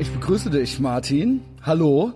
Ich 0.00 0.12
begrüße 0.12 0.48
dich, 0.50 0.78
Martin. 0.78 1.40
Hallo. 1.62 2.12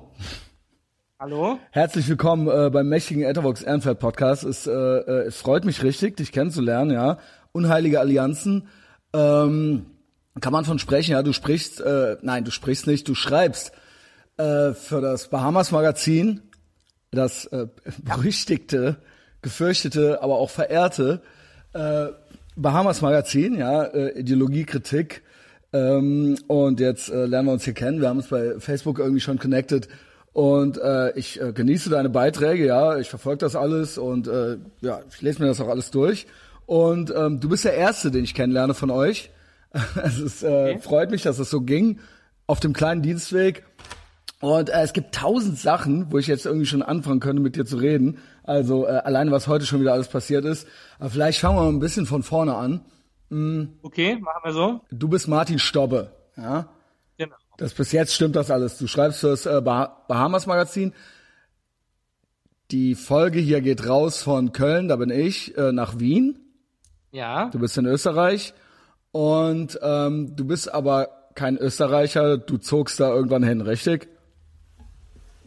Hallo. 1.19 1.59
Herzlich 1.73 2.09
willkommen 2.09 2.47
äh, 2.47 2.71
beim 2.71 2.89
mächtigen 2.89 3.25
Ethervox 3.25 3.63
Ehrenfeld 3.63 3.99
Podcast. 3.99 4.45
Es, 4.45 4.69
äh, 4.69 4.71
äh, 4.71 5.27
es 5.27 5.39
freut 5.39 5.65
mich 5.65 5.83
richtig, 5.83 6.17
dich 6.17 6.31
kennenzulernen, 6.31 6.93
ja. 6.93 7.19
Unheilige 7.51 7.99
Allianzen. 7.99 8.69
Ähm, 9.13 9.87
kann 10.41 10.53
man 10.53 10.65
von 10.65 10.79
sprechen, 10.79 11.11
ja. 11.11 11.25
Du 11.25 11.33
sprichst, 11.33 11.81
äh, 11.81 12.19
nein, 12.23 12.45
du 12.45 12.53
sprichst 12.53 12.87
nicht, 12.87 13.09
du 13.09 13.17
schreibst 13.17 13.73
äh, 14.37 14.75
für 14.75 15.01
das 15.01 15.29
Bahamas 15.29 15.73
Magazin, 15.73 16.41
das 17.11 17.47
äh, 17.47 17.67
berüchtigte, 18.05 18.99
gefürchtete, 19.43 20.23
aber 20.23 20.37
auch 20.37 20.51
verehrte 20.51 21.21
äh, 21.73 22.07
Bahamas 22.55 23.01
Magazin, 23.01 23.57
ja, 23.57 23.83
äh, 23.83 24.21
Ideologiekritik. 24.21 25.23
Ähm, 25.73 26.39
und 26.49 26.81
jetzt 26.81 27.09
äh, 27.09 27.27
lernen 27.27 27.49
wir 27.49 27.53
uns 27.53 27.65
hier 27.65 27.73
kennen. 27.75 28.01
Wir 28.01 28.09
haben 28.09 28.19
uns 28.19 28.29
bei 28.29 28.59
Facebook 28.59 28.99
irgendwie 28.99 29.21
schon 29.21 29.39
connected. 29.39 29.89
Und 30.33 30.79
äh, 30.79 31.13
ich 31.19 31.41
äh, 31.41 31.53
genieße 31.53 31.91
deine 31.91 32.09
Beiträge, 32.09 32.67
ja, 32.67 32.99
ich 32.99 33.11
verfolge 33.11 33.39
das 33.39 33.55
alles 33.55 33.99
und 33.99 34.29
äh, 34.29 34.57
ja, 34.81 35.01
ich 35.11 35.21
lese 35.21 35.43
mir 35.43 35.49
das 35.49 35.61
auch 35.61 35.69
alles 35.69 35.91
durch. 35.91 36.27
Und 36.65 37.13
ähm, 37.15 37.41
du 37.41 37.51
bist 37.51 37.65
der 37.65 37.75
Erste, 37.75 38.11
den 38.11 38.25
ich 38.25 38.35
kennenlerne 38.35 38.73
von 38.73 38.91
euch. 38.91 39.31
es 40.03 40.19
ist, 40.19 40.43
äh, 40.43 40.47
okay. 40.47 40.79
freut 40.81 41.11
mich, 41.11 41.23
dass 41.23 41.39
es 41.39 41.51
so 41.51 41.61
ging 41.61 41.99
auf 42.47 42.61
dem 42.61 42.73
kleinen 42.73 43.03
Dienstweg. 43.03 43.65
Und 44.41 44.71
äh, 44.71 44.83
es 44.83 44.93
gibt 44.93 45.15
tausend 45.15 45.59
Sachen, 45.59 46.11
wo 46.11 46.19
ich 46.19 46.27
jetzt 46.27 46.47
irgendwie 46.47 46.67
schon 46.67 46.83
anfangen 46.83 47.21
könnte, 47.21 47.43
mit 47.43 47.57
dir 47.57 47.65
zu 47.65 47.77
reden. 47.77 48.19
Also 48.43 48.87
äh, 48.87 48.91
alleine, 48.91 49.31
was 49.31 49.49
heute 49.49 49.67
schon 49.67 49.81
wieder 49.81 49.93
alles 49.93 50.09
passiert 50.09 50.45
ist. 50.45 50.67
Aber 50.99 51.11
vielleicht 51.11 51.41
fangen 51.41 51.57
wir 51.57 51.63
mal 51.63 51.69
ein 51.69 51.79
bisschen 51.79 52.07
von 52.07 52.23
vorne 52.23 52.57
an. 52.57 52.81
Mhm. 53.33 53.79
Okay, 53.81 54.17
machen 54.17 54.41
wir 54.45 54.53
so. 54.53 54.81
Du 54.91 55.09
bist 55.09 55.27
Martin 55.27 55.59
Stobbe, 55.59 56.13
ja? 56.37 56.69
Genau. 57.17 57.35
Das 57.57 57.73
bis 57.73 57.91
jetzt 57.93 58.15
stimmt 58.15 58.37
das 58.37 58.51
alles. 58.51 58.77
Du 58.77 58.87
schreibst 58.87 59.21
fürs 59.21 59.47
äh, 59.47 59.63
bah 59.63 60.05
Bahamas 60.07 60.47
Magazin. 60.47 60.93
Die 62.71 62.95
Folge 62.95 63.39
hier 63.39 63.63
geht 63.63 63.89
raus 63.89 64.23
von 64.23 64.53
Köln, 64.53 64.89
da 64.89 64.97
bin 64.97 65.09
ich, 65.09 65.57
äh, 65.57 65.73
nach 65.73 65.99
Wien. 65.99 66.41
Ja. 67.11 67.49
Du 67.49 67.59
bist 67.59 67.79
in 67.79 67.87
Österreich 67.87 68.53
und 69.13 69.79
ähm, 69.83 70.37
du 70.37 70.47
bist 70.47 70.73
aber 70.73 71.09
kein 71.35 71.57
Österreicher, 71.57 72.37
du 72.37 72.59
zogst 72.59 73.01
da 73.01 73.09
irgendwann 73.15 73.43
hin, 73.43 73.63
richtig? 73.63 74.09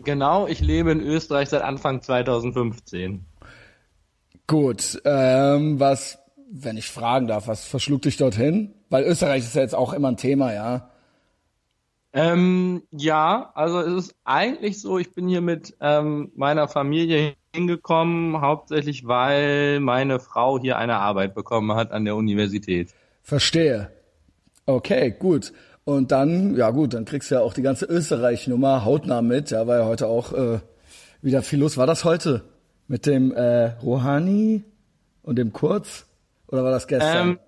Genau, 0.04 0.48
ich 0.48 0.60
lebe 0.60 0.92
in 0.92 1.02
Österreich 1.02 1.50
seit 1.50 1.62
Anfang 1.62 2.02
2015. 2.02 3.26
Gut, 4.48 5.02
ähm, 5.06 5.80
was, 5.80 6.20
wenn 6.52 6.78
ich 6.78 6.90
fragen 6.90 7.28
darf, 7.28 7.48
was 7.48 7.66
verschlug 7.66 8.04
dich 8.04 8.18
dorthin? 8.18 8.74
Weil 8.90 9.04
Österreich 9.04 9.44
ist 9.44 9.56
ja 9.56 9.62
jetzt 9.62 9.76
auch 9.76 9.94
immer 9.94 10.10
ein 10.10 10.18
Thema, 10.18 10.54
ja. 10.54 10.90
Ähm, 12.14 12.84
ja, 12.92 13.52
also 13.56 13.82
es 13.82 14.06
ist 14.06 14.16
eigentlich 14.24 14.80
so, 14.80 14.98
ich 14.98 15.14
bin 15.14 15.28
hier 15.28 15.42
mit 15.42 15.76
ähm, 15.82 16.32
meiner 16.36 16.70
Familie 16.70 17.34
hingekommen, 17.54 18.40
hauptsächlich 18.40 19.06
weil 19.06 19.82
meine 19.82 20.20
Frau 20.20 20.60
hier 20.60 20.78
eine 20.78 20.96
Arbeit 20.96 21.36
bekommen 21.36 21.76
hat 21.76 21.92
an 21.92 22.06
der 22.06 22.16
Universität. 22.16 22.94
Verstehe. 23.22 23.92
Okay, 24.66 25.12
gut. 25.12 25.52
Und 25.84 26.12
dann, 26.12 26.56
ja 26.56 26.72
gut, 26.72 26.94
dann 26.94 27.06
kriegst 27.06 27.30
du 27.30 27.36
ja 27.36 27.42
auch 27.42 27.54
die 27.54 27.62
ganze 27.62 27.86
Österreich-Nummer 27.86 28.86
hautnah 28.86 29.22
mit. 29.22 29.52
Ja, 29.52 29.64
ja 29.64 29.86
heute 29.86 30.08
auch 30.08 30.32
äh, 30.34 30.60
wieder 31.22 31.42
viel 31.42 31.60
los. 31.60 31.78
War 31.78 31.86
das 31.86 32.06
heute 32.06 32.44
mit 32.88 33.06
dem 33.06 33.34
äh, 33.34 33.72
Rouhani 33.84 34.64
und 35.22 35.38
dem 35.38 35.52
Kurz? 35.54 36.05
Oder 36.48 36.64
war 36.64 36.72
das 36.72 36.88
gestern? 36.88 37.30
Ähm, 37.30 37.40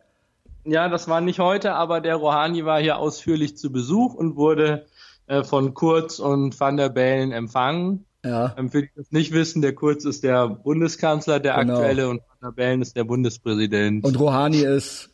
ja, 0.65 0.89
das 0.89 1.07
war 1.07 1.21
nicht 1.21 1.39
heute, 1.39 1.73
aber 1.73 2.01
der 2.01 2.15
Rouhani 2.15 2.65
war 2.65 2.79
hier 2.79 2.97
ausführlich 2.97 3.57
zu 3.57 3.71
Besuch 3.71 4.13
und 4.13 4.35
wurde 4.35 4.85
äh, 5.27 5.43
von 5.43 5.73
Kurz 5.73 6.19
und 6.19 6.59
Van 6.59 6.77
der 6.77 6.89
Bellen 6.89 7.31
empfangen. 7.31 8.05
Ja. 8.25 8.53
Ähm, 8.57 8.69
für 8.69 8.81
die 8.81 8.89
das 8.95 9.11
nicht 9.11 9.31
wissen, 9.31 9.61
der 9.61 9.73
Kurz 9.73 10.03
ist 10.03 10.23
der 10.23 10.49
Bundeskanzler, 10.49 11.39
der 11.39 11.55
genau. 11.55 11.75
aktuelle, 11.75 12.09
und 12.09 12.19
Van 12.19 12.49
der 12.49 12.51
Bellen 12.51 12.81
ist 12.81 12.95
der 12.95 13.05
Bundespräsident. 13.05 14.03
Und 14.03 14.19
Rouhani 14.19 14.61
ist 14.61 15.09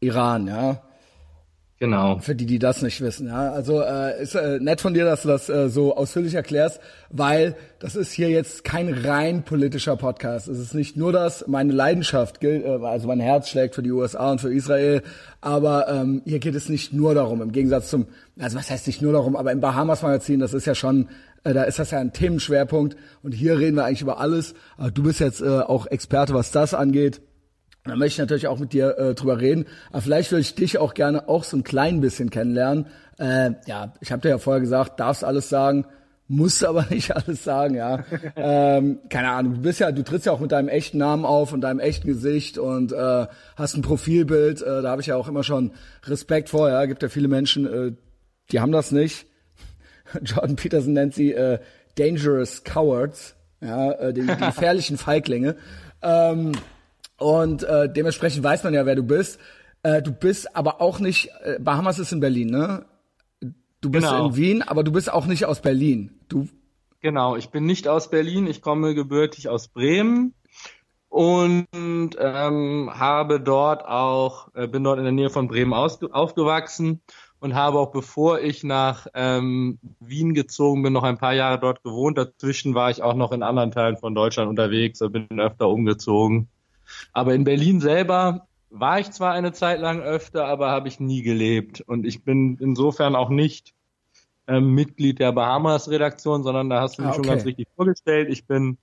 Iran, 0.00 0.48
ja. 0.48 0.82
Genau. 1.82 2.18
Für 2.18 2.34
die, 2.34 2.44
die 2.44 2.58
das 2.58 2.82
nicht 2.82 3.00
wissen. 3.00 3.28
Ja, 3.28 3.52
also 3.52 3.80
äh, 3.80 4.22
ist 4.22 4.34
äh, 4.34 4.60
nett 4.60 4.82
von 4.82 4.92
dir, 4.92 5.06
dass 5.06 5.22
du 5.22 5.28
das 5.28 5.48
äh, 5.48 5.70
so 5.70 5.96
ausführlich 5.96 6.34
erklärst, 6.34 6.78
weil 7.08 7.56
das 7.78 7.96
ist 7.96 8.12
hier 8.12 8.28
jetzt 8.28 8.64
kein 8.64 8.92
rein 8.92 9.44
politischer 9.44 9.96
Podcast. 9.96 10.46
Es 10.46 10.58
ist 10.58 10.74
nicht 10.74 10.98
nur 10.98 11.10
das. 11.10 11.46
Meine 11.46 11.72
Leidenschaft 11.72 12.38
gilt, 12.40 12.66
äh, 12.66 12.84
also 12.84 13.08
mein 13.08 13.18
Herz 13.18 13.48
schlägt 13.48 13.74
für 13.74 13.82
die 13.82 13.92
USA 13.92 14.32
und 14.32 14.42
für 14.42 14.52
Israel, 14.52 15.00
aber 15.40 15.88
ähm, 15.88 16.20
hier 16.26 16.38
geht 16.38 16.54
es 16.54 16.68
nicht 16.68 16.92
nur 16.92 17.14
darum. 17.14 17.40
Im 17.40 17.50
Gegensatz 17.50 17.88
zum, 17.88 18.08
also 18.38 18.58
was 18.58 18.70
heißt 18.70 18.86
nicht 18.86 19.00
nur 19.00 19.14
darum, 19.14 19.34
aber 19.34 19.50
im 19.50 19.60
Bahamas 19.60 20.02
Magazin, 20.02 20.38
das 20.38 20.52
ist 20.52 20.66
ja 20.66 20.74
schon, 20.74 21.08
äh, 21.44 21.54
da 21.54 21.62
ist 21.62 21.78
das 21.78 21.92
ja 21.92 21.98
ein 21.98 22.12
Themenschwerpunkt 22.12 22.94
und 23.22 23.32
hier 23.32 23.58
reden 23.58 23.76
wir 23.76 23.86
eigentlich 23.86 24.02
über 24.02 24.20
alles. 24.20 24.52
Aber 24.76 24.90
du 24.90 25.04
bist 25.04 25.20
jetzt 25.20 25.40
äh, 25.40 25.60
auch 25.60 25.86
Experte, 25.86 26.34
was 26.34 26.50
das 26.50 26.74
angeht. 26.74 27.22
Da 27.84 27.96
möchte 27.96 28.14
ich 28.14 28.18
natürlich 28.18 28.46
auch 28.46 28.58
mit 28.58 28.72
dir 28.72 28.98
äh, 28.98 29.14
drüber 29.14 29.40
reden. 29.40 29.66
Aber 29.90 30.02
vielleicht 30.02 30.30
würde 30.30 30.42
ich 30.42 30.54
dich 30.54 30.78
auch 30.78 30.94
gerne 30.94 31.28
auch 31.28 31.44
so 31.44 31.56
ein 31.56 31.64
klein 31.64 32.00
bisschen 32.00 32.30
kennenlernen. 32.30 32.86
Äh, 33.18 33.52
ja, 33.66 33.94
ich 34.00 34.12
habe 34.12 34.22
dir 34.22 34.28
ja 34.28 34.38
vorher 34.38 34.60
gesagt, 34.60 35.00
darfst 35.00 35.24
alles 35.24 35.48
sagen, 35.48 35.86
musst 36.30 36.64
aber 36.64 36.86
nicht 36.90 37.14
alles 37.14 37.42
sagen, 37.42 37.74
ja. 37.74 38.04
ähm, 38.36 39.00
keine 39.08 39.30
Ahnung, 39.30 39.54
du 39.54 39.60
bist 39.62 39.80
ja, 39.80 39.90
du 39.92 40.04
trittst 40.04 40.26
ja 40.26 40.32
auch 40.32 40.40
mit 40.40 40.52
deinem 40.52 40.68
echten 40.68 40.98
Namen 40.98 41.24
auf 41.24 41.52
und 41.52 41.60
deinem 41.62 41.80
echten 41.80 42.06
Gesicht 42.06 42.56
und 42.56 42.92
äh, 42.92 43.26
hast 43.56 43.76
ein 43.76 43.82
Profilbild. 43.82 44.62
Äh, 44.62 44.82
da 44.82 44.90
habe 44.90 45.00
ich 45.00 45.08
ja 45.08 45.16
auch 45.16 45.28
immer 45.28 45.42
schon 45.42 45.72
Respekt 46.04 46.48
vor. 46.48 46.68
Ja, 46.68 46.84
gibt 46.86 47.02
ja 47.02 47.08
viele 47.08 47.28
Menschen, 47.28 47.66
äh, 47.66 47.92
die 48.52 48.60
haben 48.60 48.72
das 48.72 48.92
nicht. 48.92 49.26
Jordan 50.22 50.56
Peterson 50.56 50.92
nennt 50.92 51.14
sie 51.14 51.32
äh, 51.32 51.58
Dangerous 51.96 52.62
Cowards, 52.62 53.34
ja, 53.60 53.92
äh, 53.92 54.12
die, 54.12 54.22
die 54.22 54.36
gefährlichen 54.46 54.98
Feiglinge. 54.98 55.56
Ähm, 56.02 56.52
und 57.20 57.62
äh, 57.62 57.92
dementsprechend 57.92 58.42
weiß 58.42 58.64
man 58.64 58.74
ja, 58.74 58.84
wer 58.84 58.96
du 58.96 59.04
bist. 59.04 59.38
Äh, 59.84 60.02
du 60.02 60.12
bist 60.12 60.56
aber 60.56 60.80
auch 60.80 60.98
nicht, 60.98 61.30
äh, 61.44 61.58
Bahamas 61.60 62.00
ist 62.00 62.12
in 62.12 62.20
Berlin, 62.20 62.50
ne? 62.50 62.86
Du 63.80 63.90
bist 63.90 64.06
genau. 64.06 64.26
in 64.26 64.36
Wien, 64.36 64.62
aber 64.62 64.82
du 64.82 64.92
bist 64.92 65.10
auch 65.10 65.26
nicht 65.26 65.46
aus 65.46 65.62
Berlin. 65.62 66.10
Du 66.28 66.48
Genau, 67.02 67.36
ich 67.36 67.48
bin 67.48 67.64
nicht 67.64 67.88
aus 67.88 68.10
Berlin, 68.10 68.46
ich 68.46 68.60
komme 68.60 68.94
gebürtig 68.94 69.48
aus 69.48 69.68
Bremen 69.68 70.34
und 71.08 71.66
ähm, 71.74 72.90
habe 72.92 73.40
dort 73.40 73.86
auch, 73.86 74.54
äh, 74.54 74.68
bin 74.68 74.84
dort 74.84 74.98
in 74.98 75.04
der 75.04 75.12
Nähe 75.12 75.30
von 75.30 75.48
Bremen 75.48 75.72
aufgewachsen 75.72 77.00
und 77.40 77.54
habe 77.54 77.78
auch 77.78 77.90
bevor 77.90 78.40
ich 78.40 78.64
nach 78.64 79.06
ähm, 79.14 79.78
Wien 79.98 80.34
gezogen 80.34 80.82
bin, 80.82 80.92
noch 80.92 81.02
ein 81.02 81.16
paar 81.16 81.32
Jahre 81.32 81.58
dort 81.58 81.82
gewohnt. 81.82 82.18
Dazwischen 82.18 82.74
war 82.74 82.90
ich 82.90 83.02
auch 83.02 83.14
noch 83.14 83.32
in 83.32 83.42
anderen 83.42 83.70
Teilen 83.70 83.96
von 83.96 84.14
Deutschland 84.14 84.50
unterwegs 84.50 85.00
und 85.00 85.12
bin 85.12 85.40
öfter 85.40 85.70
umgezogen. 85.70 86.48
Aber 87.12 87.34
in 87.34 87.44
Berlin 87.44 87.80
selber 87.80 88.46
war 88.70 89.00
ich 89.00 89.10
zwar 89.10 89.32
eine 89.32 89.52
Zeit 89.52 89.80
lang 89.80 90.00
öfter, 90.00 90.46
aber 90.46 90.70
habe 90.70 90.88
ich 90.88 91.00
nie 91.00 91.22
gelebt. 91.22 91.80
Und 91.80 92.06
ich 92.06 92.22
bin 92.24 92.56
insofern 92.60 93.16
auch 93.16 93.28
nicht 93.28 93.74
ähm, 94.46 94.74
Mitglied 94.74 95.18
der 95.18 95.32
Bahamas-Redaktion, 95.32 96.42
sondern 96.42 96.70
da 96.70 96.80
hast 96.80 96.98
du 96.98 97.02
mich 97.02 97.10
ah, 97.10 97.14
okay. 97.14 97.24
schon 97.24 97.34
ganz 97.34 97.44
richtig 97.44 97.68
vorgestellt. 97.74 98.28
Ich 98.30 98.46
bin 98.46 98.78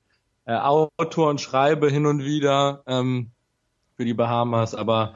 äh, 0.46 0.54
Autor 0.54 1.30
und 1.30 1.42
schreibe 1.42 1.90
hin 1.90 2.06
und 2.06 2.24
wieder 2.24 2.84
ähm, 2.88 3.32
für 3.96 4.06
die 4.06 4.14
Bahamas, 4.14 4.76
aber 4.76 5.16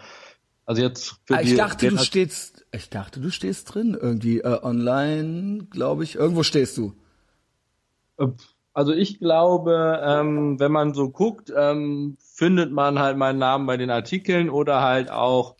also 0.65 0.81
jetzt 0.81 1.19
für 1.25 1.35
ah, 1.35 1.41
ich 1.41 1.49
die. 1.49 1.55
Dachte, 1.55 1.89
du 1.89 1.97
stehst, 1.97 2.65
ich 2.71 2.89
dachte, 2.89 3.19
du 3.19 3.29
stehst 3.29 3.73
drin 3.73 3.97
irgendwie 3.99 4.39
äh, 4.39 4.59
online, 4.61 5.65
glaube 5.69 6.03
ich. 6.03 6.15
Irgendwo 6.15 6.43
stehst 6.43 6.77
du. 6.77 6.93
Also 8.73 8.93
ich 8.93 9.19
glaube, 9.19 10.01
ähm, 10.03 10.59
wenn 10.59 10.71
man 10.71 10.93
so 10.93 11.09
guckt, 11.09 11.51
ähm, 11.55 12.17
findet 12.19 12.71
man 12.71 12.99
halt 12.99 13.17
meinen 13.17 13.39
Namen 13.39 13.65
bei 13.65 13.75
den 13.75 13.89
Artikeln 13.89 14.49
oder 14.49 14.81
halt 14.81 15.11
auch 15.11 15.55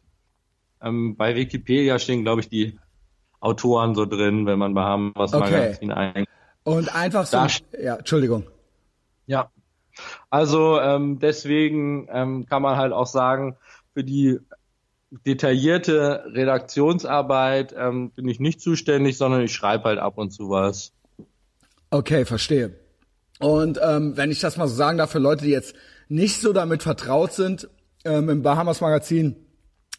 ähm, 0.81 1.17
bei 1.17 1.35
Wikipedia 1.35 1.99
stehen, 1.99 2.23
glaube 2.23 2.41
ich, 2.41 2.49
die 2.49 2.79
Autoren 3.41 3.95
so 3.95 4.05
drin, 4.05 4.45
wenn 4.45 4.59
man 4.59 4.73
Bahamas 4.73 5.33
okay. 5.33 5.51
Magazin 5.51 5.91
ein. 5.91 6.25
Und 6.63 6.95
einfach 6.95 7.25
so. 7.25 7.45
ja, 7.81 7.95
Entschuldigung. 7.95 8.45
Ja. 9.25 9.51
Also 10.29 10.79
ähm, 10.79 11.19
deswegen 11.19 12.07
ähm, 12.11 12.45
kann 12.45 12.61
man 12.61 12.77
halt 12.77 12.93
auch 12.93 13.07
sagen, 13.07 13.57
für 13.93 14.03
die 14.03 14.39
detaillierte 15.25 16.23
Redaktionsarbeit 16.27 17.75
ähm, 17.77 18.11
bin 18.11 18.29
ich 18.29 18.39
nicht 18.39 18.61
zuständig, 18.61 19.17
sondern 19.17 19.41
ich 19.41 19.51
schreibe 19.51 19.85
halt 19.85 19.99
ab 19.99 20.17
und 20.17 20.31
zu 20.31 20.49
was. 20.49 20.93
Okay, 21.89 22.23
verstehe. 22.23 22.80
Und 23.41 23.79
ähm, 23.83 24.15
wenn 24.17 24.29
ich 24.29 24.39
das 24.39 24.57
mal 24.57 24.67
so 24.67 24.75
sagen 24.75 24.99
darf, 24.99 25.11
für 25.11 25.19
Leute, 25.19 25.45
die 25.45 25.51
jetzt 25.51 25.73
nicht 26.09 26.41
so 26.41 26.53
damit 26.53 26.83
vertraut 26.83 27.33
sind, 27.33 27.67
ähm, 28.05 28.29
im 28.29 28.43
Bahamas 28.43 28.81
Magazin, 28.81 29.35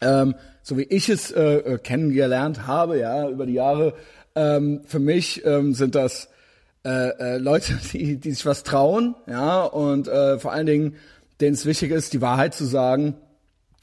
ähm, 0.00 0.36
so 0.62 0.78
wie 0.78 0.84
ich 0.84 1.08
es 1.08 1.32
äh, 1.32 1.56
äh, 1.56 1.78
kennengelernt 1.78 2.66
habe, 2.68 2.98
ja, 2.98 3.28
über 3.28 3.46
die 3.46 3.54
Jahre, 3.54 3.94
ähm, 4.36 4.82
für 4.84 5.00
mich 5.00 5.44
ähm, 5.44 5.74
sind 5.74 5.96
das 5.96 6.28
äh, 6.84 7.34
äh, 7.34 7.38
Leute, 7.38 7.78
die, 7.92 8.16
die 8.16 8.30
sich 8.30 8.46
was 8.46 8.62
trauen, 8.62 9.16
ja, 9.26 9.64
und 9.64 10.06
äh, 10.06 10.38
vor 10.38 10.52
allen 10.52 10.66
Dingen, 10.66 10.96
denen 11.40 11.54
es 11.54 11.66
wichtig 11.66 11.90
ist, 11.90 12.12
die 12.12 12.20
Wahrheit 12.20 12.54
zu 12.54 12.64
sagen. 12.64 13.14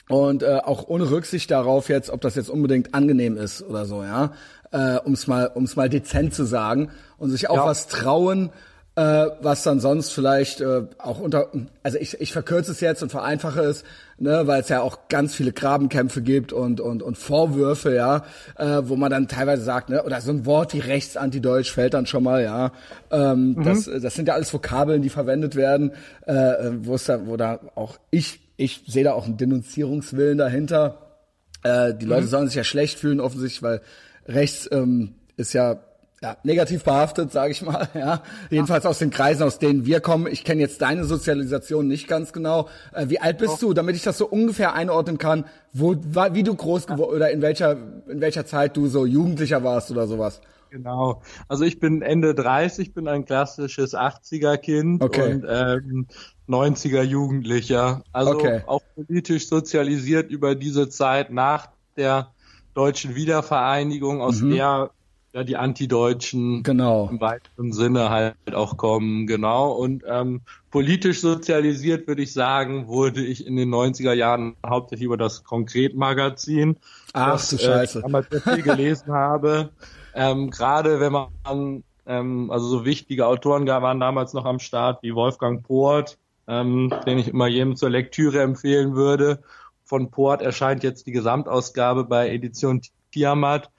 und 0.08 0.42
äh, 0.42 0.62
auch 0.64 0.88
ohne 0.88 1.12
Rücksicht 1.12 1.52
darauf 1.52 1.90
jetzt, 1.90 2.10
ob 2.10 2.22
das 2.22 2.36
jetzt 2.36 2.50
unbedingt 2.50 2.94
angenehm 2.94 3.36
ist 3.36 3.62
oder 3.62 3.86
so, 3.86 4.04
ja, 4.04 4.32
äh, 4.72 5.00
um 5.00 5.14
es 5.14 5.28
mal, 5.28 5.52
um's 5.54 5.76
mal 5.76 5.90
dezent 5.90 6.34
zu 6.34 6.46
sagen 6.46 6.92
und 7.18 7.30
sich 7.30 7.50
auch 7.50 7.58
ja. 7.58 7.66
was 7.66 7.88
trauen, 7.88 8.52
äh, 8.96 9.28
was 9.42 9.64
dann 9.64 9.80
sonst 9.80 10.12
vielleicht 10.12 10.62
äh, 10.62 10.84
auch 10.98 11.20
unter, 11.20 11.48
also 11.84 11.98
ich, 11.98 12.20
ich 12.20 12.34
verkürze 12.34 12.72
es 12.72 12.82
jetzt 12.82 13.02
und 13.02 13.10
vereinfache 13.10 13.62
es, 13.62 13.84
ne, 14.18 14.46
weil 14.46 14.62
es 14.62 14.70
ja 14.70 14.82
auch 14.82 15.08
ganz 15.08 15.34
viele 15.36 15.54
Grabenkämpfe 15.54 16.22
gibt 16.22 16.52
und 16.52 16.82
und 16.82 17.02
und 17.02 17.18
Vorwürfe, 17.18 17.94
ja, 17.94 18.26
äh, 18.58 18.82
wo 18.84 18.96
man 18.96 19.12
dann 19.12 19.28
teilweise 19.28 19.64
sagt, 19.64 19.90
ne, 19.90 20.04
oder 20.04 20.20
so 20.22 20.32
ein 20.32 20.46
Wort 20.46 20.74
wie 20.74 20.80
rechtsantideutsch 20.80 21.72
fällt 21.72 21.94
dann 21.94 22.08
schon 22.08 22.24
mal, 22.24 22.44
ja, 22.44 22.72
ähm, 23.12 23.54
mhm. 23.54 23.64
das 23.64 23.90
das 24.02 24.16
sind 24.16 24.28
ja 24.28 24.34
alles 24.34 24.54
Vokabeln, 24.54 25.02
die 25.02 25.10
verwendet 25.10 25.56
werden, 25.56 25.92
äh, 26.26 26.72
wo 26.82 26.96
es 26.96 27.06
da, 27.06 27.26
wo 27.26 27.38
da 27.38 27.60
auch 27.76 27.98
ich 28.12 28.42
ich 28.58 28.84
sehe 28.88 29.06
da 29.06 29.14
auch 29.14 29.26
einen 29.26 29.38
Denunzierungswillen 29.38 30.38
dahinter. 30.38 31.16
Äh, 31.64 31.94
die 31.94 32.06
Leute 32.06 32.24
mhm. 32.24 32.30
sollen 32.30 32.48
sich 32.48 32.56
ja 32.56 32.66
schlecht 32.66 33.00
fühlen, 33.00 33.22
offensichtlich, 33.22 33.64
weil 33.64 33.82
rechts 34.28 34.68
ähm, 34.72 35.16
ist 35.38 35.54
ja 35.54 35.80
ja, 36.22 36.38
negativ 36.44 36.84
behaftet, 36.84 37.32
sage 37.32 37.52
ich 37.52 37.62
mal. 37.62 37.88
Ja, 38.00 38.22
jedenfalls 38.50 38.86
aus 38.86 39.00
den 39.00 39.10
Kreisen, 39.10 39.44
aus 39.44 39.60
denen 39.60 39.86
wir 39.86 40.00
kommen. 40.00 40.28
Ich 40.28 40.44
kenne 40.44 40.62
jetzt 40.62 40.82
deine 40.82 41.06
Sozialisation 41.06 41.88
nicht 41.88 42.08
ganz 42.08 42.34
genau. 42.34 42.70
Äh, 42.94 43.10
wie 43.10 43.20
alt 43.20 43.38
bist 43.38 43.56
oh. 43.56 43.68
du, 43.68 43.74
damit 43.74 43.96
ich 43.96 44.04
das 44.04 44.18
so 44.18 44.28
ungefähr 44.28 44.74
einordnen 44.74 45.18
kann, 45.18 45.46
wo, 45.74 45.96
wie 45.96 46.44
du 46.44 46.56
groß 46.56 46.88
geworden 46.88 47.16
oder 47.16 47.32
in 47.32 47.42
welcher 47.42 47.78
in 48.08 48.22
welcher 48.22 48.46
Zeit 48.46 48.78
du 48.78 48.88
so 48.88 49.06
Jugendlicher 49.06 49.64
warst 49.64 49.92
oder 49.92 50.08
sowas? 50.08 50.42
Genau. 50.70 51.22
Also 51.48 51.64
ich 51.64 51.80
bin 51.80 52.02
Ende 52.02 52.36
30, 52.36 52.94
bin 52.94 53.08
ein 53.08 53.26
klassisches 53.26 53.96
80er 53.96 54.58
Kind 54.58 55.04
okay. 55.04 55.34
und 55.34 55.46
ähm, 55.50 56.08
90er 56.48 57.02
Jugendlicher. 57.02 58.04
Also 58.12 58.32
okay. 58.32 58.62
auch 58.66 58.82
politisch 58.96 59.48
sozialisiert 59.48 60.30
über 60.32 60.56
diese 60.56 60.90
Zeit 60.90 61.32
nach 61.32 61.70
der 61.98 62.32
deutschen 62.74 63.16
Wiedervereinigung, 63.16 64.22
aus 64.22 64.42
mhm. 64.42 64.52
der 64.52 64.92
ja 65.34 65.44
die 65.44 65.58
Antideutschen 65.58 66.64
genau. 66.64 67.08
im 67.10 67.22
weiteren 67.22 67.72
Sinne 67.72 68.10
halt 68.10 68.36
auch 68.54 68.78
kommen, 68.78 69.28
genau. 69.28 69.72
Und 69.72 70.04
ähm, 70.08 70.42
politisch 70.72 71.22
sozialisiert, 71.22 72.08
würde 72.08 72.24
ich 72.24 72.34
sagen, 72.34 72.88
wurde 72.88 73.24
ich 73.24 73.46
in 73.46 73.56
den 73.56 73.70
90er 73.70 74.14
Jahren 74.14 74.56
hauptsächlich 74.66 75.06
über 75.06 75.18
das 75.18 75.44
Konkret-Magazin, 75.44 76.78
Ach 77.14 77.34
das, 77.34 77.50
du 77.50 77.56
äh, 77.58 77.60
Scheiße. 77.60 78.00
Äh, 78.00 78.02
damals 78.02 78.28
viel 78.28 78.62
gelesen 78.64 79.12
habe. 79.14 79.70
Ähm, 80.16 80.50
Gerade 80.50 81.00
wenn 81.00 81.12
man, 81.12 81.84
ähm, 82.06 82.52
also 82.52 82.68
so 82.68 82.86
wichtige 82.86 83.28
Autoren 83.28 83.68
waren 83.68 84.00
damals 84.00 84.34
noch 84.34 84.46
am 84.46 84.60
Start, 84.60 85.04
wie 85.04 85.14
Wolfgang 85.14 85.64
Poort, 85.64 86.18
ähm, 86.48 86.92
den 87.06 87.20
ich 87.20 87.28
immer 87.28 87.48
jedem 87.48 87.76
zur 87.76 87.92
Lektüre 87.92 88.42
empfehlen 88.42 88.96
würde. 88.96 89.44
Von 89.86 90.10
Port 90.12 90.42
erscheint 90.42 90.84
jetzt 90.84 91.06
die 91.08 91.12
Gesamtausgabe 91.12 92.04
bei 92.04 92.30
Edition 92.30 92.82
Tiamat. 93.12 93.70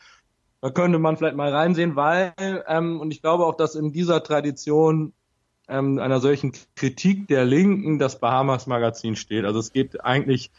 Da 0.62 0.70
könnte 0.70 0.98
man 0.98 1.16
vielleicht 1.16 1.36
mal 1.36 1.52
reinsehen, 1.52 1.96
weil, 1.96 2.34
ähm, 2.38 3.00
und 3.00 3.10
ich 3.12 3.22
glaube 3.22 3.46
auch, 3.46 3.56
dass 3.56 3.74
in 3.74 3.92
dieser 3.92 4.22
Tradition 4.22 5.14
ähm, 5.68 5.98
einer 5.98 6.20
solchen 6.20 6.52
Kritik 6.74 7.28
der 7.28 7.44
Linken 7.44 7.98
das 7.98 8.18
Bahamas 8.18 8.66
Magazin 8.66 9.16
steht. 9.16 9.44
Also 9.44 9.58
es 9.58 9.72
geht 9.72 10.04
eigentlich, 10.04 10.50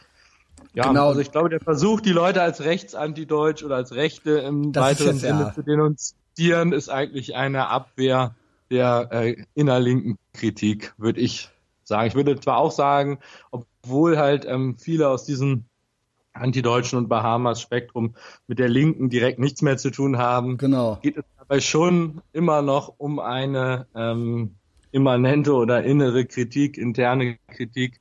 ja, 0.74 0.88
genau. 0.88 1.08
also 1.08 1.20
ich 1.20 1.30
glaube, 1.30 1.50
der 1.50 1.60
Versuch, 1.60 2.00
die 2.00 2.12
Leute 2.12 2.42
als 2.42 2.64
rechtsantideutsch 2.64 3.62
oder 3.62 3.76
als 3.76 3.94
Rechte 3.94 4.38
im 4.38 4.72
das 4.72 4.82
weiteren 4.82 5.12
jetzt, 5.12 5.20
Sinne 5.20 5.40
ja. 5.40 5.54
zu 5.54 5.62
denunzieren, 5.62 6.72
ist 6.72 6.88
eigentlich 6.88 7.36
eine 7.36 7.68
Abwehr 7.68 8.34
der 8.70 9.08
äh, 9.12 9.44
innerlinken 9.54 10.18
Kritik, 10.32 10.94
würde 10.96 11.20
ich 11.20 11.50
sagen. 11.84 12.08
Ich 12.08 12.14
würde 12.14 12.40
zwar 12.40 12.56
auch 12.56 12.72
sagen, 12.72 13.18
obwohl 13.50 14.18
halt 14.18 14.46
ähm, 14.46 14.78
viele 14.78 15.08
aus 15.08 15.24
diesem 15.24 15.66
Antideutschen 16.32 16.98
und 16.98 17.08
Bahamas-Spektrum 17.08 18.14
mit 18.46 18.58
der 18.58 18.68
Linken 18.68 19.10
direkt 19.10 19.38
nichts 19.38 19.62
mehr 19.62 19.76
zu 19.76 19.90
tun 19.90 20.18
haben, 20.18 20.56
genau. 20.56 20.98
geht 21.02 21.16
es 21.16 21.24
dabei 21.38 21.60
schon 21.60 22.22
immer 22.32 22.62
noch 22.62 22.94
um 22.98 23.18
eine 23.18 23.86
ähm, 23.94 24.56
immanente 24.92 25.54
oder 25.54 25.82
innere 25.82 26.24
Kritik, 26.24 26.78
interne 26.78 27.38
Kritik. 27.48 28.00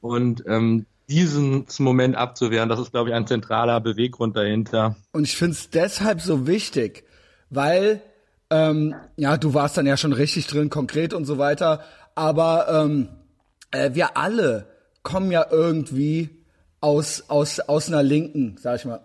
Und 0.00 0.44
ähm, 0.46 0.86
diesen 1.08 1.66
Moment 1.78 2.16
abzuwehren, 2.16 2.68
das 2.68 2.80
ist, 2.80 2.92
glaube 2.92 3.10
ich, 3.10 3.14
ein 3.14 3.26
zentraler 3.26 3.80
Beweggrund 3.80 4.36
dahinter. 4.36 4.96
Und 5.12 5.24
ich 5.24 5.36
finde 5.36 5.52
es 5.52 5.70
deshalb 5.70 6.20
so 6.20 6.46
wichtig, 6.46 7.04
weil, 7.50 8.02
ähm, 8.50 8.94
ja, 9.16 9.36
du 9.36 9.54
warst 9.54 9.76
dann 9.76 9.86
ja 9.86 9.96
schon 9.96 10.12
richtig 10.12 10.46
drin, 10.46 10.70
konkret 10.70 11.14
und 11.14 11.24
so 11.24 11.38
weiter, 11.38 11.80
aber 12.14 12.66
ähm, 12.68 13.08
äh, 13.70 13.94
wir 13.94 14.16
alle 14.16 14.66
kommen 15.02 15.30
ja 15.30 15.46
irgendwie 15.50 16.43
aus, 16.84 17.24
aus, 17.28 17.60
aus 17.60 17.88
einer 17.88 18.02
Linken, 18.02 18.58
sag 18.60 18.76
ich 18.76 18.84
mal. 18.84 19.00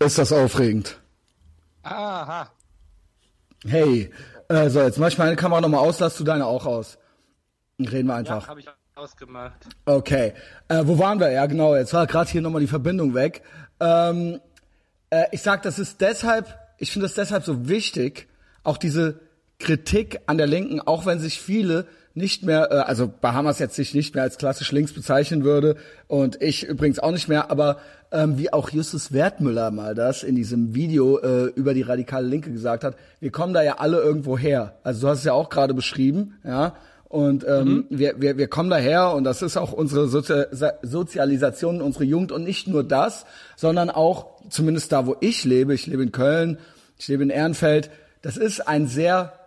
Ist 0.00 0.18
das 0.18 0.32
aufregend? 0.32 1.00
Aha. 1.84 2.50
Hey, 3.64 4.10
äh, 4.48 4.68
so, 4.70 4.80
jetzt 4.80 4.98
mach 4.98 5.06
ich 5.06 5.18
meine 5.18 5.36
Kamera 5.36 5.60
nochmal 5.60 5.80
aus, 5.80 6.00
lass 6.00 6.16
du 6.16 6.24
deine 6.24 6.46
auch 6.46 6.66
aus. 6.66 6.98
Reden 7.78 8.08
wir 8.08 8.16
einfach. 8.16 8.42
Ja, 8.42 8.48
habe 8.48 8.60
ich 8.60 8.66
ausgemacht. 8.96 9.68
Okay. 9.84 10.34
Äh, 10.66 10.82
wo 10.84 10.98
waren 10.98 11.20
wir? 11.20 11.30
Ja, 11.30 11.46
genau, 11.46 11.76
jetzt 11.76 11.94
war 11.94 12.08
gerade 12.08 12.28
hier 12.28 12.42
nochmal 12.42 12.60
die 12.60 12.66
Verbindung 12.66 13.14
weg. 13.14 13.42
Ähm, 13.78 14.40
äh, 15.10 15.26
ich 15.30 15.42
sag, 15.42 15.62
das 15.62 15.78
ist 15.78 16.00
deshalb, 16.00 16.58
ich 16.78 16.90
finde 16.90 17.06
es 17.06 17.14
deshalb 17.14 17.44
so 17.44 17.68
wichtig, 17.68 18.28
auch 18.64 18.78
diese 18.78 19.27
Kritik 19.58 20.20
an 20.26 20.38
der 20.38 20.46
Linken, 20.46 20.80
auch 20.80 21.04
wenn 21.06 21.18
sich 21.18 21.40
viele 21.40 21.86
nicht 22.14 22.44
mehr, 22.44 22.70
äh, 22.70 22.74
also 22.76 23.08
Bahamas 23.08 23.58
jetzt 23.58 23.74
sich 23.74 23.94
nicht 23.94 24.14
mehr 24.14 24.24
als 24.24 24.38
klassisch 24.38 24.72
links 24.72 24.92
bezeichnen 24.92 25.44
würde 25.44 25.76
und 26.06 26.40
ich 26.42 26.64
übrigens 26.64 26.98
auch 26.98 27.12
nicht 27.12 27.28
mehr, 27.28 27.50
aber 27.50 27.78
ähm, 28.10 28.38
wie 28.38 28.52
auch 28.52 28.70
Justus 28.70 29.12
Wertmüller 29.12 29.70
mal 29.70 29.94
das 29.94 30.22
in 30.22 30.34
diesem 30.34 30.74
Video 30.74 31.18
äh, 31.18 31.46
über 31.54 31.74
die 31.74 31.82
radikale 31.82 32.26
Linke 32.26 32.50
gesagt 32.50 32.84
hat, 32.84 32.96
wir 33.20 33.30
kommen 33.30 33.52
da 33.52 33.62
ja 33.62 33.78
alle 33.78 34.00
irgendwo 34.00 34.38
her. 34.38 34.74
Also 34.82 35.02
du 35.02 35.08
hast 35.08 35.18
es 35.18 35.24
ja 35.24 35.32
auch 35.32 35.48
gerade 35.48 35.74
beschrieben, 35.74 36.34
ja. 36.44 36.74
Und 37.08 37.46
ähm, 37.48 37.68
mhm. 37.68 37.86
wir, 37.88 38.20
wir, 38.20 38.36
wir 38.36 38.48
kommen 38.48 38.68
daher 38.68 39.14
und 39.14 39.24
das 39.24 39.40
ist 39.40 39.56
auch 39.56 39.72
unsere 39.72 40.08
Sozi 40.08 40.44
Sozialisation, 40.82 41.80
unsere 41.80 42.04
Jugend 42.04 42.32
und 42.32 42.44
nicht 42.44 42.68
nur 42.68 42.84
das, 42.84 43.24
sondern 43.56 43.88
auch, 43.88 44.42
zumindest 44.50 44.92
da, 44.92 45.06
wo 45.06 45.16
ich 45.20 45.44
lebe, 45.44 45.72
ich 45.72 45.86
lebe 45.86 46.02
in 46.02 46.12
Köln, 46.12 46.58
ich 46.98 47.08
lebe 47.08 47.22
in 47.22 47.30
Ehrenfeld, 47.30 47.90
das 48.20 48.36
ist 48.36 48.68
ein 48.68 48.88
sehr 48.88 49.37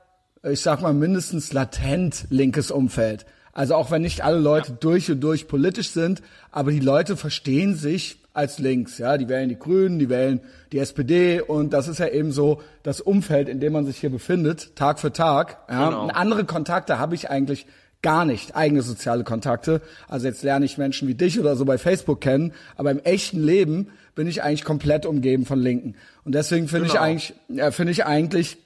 ich 0.44 0.62
sag 0.62 0.82
mal, 0.82 0.94
mindestens 0.94 1.54
latent 1.54 2.26
linkes 2.30 2.72
Umfeld. 2.72 3.26
Also 3.54 3.76
auch 3.76 3.92
wenn 3.92 4.02
nicht 4.02 4.24
alle 4.24 4.40
Leute 4.40 4.72
ja. 4.72 4.78
durch 4.80 5.12
und 5.12 5.20
durch 5.22 5.48
politisch 5.48 5.90
sind, 5.90 6.22
aber 6.52 6.72
die 6.72 6.80
Leute 6.80 7.18
verstehen 7.18 7.76
sich 7.76 8.18
als 8.34 8.60
links, 8.60 8.98
ja, 8.98 9.18
die 9.18 9.28
wählen 9.28 9.50
die 9.50 9.60
Grünen, 9.60 10.00
die 10.00 10.10
wählen 10.10 10.40
die 10.72 10.80
SPD 10.80 11.42
und 11.42 11.74
das 11.74 11.90
ist 11.90 12.00
ja 12.00 12.08
eben 12.08 12.32
so 12.32 12.62
das 12.82 13.02
Umfeld, 13.02 13.50
in 13.50 13.60
dem 13.60 13.74
man 13.74 13.86
sich 13.86 13.98
hier 13.98 14.10
befindet, 14.10 14.76
Tag 14.78 15.00
für 15.00 15.12
Tag. 15.12 15.58
Ja. 15.70 15.90
Genau. 15.90 16.04
Und 16.04 16.12
andere 16.12 16.46
Kontakte 16.46 16.98
habe 16.98 17.14
ich 17.14 17.30
eigentlich 17.30 17.66
gar 18.02 18.24
nicht, 18.24 18.56
eigene 18.56 18.82
soziale 18.82 19.26
Kontakte. 19.26 19.82
Also 20.08 20.28
jetzt 20.28 20.44
lerne 20.44 20.66
ich 20.66 20.78
Menschen 20.78 21.10
wie 21.10 21.14
dich 21.14 21.40
oder 21.40 21.58
so 21.58 21.66
bei 21.66 21.78
Facebook 21.78 22.22
kennen, 22.22 22.54
aber 22.78 22.90
im 22.90 23.00
echten 23.00 23.44
Leben 23.44 23.90
bin 24.16 24.28
ich 24.28 24.44
eigentlich 24.44 24.64
komplett 24.64 25.06
umgeben 25.06 25.46
von 25.46 25.60
Linken. 25.60 25.96
Und 26.24 26.34
deswegen 26.34 26.70
finde 26.70 26.88
genau. 26.88 26.96
ich 26.96 27.00
eigentlich, 27.02 27.34
äh, 27.58 27.72
finde 27.72 27.92
ich 27.92 28.06
eigentlich 28.06 28.58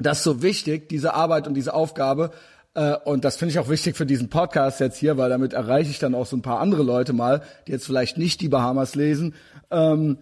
das 0.00 0.18
ist 0.18 0.24
so 0.24 0.42
wichtig, 0.42 0.88
diese 0.88 1.14
Arbeit 1.14 1.46
und 1.46 1.54
diese 1.54 1.74
Aufgabe. 1.74 2.30
Äh, 2.74 2.96
und 3.04 3.24
das 3.24 3.36
finde 3.36 3.52
ich 3.52 3.58
auch 3.58 3.68
wichtig 3.68 3.96
für 3.96 4.06
diesen 4.06 4.28
Podcast 4.28 4.80
jetzt 4.80 4.98
hier, 4.98 5.16
weil 5.16 5.30
damit 5.30 5.52
erreiche 5.52 5.90
ich 5.90 5.98
dann 5.98 6.14
auch 6.14 6.26
so 6.26 6.36
ein 6.36 6.42
paar 6.42 6.60
andere 6.60 6.82
Leute 6.82 7.12
mal, 7.12 7.42
die 7.66 7.72
jetzt 7.72 7.86
vielleicht 7.86 8.18
nicht 8.18 8.40
die 8.40 8.48
Bahamas 8.48 8.94
lesen. 8.94 9.34
Ähm, 9.70 10.18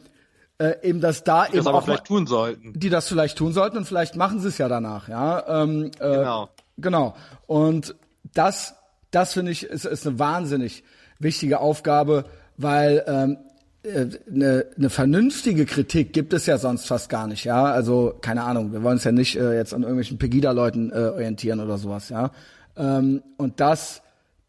äh, 0.59 0.75
eben, 0.83 1.01
dass 1.01 1.25
da 1.25 1.45
die 1.45 1.57
eben 1.57 1.65
das 1.65 1.75
auch 1.75 1.85
vielleicht 1.85 2.07
tun 2.07 2.27
sollten. 2.27 2.73
Die 2.79 2.89
das 2.89 3.09
vielleicht 3.09 3.39
tun 3.39 3.53
sollten 3.53 3.77
und 3.77 3.85
vielleicht 3.85 4.17
machen 4.17 4.41
sie 4.41 4.49
es 4.49 4.59
ja 4.59 4.69
danach, 4.69 5.09
ja. 5.09 5.63
Ähm, 5.63 5.91
äh, 6.01 6.17
genau. 6.17 6.49
Genau. 6.79 7.15
Und 7.47 7.95
das, 8.35 8.75
das 9.11 9.33
finde 9.35 9.53
ich, 9.53 9.65
ist, 9.65 9.85
ist 9.85 10.07
eine 10.07 10.19
wahnsinnig 10.19 10.85
wichtige 11.19 11.61
Aufgabe, 11.61 12.25
weil 12.57 13.05
ähm, 13.07 13.39
eine, 13.91 14.67
eine 14.77 14.91
vernünftige 14.91 15.67
Kritik 15.67 16.13
gibt 16.13 16.33
es 16.33 16.47
ja 16.47 16.59
sonst 16.59 16.87
fast 16.87 17.09
gar 17.09 17.27
nicht, 17.27 17.45
ja. 17.45 17.65
Also 17.65 18.15
keine 18.21 18.45
Ahnung, 18.45 18.73
wir 18.73 18.83
wollen 18.83 18.95
uns 18.95 19.05
ja 19.05 19.13
nicht 19.13 19.37
äh, 19.37 19.57
jetzt 19.57 19.75
an 19.75 19.83
irgendwelchen 19.83 20.19
Pegida-Leuten 20.19 20.91
äh, 20.91 20.95
orientieren 20.95 21.61
oder 21.61 21.79
sowas, 21.79 22.09
ja. 22.09 22.31
Ähm, 22.77 23.23
und 23.37 23.61
das, 23.61 24.03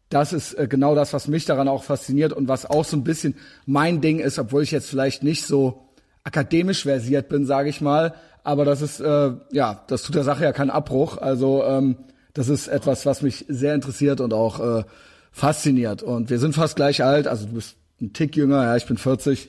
das 0.08 0.32
ist 0.32 0.54
äh, 0.54 0.66
genau 0.68 0.94
das, 0.94 1.12
was 1.12 1.28
mich 1.28 1.44
daran 1.44 1.68
auch 1.68 1.82
fasziniert 1.82 2.32
und 2.32 2.48
was 2.48 2.66
auch 2.66 2.84
so 2.84 2.96
ein 2.96 3.04
bisschen 3.04 3.34
mein 3.66 4.00
Ding 4.00 4.18
ist, 4.18 4.38
obwohl 4.38 4.62
ich 4.62 4.70
jetzt 4.70 4.88
vielleicht 4.88 5.22
nicht 5.22 5.46
so 5.46 5.86
akademisch 6.24 6.82
versiert 6.82 7.28
bin, 7.28 7.46
sage 7.46 7.68
ich 7.68 7.80
mal. 7.80 8.14
Aber 8.42 8.64
das 8.64 8.82
ist 8.82 9.00
äh, 9.00 9.32
ja, 9.52 9.84
das 9.86 10.02
tut 10.02 10.14
der 10.14 10.24
Sache 10.24 10.44
ja 10.44 10.52
keinen 10.52 10.70
Abbruch. 10.70 11.18
Also 11.18 11.64
ähm, 11.64 11.96
das 12.32 12.48
ist 12.48 12.68
etwas, 12.68 13.06
was 13.06 13.22
mich 13.22 13.44
sehr 13.48 13.74
interessiert 13.74 14.20
und 14.20 14.32
auch 14.32 14.60
äh, 14.60 14.84
fasziniert. 15.32 16.02
Und 16.02 16.30
wir 16.30 16.38
sind 16.38 16.54
fast 16.54 16.76
gleich 16.76 17.02
alt. 17.02 17.26
Also 17.26 17.46
du 17.46 17.54
bist 17.54 17.76
ein 18.00 18.12
Tick 18.12 18.36
jünger, 18.36 18.64
ja, 18.64 18.76
ich 18.76 18.86
bin 18.86 18.96
40. 18.96 19.48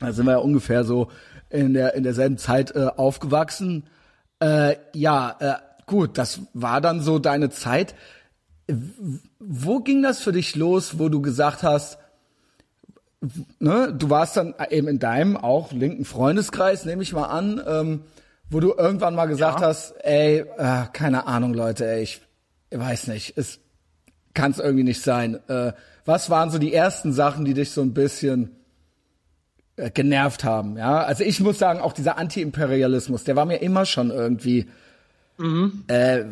Da 0.00 0.12
sind 0.12 0.26
wir 0.26 0.32
ja 0.32 0.38
ungefähr 0.38 0.84
so 0.84 1.08
in 1.50 1.74
der 1.74 1.94
in 1.94 2.02
derselben 2.02 2.38
Zeit 2.38 2.74
äh, 2.74 2.86
aufgewachsen. 2.96 3.84
Äh, 4.40 4.76
ja, 4.94 5.36
äh, 5.38 5.54
gut, 5.86 6.18
das 6.18 6.40
war 6.54 6.80
dann 6.80 7.00
so 7.00 7.18
deine 7.18 7.50
Zeit. 7.50 7.94
wo 9.38 9.80
ging 9.80 10.02
das 10.02 10.20
für 10.20 10.32
dich 10.32 10.56
los, 10.56 10.98
wo 10.98 11.08
du 11.08 11.20
gesagt 11.20 11.62
hast, 11.62 11.98
ne, 13.58 13.92
du 13.96 14.10
warst 14.10 14.36
dann 14.36 14.54
eben 14.70 14.88
in 14.88 14.98
deinem 14.98 15.36
auch 15.36 15.72
linken 15.72 16.04
Freundeskreis, 16.04 16.84
nehme 16.84 17.02
ich 17.02 17.12
mal 17.12 17.26
an, 17.26 17.60
ähm, 17.66 18.00
wo 18.50 18.60
du 18.60 18.72
irgendwann 18.72 19.14
mal 19.14 19.26
gesagt 19.26 19.60
ja. 19.60 19.66
hast, 19.68 19.92
ey, 20.04 20.44
äh, 20.58 20.84
keine 20.92 21.26
Ahnung, 21.26 21.54
Leute, 21.54 21.86
ey, 21.86 22.02
ich, 22.02 22.20
ich 22.70 22.78
weiß 22.78 23.08
nicht, 23.08 23.36
es 23.36 23.60
kann 24.34 24.50
es 24.50 24.58
irgendwie 24.58 24.84
nicht 24.84 25.02
sein. 25.02 25.38
Äh, 25.48 25.72
was 26.04 26.30
waren 26.30 26.50
so 26.50 26.58
die 26.58 26.74
ersten 26.74 27.12
Sachen, 27.12 27.44
die 27.44 27.54
dich 27.54 27.70
so 27.70 27.82
ein 27.82 27.94
bisschen 27.94 28.56
äh, 29.76 29.90
genervt 29.90 30.44
haben? 30.44 30.76
Ja, 30.76 31.02
also 31.02 31.24
ich 31.24 31.40
muss 31.40 31.58
sagen, 31.58 31.80
auch 31.80 31.92
dieser 31.92 32.18
Anti-Imperialismus, 32.18 33.24
der 33.24 33.36
war 33.36 33.44
mir 33.44 33.58
immer 33.58 33.86
schon 33.86 34.10
irgendwie 34.10 34.66
Mhm. 35.38 35.84
Äh, 35.88 36.24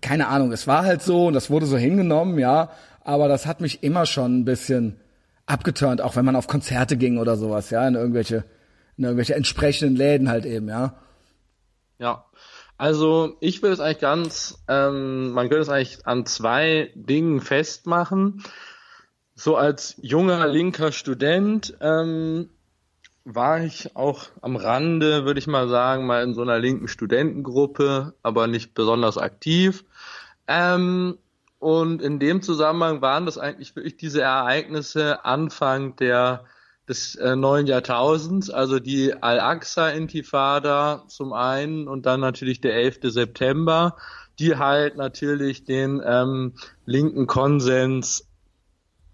keine 0.00 0.28
Ahnung, 0.28 0.52
es 0.52 0.66
war 0.66 0.84
halt 0.84 1.02
so 1.02 1.26
und 1.26 1.34
das 1.34 1.50
wurde 1.50 1.66
so 1.66 1.76
hingenommen, 1.76 2.38
ja, 2.38 2.70
aber 3.04 3.28
das 3.28 3.46
hat 3.46 3.60
mich 3.60 3.82
immer 3.82 4.06
schon 4.06 4.38
ein 4.38 4.44
bisschen 4.44 4.96
abgeturnt, 5.46 6.00
auch 6.00 6.16
wenn 6.16 6.24
man 6.24 6.36
auf 6.36 6.46
Konzerte 6.46 6.96
ging 6.96 7.18
oder 7.18 7.36
sowas, 7.36 7.70
ja, 7.70 7.86
in 7.86 7.94
irgendwelche, 7.94 8.44
in 8.96 9.04
irgendwelche 9.04 9.34
entsprechenden 9.34 9.96
Läden 9.96 10.28
halt 10.28 10.46
eben, 10.46 10.68
ja. 10.68 10.94
Ja, 11.98 12.24
also 12.76 13.36
ich 13.40 13.60
will 13.62 13.72
es 13.72 13.80
eigentlich 13.80 13.98
ganz, 13.98 14.62
ähm, 14.68 15.32
man 15.32 15.48
könnte 15.48 15.62
es 15.62 15.68
eigentlich 15.68 16.06
an 16.06 16.26
zwei 16.26 16.90
Dingen 16.94 17.40
festmachen. 17.40 18.44
So 19.40 19.54
als 19.54 19.94
junger 20.02 20.48
linker 20.48 20.90
Student 20.90 21.72
ähm, 21.80 22.50
war 23.24 23.62
ich 23.62 23.94
auch 23.94 24.24
am 24.42 24.56
Rande, 24.56 25.24
würde 25.26 25.38
ich 25.38 25.46
mal 25.46 25.68
sagen, 25.68 26.06
mal 26.06 26.24
in 26.24 26.34
so 26.34 26.42
einer 26.42 26.58
linken 26.58 26.88
Studentengruppe, 26.88 28.14
aber 28.24 28.48
nicht 28.48 28.74
besonders 28.74 29.16
aktiv. 29.16 29.84
Ähm, 30.48 31.18
und 31.60 32.02
in 32.02 32.18
dem 32.18 32.42
Zusammenhang 32.42 33.00
waren 33.00 33.26
das 33.26 33.38
eigentlich 33.38 33.76
wirklich 33.76 33.96
diese 33.96 34.22
Ereignisse 34.22 35.24
Anfang 35.24 35.94
der 35.94 36.44
des 36.88 37.14
äh, 37.14 37.36
neuen 37.36 37.68
Jahrtausends, 37.68 38.50
also 38.50 38.80
die 38.80 39.22
Al-Aqsa-Intifada 39.22 41.04
zum 41.06 41.32
einen 41.32 41.86
und 41.86 42.06
dann 42.06 42.18
natürlich 42.18 42.60
der 42.60 42.74
11. 42.74 42.98
September, 43.02 43.94
die 44.40 44.56
halt 44.56 44.96
natürlich 44.96 45.64
den 45.64 46.02
ähm, 46.04 46.54
linken 46.86 47.28
Konsens 47.28 48.27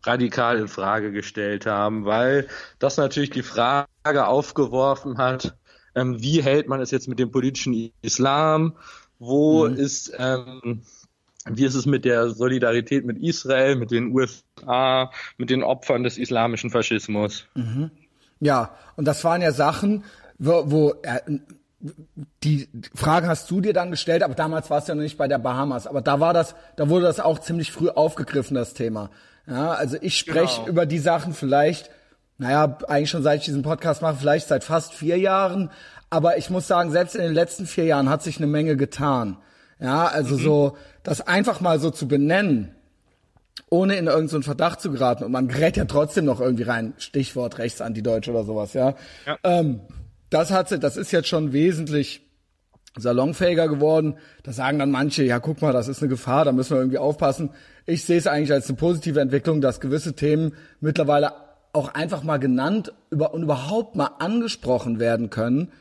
radikal 0.06 0.58
in 0.58 0.68
Frage 0.68 1.12
gestellt 1.12 1.66
haben, 1.66 2.04
weil 2.04 2.48
das 2.78 2.96
natürlich 2.96 3.30
die 3.30 3.42
Frage 3.42 3.86
aufgeworfen 4.26 5.18
hat, 5.18 5.56
ähm, 5.94 6.20
wie 6.20 6.42
hält 6.42 6.68
man 6.68 6.80
es 6.80 6.90
jetzt 6.90 7.08
mit 7.08 7.18
dem 7.18 7.30
politischen 7.30 7.92
Islam? 8.02 8.76
Wo 9.18 9.68
mhm. 9.68 9.76
ist, 9.76 10.12
ähm, 10.18 10.82
wie 11.46 11.64
ist 11.64 11.74
es 11.74 11.86
mit 11.86 12.04
der 12.04 12.30
Solidarität 12.30 13.04
mit 13.04 13.18
Israel, 13.18 13.76
mit 13.76 13.90
den 13.90 14.14
USA, 14.14 15.10
mit 15.38 15.50
den 15.50 15.62
Opfern 15.62 16.02
des 16.02 16.18
islamischen 16.18 16.70
Faschismus? 16.70 17.46
Mhm. 17.54 17.90
Ja, 18.40 18.74
und 18.96 19.04
das 19.06 19.22
waren 19.24 19.40
ja 19.40 19.52
Sachen, 19.52 20.04
wo, 20.38 20.70
wo 20.70 20.94
äh, 21.02 21.20
die 22.42 22.68
Frage 22.94 23.28
hast 23.28 23.50
du 23.50 23.60
dir 23.60 23.72
dann 23.72 23.90
gestellt, 23.90 24.22
aber 24.22 24.34
damals 24.34 24.70
war 24.70 24.78
es 24.78 24.86
ja 24.86 24.94
noch 24.94 25.02
nicht 25.02 25.18
bei 25.18 25.28
der 25.28 25.38
Bahamas, 25.38 25.86
aber 25.86 26.00
da 26.00 26.18
war 26.18 26.32
das, 26.32 26.54
da 26.76 26.88
wurde 26.88 27.04
das 27.04 27.20
auch 27.20 27.38
ziemlich 27.38 27.72
früh 27.72 27.88
aufgegriffen, 27.88 28.54
das 28.54 28.74
Thema. 28.74 29.10
Ja, 29.46 29.72
also 29.72 29.96
ich 30.00 30.18
spreche 30.18 30.60
genau. 30.60 30.68
über 30.68 30.86
die 30.86 30.98
Sachen 30.98 31.34
vielleicht, 31.34 31.90
naja, 32.38 32.78
eigentlich 32.88 33.10
schon 33.10 33.22
seit 33.22 33.40
ich 33.40 33.44
diesen 33.44 33.62
Podcast 33.62 34.02
mache, 34.02 34.16
vielleicht 34.16 34.48
seit 34.48 34.64
fast 34.64 34.94
vier 34.94 35.18
Jahren. 35.18 35.70
Aber 36.10 36.38
ich 36.38 36.50
muss 36.50 36.66
sagen, 36.66 36.90
selbst 36.90 37.14
in 37.14 37.22
den 37.22 37.34
letzten 37.34 37.66
vier 37.66 37.84
Jahren 37.84 38.08
hat 38.08 38.22
sich 38.22 38.38
eine 38.38 38.46
Menge 38.46 38.76
getan. 38.76 39.36
Ja, 39.80 40.06
also 40.06 40.36
mhm. 40.36 40.40
so, 40.40 40.76
das 41.02 41.20
einfach 41.20 41.60
mal 41.60 41.78
so 41.78 41.90
zu 41.90 42.08
benennen, 42.08 42.74
ohne 43.68 43.96
in 43.96 44.06
irgendeinen 44.06 44.42
so 44.42 44.42
Verdacht 44.42 44.80
zu 44.80 44.90
geraten. 44.90 45.24
Und 45.24 45.32
man 45.32 45.48
gerät 45.48 45.76
ja 45.76 45.84
trotzdem 45.84 46.24
noch 46.24 46.40
irgendwie 46.40 46.62
rein, 46.62 46.94
Stichwort 46.98 47.58
Rechtsantideutsch 47.58 48.28
oder 48.28 48.44
sowas, 48.44 48.72
ja. 48.72 48.94
ja. 49.26 49.36
Ähm, 49.44 49.80
das 50.30 50.50
hat, 50.50 50.82
das 50.82 50.96
ist 50.96 51.12
jetzt 51.12 51.28
schon 51.28 51.52
wesentlich 51.52 52.23
salonfähiger 52.96 53.68
geworden. 53.68 54.16
Da 54.42 54.52
sagen 54.52 54.78
dann 54.78 54.90
manche, 54.90 55.24
ja, 55.24 55.40
guck 55.40 55.62
mal, 55.62 55.72
das 55.72 55.88
ist 55.88 56.02
eine 56.02 56.08
Gefahr, 56.08 56.44
da 56.44 56.52
müssen 56.52 56.70
wir 56.70 56.78
irgendwie 56.78 56.98
aufpassen. 56.98 57.50
Ich 57.86 58.04
sehe 58.04 58.18
es 58.18 58.26
eigentlich 58.26 58.52
als 58.52 58.68
eine 58.68 58.76
positive 58.76 59.20
Entwicklung, 59.20 59.60
dass 59.60 59.80
gewisse 59.80 60.14
Themen 60.14 60.54
mittlerweile 60.80 61.32
auch 61.72 61.92
einfach 61.92 62.22
mal 62.22 62.38
genannt 62.38 62.92
über, 63.10 63.34
und 63.34 63.42
überhaupt 63.42 63.96
mal 63.96 64.10
angesprochen 64.18 65.00
werden 65.00 65.30
können, 65.30 65.72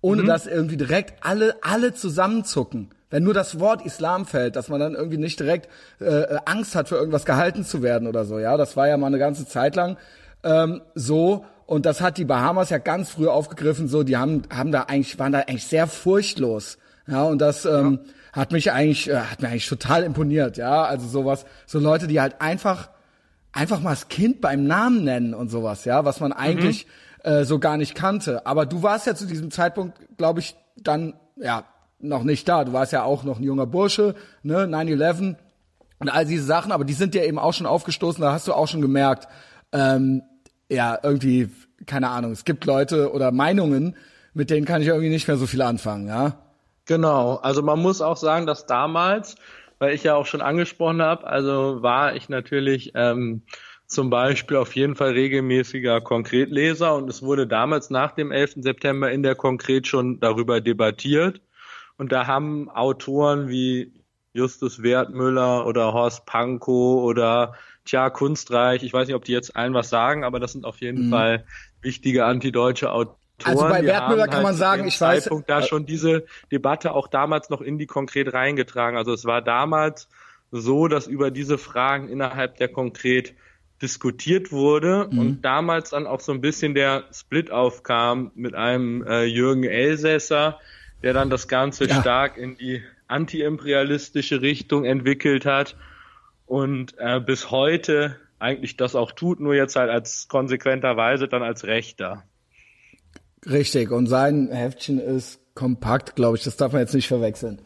ohne 0.00 0.22
mhm. 0.22 0.26
dass 0.26 0.46
irgendwie 0.46 0.76
direkt 0.76 1.24
alle, 1.24 1.54
alle 1.62 1.94
zusammenzucken. 1.94 2.90
Wenn 3.08 3.22
nur 3.22 3.34
das 3.34 3.60
Wort 3.60 3.86
Islam 3.86 4.26
fällt, 4.26 4.56
dass 4.56 4.68
man 4.68 4.80
dann 4.80 4.94
irgendwie 4.94 5.18
nicht 5.18 5.38
direkt 5.38 5.68
äh, 6.00 6.38
Angst 6.44 6.74
hat, 6.74 6.88
für 6.88 6.96
irgendwas 6.96 7.24
gehalten 7.24 7.64
zu 7.64 7.80
werden 7.82 8.08
oder 8.08 8.24
so. 8.24 8.40
Ja, 8.40 8.56
das 8.56 8.76
war 8.76 8.88
ja 8.88 8.96
mal 8.96 9.06
eine 9.06 9.18
ganze 9.18 9.46
Zeit 9.46 9.76
lang 9.76 9.96
ähm, 10.42 10.82
so. 10.94 11.44
Und 11.66 11.84
das 11.84 12.00
hat 12.00 12.16
die 12.16 12.24
Bahamas 12.24 12.70
ja 12.70 12.78
ganz 12.78 13.10
früh 13.10 13.26
aufgegriffen, 13.26 13.88
so, 13.88 14.04
die 14.04 14.16
haben, 14.16 14.42
haben 14.54 14.70
da 14.70 14.82
eigentlich, 14.82 15.18
waren 15.18 15.32
da 15.32 15.40
eigentlich 15.40 15.66
sehr 15.66 15.86
furchtlos. 15.86 16.78
Ja, 17.08 17.24
und 17.24 17.38
das 17.40 17.64
ähm, 17.64 18.00
ja. 18.04 18.40
hat 18.40 18.52
mich 18.52 18.72
eigentlich, 18.72 19.10
äh, 19.10 19.16
hat 19.16 19.42
mir 19.42 19.48
eigentlich 19.48 19.68
total 19.68 20.04
imponiert, 20.04 20.56
ja. 20.56 20.84
Also 20.84 21.06
sowas, 21.08 21.44
so 21.66 21.78
Leute, 21.78 22.06
die 22.06 22.20
halt 22.20 22.40
einfach, 22.40 22.90
einfach 23.52 23.80
mal 23.80 23.90
das 23.90 24.08
Kind 24.08 24.40
beim 24.40 24.64
Namen 24.64 25.04
nennen 25.04 25.34
und 25.34 25.50
sowas, 25.50 25.84
ja, 25.84 26.04
was 26.04 26.20
man 26.20 26.32
eigentlich 26.32 26.86
mhm. 27.24 27.30
äh, 27.30 27.44
so 27.44 27.58
gar 27.58 27.76
nicht 27.76 27.94
kannte. 27.94 28.46
Aber 28.46 28.64
du 28.64 28.82
warst 28.82 29.06
ja 29.06 29.14
zu 29.14 29.26
diesem 29.26 29.50
Zeitpunkt, 29.50 29.98
glaube 30.16 30.40
ich, 30.40 30.56
dann, 30.76 31.14
ja, 31.36 31.64
noch 31.98 32.22
nicht 32.22 32.48
da. 32.48 32.64
Du 32.64 32.72
warst 32.72 32.92
ja 32.92 33.02
auch 33.02 33.24
noch 33.24 33.38
ein 33.38 33.44
junger 33.44 33.66
Bursche, 33.66 34.14
ne, 34.42 34.66
9-11 34.66 35.36
und 35.98 36.08
all 36.08 36.26
diese 36.26 36.44
Sachen, 36.44 36.72
aber 36.72 36.84
die 36.84 36.92
sind 36.92 37.14
dir 37.14 37.24
eben 37.24 37.38
auch 37.38 37.54
schon 37.54 37.66
aufgestoßen, 37.66 38.20
da 38.20 38.32
hast 38.32 38.46
du 38.46 38.52
auch 38.52 38.68
schon 38.68 38.82
gemerkt, 38.82 39.28
ähm, 39.72 40.22
ja, 40.68 40.98
irgendwie, 41.02 41.48
keine 41.86 42.08
Ahnung, 42.08 42.32
es 42.32 42.44
gibt 42.44 42.64
Leute 42.64 43.12
oder 43.12 43.30
Meinungen, 43.30 43.96
mit 44.34 44.50
denen 44.50 44.66
kann 44.66 44.82
ich 44.82 44.88
irgendwie 44.88 45.08
nicht 45.08 45.28
mehr 45.28 45.36
so 45.36 45.46
viel 45.46 45.62
anfangen, 45.62 46.08
ja. 46.08 46.38
Genau, 46.86 47.36
also 47.36 47.62
man 47.62 47.80
muss 47.80 48.00
auch 48.00 48.16
sagen, 48.16 48.46
dass 48.46 48.66
damals, 48.66 49.36
weil 49.78 49.94
ich 49.94 50.04
ja 50.04 50.14
auch 50.14 50.26
schon 50.26 50.40
angesprochen 50.40 51.02
habe, 51.02 51.26
also 51.26 51.82
war 51.82 52.14
ich 52.14 52.28
natürlich 52.28 52.92
ähm, 52.94 53.42
zum 53.86 54.10
Beispiel 54.10 54.56
auf 54.56 54.74
jeden 54.74 54.94
Fall 54.94 55.12
regelmäßiger 55.12 56.00
Konkretleser 56.00 56.94
und 56.94 57.08
es 57.08 57.22
wurde 57.22 57.46
damals 57.46 57.90
nach 57.90 58.12
dem 58.12 58.30
11. 58.32 58.56
September 58.58 59.10
in 59.10 59.22
der 59.22 59.34
Konkret 59.34 59.86
schon 59.86 60.20
darüber 60.20 60.60
debattiert 60.60 61.40
und 61.96 62.12
da 62.12 62.26
haben 62.26 62.68
Autoren 62.70 63.48
wie 63.48 63.92
Justus 64.32 64.82
Wertmüller 64.82 65.66
oder 65.66 65.92
Horst 65.92 66.26
Pankow 66.26 67.02
oder 67.02 67.54
tja, 67.86 68.10
kunstreich. 68.10 68.82
Ich 68.82 68.92
weiß 68.92 69.06
nicht, 69.08 69.16
ob 69.16 69.24
die 69.24 69.32
jetzt 69.32 69.56
allen 69.56 69.74
was 69.74 69.88
sagen, 69.88 70.24
aber 70.24 70.40
das 70.40 70.52
sind 70.52 70.64
auf 70.64 70.80
jeden 70.80 71.06
mhm. 71.06 71.10
Fall 71.10 71.44
wichtige 71.80 72.24
antideutsche 72.26 72.92
Autoren. 72.92 73.16
Also 73.44 73.68
bei 73.68 73.84
Wertmüller 73.84 74.28
kann 74.28 74.42
man 74.42 74.52
halt 74.52 74.58
sagen, 74.58 74.88
ich 74.88 75.00
weiß. 75.00 75.24
Zeitpunkt 75.24 75.50
da 75.50 75.62
schon 75.62 75.84
diese 75.86 76.24
Debatte 76.50 76.92
auch 76.92 77.06
damals 77.08 77.50
noch 77.50 77.60
in 77.60 77.78
die 77.78 77.86
konkret 77.86 78.32
reingetragen. 78.32 78.96
Also 78.96 79.12
es 79.12 79.24
war 79.24 79.42
damals 79.42 80.08
so, 80.50 80.88
dass 80.88 81.06
über 81.06 81.30
diese 81.30 81.58
Fragen 81.58 82.08
innerhalb 82.08 82.56
der 82.56 82.68
konkret 82.68 83.34
diskutiert 83.82 84.52
wurde 84.52 85.08
mhm. 85.10 85.18
und 85.18 85.42
damals 85.42 85.90
dann 85.90 86.06
auch 86.06 86.20
so 86.20 86.32
ein 86.32 86.40
bisschen 86.40 86.74
der 86.74 87.04
Split 87.12 87.50
aufkam 87.50 88.30
mit 88.34 88.54
einem 88.54 89.06
äh, 89.06 89.24
Jürgen 89.24 89.64
Elsässer, 89.64 90.58
der 91.02 91.12
dann 91.12 91.28
das 91.28 91.46
Ganze 91.46 91.86
ja. 91.86 92.00
stark 92.00 92.38
in 92.38 92.56
die 92.56 92.82
antiimperialistische 93.06 94.40
Richtung 94.40 94.84
entwickelt 94.84 95.44
hat 95.44 95.76
und 96.46 96.94
äh, 96.98 97.20
bis 97.20 97.50
heute 97.50 98.16
eigentlich 98.38 98.76
das 98.76 98.94
auch 98.94 99.12
tut, 99.12 99.40
nur 99.40 99.54
jetzt 99.54 99.76
halt 99.76 99.90
als 99.90 100.28
konsequenterweise 100.28 101.28
dann 101.28 101.42
als 101.42 101.64
Rechter. 101.64 102.24
Richtig, 103.48 103.90
und 103.90 104.06
sein 104.06 104.48
Heftchen 104.50 104.98
ist 104.98 105.40
kompakt, 105.54 106.16
glaube 106.16 106.36
ich, 106.36 106.44
das 106.44 106.56
darf 106.56 106.72
man 106.72 106.80
jetzt 106.82 106.94
nicht 106.94 107.08
verwechseln. 107.08 107.60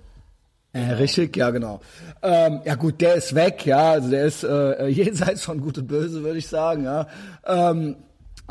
Äh, 0.73 0.93
richtig, 0.93 1.37
ja 1.37 1.51
genau. 1.51 1.81
Ähm, 2.23 2.61
ja 2.65 2.77
gut, 2.77 3.01
der 3.01 3.15
ist 3.15 3.35
weg, 3.35 3.67
ja, 3.67 3.93
also 3.93 4.11
der 4.11 4.25
ist 4.25 4.45
äh, 4.45 4.87
jenseits 4.89 5.45
von 5.45 5.61
Gut 5.61 5.79
und 5.79 5.89
Böse, 5.89 6.23
würde 6.23 6.39
ich 6.39 6.47
sagen, 6.47 6.85
ja. 6.85 7.09
Ähm, 7.45 7.97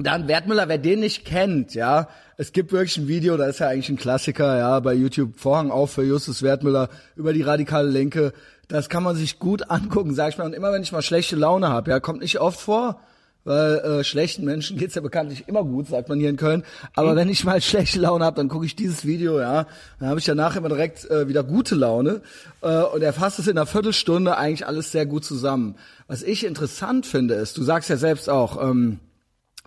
dann 0.01 0.27
Wertmüller, 0.27 0.67
wer 0.69 0.77
den 0.77 1.01
nicht 1.01 1.25
kennt, 1.25 1.75
ja, 1.75 2.09
es 2.37 2.51
gibt 2.51 2.71
wirklich 2.71 2.97
ein 2.97 3.07
Video, 3.07 3.35
da 3.37 3.47
ist 3.47 3.59
ja 3.59 3.67
eigentlich 3.67 3.89
ein 3.89 3.97
Klassiker, 3.97 4.57
ja, 4.57 4.79
bei 4.79 4.93
YouTube 4.93 5.37
Vorhang 5.37 5.71
auf 5.71 5.91
für 5.91 6.03
Justus 6.03 6.41
Wertmüller 6.41 6.89
über 7.15 7.33
die 7.33 7.41
radikale 7.41 7.89
Linke. 7.89 8.33
Das 8.69 8.87
kann 8.87 9.03
man 9.03 9.17
sich 9.17 9.39
gut 9.39 9.69
angucken, 9.69 10.15
sag 10.15 10.29
ich 10.29 10.37
mal. 10.37 10.45
Und 10.45 10.53
immer 10.53 10.71
wenn 10.71 10.81
ich 10.81 10.93
mal 10.93 11.01
schlechte 11.01 11.35
Laune 11.35 11.67
habe, 11.67 11.91
ja, 11.91 11.99
kommt 11.99 12.21
nicht 12.21 12.39
oft 12.39 12.59
vor, 12.59 13.01
weil 13.43 13.79
äh, 13.79 14.03
schlechten 14.03 14.45
Menschen 14.45 14.77
geht's 14.79 14.95
ja 14.95 15.01
bekanntlich 15.01 15.47
immer 15.47 15.63
gut, 15.63 15.87
sagt 15.87 16.07
man 16.07 16.19
hier 16.19 16.29
in 16.29 16.37
Köln. 16.37 16.63
Aber 16.95 17.11
mhm. 17.11 17.15
wenn 17.17 17.29
ich 17.29 17.43
mal 17.43 17.59
schlechte 17.61 17.99
Laune 17.99 18.23
habe, 18.23 18.37
dann 18.37 18.47
gucke 18.47 18.65
ich 18.65 18.75
dieses 18.75 19.05
Video, 19.05 19.39
ja. 19.39 19.65
Dann 19.99 20.09
habe 20.09 20.19
ich 20.19 20.25
danach 20.25 20.55
immer 20.55 20.69
direkt 20.69 21.09
äh, 21.09 21.27
wieder 21.27 21.43
gute 21.43 21.75
Laune. 21.75 22.21
Äh, 22.61 22.83
und 22.83 23.01
er 23.01 23.11
fasst 23.11 23.39
es 23.39 23.47
in 23.47 23.57
einer 23.57 23.65
Viertelstunde 23.65 24.37
eigentlich 24.37 24.65
alles 24.65 24.91
sehr 24.91 25.05
gut 25.05 25.25
zusammen. 25.25 25.75
Was 26.07 26.23
ich 26.23 26.45
interessant 26.45 27.05
finde, 27.05 27.33
ist, 27.33 27.57
du 27.57 27.63
sagst 27.63 27.89
ja 27.89 27.97
selbst 27.97 28.29
auch, 28.29 28.63
ähm, 28.63 28.99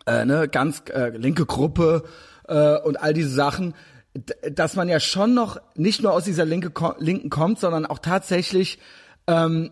äh, 0.07 0.25
ne, 0.25 0.49
ganz 0.49 0.83
äh, 0.93 1.11
linke 1.17 1.47
Gruppe 1.47 2.05
äh, 2.49 2.77
und 2.79 3.01
all 3.01 3.15
diese 3.15 3.31
Sachen 3.31 3.75
dass 4.15 4.77
man 4.77 4.89
ja 4.89 5.01
schon 5.01 5.35
noch 5.35 5.61
nicht 5.75 6.03
nur 6.03 6.13
aus 6.13 6.25
dieser 6.25 6.45
linke, 6.45 6.73
linken 6.99 7.31
kommt, 7.31 7.59
sondern 7.59 7.87
auch 7.87 7.99
tatsächlich 7.99 8.79
ähm, 9.27 9.71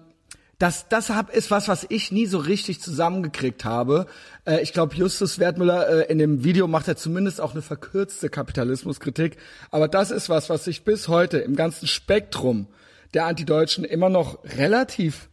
das, 0.61 0.89
das 0.89 1.09
hab, 1.09 1.35
ist 1.35 1.51
was, 1.51 1.69
was 1.69 1.87
ich 1.89 2.13
nie 2.13 2.27
so 2.27 2.37
richtig 2.37 2.83
zusammengekriegt 2.83 3.65
habe. 3.65 4.07
Äh, 4.45 4.61
ich 4.61 4.75
glaube, 4.75 4.95
Justus 4.95 5.39
Wertmüller 5.39 5.89
äh, 5.89 6.13
in 6.13 6.19
dem 6.19 6.45
Video 6.45 6.69
macht 6.69 6.87
er 6.87 6.97
zumindest 6.97 7.41
auch 7.41 7.53
eine 7.53 7.63
verkürzte 7.63 8.29
Kapitalismuskritik. 8.29 9.39
Aber 9.71 9.89
das 9.89 10.11
ist 10.11 10.29
was, 10.29 10.51
was 10.51 10.65
sich 10.65 10.85
bis 10.85 11.09
heute 11.09 11.39
im 11.39 11.57
ganzen 11.57 11.87
Spektrum 11.87 12.67
der 13.15 13.25
Antideutschen 13.25 13.85
immer 13.85 14.11
noch 14.11 14.45
relativ 14.45 15.31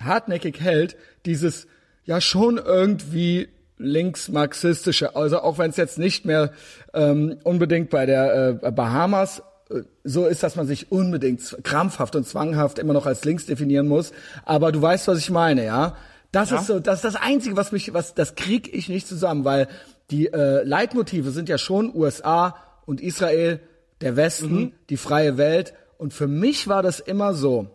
hartnäckig 0.00 0.58
hält. 0.58 0.96
Dieses 1.26 1.66
ja 2.04 2.22
schon 2.22 2.56
irgendwie 2.56 3.48
linksmarxistische, 3.78 5.16
also 5.16 5.40
auch 5.40 5.58
wenn 5.58 5.70
es 5.70 5.76
jetzt 5.76 5.98
nicht 5.98 6.24
mehr 6.24 6.52
ähm, 6.94 7.36
unbedingt 7.44 7.90
bei 7.90 8.06
der 8.06 8.58
äh, 8.62 8.70
Bahamas 8.70 9.42
äh, 9.70 9.82
so 10.04 10.26
ist, 10.26 10.42
dass 10.42 10.56
man 10.56 10.66
sich 10.66 10.90
unbedingt 10.90 11.56
krampfhaft 11.62 12.16
und 12.16 12.26
zwanghaft 12.26 12.78
immer 12.78 12.94
noch 12.94 13.06
als 13.06 13.24
links 13.24 13.46
definieren 13.46 13.88
muss. 13.88 14.12
Aber 14.44 14.72
du 14.72 14.80
weißt, 14.80 15.08
was 15.08 15.18
ich 15.18 15.30
meine, 15.30 15.64
ja? 15.64 15.96
Das 16.32 16.50
ja. 16.50 16.58
ist 16.58 16.66
so, 16.66 16.80
das 16.80 16.96
ist 16.96 17.04
das 17.04 17.16
Einzige, 17.16 17.56
was 17.56 17.72
mich, 17.72 17.92
was, 17.94 18.14
das 18.14 18.34
krieg 18.34 18.72
ich 18.74 18.88
nicht 18.88 19.06
zusammen, 19.06 19.44
weil 19.44 19.68
die 20.10 20.26
äh, 20.32 20.62
Leitmotive 20.62 21.30
sind 21.30 21.48
ja 21.48 21.58
schon 21.58 21.94
USA 21.94 22.56
und 22.84 23.00
Israel, 23.00 23.60
der 24.00 24.16
Westen, 24.16 24.54
mhm. 24.54 24.72
die 24.90 24.96
freie 24.96 25.36
Welt. 25.36 25.74
Und 25.98 26.12
für 26.12 26.28
mich 26.28 26.68
war 26.68 26.82
das 26.82 27.00
immer 27.00 27.34
so. 27.34 27.68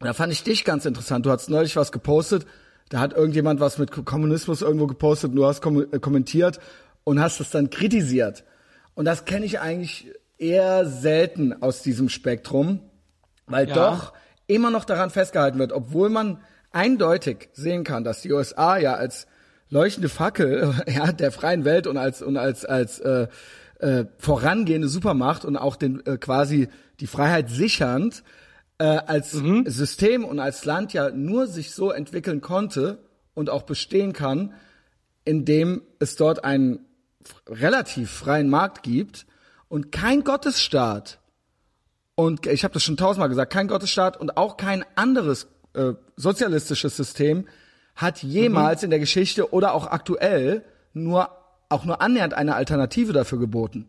Da 0.00 0.12
fand 0.12 0.32
ich 0.32 0.42
dich 0.42 0.64
ganz 0.64 0.84
interessant. 0.84 1.24
Du 1.24 1.30
hast 1.30 1.48
neulich 1.48 1.76
was 1.76 1.90
gepostet. 1.90 2.46
Da 2.88 3.00
hat 3.00 3.14
irgendjemand 3.14 3.60
was 3.60 3.78
mit 3.78 3.90
Kommunismus 3.90 4.62
irgendwo 4.62 4.86
gepostet 4.86 5.30
und 5.30 5.36
du 5.36 5.46
hast 5.46 5.60
kom 5.60 5.80
äh, 5.80 5.98
kommentiert 5.98 6.60
und 7.04 7.20
hast 7.20 7.40
es 7.40 7.50
dann 7.50 7.70
kritisiert. 7.70 8.44
Und 8.94 9.04
das 9.04 9.24
kenne 9.24 9.44
ich 9.44 9.60
eigentlich 9.60 10.12
eher 10.38 10.86
selten 10.86 11.62
aus 11.62 11.82
diesem 11.82 12.08
Spektrum, 12.08 12.80
weil 13.46 13.68
ja. 13.68 13.74
doch 13.74 14.12
immer 14.46 14.70
noch 14.70 14.84
daran 14.84 15.10
festgehalten 15.10 15.58
wird, 15.58 15.72
obwohl 15.72 16.08
man 16.08 16.38
eindeutig 16.72 17.48
sehen 17.52 17.84
kann, 17.84 18.04
dass 18.04 18.22
die 18.22 18.32
USA 18.32 18.76
ja 18.76 18.94
als 18.94 19.26
leuchtende 19.70 20.08
Fackel 20.08 20.74
ja, 20.86 21.12
der 21.12 21.32
freien 21.32 21.64
Welt 21.64 21.86
und 21.86 21.96
als 21.96 22.22
und 22.22 22.36
als 22.36 22.64
als 22.64 23.00
äh, 23.00 23.26
äh, 23.80 24.04
vorangehende 24.18 24.88
Supermacht 24.88 25.44
und 25.44 25.56
auch 25.56 25.76
den 25.76 26.04
äh, 26.06 26.18
quasi 26.18 26.68
die 27.00 27.06
Freiheit 27.06 27.50
sichernd 27.50 28.22
äh, 28.78 28.84
als 28.84 29.34
mhm. 29.34 29.64
System 29.66 30.24
und 30.24 30.38
als 30.38 30.64
Land 30.64 30.92
ja 30.92 31.10
nur 31.10 31.46
sich 31.46 31.72
so 31.72 31.90
entwickeln 31.90 32.40
konnte 32.40 32.98
und 33.34 33.50
auch 33.50 33.62
bestehen 33.62 34.12
kann, 34.12 34.54
indem 35.24 35.82
es 35.98 36.16
dort 36.16 36.44
einen 36.44 36.80
relativ 37.48 38.10
freien 38.10 38.48
Markt 38.48 38.82
gibt 38.82 39.26
und 39.68 39.90
kein 39.92 40.24
Gottesstaat 40.24 41.18
und 42.14 42.46
ich 42.46 42.64
habe 42.64 42.72
das 42.72 42.82
schon 42.82 42.96
tausendmal 42.96 43.28
gesagt, 43.28 43.52
kein 43.52 43.68
Gottesstaat 43.68 44.16
und 44.16 44.36
auch 44.36 44.56
kein 44.56 44.84
anderes 44.94 45.48
äh, 45.74 45.92
sozialistisches 46.16 46.96
System 46.96 47.46
hat 47.94 48.22
jemals 48.22 48.80
mhm. 48.80 48.86
in 48.86 48.90
der 48.90 48.98
Geschichte 49.00 49.52
oder 49.52 49.74
auch 49.74 49.86
aktuell 49.86 50.64
nur 50.92 51.30
auch 51.68 51.84
nur 51.84 52.00
annähernd 52.00 52.34
eine 52.34 52.54
Alternative 52.54 53.12
dafür 53.12 53.38
geboten. 53.38 53.88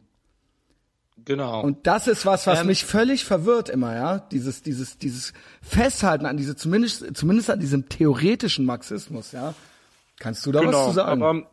Genau. 1.28 1.60
Und 1.60 1.86
das 1.88 2.08
ist 2.08 2.26
was, 2.26 2.48
was 2.48 2.62
ähm, 2.62 2.68
mich 2.68 2.86
völlig 2.86 3.26
verwirrt 3.26 3.68
immer, 3.68 3.94
ja. 3.94 4.20
Dieses, 4.20 4.64
dieses, 4.64 4.98
dieses 4.98 5.34
Festhalten 5.62 6.26
an 6.26 6.38
diese, 6.38 6.56
zumindest, 6.56 7.18
zumindest 7.18 7.50
an 7.50 7.60
diesem 7.60 7.90
theoretischen 7.90 8.64
Marxismus, 8.64 9.34
ja. 9.34 9.54
Kannst 10.20 10.46
du 10.46 10.54
da 10.54 10.62
genau, 10.62 10.72
was 10.72 10.88
zu 10.88 10.94
sagen? 10.94 11.22
Aber, 11.22 11.44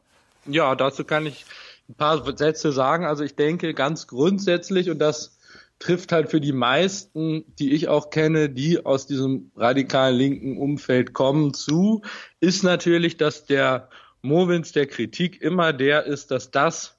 ja, 0.47 0.76
dazu 0.76 1.02
kann 1.02 1.26
ich 1.26 1.45
ein 1.88 1.95
paar 1.95 2.25
Sätze 2.37 2.71
sagen. 2.71 3.04
Also 3.04 3.25
ich 3.25 3.35
denke 3.35 3.75
ganz 3.75 4.07
grundsätzlich, 4.07 4.90
und 4.90 5.00
das 5.00 5.37
trifft 5.81 6.12
halt 6.12 6.31
für 6.31 6.40
die 6.40 6.52
meisten, 6.52 7.45
die 7.59 7.73
ich 7.73 7.88
auch 7.88 8.11
kenne, 8.11 8.50
die 8.50 8.87
aus 8.87 9.09
diesem 9.09 9.50
radikalen 9.57 10.14
linken 10.14 10.57
Umfeld 10.57 11.14
kommen, 11.14 11.52
zu, 11.52 12.02
ist 12.38 12.62
natürlich, 12.62 13.16
dass 13.16 13.45
der 13.47 13.88
Movens 14.23 14.70
der 14.70 14.87
Kritik 14.87 15.42
immer 15.42 15.72
der 15.72 16.05
ist, 16.05 16.31
dass 16.31 16.53
das, 16.53 16.94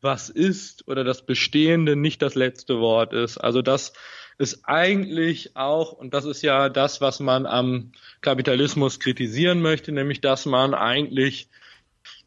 was 0.00 0.28
ist 0.28 0.88
oder 0.88 1.04
das 1.04 1.24
Bestehende 1.26 1.96
nicht 1.96 2.22
das 2.22 2.34
letzte 2.34 2.80
Wort 2.80 3.12
ist. 3.12 3.38
Also 3.38 3.62
das 3.62 3.92
ist 4.38 4.62
eigentlich 4.64 5.56
auch, 5.56 5.92
und 5.92 6.14
das 6.14 6.24
ist 6.24 6.42
ja 6.42 6.68
das, 6.68 7.00
was 7.00 7.20
man 7.20 7.46
am 7.46 7.92
Kapitalismus 8.22 8.98
kritisieren 8.98 9.60
möchte, 9.60 9.92
nämlich 9.92 10.20
dass 10.20 10.46
man 10.46 10.74
eigentlich 10.74 11.48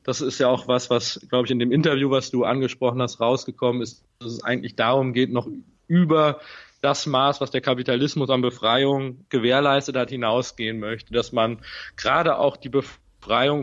das 0.03 0.21
ist 0.21 0.39
ja 0.39 0.49
auch 0.49 0.67
was, 0.67 0.89
was, 0.89 1.25
glaube 1.29 1.45
ich, 1.45 1.51
in 1.51 1.59
dem 1.59 1.71
Interview, 1.71 2.11
was 2.11 2.29
du 2.29 2.43
angesprochen 2.43 3.01
hast, 3.01 3.21
rausgekommen 3.21 3.81
ist, 3.81 4.03
dass 4.19 4.33
es 4.33 4.43
eigentlich 4.43 4.75
darum 4.75 5.13
geht, 5.13 5.31
noch 5.31 5.47
über 5.87 6.41
das 6.81 7.05
Maß, 7.05 7.39
was 7.39 7.51
der 7.51 7.61
Kapitalismus 7.61 8.29
an 8.29 8.41
Befreiung 8.41 9.25
gewährleistet 9.29 9.95
hat, 9.95 10.09
hinausgehen 10.09 10.79
möchte, 10.79 11.13
dass 11.13 11.31
man 11.31 11.61
gerade 11.95 12.37
auch 12.37 12.57
die 12.57 12.69
Befreiung 12.69 13.02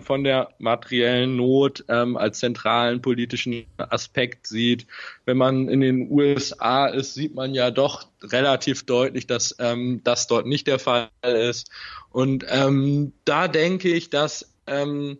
von 0.02 0.24
der 0.24 0.50
materiellen 0.58 1.36
Not 1.36 1.84
ähm, 1.88 2.16
als 2.16 2.38
zentralen 2.38 3.02
politischen 3.02 3.66
Aspekt 3.76 4.46
sieht. 4.46 4.86
Wenn 5.24 5.36
man 5.36 5.68
in 5.68 5.80
den 5.80 6.10
USA 6.10 6.86
ist, 6.86 7.14
sieht 7.14 7.34
man 7.34 7.54
ja 7.54 7.70
doch 7.70 8.08
relativ 8.22 8.84
deutlich, 8.84 9.26
dass 9.26 9.54
ähm, 9.58 10.00
das 10.04 10.26
dort 10.26 10.46
nicht 10.46 10.66
der 10.66 10.78
Fall 10.78 11.08
ist. 11.22 11.70
Und 12.10 12.44
ähm, 12.48 13.12
da 13.24 13.48
denke 13.48 13.90
ich, 13.90 14.10
dass 14.10 14.52
ähm, 14.66 15.18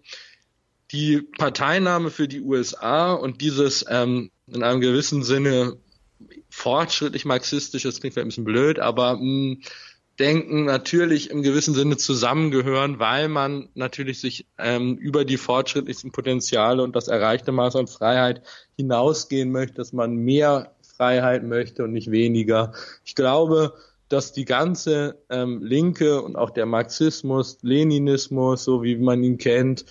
die 0.92 1.20
Parteinahme 1.20 2.11
für 2.11 2.29
die 2.29 2.40
USA 2.40 3.12
und 3.12 3.40
dieses 3.40 3.85
ähm, 3.88 4.31
in 4.46 4.62
einem 4.62 4.81
gewissen 4.81 5.22
Sinne 5.22 5.76
fortschrittlich 6.50 7.24
marxistisches, 7.24 8.00
klingt 8.00 8.14
vielleicht 8.14 8.26
ein 8.26 8.29
bisschen 8.29 8.44
blöd, 8.44 8.79
aber 8.79 9.14
mh, 9.14 9.20
hm, 9.20 9.62
Denken 10.21 10.67
natürlich 10.67 11.31
im 11.31 11.43
gewissen 11.43 11.75
Sinne 11.75 11.97
zusammengehören, 11.97 12.99
weil 12.99 13.29
man 13.29 13.71
natürlich 13.75 14.21
sich 14.21 14.47
ähm, 14.59 14.97
über 14.97 15.25
die 15.25 15.39
fortschrittlichsten 15.39 16.13
Potenziale 16.13 16.83
und 16.83 16.95
das 16.95 17.09
erreichte 17.09 17.53
Maß 17.53 17.75
an 17.77 17.87
Freiheit 17.87 18.43
hinausgehen 18.77 19.51
möchte, 19.51 19.77
dass 19.77 19.95
man 19.95 20.15
mehr 20.15 20.73
Freiheit 20.83 21.43
möchte 21.43 21.85
und 21.85 21.93
nicht 21.93 22.11
weniger. 22.11 22.73
Ich 23.03 23.15
glaube, 23.15 23.73
dass 24.11 24.33
die 24.33 24.45
ganze 24.45 25.17
ähm, 25.31 25.63
Linke 25.63 26.21
und 26.21 26.37
auch 26.37 26.51
der 26.51 26.67
Marxismus, 26.67 27.59
Leninismus, 27.63 28.65
so 28.65 28.83
wie 28.83 28.97
man 28.97 29.23
ihn 29.23 29.39
kennt, 29.39 29.87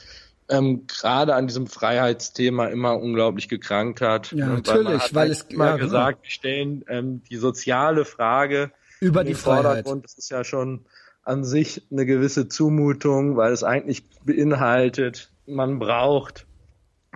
ähm, 0.49 0.85
gerade 0.85 1.33
an 1.33 1.47
diesem 1.47 1.65
Freiheitsthema 1.65 2.67
immer 2.67 2.99
unglaublich 2.99 3.49
gekrankt 3.49 4.01
hat. 4.01 4.31
Ja, 4.31 4.47
natürlich, 4.47 5.01
weil, 5.13 5.15
weil 5.15 5.31
es 5.31 5.41
immer 5.43 5.65
ja, 5.65 5.71
genau. 5.77 5.85
gesagt, 5.85 6.23
wir 6.23 6.31
stellen 6.31 6.85
ähm, 6.87 7.23
die 7.29 7.37
soziale 7.37 8.05
Frage 8.05 8.71
über 8.99 9.23
die 9.23 9.33
Freiheit. 9.33 9.85
Das 10.03 10.17
ist 10.17 10.29
ja 10.29 10.43
schon 10.43 10.85
an 11.23 11.43
sich 11.43 11.83
eine 11.91 12.05
gewisse 12.05 12.47
Zumutung, 12.47 13.37
weil 13.37 13.51
es 13.51 13.63
eigentlich 13.63 14.03
beinhaltet, 14.25 15.31
man 15.45 15.79
braucht 15.79 16.45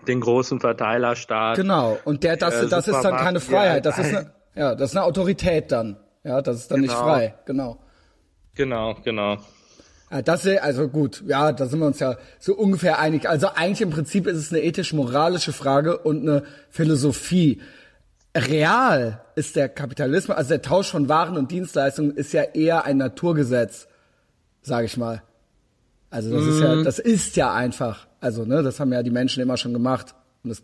den 0.07 0.19
großen 0.19 0.59
Verteilerstaat. 0.59 1.55
Genau. 1.55 1.97
Und 2.03 2.23
der, 2.23 2.37
das, 2.37 2.55
äh, 2.55 2.67
das 2.67 2.87
ist 2.87 3.01
dann 3.01 3.17
keine 3.17 3.39
Freiheit. 3.39 3.85
Das 3.85 3.97
ist 3.97 4.13
eine, 4.13 4.31
ja, 4.55 4.75
das 4.75 4.91
ist 4.91 4.97
eine 4.97 5.05
Autorität 5.05 5.71
dann. 5.71 5.97
Ja, 6.23 6.41
das 6.41 6.57
ist 6.57 6.71
dann 6.71 6.81
genau. 6.81 6.93
nicht 6.93 7.01
frei. 7.01 7.35
Genau. 7.45 7.79
Genau, 8.55 8.95
genau. 9.03 9.37
Ja, 10.11 10.21
das 10.21 10.45
also 10.45 10.87
gut, 10.89 11.23
ja, 11.25 11.51
da 11.51 11.65
sind 11.65 11.79
wir 11.79 11.87
uns 11.87 11.99
ja 11.99 12.17
so 12.39 12.53
ungefähr 12.53 12.99
einig. 12.99 13.27
Also 13.27 13.47
eigentlich 13.47 13.81
im 13.81 13.89
Prinzip 13.89 14.27
ist 14.27 14.37
es 14.37 14.51
eine 14.51 14.61
ethisch-moralische 14.61 15.53
Frage 15.53 15.97
und 15.97 16.21
eine 16.21 16.43
Philosophie. 16.69 17.61
Real 18.35 19.21
ist 19.35 19.55
der 19.55 19.69
Kapitalismus, 19.69 20.35
also 20.35 20.49
der 20.49 20.61
Tausch 20.61 20.89
von 20.89 21.07
Waren 21.07 21.37
und 21.37 21.51
Dienstleistungen 21.51 22.11
ist 22.11 22.33
ja 22.33 22.43
eher 22.43 22.85
ein 22.85 22.97
Naturgesetz, 22.97 23.87
sage 24.61 24.85
ich 24.85 24.97
mal. 24.97 25.21
Also 26.09 26.31
das 26.31 26.43
mm. 26.43 26.49
ist 26.49 26.59
ja, 26.59 26.75
mhm. 26.75 26.83
das 26.83 26.99
ist 26.99 27.35
ja 27.35 27.53
einfach. 27.53 28.07
Also 28.19 28.45
ne, 28.45 28.63
das 28.63 28.79
haben 28.79 28.91
ja 28.91 29.03
die 29.03 29.11
Menschen 29.11 29.41
immer 29.41 29.57
schon 29.57 29.73
gemacht 29.73 30.15
und 30.43 30.49
das 30.49 30.63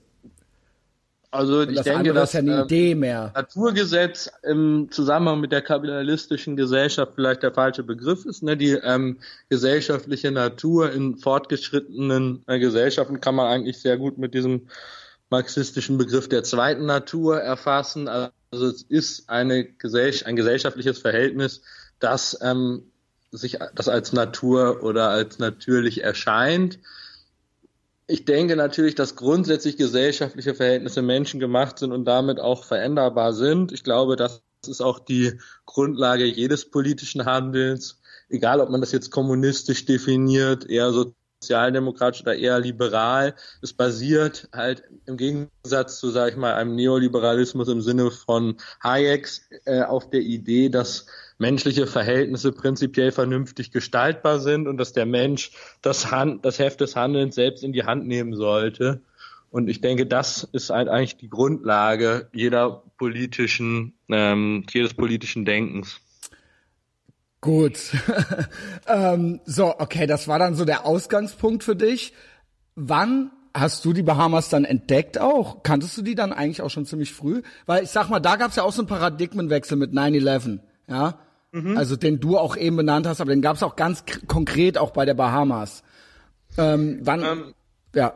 also 1.32 1.62
ich 1.62 1.80
denke, 1.82 2.14
dass 2.14 2.34
ja 2.34 2.40
eine 2.40 2.64
Idee 2.64 2.96
mehr. 2.96 3.32
Naturgesetz 3.36 4.32
im 4.42 4.88
Zusammenhang 4.90 5.40
mit 5.40 5.52
der 5.52 5.62
kapitalistischen 5.62 6.56
Gesellschaft 6.56 7.12
vielleicht 7.14 7.44
der 7.44 7.54
falsche 7.54 7.84
Begriff 7.84 8.26
ist. 8.26 8.42
Ne? 8.42 8.58
Die 8.58 8.72
ähm, 8.72 9.18
gesellschaftliche 9.48 10.32
Natur 10.32 10.92
in 10.92 11.18
fortgeschrittenen 11.18 12.42
äh, 12.48 12.58
Gesellschaften 12.58 13.22
kann 13.22 13.36
man 13.36 13.46
eigentlich 13.46 13.80
sehr 13.80 13.98
gut 13.98 14.18
mit 14.18 14.34
diesem 14.34 14.70
marxistischen 15.30 15.98
Begriff 15.98 16.28
der 16.30 16.44
zweiten 16.44 16.86
Natur 16.86 17.40
erfassen. 17.40 18.08
Also 18.08 18.68
es 18.68 18.82
ist 18.84 19.30
eine 19.30 19.66
Gesell 19.66 20.14
ein 20.26 20.36
gesellschaftliches 20.36 21.00
Verhältnis, 21.00 21.62
das 22.00 22.38
ähm, 22.42 22.92
sich 23.32 23.60
das 23.76 23.88
als 23.88 24.14
Natur 24.14 24.84
oder 24.84 25.10
als 25.10 25.38
natürlich 25.40 26.04
erscheint 26.04 26.80
ich 28.10 28.26
denke 28.26 28.56
natürlich, 28.56 28.96
dass 28.96 29.16
grundsätzlich 29.16 29.78
gesellschaftliche 29.78 30.56
Verhältnisse 30.56 31.04
menschengemacht 31.04 31.78
sind 31.78 31.92
und 31.92 32.06
damit 32.06 32.40
auch 32.40 32.64
veränderbar 32.64 33.34
sind. 33.34 33.72
Ich 33.72 33.84
glaube, 33.84 34.16
das 34.16 34.42
ist 34.66 34.82
auch 34.82 34.98
die 34.98 35.40
Grundlage 35.68 36.26
jedes 36.26 36.72
politischen 36.72 37.26
Handelns, 37.26 38.02
egal 38.28 38.62
ob 38.62 38.72
man 38.72 38.82
das 38.82 38.92
jetzt 38.92 39.12
kommunistisch 39.12 39.86
definiert, 39.86 40.68
eher 40.68 40.92
sozialdemokratisch 41.42 42.22
oder 42.22 42.36
eher 42.36 42.60
liberal. 42.60 43.34
Es 43.62 43.74
basiert 43.74 44.50
halt 44.54 44.84
im 45.06 45.18
Gegensatz 45.18 46.00
zu, 46.00 46.10
sage 46.10 46.32
ich 46.32 46.38
mal, 46.38 46.54
einem 46.54 46.76
Neoliberalismus 46.76 47.70
im 47.70 47.82
Sinne 47.82 48.12
von 48.12 48.58
Hayeks 48.84 49.50
äh, 49.66 49.82
auf 49.82 50.10
der 50.10 50.22
Idee, 50.22 50.70
dass 50.70 51.06
menschliche 51.38 51.88
Verhältnisse 51.88 52.52
prinzipiell 52.52 53.12
vernünftig 53.12 53.72
gestaltbar 53.72 54.40
sind 54.40 54.68
und 54.68 54.78
dass 54.78 54.92
der 54.92 55.06
Mensch 55.06 55.52
das, 55.82 56.12
Hand, 56.12 56.44
das 56.44 56.60
Heft 56.60 56.82
des 56.82 56.98
Handelns 56.98 57.36
selbst 57.36 57.64
in 57.64 57.72
die 57.72 57.86
Hand 57.86 58.06
nehmen 58.06 58.36
sollte. 58.36 59.02
Und 59.50 59.70
ich 59.70 59.82
denke, 59.82 60.06
das 60.06 60.44
ist 60.52 60.70
halt 60.70 60.90
eigentlich 60.90 61.18
die 61.18 61.30
Grundlage 61.30 62.28
jeder 62.34 62.84
politischen, 62.98 63.94
ähm, 64.10 64.66
jedes 64.72 64.94
politischen 64.94 65.46
Denkens. 65.46 66.02
Gut. 67.42 67.78
ähm, 68.88 69.40
so, 69.46 69.80
okay, 69.80 70.08
das 70.08 70.28
war 70.28 70.40
dann 70.40 70.56
so 70.56 70.66
der 70.66 70.86
Ausgangspunkt 70.86 71.64
für 71.64 71.76
dich. 71.76 72.14
Wann 72.76 73.32
hast 73.54 73.86
du 73.86 73.94
die 73.94 74.04
Bahamas 74.04 74.50
dann 74.50 74.66
entdeckt 74.66 75.20
auch? 75.20 75.64
Kanntest 75.64 75.98
du 75.98 76.02
die 76.02 76.16
dann 76.16 76.34
eigentlich 76.34 76.62
auch 76.62 76.70
schon 76.70 76.86
ziemlich 76.86 77.14
früh? 77.14 77.42
Weil 77.66 77.84
ich 77.84 77.92
sag 77.92 78.10
mal, 78.10 78.20
da 78.20 78.36
gab 78.36 78.50
es 78.50 78.58
ja 78.58 78.64
auch 78.64 78.74
so 78.74 78.82
einen 78.82 78.88
Paradigmenwechsel 78.88 79.78
mit 79.78 79.92
9-11, 79.92 80.60
ja? 80.88 81.20
Mhm. 81.52 81.78
Also 81.78 81.96
den 81.96 82.20
du 82.20 82.38
auch 82.38 82.56
eben 82.56 82.76
benannt 82.76 83.08
hast, 83.08 83.22
aber 83.22 83.32
den 83.32 83.42
gab 83.42 83.56
es 83.56 83.64
auch 83.64 83.76
ganz 83.76 84.04
konkret 84.28 84.78
auch 84.78 84.92
bei 84.92 85.06
der 85.06 85.16
Bahamas. 85.16 85.84
Ähm, 86.58 87.00
wann? 87.02 87.24
Ähm, 87.24 87.54
ja. 87.96 88.14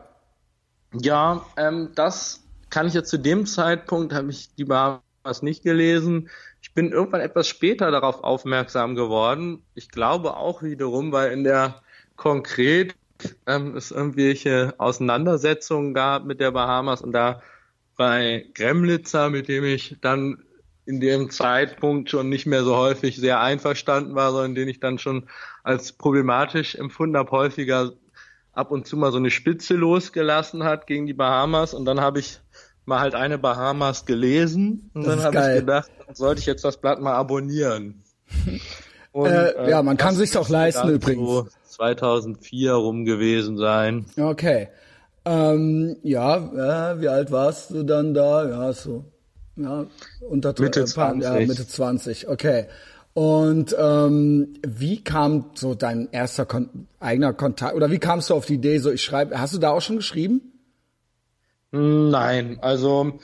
Ja, 0.92 1.44
ähm, 1.56 1.90
das 1.94 2.42
kann 2.70 2.86
ich 2.86 2.94
jetzt 2.94 3.10
zu 3.10 3.18
dem 3.18 3.46
Zeitpunkt, 3.46 4.12
habe 4.12 4.30
ich 4.30 4.54
die 4.54 4.64
Bahamas 4.64 5.42
nicht 5.42 5.64
gelesen. 5.64 6.28
Ich 6.64 6.72
bin 6.72 6.92
irgendwann 6.92 7.20
etwas 7.20 7.46
später 7.46 7.90
darauf 7.90 8.24
aufmerksam 8.24 8.94
geworden. 8.94 9.62
Ich 9.74 9.90
glaube 9.90 10.38
auch 10.38 10.62
wiederum, 10.62 11.12
weil 11.12 11.30
in 11.30 11.44
der 11.44 11.82
konkret 12.16 12.96
ähm, 13.46 13.76
es 13.76 13.90
irgendwelche 13.90 14.72
Auseinandersetzungen 14.78 15.92
gab 15.92 16.24
mit 16.24 16.40
der 16.40 16.52
Bahamas 16.52 17.02
und 17.02 17.12
da 17.12 17.42
bei 17.98 18.46
Gremlitzer, 18.54 19.28
mit 19.28 19.48
dem 19.48 19.62
ich 19.64 19.98
dann 20.00 20.42
in 20.86 21.00
dem 21.00 21.28
Zeitpunkt 21.28 22.08
schon 22.08 22.30
nicht 22.30 22.46
mehr 22.46 22.64
so 22.64 22.74
häufig 22.76 23.16
sehr 23.16 23.40
einverstanden 23.40 24.14
war, 24.14 24.32
sondern 24.32 24.54
den 24.54 24.68
ich 24.68 24.80
dann 24.80 24.98
schon 24.98 25.28
als 25.64 25.92
problematisch 25.92 26.76
empfunden 26.76 27.18
habe, 27.18 27.30
häufiger 27.30 27.92
ab 28.52 28.70
und 28.70 28.86
zu 28.86 28.96
mal 28.96 29.12
so 29.12 29.18
eine 29.18 29.30
Spitze 29.30 29.74
losgelassen 29.74 30.64
hat 30.64 30.86
gegen 30.86 31.04
die 31.04 31.12
Bahamas 31.12 31.74
und 31.74 31.84
dann 31.84 32.00
habe 32.00 32.20
ich 32.20 32.40
mal 32.86 33.00
halt 33.00 33.14
eine 33.14 33.38
Bahamas 33.38 34.06
gelesen 34.06 34.90
und 34.94 35.06
das 35.06 35.16
dann 35.22 35.24
habe 35.24 35.52
ich 35.52 35.60
gedacht, 35.60 35.90
sollte 36.12 36.40
ich 36.40 36.46
jetzt 36.46 36.64
das 36.64 36.76
Blatt 36.76 37.00
mal 37.00 37.14
abonnieren. 37.14 38.02
Und, 39.12 39.30
äh, 39.30 39.50
äh, 39.50 39.70
ja, 39.70 39.80
man 39.84 39.96
kann 39.96 40.16
sich's 40.16 40.36
auch 40.36 40.48
leisten 40.48 40.88
übrigens. 40.88 41.28
So 41.28 41.46
2004 41.68 42.72
rum 42.72 43.04
gewesen 43.04 43.56
sein. 43.56 44.06
Okay. 44.18 44.70
Ähm, 45.24 45.96
ja, 46.02 46.36
äh, 46.94 47.00
wie 47.00 47.06
alt 47.06 47.30
warst 47.30 47.70
du 47.70 47.84
dann 47.84 48.12
da? 48.12 48.48
Ja, 48.48 48.72
so. 48.72 49.04
Ja, 49.54 49.86
unter 50.28 50.52
Mitte 50.58 50.80
äh, 50.80 50.84
20. 50.84 51.22
Ja, 51.22 51.46
Mitte 51.46 51.66
20. 51.66 52.28
Okay. 52.28 52.66
Und 53.14 53.76
ähm, 53.78 54.54
wie 54.66 55.02
kam 55.04 55.50
so 55.54 55.76
dein 55.76 56.08
erster 56.10 56.44
Kon 56.44 56.88
eigener 56.98 57.32
Kontakt 57.32 57.76
oder 57.76 57.92
wie 57.92 58.00
kamst 58.00 58.30
du 58.30 58.34
auf 58.34 58.46
die 58.46 58.54
Idee, 58.54 58.78
so 58.78 58.90
ich 58.90 59.04
schreibe, 59.04 59.38
hast 59.38 59.54
du 59.54 59.58
da 59.58 59.70
auch 59.70 59.80
schon 59.80 59.96
geschrieben? 59.96 60.53
Nein, 61.76 62.58
also 62.62 63.18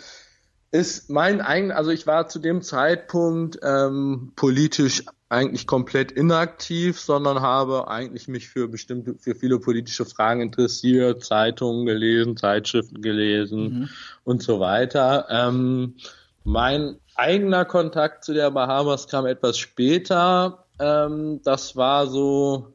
ist 0.72 1.08
mein 1.08 1.40
eigen, 1.40 1.70
also 1.70 1.92
ich 1.92 2.08
war 2.08 2.26
zu 2.26 2.40
dem 2.40 2.62
Zeitpunkt 2.62 3.60
ähm, 3.62 4.32
politisch 4.34 5.04
eigentlich 5.28 5.68
komplett 5.68 6.10
inaktiv, 6.10 6.98
sondern 6.98 7.42
habe 7.42 7.86
eigentlich 7.86 8.26
mich 8.26 8.48
für 8.48 8.66
bestimmte, 8.66 9.14
für 9.14 9.36
viele 9.36 9.60
politische 9.60 10.04
Fragen 10.04 10.40
interessiert, 10.40 11.24
Zeitungen 11.24 11.86
gelesen, 11.86 12.36
Zeitschriften 12.36 13.02
gelesen 13.02 13.62
mhm. 13.62 13.88
und 14.24 14.42
so 14.42 14.58
weiter. 14.58 15.26
Ähm, 15.30 15.94
mein 16.42 16.96
eigener 17.14 17.64
Kontakt 17.64 18.24
zu 18.24 18.34
der 18.34 18.50
Bahamas 18.50 19.06
kam 19.06 19.26
etwas 19.26 19.58
später. 19.58 20.64
Ähm, 20.80 21.40
das 21.44 21.76
war 21.76 22.08
so, 22.08 22.72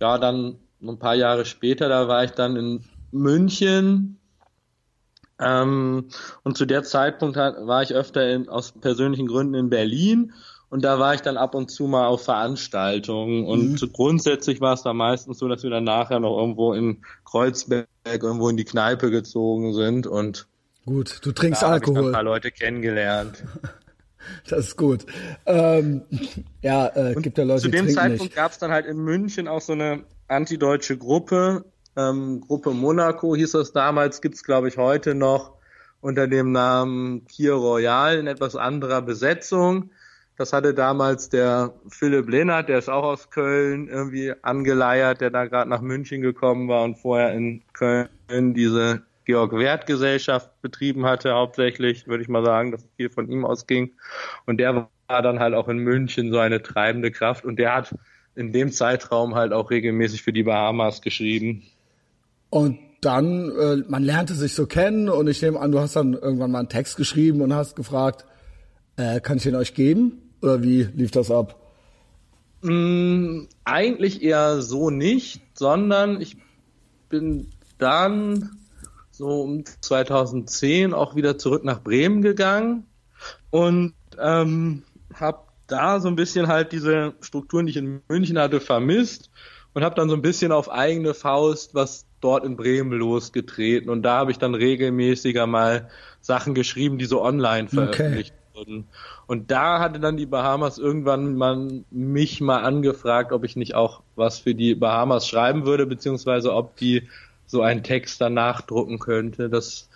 ja, 0.00 0.16
dann 0.16 0.56
ein 0.82 0.98
paar 0.98 1.14
Jahre 1.14 1.44
später, 1.44 1.90
da 1.90 2.08
war 2.08 2.24
ich 2.24 2.30
dann 2.30 2.56
in 2.56 2.84
München. 3.10 4.18
Ähm, 5.44 6.08
und 6.42 6.56
zu 6.56 6.66
der 6.66 6.82
Zeitpunkt 6.82 7.36
war 7.36 7.82
ich 7.82 7.94
öfter 7.94 8.28
in, 8.28 8.48
aus 8.48 8.72
persönlichen 8.72 9.26
Gründen 9.26 9.54
in 9.54 9.70
Berlin 9.70 10.32
und 10.72 10.82
da 10.82 10.98
war 10.98 11.14
ich 11.14 11.20
dann 11.20 11.36
ab 11.36 11.54
und 11.54 11.70
zu 11.70 11.86
mal 11.86 12.06
auf 12.06 12.24
Veranstaltungen. 12.24 13.44
Und 13.44 13.82
mhm. 13.82 13.92
grundsätzlich 13.92 14.62
war 14.62 14.72
es 14.72 14.82
da 14.82 14.94
meistens 14.94 15.38
so, 15.38 15.46
dass 15.46 15.62
wir 15.62 15.68
dann 15.68 15.84
nachher 15.84 16.18
noch 16.18 16.38
irgendwo 16.38 16.72
in 16.72 17.04
Kreuzberg 17.26 17.86
irgendwo 18.06 18.48
in 18.48 18.56
die 18.56 18.64
Kneipe 18.64 19.10
gezogen 19.10 19.74
sind. 19.74 20.06
Und 20.06 20.46
gut, 20.86 21.20
du 21.24 21.32
trinkst 21.32 21.62
Alkohol. 21.62 22.00
Ich 22.00 22.06
ein 22.06 22.12
paar 22.12 22.22
Leute 22.22 22.50
kennengelernt. 22.50 23.44
Das 24.48 24.68
ist 24.68 24.76
gut. 24.76 25.04
Ähm, 25.46 26.02
ja, 26.62 26.86
äh, 26.94 27.14
gibt 27.16 27.38
ja 27.38 27.44
Leute, 27.44 27.62
die 27.62 27.76
Zu 27.76 27.84
dem 27.84 27.88
Zeitpunkt 27.88 28.36
gab 28.36 28.52
es 28.52 28.58
dann 28.58 28.70
halt 28.70 28.86
in 28.86 28.98
München 28.98 29.48
auch 29.48 29.60
so 29.60 29.72
eine 29.72 30.04
antideutsche 30.28 30.96
Gruppe, 30.96 31.64
ähm, 31.96 32.40
Gruppe 32.40 32.70
Monaco 32.70 33.36
hieß 33.36 33.52
das 33.52 33.72
damals, 33.72 34.20
gibt's 34.20 34.44
glaube 34.44 34.68
ich 34.68 34.76
heute 34.76 35.14
noch 35.14 35.54
unter 36.00 36.26
dem 36.26 36.52
Namen 36.52 37.26
Kier 37.26 37.54
Royal 37.54 38.18
in 38.18 38.26
etwas 38.26 38.56
anderer 38.56 39.02
Besetzung. 39.02 39.90
Das 40.36 40.52
hatte 40.52 40.74
damals 40.74 41.28
der 41.28 41.74
Philipp 41.88 42.28
Lehnert, 42.28 42.68
der 42.68 42.78
ist 42.78 42.88
auch 42.88 43.04
aus 43.04 43.30
Köln 43.30 43.88
irgendwie 43.88 44.32
angeleiert, 44.42 45.20
der 45.20 45.30
da 45.30 45.44
gerade 45.44 45.70
nach 45.70 45.82
München 45.82 46.22
gekommen 46.22 46.68
war 46.68 46.82
und 46.84 46.96
vorher 46.96 47.32
in 47.32 47.62
Köln 47.72 48.08
diese 48.54 49.02
Georg 49.24 49.52
Wert 49.52 49.86
Gesellschaft 49.86 50.50
betrieben 50.62 51.06
hatte, 51.06 51.32
hauptsächlich, 51.32 52.08
würde 52.08 52.22
ich 52.22 52.28
mal 52.28 52.44
sagen, 52.44 52.72
dass 52.72 52.88
viel 52.96 53.10
von 53.10 53.30
ihm 53.30 53.44
ausging. 53.44 53.92
Und 54.46 54.58
der 54.58 54.88
war 55.06 55.22
dann 55.22 55.38
halt 55.38 55.54
auch 55.54 55.68
in 55.68 55.78
München 55.78 56.32
so 56.32 56.38
eine 56.38 56.62
treibende 56.62 57.10
Kraft 57.10 57.44
und 57.44 57.56
der 57.56 57.74
hat 57.74 57.94
in 58.34 58.52
dem 58.52 58.72
Zeitraum 58.72 59.34
halt 59.34 59.52
auch 59.52 59.70
regelmäßig 59.70 60.22
für 60.22 60.32
die 60.32 60.42
Bahamas 60.42 61.02
geschrieben. 61.02 61.62
Und 62.52 62.78
dann, 63.00 63.48
äh, 63.48 63.76
man 63.88 64.02
lernte 64.02 64.34
sich 64.34 64.52
so 64.52 64.66
kennen 64.66 65.08
und 65.08 65.26
ich 65.26 65.40
nehme 65.40 65.58
an, 65.58 65.72
du 65.72 65.80
hast 65.80 65.96
dann 65.96 66.12
irgendwann 66.12 66.50
mal 66.50 66.58
einen 66.58 66.68
Text 66.68 66.98
geschrieben 66.98 67.40
und 67.40 67.54
hast 67.54 67.76
gefragt, 67.76 68.26
äh, 68.96 69.20
kann 69.20 69.38
ich 69.38 69.44
den 69.44 69.54
euch 69.54 69.72
geben? 69.72 70.34
Oder 70.42 70.62
wie 70.62 70.82
lief 70.82 71.10
das 71.10 71.30
ab? 71.30 71.58
Mm, 72.60 73.44
eigentlich 73.64 74.22
eher 74.22 74.60
so 74.60 74.90
nicht, 74.90 75.40
sondern 75.54 76.20
ich 76.20 76.36
bin 77.08 77.48
dann 77.78 78.50
so 79.12 79.40
um 79.40 79.64
2010 79.64 80.92
auch 80.92 81.16
wieder 81.16 81.38
zurück 81.38 81.64
nach 81.64 81.82
Bremen 81.82 82.20
gegangen 82.20 82.84
und 83.48 83.94
ähm, 84.20 84.82
habe 85.14 85.38
da 85.68 86.00
so 86.00 86.08
ein 86.08 86.16
bisschen 86.16 86.48
halt 86.48 86.72
diese 86.72 87.14
Strukturen, 87.22 87.64
die 87.64 87.70
ich 87.70 87.78
in 87.78 88.02
München 88.10 88.38
hatte, 88.38 88.60
vermisst 88.60 89.30
und 89.72 89.84
habe 89.84 89.94
dann 89.94 90.10
so 90.10 90.14
ein 90.14 90.22
bisschen 90.22 90.52
auf 90.52 90.70
eigene 90.70 91.14
Faust 91.14 91.74
was 91.74 92.04
dort 92.22 92.44
in 92.44 92.56
Bremen 92.56 92.92
losgetreten 92.92 93.90
und 93.90 94.02
da 94.02 94.18
habe 94.18 94.30
ich 94.30 94.38
dann 94.38 94.54
regelmäßiger 94.54 95.46
mal 95.46 95.88
Sachen 96.20 96.54
geschrieben, 96.54 96.98
die 96.98 97.04
so 97.04 97.22
online 97.22 97.68
veröffentlicht 97.68 98.32
okay. 98.32 98.58
wurden. 98.58 98.88
Und 99.26 99.50
da 99.50 99.80
hatte 99.80 99.98
dann 99.98 100.16
die 100.16 100.26
Bahamas 100.26 100.78
irgendwann 100.78 101.36
mal 101.36 101.84
mich 101.90 102.40
mal 102.40 102.62
angefragt, 102.62 103.32
ob 103.32 103.44
ich 103.44 103.56
nicht 103.56 103.74
auch 103.74 104.02
was 104.14 104.38
für 104.38 104.54
die 104.54 104.74
Bahamas 104.74 105.26
schreiben 105.26 105.66
würde, 105.66 105.86
beziehungsweise 105.86 106.54
ob 106.54 106.76
die 106.76 107.08
so 107.46 107.62
einen 107.62 107.82
Text 107.82 108.20
dann 108.20 108.34
nachdrucken 108.34 108.98
könnte. 108.98 109.50
Das 109.50 109.88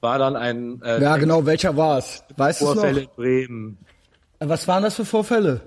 war 0.00 0.18
dann 0.18 0.36
ein 0.36 0.80
äh, 0.82 1.02
Ja, 1.02 1.12
Text 1.12 1.20
genau, 1.20 1.46
welcher 1.46 1.76
war 1.76 1.98
es? 1.98 2.24
Weißt 2.36 2.60
du 2.60 2.66
Vorfälle 2.66 3.02
in 3.02 3.08
Bremen. 3.16 3.78
Äh, 4.38 4.48
was 4.48 4.66
waren 4.68 4.82
das 4.82 4.96
für 4.96 5.04
Vorfälle? 5.04 5.60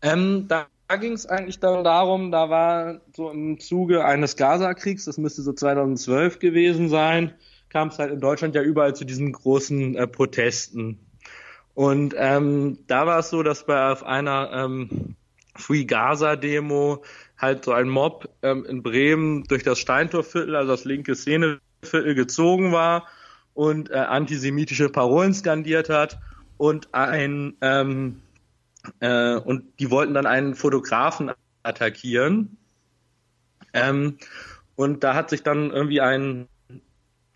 Ähm, 0.00 0.46
da 0.48 0.66
ging 0.96 1.12
es 1.12 1.26
eigentlich 1.26 1.58
darum, 1.58 2.30
da 2.30 2.50
war 2.50 3.00
so 3.16 3.30
im 3.30 3.58
Zuge 3.58 4.04
eines 4.04 4.36
Gaza-Kriegs, 4.36 5.04
das 5.06 5.18
müsste 5.18 5.42
so 5.42 5.52
2012 5.52 6.38
gewesen 6.38 6.88
sein, 6.88 7.32
kam 7.70 7.88
es 7.88 7.98
halt 7.98 8.12
in 8.12 8.20
Deutschland 8.20 8.54
ja 8.54 8.62
überall 8.62 8.94
zu 8.94 9.04
diesen 9.04 9.32
großen 9.32 9.96
äh, 9.96 10.06
Protesten. 10.06 10.98
Und 11.74 12.14
ähm, 12.18 12.78
da 12.86 13.06
war 13.06 13.20
es 13.20 13.30
so, 13.30 13.42
dass 13.42 13.64
bei 13.64 13.90
auf 13.90 14.02
einer 14.02 14.50
ähm, 14.52 15.16
Free 15.56 15.84
Gaza 15.84 16.36
Demo 16.36 17.02
halt 17.38 17.64
so 17.64 17.72
ein 17.72 17.88
Mob 17.88 18.28
ähm, 18.42 18.64
in 18.66 18.82
Bremen 18.82 19.44
durch 19.44 19.62
das 19.62 19.78
Steintorviertel, 19.78 20.54
also 20.54 20.72
das 20.72 20.84
linke 20.84 21.14
Szeneviertel 21.14 22.14
gezogen 22.14 22.72
war 22.72 23.06
und 23.54 23.90
äh, 23.90 23.94
antisemitische 23.94 24.88
Parolen 24.88 25.34
skandiert 25.34 25.88
hat 25.88 26.18
und 26.58 26.94
ein 26.94 27.56
ähm, 27.60 28.22
äh, 29.00 29.36
und 29.36 29.78
die 29.78 29.90
wollten 29.90 30.14
dann 30.14 30.26
einen 30.26 30.54
Fotografen 30.54 31.30
attackieren. 31.62 32.56
Ähm, 33.72 34.18
und 34.74 35.04
da 35.04 35.14
hat 35.14 35.30
sich 35.30 35.42
dann 35.42 35.70
irgendwie 35.70 36.00
ein 36.00 36.48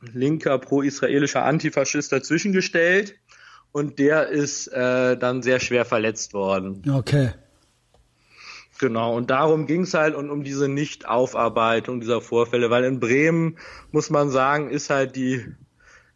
linker 0.01 0.59
pro-israelischer 0.59 1.45
Antifaschist 1.45 2.13
dazwischen 2.13 2.53
gestellt 2.53 3.15
und 3.73 3.99
der 3.99 4.29
ist 4.29 4.69
äh, 4.69 5.17
dann 5.17 5.43
sehr 5.43 5.61
schwer 5.61 5.85
verletzt 5.85 6.33
worden. 6.35 6.83
Okay. 6.91 7.33
Genau, 8.79 9.17
und 9.17 9.31
darum 9.31 9.67
ging 9.67 9.83
es 9.83 9.95
halt 9.95 10.15
und 10.15 10.29
um 10.31 10.45
diese 10.45 10.69
Nichtaufarbeitung 10.69 12.01
dieser 12.01 12.21
Vorfälle, 12.21 12.69
weil 12.69 12.85
in 12.85 13.01
Bremen, 13.01 13.59
muss 13.91 14.11
man 14.11 14.31
sagen, 14.31 14.71
ist 14.71 14.91
halt 14.91 15.17
die 15.17 15.47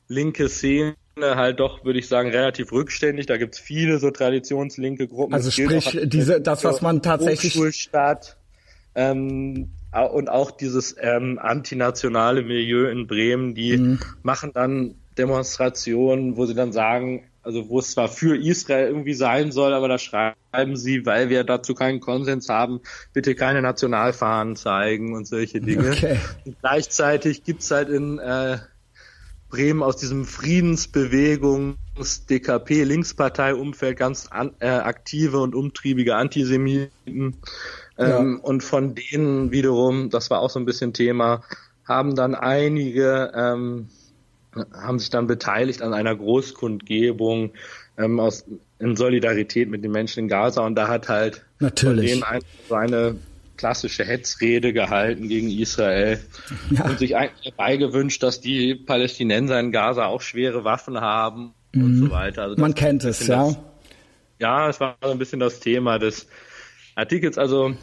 linke 0.08 0.48
Szene 0.48 0.94
halt 1.18 1.60
doch, 1.60 1.84
würde 1.84 1.98
ich 1.98 2.08
sagen, 2.08 2.30
relativ 2.30 2.72
rückständig. 2.72 3.26
Da 3.26 3.36
gibt's 3.36 3.58
viele 3.58 3.98
so 3.98 4.10
traditionslinke 4.10 5.08
Gruppen. 5.08 5.34
Also 5.34 5.50
sprich, 5.50 5.98
diese, 6.04 6.40
das, 6.40 6.64
was 6.64 6.80
man 6.80 7.02
tatsächlich... 7.02 7.54
Hochschulstadt, 7.54 8.36
ähm, 8.94 9.70
und 10.12 10.28
auch 10.28 10.50
dieses 10.50 10.96
ähm, 11.00 11.38
antinationale 11.40 12.42
Milieu 12.42 12.88
in 12.88 13.06
Bremen, 13.06 13.54
die 13.54 13.76
mhm. 13.76 13.98
machen 14.22 14.52
dann 14.54 14.94
Demonstrationen, 15.18 16.36
wo 16.36 16.46
sie 16.46 16.54
dann 16.54 16.72
sagen, 16.72 17.24
also 17.42 17.68
wo 17.68 17.78
es 17.80 17.92
zwar 17.92 18.08
für 18.08 18.36
Israel 18.36 18.88
irgendwie 18.88 19.14
sein 19.14 19.50
soll, 19.50 19.72
aber 19.72 19.88
da 19.88 19.98
schreiben 19.98 20.76
sie, 20.76 21.06
weil 21.06 21.28
wir 21.28 21.42
dazu 21.42 21.74
keinen 21.74 22.00
Konsens 22.00 22.48
haben, 22.48 22.80
bitte 23.12 23.34
keine 23.34 23.62
Nationalfahnen 23.62 24.56
zeigen 24.56 25.14
und 25.14 25.26
solche 25.26 25.60
Dinge. 25.60 25.90
Okay. 25.90 26.18
Und 26.44 26.60
gleichzeitig 26.60 27.42
gibt's 27.42 27.70
halt 27.70 27.88
in 27.88 28.18
äh, 28.18 28.58
Bremen 29.50 29.82
aus 29.82 29.96
diesem 29.96 30.24
Friedensbewegungs 30.24 32.26
DKP 32.26 32.84
Linkspartei 32.84 33.54
Umfeld 33.54 33.98
ganz 33.98 34.28
an, 34.28 34.52
äh, 34.60 34.68
aktive 34.68 35.40
und 35.40 35.54
umtriebige 35.54 36.16
Antisemiten 36.16 37.36
ja. 37.98 38.18
ähm, 38.18 38.40
und 38.40 38.62
von 38.62 38.94
denen 38.94 39.50
wiederum, 39.50 40.08
das 40.08 40.30
war 40.30 40.40
auch 40.40 40.50
so 40.50 40.58
ein 40.58 40.64
bisschen 40.64 40.92
Thema, 40.92 41.42
haben 41.86 42.14
dann 42.14 42.34
einige 42.34 43.32
ähm, 43.34 43.88
haben 44.72 44.98
sich 44.98 45.10
dann 45.10 45.26
beteiligt 45.26 45.82
an 45.82 45.94
einer 45.94 46.16
Großkundgebung 46.16 47.52
ähm, 47.96 48.18
aus 48.18 48.44
in 48.78 48.96
Solidarität 48.96 49.68
mit 49.68 49.84
den 49.84 49.92
Menschen 49.92 50.20
in 50.20 50.28
Gaza 50.28 50.64
und 50.64 50.74
da 50.74 50.88
hat 50.88 51.08
halt 51.08 51.44
Natürlich. 51.58 52.12
von 52.12 52.20
denen 52.20 52.24
ein, 52.24 52.42
so 52.68 52.74
eine 52.74 53.16
klassische 53.60 54.04
Hetzrede 54.04 54.72
gehalten 54.72 55.28
gegen 55.28 55.50
Israel 55.50 56.18
ja. 56.70 56.86
und 56.86 56.98
sich 56.98 57.14
eigentlich 57.14 57.44
herbeigewünscht, 57.44 58.22
dass 58.22 58.40
die 58.40 58.74
Palästinenser 58.74 59.60
in 59.60 59.70
Gaza 59.70 60.06
auch 60.06 60.22
schwere 60.22 60.64
Waffen 60.64 60.98
haben 61.00 61.52
mhm. 61.72 61.84
und 61.84 61.96
so 61.98 62.10
weiter. 62.10 62.42
Also 62.44 62.60
Man 62.60 62.74
kennt 62.74 63.04
es, 63.04 63.26
ja. 63.26 63.44
Das, 63.44 63.58
ja, 64.38 64.68
es 64.70 64.80
war 64.80 64.96
so 65.02 65.10
ein 65.10 65.18
bisschen 65.18 65.40
das 65.40 65.60
Thema 65.60 65.98
des 65.98 66.26
Artikels. 66.94 67.36
Also 67.36 67.74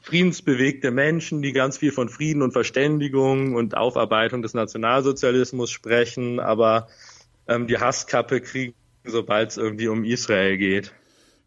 friedensbewegte 0.00 0.90
Menschen, 0.90 1.42
die 1.42 1.52
ganz 1.52 1.78
viel 1.78 1.92
von 1.92 2.08
Frieden 2.08 2.42
und 2.42 2.50
Verständigung 2.50 3.54
und 3.54 3.76
Aufarbeitung 3.76 4.42
des 4.42 4.52
Nationalsozialismus 4.52 5.70
sprechen, 5.70 6.40
aber 6.40 6.88
ähm, 7.46 7.68
die 7.68 7.78
Hasskappe 7.78 8.40
kriegen, 8.40 8.74
sobald 9.04 9.50
es 9.50 9.58
irgendwie 9.58 9.86
um 9.86 10.02
Israel 10.04 10.58
geht. 10.58 10.92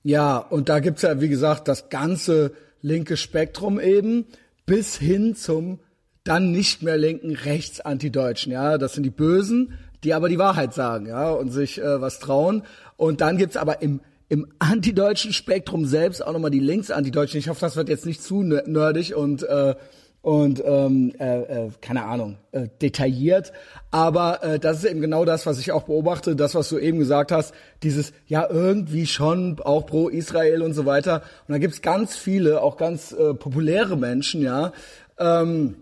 Ja, 0.04 0.38
und 0.38 0.69
da 0.69 0.80
gibt's 0.80 1.02
ja, 1.02 1.19
wie 1.19 1.30
gesagt, 1.30 1.67
das 1.67 1.89
ganze 1.89 2.54
linke 2.84 3.17
Spektrum 3.17 3.80
eben 3.80 4.26
bis 4.67 4.96
hin 4.96 5.36
zum 5.36 5.80
dann 6.24 6.52
nicht 6.52 6.84
mehr 6.84 6.98
linken 6.98 7.34
Rechts-Antideutschen. 7.36 8.52
Ja, 8.52 8.78
das 8.78 8.93
sind 8.93 9.04
die 9.04 9.10
Bösen, 9.10 9.74
die 10.04 10.13
aber 10.13 10.30
die 10.30 10.38
Wahrheit 10.38 10.74
sagen, 10.74 11.08
ja, 11.08 11.32
und 11.32 11.50
sich 11.50 11.82
äh, 11.82 12.00
was 12.00 12.19
trauen. 12.19 12.63
Und 12.96 13.22
dann 13.22 13.38
gibt's 13.38 13.58
aber 13.58 13.82
im 13.82 14.00
im 14.30 14.48
antideutschen 14.58 15.32
Spektrum 15.32 15.86
selbst 15.86 16.26
auch 16.26 16.34
nochmal 16.34 16.50
die 16.50 16.60
Links-Antideutschen. 16.60 17.39
Ich 17.39 17.50
hoffe, 17.50 17.62
das 17.62 17.76
wird 17.76 17.88
jetzt 17.88 18.08
nicht 18.08 18.24
zu 18.24 18.41
nerdig 18.41 19.15
und 19.15 19.43
äh, 19.43 19.76
und 20.23 20.63
ähm, 20.65 21.13
äh, 21.19 21.41
äh, 21.41 21.69
keine 21.81 22.05
Ahnung 22.05 22.38
äh, 22.51 22.67
detailliert, 22.81 23.53
aber 23.91 24.43
äh, 24.43 24.57
das 24.57 24.77
ist 24.77 24.86
eben 24.86 25.01
genau 25.01 25.23
das, 25.23 25.45
was 25.45 25.59
ich 25.59 25.71
auch 25.71 25.83
beobachte, 25.83 26.36
das, 26.36 26.55
was 26.55 26.69
du 26.69 26.79
eben 26.79 26.97
gesagt 26.97 27.31
hast, 27.31 27.53
dieses 27.83 28.12
ja 28.25 28.49
irgendwie 28.49 29.05
schon 29.05 29.59
auch 29.63 29.86
pro 29.86 30.09
Israel 30.09 30.63
und 30.63 30.73
so 30.73 30.88
weiter. 30.88 31.21
Und 31.47 31.51
da 31.51 31.59
gibt's 31.59 31.83
ganz 31.83 32.17
viele, 32.17 32.63
auch 32.63 32.77
ganz 32.77 33.12
äh, 33.12 33.36
populäre 33.36 33.97
Menschen, 33.97 34.41
ja, 34.41 34.73
ähm, 35.19 35.75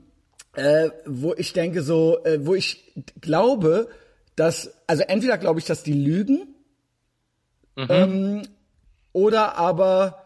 äh, 0.56 0.90
wo 1.06 1.34
ich 1.38 1.54
denke 1.54 1.82
so, 1.82 2.22
äh, 2.26 2.46
wo 2.46 2.54
ich 2.54 2.92
glaube, 3.22 3.88
dass 4.36 4.74
also 4.88 5.04
entweder 5.04 5.38
glaube 5.38 5.62
ich, 5.62 5.66
dass 5.66 5.84
die 5.84 5.94
lügen 5.94 6.52
Mhm. 7.76 7.88
Ähm, 7.90 8.42
oder 9.14 9.58
aber 9.58 10.24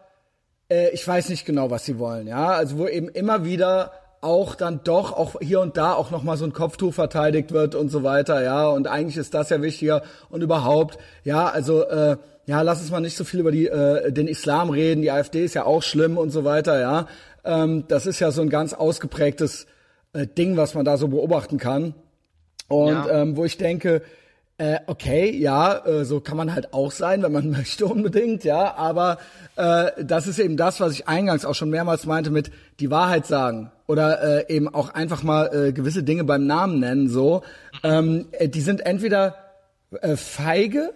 äh, 0.70 0.90
ich 0.90 1.06
weiß 1.06 1.28
nicht 1.28 1.44
genau, 1.44 1.70
was 1.70 1.84
sie 1.84 1.98
wollen. 1.98 2.26
Ja, 2.26 2.48
also 2.48 2.78
wo 2.78 2.88
eben 2.88 3.08
immer 3.08 3.44
wieder 3.44 3.92
auch 4.26 4.56
dann 4.56 4.80
doch 4.82 5.12
auch 5.12 5.40
hier 5.40 5.60
und 5.60 5.76
da 5.76 5.92
auch 5.92 6.10
noch 6.10 6.24
mal 6.24 6.36
so 6.36 6.44
ein 6.44 6.52
Kopftuch 6.52 6.92
verteidigt 6.92 7.52
wird 7.52 7.74
und 7.74 7.88
so 7.88 8.02
weiter. 8.02 8.42
Ja, 8.42 8.68
und 8.68 8.88
eigentlich 8.88 9.16
ist 9.16 9.32
das 9.32 9.50
ja 9.50 9.62
wichtiger 9.62 10.02
und 10.28 10.42
überhaupt. 10.42 10.98
Ja, 11.22 11.46
also 11.46 11.84
äh, 11.84 12.16
ja, 12.46 12.62
lass 12.62 12.80
uns 12.80 12.90
mal 12.90 13.00
nicht 13.00 13.16
so 13.16 13.24
viel 13.24 13.40
über 13.40 13.52
die 13.52 13.68
äh, 13.68 14.12
den 14.12 14.26
Islam 14.26 14.70
reden. 14.70 15.00
Die 15.02 15.10
AfD 15.10 15.44
ist 15.44 15.54
ja 15.54 15.64
auch 15.64 15.82
schlimm 15.82 16.18
und 16.18 16.30
so 16.30 16.44
weiter. 16.44 16.80
Ja, 16.80 17.06
ähm, 17.44 17.84
das 17.88 18.06
ist 18.06 18.18
ja 18.18 18.32
so 18.32 18.42
ein 18.42 18.50
ganz 18.50 18.74
ausgeprägtes 18.74 19.66
äh, 20.12 20.26
Ding, 20.26 20.56
was 20.56 20.74
man 20.74 20.84
da 20.84 20.96
so 20.96 21.08
beobachten 21.08 21.58
kann. 21.58 21.94
Und 22.68 22.92
ja. 22.92 23.22
ähm, 23.22 23.36
wo 23.36 23.44
ich 23.44 23.58
denke, 23.58 24.02
äh, 24.58 24.78
okay, 24.86 25.36
ja, 25.36 25.84
äh, 25.84 26.04
so 26.06 26.20
kann 26.20 26.36
man 26.36 26.54
halt 26.54 26.72
auch 26.72 26.90
sein, 26.90 27.22
wenn 27.22 27.32
man 27.32 27.50
möchte 27.58 27.86
unbedingt, 27.86 28.44
ja, 28.44 28.74
aber 28.74 29.18
äh, 29.56 30.02
das 30.02 30.26
ist 30.26 30.38
eben 30.38 30.56
das, 30.56 30.80
was 30.80 30.92
ich 30.92 31.08
eingangs 31.08 31.44
auch 31.44 31.54
schon 31.54 31.70
mehrmals 31.70 32.06
meinte 32.06 32.30
mit 32.30 32.50
die 32.80 32.90
Wahrheit 32.90 33.26
sagen 33.26 33.70
oder 33.86 34.48
äh, 34.48 34.54
eben 34.54 34.72
auch 34.72 34.90
einfach 34.90 35.22
mal 35.22 35.54
äh, 35.54 35.72
gewisse 35.72 36.02
Dinge 36.02 36.24
beim 36.24 36.46
Namen 36.46 36.80
nennen, 36.80 37.08
so. 37.08 37.42
Ähm, 37.82 38.28
äh, 38.32 38.48
die 38.48 38.62
sind 38.62 38.80
entweder 38.84 39.36
äh, 40.00 40.16
feige 40.16 40.94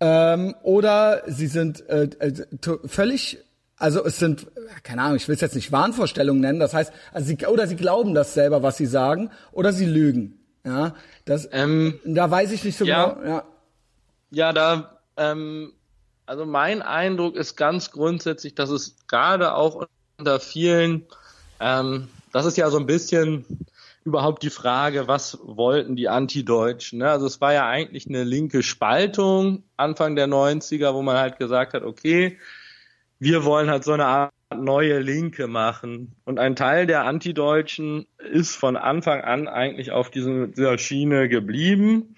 ähm, 0.00 0.54
oder 0.62 1.22
sie 1.26 1.46
sind 1.46 1.88
äh, 1.88 2.10
äh, 2.18 2.44
völlig 2.84 3.38
also 3.76 4.04
es 4.04 4.18
sind, 4.18 4.46
keine 4.84 5.02
Ahnung, 5.02 5.16
ich 5.16 5.26
will 5.26 5.34
es 5.34 5.40
jetzt 5.40 5.56
nicht 5.56 5.72
Wahnvorstellungen 5.72 6.40
nennen, 6.40 6.60
das 6.60 6.74
heißt, 6.74 6.92
also 7.12 7.26
sie, 7.26 7.44
oder 7.46 7.66
sie 7.66 7.74
glauben 7.74 8.14
das 8.14 8.32
selber, 8.32 8.62
was 8.62 8.76
sie 8.76 8.86
sagen, 8.86 9.30
oder 9.50 9.72
sie 9.72 9.84
lügen. 9.84 10.43
Ja, 10.64 10.94
das, 11.24 11.48
ähm, 11.52 12.00
da 12.04 12.30
weiß 12.30 12.52
ich 12.52 12.64
nicht 12.64 12.78
so 12.78 12.84
ja, 12.84 13.08
genau. 13.08 13.26
Ja, 13.28 13.44
ja 14.30 14.52
da, 14.52 15.00
ähm, 15.16 15.72
also 16.26 16.46
mein 16.46 16.80
Eindruck 16.80 17.36
ist 17.36 17.56
ganz 17.56 17.90
grundsätzlich, 17.90 18.54
dass 18.54 18.70
es 18.70 18.96
gerade 19.06 19.54
auch 19.54 19.86
unter 20.18 20.40
vielen, 20.40 21.06
ähm, 21.60 22.08
das 22.32 22.46
ist 22.46 22.56
ja 22.56 22.70
so 22.70 22.78
ein 22.78 22.86
bisschen 22.86 23.44
überhaupt 24.04 24.42
die 24.42 24.50
Frage, 24.50 25.08
was 25.08 25.38
wollten 25.42 25.96
die 25.96 26.08
Antideutschen? 26.08 26.98
Ne? 26.98 27.10
Also 27.10 27.26
es 27.26 27.40
war 27.40 27.52
ja 27.52 27.66
eigentlich 27.66 28.06
eine 28.06 28.24
linke 28.24 28.62
Spaltung 28.62 29.64
Anfang 29.76 30.14
der 30.16 30.28
90er, 30.28 30.94
wo 30.94 31.02
man 31.02 31.16
halt 31.16 31.38
gesagt 31.38 31.74
hat, 31.74 31.82
okay, 31.82 32.38
wir 33.18 33.44
wollen 33.44 33.70
halt 33.70 33.84
so 33.84 33.92
eine 33.92 34.06
Art 34.06 34.32
neue 34.54 34.98
Linke 35.00 35.46
machen. 35.46 36.14
Und 36.24 36.38
ein 36.38 36.56
Teil 36.56 36.86
der 36.86 37.04
Antideutschen 37.04 38.06
ist 38.18 38.56
von 38.56 38.76
Anfang 38.76 39.20
an 39.20 39.48
eigentlich 39.48 39.92
auf 39.92 40.10
dieser 40.10 40.78
Schiene 40.78 41.28
geblieben. 41.28 42.16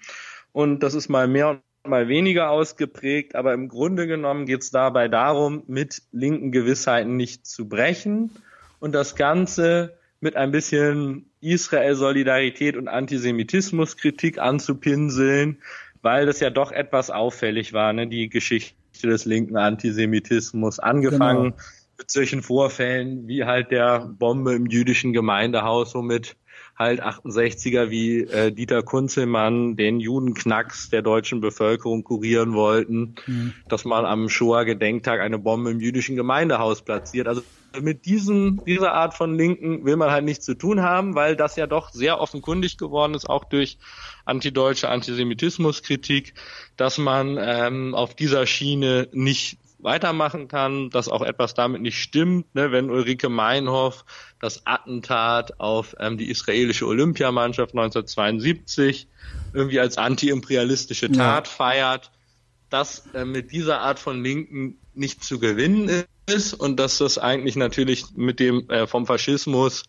Und 0.51 0.81
das 0.81 0.93
ist 0.93 1.09
mal 1.09 1.27
mehr 1.27 1.49
und 1.49 1.61
mal 1.87 2.07
weniger 2.07 2.49
ausgeprägt, 2.49 3.35
aber 3.35 3.53
im 3.53 3.69
Grunde 3.69 4.07
genommen 4.07 4.45
geht 4.45 4.61
es 4.61 4.71
dabei 4.71 5.07
darum, 5.07 5.63
mit 5.67 6.01
linken 6.11 6.51
Gewissheiten 6.51 7.15
nicht 7.15 7.45
zu 7.45 7.69
brechen 7.69 8.31
und 8.79 8.93
das 8.93 9.15
Ganze 9.15 9.97
mit 10.19 10.35
ein 10.35 10.51
bisschen 10.51 11.29
Israel-Solidarität 11.41 12.75
und 12.75 12.87
Antisemitismuskritik 12.87 14.39
anzupinseln, 14.39 15.59
weil 16.01 16.25
das 16.25 16.39
ja 16.39 16.49
doch 16.49 16.71
etwas 16.71 17.09
auffällig 17.11 17.73
war, 17.73 17.93
ne, 17.93 18.07
die 18.07 18.29
Geschichte 18.29 18.75
des 19.03 19.25
linken 19.25 19.57
Antisemitismus, 19.57 20.79
angefangen 20.79 21.51
genau 21.51 21.63
mit 21.97 22.11
solchen 22.11 22.43
Vorfällen 22.43 23.27
wie 23.27 23.45
halt 23.45 23.71
der 23.71 23.99
Bombe 23.99 24.53
im 24.53 24.67
jüdischen 24.67 25.13
Gemeindehaus, 25.13 25.95
womit 25.95 26.35
halt 26.77 27.01
68er 27.01 27.89
wie 27.89 28.21
äh, 28.21 28.51
Dieter 28.51 28.83
Kunzelmann 28.83 29.75
den 29.75 29.99
Judenknacks 29.99 30.89
der 30.89 31.01
deutschen 31.01 31.41
Bevölkerung 31.41 32.03
kurieren 32.03 32.53
wollten, 32.53 33.15
mhm. 33.25 33.53
dass 33.67 33.83
man 33.83 34.05
am 34.05 34.29
Shoah-Gedenktag 34.29 35.19
eine 35.19 35.39
Bombe 35.39 35.71
im 35.71 35.79
jüdischen 35.79 36.15
Gemeindehaus 36.15 36.83
platziert. 36.83 37.27
Also 37.27 37.41
mit 37.81 38.05
diesem, 38.05 38.63
dieser 38.65 38.93
Art 38.93 39.15
von 39.15 39.35
Linken 39.35 39.85
will 39.85 39.95
man 39.95 40.11
halt 40.11 40.25
nichts 40.25 40.45
zu 40.45 40.53
tun 40.53 40.81
haben, 40.81 41.15
weil 41.15 41.35
das 41.35 41.55
ja 41.55 41.67
doch 41.67 41.89
sehr 41.91 42.19
offenkundig 42.19 42.77
geworden 42.77 43.13
ist, 43.15 43.27
auch 43.27 43.43
durch 43.45 43.77
antideutsche 44.25 44.89
Antisemitismuskritik, 44.89 46.33
dass 46.75 46.97
man 46.97 47.37
ähm, 47.39 47.95
auf 47.95 48.13
dieser 48.15 48.45
Schiene 48.45 49.07
nicht 49.13 49.57
weitermachen 49.79 50.47
kann, 50.47 50.89
dass 50.89 51.07
auch 51.07 51.21
etwas 51.21 51.53
damit 51.53 51.81
nicht 51.81 52.01
stimmt, 52.01 52.53
ne, 52.55 52.71
wenn 52.71 52.89
Ulrike 52.89 53.29
Meinhoff 53.29 54.05
das 54.39 54.65
Attentat 54.65 55.59
auf 55.59 55.95
ähm, 55.99 56.17
die 56.17 56.29
israelische 56.29 56.87
Olympiamannschaft 56.87 57.73
1972 57.73 59.07
irgendwie 59.53 59.79
als 59.79 59.97
antiimperialistische 59.97 61.11
Tat 61.11 61.47
ja. 61.47 61.53
feiert, 61.53 62.11
dass 62.69 63.05
äh, 63.13 63.25
mit 63.25 63.51
dieser 63.51 63.81
Art 63.81 63.99
von 63.99 64.23
Linken 64.23 64.79
nicht 64.93 65.23
zu 65.23 65.39
gewinnen 65.39 66.05
ist 66.25 66.53
und 66.53 66.79
dass 66.79 66.97
das 66.97 67.17
eigentlich 67.17 67.55
natürlich 67.55 68.05
mit 68.15 68.39
dem 68.39 68.69
äh, 68.69 68.87
vom 68.87 69.05
Faschismus 69.05 69.83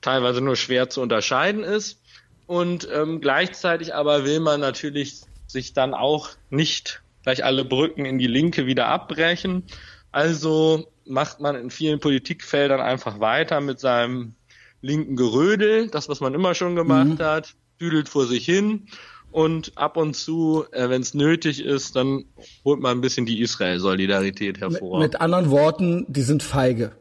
teilweise 0.00 0.40
nur 0.40 0.56
schwer 0.56 0.90
zu 0.90 1.00
unterscheiden 1.00 1.62
ist. 1.62 2.00
Und 2.46 2.88
ähm, 2.92 3.20
gleichzeitig 3.20 3.94
aber 3.94 4.24
will 4.24 4.40
man 4.40 4.60
natürlich 4.60 5.20
sich 5.46 5.72
dann 5.72 5.94
auch 5.94 6.30
nicht 6.50 7.02
gleich 7.22 7.44
alle 7.44 7.64
Brücken 7.64 8.04
in 8.04 8.18
die 8.18 8.26
Linke 8.26 8.66
wieder 8.66 8.86
abbrechen. 8.86 9.64
Also 10.12 10.88
macht 11.04 11.40
man 11.40 11.56
in 11.56 11.70
vielen 11.70 12.00
Politikfeldern 12.00 12.80
einfach 12.80 13.20
weiter 13.20 13.60
mit 13.60 13.80
seinem 13.80 14.34
linken 14.82 15.16
Gerödel, 15.16 15.88
das, 15.88 16.08
was 16.08 16.20
man 16.20 16.34
immer 16.34 16.54
schon 16.54 16.74
gemacht 16.74 17.18
mhm. 17.18 17.22
hat, 17.22 17.54
düdelt 17.80 18.08
vor 18.08 18.26
sich 18.26 18.44
hin 18.44 18.86
und 19.30 19.72
ab 19.76 19.96
und 19.96 20.14
zu, 20.14 20.64
äh, 20.72 20.88
wenn 20.88 21.02
es 21.02 21.14
nötig 21.14 21.64
ist, 21.64 21.96
dann 21.96 22.24
holt 22.64 22.80
man 22.80 22.98
ein 22.98 23.00
bisschen 23.00 23.26
die 23.26 23.40
Israel-Solidarität 23.40 24.60
hervor. 24.60 24.98
Mit, 24.98 25.12
mit, 25.12 25.20
anderen 25.20 25.50
Worten, 25.50 26.04
die 26.08 26.22
sind 26.22 26.42
feige. 26.42 26.92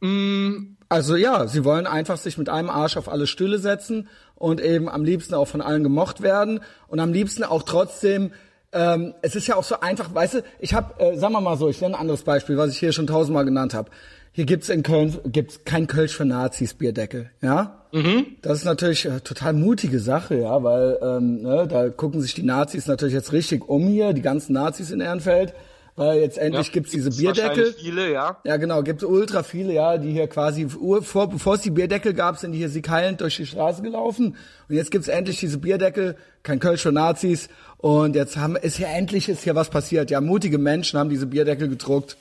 Mm. 0.00 0.76
Also 0.92 1.16
ja, 1.16 1.46
sie 1.46 1.64
wollen 1.64 1.86
einfach 1.86 2.18
sich 2.18 2.36
mit 2.36 2.50
einem 2.50 2.68
Arsch 2.68 2.98
auf 2.98 3.08
alle 3.08 3.26
Stühle 3.26 3.58
setzen 3.58 4.08
und 4.34 4.60
eben 4.60 4.90
am 4.90 5.04
liebsten 5.04 5.32
auch 5.32 5.48
von 5.48 5.62
allen 5.62 5.82
gemocht 5.82 6.20
werden 6.20 6.60
und 6.86 7.00
am 7.00 7.14
liebsten 7.14 7.44
auch 7.44 7.62
trotzdem 7.62 8.32
ähm, 8.74 9.14
es 9.22 9.34
ist 9.34 9.46
ja 9.46 9.56
auch 9.56 9.64
so 9.64 9.80
einfach, 9.80 10.14
weißt 10.14 10.34
du, 10.34 10.44
ich 10.58 10.74
habe, 10.74 11.00
äh, 11.02 11.16
sagen 11.16 11.32
wir 11.32 11.40
mal 11.40 11.56
so, 11.56 11.70
ich 11.70 11.80
nenne 11.80 11.94
ein 11.94 12.00
anderes 12.00 12.24
Beispiel, 12.24 12.58
was 12.58 12.72
ich 12.72 12.78
hier 12.78 12.92
schon 12.92 13.06
tausendmal 13.06 13.46
genannt 13.46 13.72
habe. 13.72 13.90
Hier 14.32 14.44
gibt's 14.44 14.68
in 14.68 14.82
Köln 14.82 15.16
gibt's 15.24 15.64
kein 15.64 15.86
Kölsch 15.86 16.14
für 16.14 16.26
Nazis 16.26 16.74
Bierdeckel, 16.74 17.30
ja? 17.40 17.86
Mhm. 17.92 18.26
Das 18.42 18.58
ist 18.58 18.64
natürlich 18.66 19.06
äh, 19.06 19.20
total 19.20 19.54
mutige 19.54 19.98
Sache, 19.98 20.40
ja, 20.40 20.62
weil 20.62 20.98
ähm, 21.00 21.40
ne, 21.40 21.66
da 21.68 21.88
gucken 21.88 22.20
sich 22.20 22.34
die 22.34 22.42
Nazis 22.42 22.86
natürlich 22.86 23.14
jetzt 23.14 23.32
richtig 23.32 23.66
um 23.66 23.86
hier, 23.88 24.12
die 24.12 24.22
ganzen 24.22 24.52
Nazis 24.52 24.90
in 24.90 25.00
Ehrenfeld, 25.00 25.54
weil 25.96 26.20
jetzt 26.20 26.38
endlich 26.38 26.68
ja, 26.68 26.72
gibt's 26.72 26.90
diese 26.90 27.10
Bierdeckel. 27.10 27.74
Viele, 27.74 28.12
ja. 28.12 28.38
Ja, 28.44 28.56
genau, 28.56 28.82
gibt's 28.82 29.04
ultra 29.04 29.42
viele, 29.42 29.72
ja, 29.74 29.98
die 29.98 30.12
hier 30.12 30.26
quasi 30.26 30.68
vor, 30.68 31.28
bevor 31.28 31.54
es 31.54 31.62
die 31.62 31.70
Bierdeckel 31.70 32.14
gab, 32.14 32.38
sind 32.38 32.52
die 32.52 32.58
hier 32.58 32.68
sie 32.68 32.82
keilend 32.82 33.20
durch 33.20 33.36
die 33.36 33.46
Straße 33.46 33.82
gelaufen 33.82 34.36
und 34.68 34.74
jetzt 34.74 34.90
gibt's 34.90 35.08
endlich 35.08 35.40
diese 35.40 35.58
Bierdeckel, 35.58 36.16
kein 36.42 36.60
Kölsch 36.60 36.82
für 36.82 36.92
Nazis 36.92 37.48
und 37.76 38.16
jetzt 38.16 38.36
haben 38.36 38.56
ist 38.56 38.76
hier 38.76 38.88
endlich 38.88 39.28
ist 39.28 39.44
hier 39.44 39.54
was 39.54 39.68
passiert. 39.68 40.10
Ja, 40.10 40.20
mutige 40.20 40.58
Menschen 40.58 40.98
haben 40.98 41.10
diese 41.10 41.26
Bierdeckel 41.26 41.68
gedruckt 41.68 42.16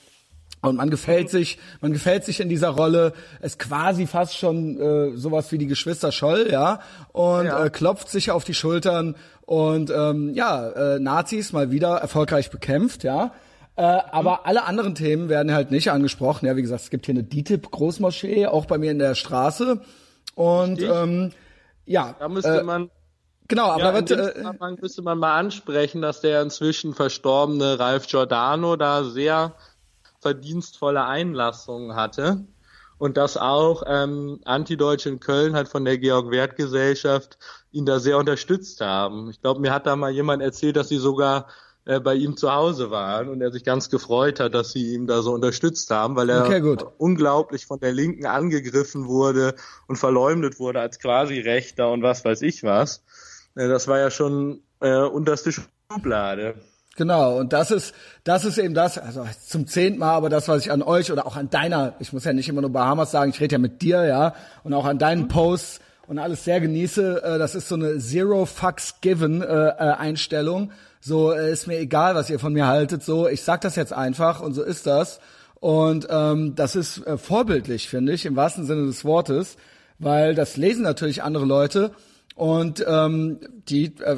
und 0.61 0.75
man 0.75 0.89
gefällt 0.89 1.29
sich, 1.29 1.57
man 1.81 1.91
gefällt 1.91 2.23
sich 2.23 2.39
in 2.39 2.49
dieser 2.49 2.69
Rolle, 2.69 3.13
ist 3.41 3.57
quasi 3.57 4.05
fast 4.05 4.37
schon 4.37 4.79
äh, 4.79 5.17
sowas 5.17 5.51
wie 5.51 5.57
die 5.57 5.67
Geschwister 5.67 6.11
Scholl, 6.11 6.49
ja, 6.51 6.81
und 7.13 7.45
ja. 7.45 7.65
Äh, 7.65 7.69
klopft 7.69 8.09
sich 8.09 8.31
auf 8.31 8.43
die 8.43 8.53
Schultern 8.53 9.15
und 9.45 9.89
ähm, 9.89 10.33
ja, 10.33 10.69
äh, 10.69 10.99
Nazis 10.99 11.51
mal 11.51 11.71
wieder 11.71 11.97
erfolgreich 11.97 12.51
bekämpft, 12.51 13.03
ja. 13.03 13.33
Äh, 13.81 14.03
aber 14.11 14.33
mhm. 14.33 14.39
alle 14.43 14.65
anderen 14.65 14.93
Themen 14.93 15.27
werden 15.27 15.55
halt 15.55 15.71
nicht 15.71 15.89
angesprochen. 15.89 16.45
Ja, 16.45 16.55
wie 16.55 16.61
gesagt, 16.61 16.83
es 16.83 16.91
gibt 16.91 17.07
hier 17.07 17.15
eine 17.15 17.23
DITIB 17.23 17.71
Großmoschee, 17.71 18.45
auch 18.45 18.67
bei 18.67 18.77
mir 18.77 18.91
in 18.91 18.99
der 18.99 19.15
Straße. 19.15 19.81
Und 20.35 20.83
ähm, 20.83 21.31
ja. 21.85 22.15
Da 22.19 22.29
müsste 22.29 22.59
äh, 22.59 22.63
man 22.63 22.91
Genau, 23.47 23.71
aber 23.71 23.85
ja, 23.85 23.93
wird, 23.95 24.11
äh, 24.11 24.43
müsste 24.79 25.01
man 25.01 25.17
mal 25.17 25.35
ansprechen, 25.35 26.03
dass 26.03 26.21
der 26.21 26.43
inzwischen 26.43 26.93
verstorbene 26.93 27.79
Ralf 27.79 28.05
Giordano 28.05 28.75
da 28.75 29.03
sehr 29.03 29.55
verdienstvolle 30.19 31.03
Einlassungen 31.03 31.95
hatte 31.95 32.45
und 32.99 33.17
dass 33.17 33.35
auch 33.35 33.81
ähm, 33.87 34.41
Antideutsche 34.45 35.09
in 35.09 35.19
Köln 35.19 35.55
halt 35.55 35.67
von 35.67 35.85
der 35.85 35.97
Georg-Wert-Gesellschaft 35.97 37.39
ihn 37.71 37.87
da 37.87 37.97
sehr 37.97 38.19
unterstützt 38.19 38.79
haben. 38.79 39.31
Ich 39.31 39.41
glaube, 39.41 39.59
mir 39.59 39.73
hat 39.73 39.87
da 39.87 39.95
mal 39.95 40.11
jemand 40.11 40.43
erzählt, 40.43 40.75
dass 40.75 40.87
sie 40.87 40.99
sogar 40.99 41.47
äh, 41.91 41.99
bei 41.99 42.15
ihm 42.15 42.37
zu 42.37 42.53
Hause 42.53 42.89
waren 42.89 43.27
und 43.27 43.41
er 43.41 43.51
sich 43.51 43.63
ganz 43.63 43.89
gefreut 43.89 44.39
hat, 44.39 44.53
dass 44.53 44.71
sie 44.71 44.93
ihm 44.93 45.07
da 45.07 45.21
so 45.21 45.33
unterstützt 45.33 45.89
haben, 45.89 46.15
weil 46.15 46.29
er 46.29 46.45
okay, 46.45 46.77
unglaublich 46.97 47.65
von 47.65 47.79
der 47.79 47.91
Linken 47.91 48.25
angegriffen 48.25 49.07
wurde 49.07 49.55
und 49.87 49.97
verleumdet 49.97 50.59
wurde 50.59 50.79
als 50.79 50.99
quasi 50.99 51.39
Rechter 51.39 51.91
und 51.91 52.01
was 52.01 52.23
weiß 52.23 52.43
ich 52.43 52.63
was. 52.63 53.03
Äh, 53.55 53.67
das 53.67 53.87
war 53.87 53.99
ja 53.99 54.09
schon 54.09 54.61
äh, 54.79 55.01
unterste 55.01 55.51
Schublade. 55.51 56.55
Genau, 56.95 57.37
und 57.37 57.51
das 57.51 57.71
ist, 57.71 57.93
das 58.23 58.45
ist 58.45 58.57
eben 58.57 58.73
das, 58.73 58.97
also 58.97 59.25
zum 59.45 59.67
zehnten 59.67 59.99
Mal, 59.99 60.13
aber 60.13 60.29
das, 60.29 60.47
was 60.47 60.65
ich 60.65 60.71
an 60.71 60.81
euch 60.81 61.11
oder 61.11 61.25
auch 61.25 61.35
an 61.35 61.49
deiner, 61.49 61.95
ich 61.99 62.13
muss 62.13 62.25
ja 62.25 62.33
nicht 62.33 62.47
immer 62.47 62.61
nur 62.61 62.71
Bahamas 62.71 63.11
sagen, 63.11 63.31
ich 63.31 63.39
rede 63.41 63.53
ja 63.53 63.59
mit 63.59 63.81
dir, 63.81 64.05
ja, 64.05 64.33
und 64.63 64.73
auch 64.73 64.85
an 64.85 64.97
deinen 64.97 65.23
mhm. 65.23 65.27
Posts 65.29 65.81
und 66.07 66.19
alles 66.19 66.43
sehr 66.43 66.59
genieße, 66.59 67.23
äh, 67.23 67.37
das 67.37 67.55
ist 67.55 67.69
so 67.69 67.75
eine 67.75 67.97
Zero 67.99 68.45
Fucks 68.45 69.01
Given 69.01 69.41
äh, 69.41 69.45
äh, 69.45 69.71
Einstellung. 69.93 70.71
So 71.01 71.33
äh, 71.33 71.51
ist 71.51 71.67
mir 71.67 71.79
egal, 71.79 72.15
was 72.15 72.29
ihr 72.29 72.39
von 72.39 72.53
mir 72.53 72.67
haltet, 72.67 73.03
so 73.03 73.27
ich 73.27 73.41
sag 73.41 73.61
das 73.61 73.75
jetzt 73.75 73.91
einfach 73.91 74.39
und 74.39 74.53
so 74.53 74.63
ist 74.63 74.87
das. 74.87 75.19
Und 75.59 76.07
ähm, 76.09 76.55
das 76.55 76.75
ist 76.75 77.05
äh, 77.05 77.17
vorbildlich, 77.17 77.89
finde 77.89 78.13
ich, 78.13 78.25
im 78.25 78.35
wahrsten 78.35 78.65
Sinne 78.65 78.85
des 78.85 79.03
Wortes, 79.03 79.57
weil 79.99 80.33
das 80.35 80.57
lesen 80.57 80.83
natürlich 80.83 81.21
andere 81.23 81.45
Leute 81.45 81.91
und 82.35 82.83
ähm, 82.87 83.39
die 83.67 83.93
äh, 83.99 84.17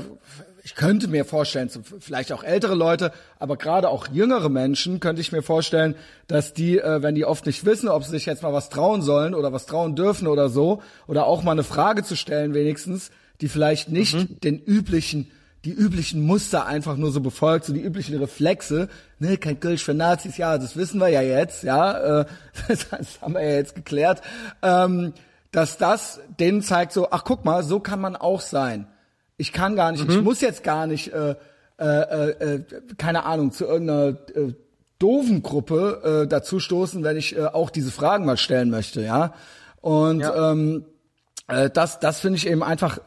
ich 0.66 0.76
könnte 0.76 1.10
mir 1.10 1.26
vorstellen, 1.26 1.70
vielleicht 2.00 2.32
auch 2.32 2.42
ältere 2.42 2.74
Leute, 2.74 3.12
aber 3.38 3.58
gerade 3.58 3.90
auch 3.90 4.08
jüngere 4.08 4.48
Menschen 4.48 5.02
könnte 5.02 5.22
ich 5.22 5.34
mir 5.34 5.42
vorstellen, 5.42 5.96
dass 6.28 6.54
die, 6.54 6.80
äh, 6.80 7.04
wenn 7.04 7.16
die 7.16 7.26
oft 7.26 7.46
nicht 7.46 7.66
wissen, 7.66 7.90
ob 7.90 8.06
sie 8.06 8.12
sich 8.12 8.26
jetzt 8.26 8.44
mal 8.44 8.54
was 8.54 8.70
trauen 8.70 9.02
sollen 9.02 9.36
oder 9.36 9.52
was 9.52 9.66
trauen 9.66 9.98
dürfen 9.98 10.26
oder 10.26 10.48
so, 10.48 10.82
oder 11.06 11.26
auch 11.26 11.44
mal 11.44 11.52
eine 11.52 11.64
Frage 11.64 12.04
zu 12.04 12.16
stellen 12.16 12.54
wenigstens, 12.54 13.12
die 13.42 13.50
vielleicht 13.50 13.90
nicht 13.90 14.14
mhm. 14.14 14.40
den 14.40 14.58
üblichen 14.58 15.30
die 15.66 15.72
üblichen 15.72 16.22
Muster 16.22 16.66
einfach 16.66 16.98
nur 16.98 17.12
so 17.12 17.22
befolgt, 17.22 17.66
so 17.66 17.74
die 17.74 17.82
üblichen 17.82 18.18
Reflexe, 18.18 18.90
ne, 19.20 19.38
kein 19.38 19.60
Kölsch 19.60 19.84
für 19.84 19.94
Nazis, 19.94 20.38
ja, 20.38 20.58
das 20.58 20.76
wissen 20.76 21.00
wir 21.00 21.08
ja 21.08 21.22
jetzt, 21.22 21.64
ja, 21.64 22.22
äh, 22.22 22.26
das, 22.68 22.90
das 22.92 23.22
haben 23.22 23.34
wir 23.36 23.42
ja 23.42 23.56
jetzt 23.56 23.76
geklärt, 23.76 24.22
ähm, 24.62 25.14
dass 25.52 25.78
das 25.78 26.20
denen 26.40 26.62
zeigt 26.62 26.92
so, 26.92 27.10
ach 27.12 27.24
guck 27.24 27.46
mal, 27.46 27.64
so 27.64 27.80
kann 27.80 28.02
man 28.02 28.16
auch 28.16 28.42
sein. 28.42 28.88
Ich 29.38 29.54
kann 29.54 29.76
gar 29.76 29.92
nicht, 29.92 30.04
mhm. 30.06 30.12
ich 30.12 30.22
muss 30.22 30.42
jetzt 30.42 30.64
gar 30.64 30.86
nicht, 30.86 31.14
äh, 31.14 31.36
äh, 31.80 31.86
äh, 31.86 32.56
äh, 32.56 32.64
keine 32.98 33.26
Ahnung, 33.26 33.52
zu 33.52 33.66
irgendeiner 33.66 34.18
äh, 34.36 34.54
doofen 35.00 35.44
Gruppe 35.44 36.24
äh, 36.24 36.28
dazu 36.28 36.60
stoßen, 36.60 37.04
wenn 37.04 37.18
ich 37.18 37.38
äh, 37.38 37.46
auch 37.46 37.70
diese 37.70 37.92
Fragen 37.92 38.26
mal 38.26 38.38
stellen 38.38 38.70
möchte, 38.70 39.02
ja. 39.02 39.34
Und 39.82 40.22
ja. 40.22 40.52
Ähm, 40.52 40.86
äh, 41.48 41.70
das, 41.70 42.00
das 42.00 42.20
finde 42.20 42.38
ich 42.38 42.48
eben 42.48 42.64
einfach 42.64 43.00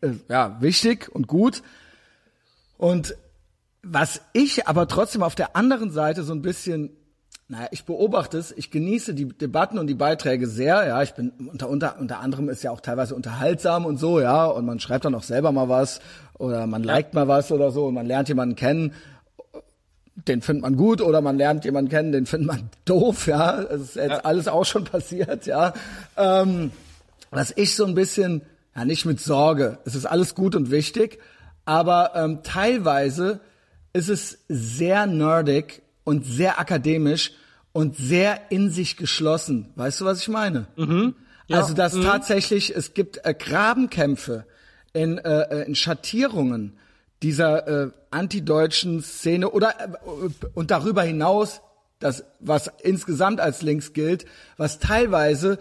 äh, 0.00 0.10
ja 0.28 0.56
wichtig 0.60 1.08
und 1.14 1.28
gut. 1.28 1.62
Und 2.84 3.16
was 3.82 4.20
ich 4.34 4.68
aber 4.68 4.86
trotzdem 4.86 5.22
auf 5.22 5.34
der 5.34 5.56
anderen 5.56 5.90
Seite 5.90 6.22
so 6.22 6.34
ein 6.34 6.42
bisschen 6.42 6.90
naja, 7.48 7.68
ich 7.70 7.86
beobachte 7.86 8.36
es, 8.36 8.52
ich 8.52 8.70
genieße 8.70 9.14
die 9.14 9.26
Debatten 9.26 9.78
und 9.78 9.86
die 9.86 9.94
Beiträge 9.94 10.46
sehr, 10.46 10.86
ja, 10.86 11.02
ich 11.02 11.14
bin 11.14 11.30
unter, 11.50 11.70
unter, 11.70 11.98
unter 11.98 12.20
anderem 12.20 12.50
ist 12.50 12.62
ja 12.62 12.70
auch 12.70 12.80
teilweise 12.80 13.14
unterhaltsam 13.14 13.86
und 13.86 13.96
so, 13.96 14.20
ja, 14.20 14.44
und 14.44 14.66
man 14.66 14.80
schreibt 14.80 15.06
dann 15.06 15.14
auch 15.14 15.22
selber 15.22 15.50
mal 15.50 15.70
was 15.70 16.00
oder 16.38 16.66
man 16.66 16.82
liked 16.82 17.14
mal 17.14 17.26
was 17.26 17.50
oder 17.52 17.70
so 17.70 17.86
und 17.86 17.94
man 17.94 18.04
lernt 18.04 18.28
jemanden 18.28 18.54
kennen, 18.54 18.92
den 20.14 20.42
findet 20.42 20.62
man 20.62 20.76
gut 20.76 21.00
oder 21.00 21.22
man 21.22 21.38
lernt 21.38 21.64
jemanden 21.64 21.90
kennen, 21.90 22.12
den 22.12 22.26
findet 22.26 22.48
man 22.48 22.70
doof, 22.84 23.26
ja, 23.26 23.62
das 23.62 23.80
ist 23.80 23.96
jetzt 23.96 24.10
ja. 24.10 24.18
alles 24.18 24.46
auch 24.46 24.66
schon 24.66 24.84
passiert, 24.92 25.46
ja. 25.46 25.72
Ähm, 26.18 26.70
was 27.30 27.50
ich 27.56 27.76
so 27.76 27.86
ein 27.86 27.94
bisschen, 27.94 28.42
ja, 28.76 28.84
nicht 28.84 29.06
mit 29.06 29.20
Sorge, 29.20 29.78
es 29.86 29.94
ist 29.94 30.04
alles 30.04 30.34
gut 30.34 30.54
und 30.54 30.70
wichtig, 30.70 31.18
aber 31.64 32.12
ähm, 32.14 32.42
teilweise 32.42 33.40
ist 33.92 34.08
es 34.08 34.38
sehr 34.48 35.06
nerdig 35.06 35.82
und 36.04 36.26
sehr 36.26 36.58
akademisch 36.58 37.32
und 37.72 37.96
sehr 37.96 38.50
in 38.50 38.70
sich 38.70 38.96
geschlossen. 38.96 39.72
Weißt 39.76 40.00
du, 40.00 40.04
was 40.04 40.20
ich 40.20 40.28
meine? 40.28 40.66
Mhm. 40.76 41.14
Ja. 41.46 41.58
Also 41.58 41.74
dass 41.74 41.94
mhm. 41.94 42.04
tatsächlich 42.04 42.74
es 42.74 42.94
gibt 42.94 43.24
äh, 43.24 43.34
Grabenkämpfe 43.34 44.46
in, 44.92 45.18
äh, 45.18 45.40
äh, 45.42 45.66
in 45.66 45.74
Schattierungen 45.74 46.78
dieser 47.22 47.66
äh, 47.66 47.90
antideutschen 48.10 49.02
Szene 49.02 49.50
oder 49.50 49.74
äh, 49.80 50.46
und 50.54 50.70
darüber 50.70 51.02
hinaus 51.02 51.60
das 51.98 52.24
was 52.40 52.70
insgesamt 52.82 53.40
als 53.40 53.62
links 53.62 53.92
gilt, 53.92 54.26
was 54.56 54.78
teilweise 54.78 55.58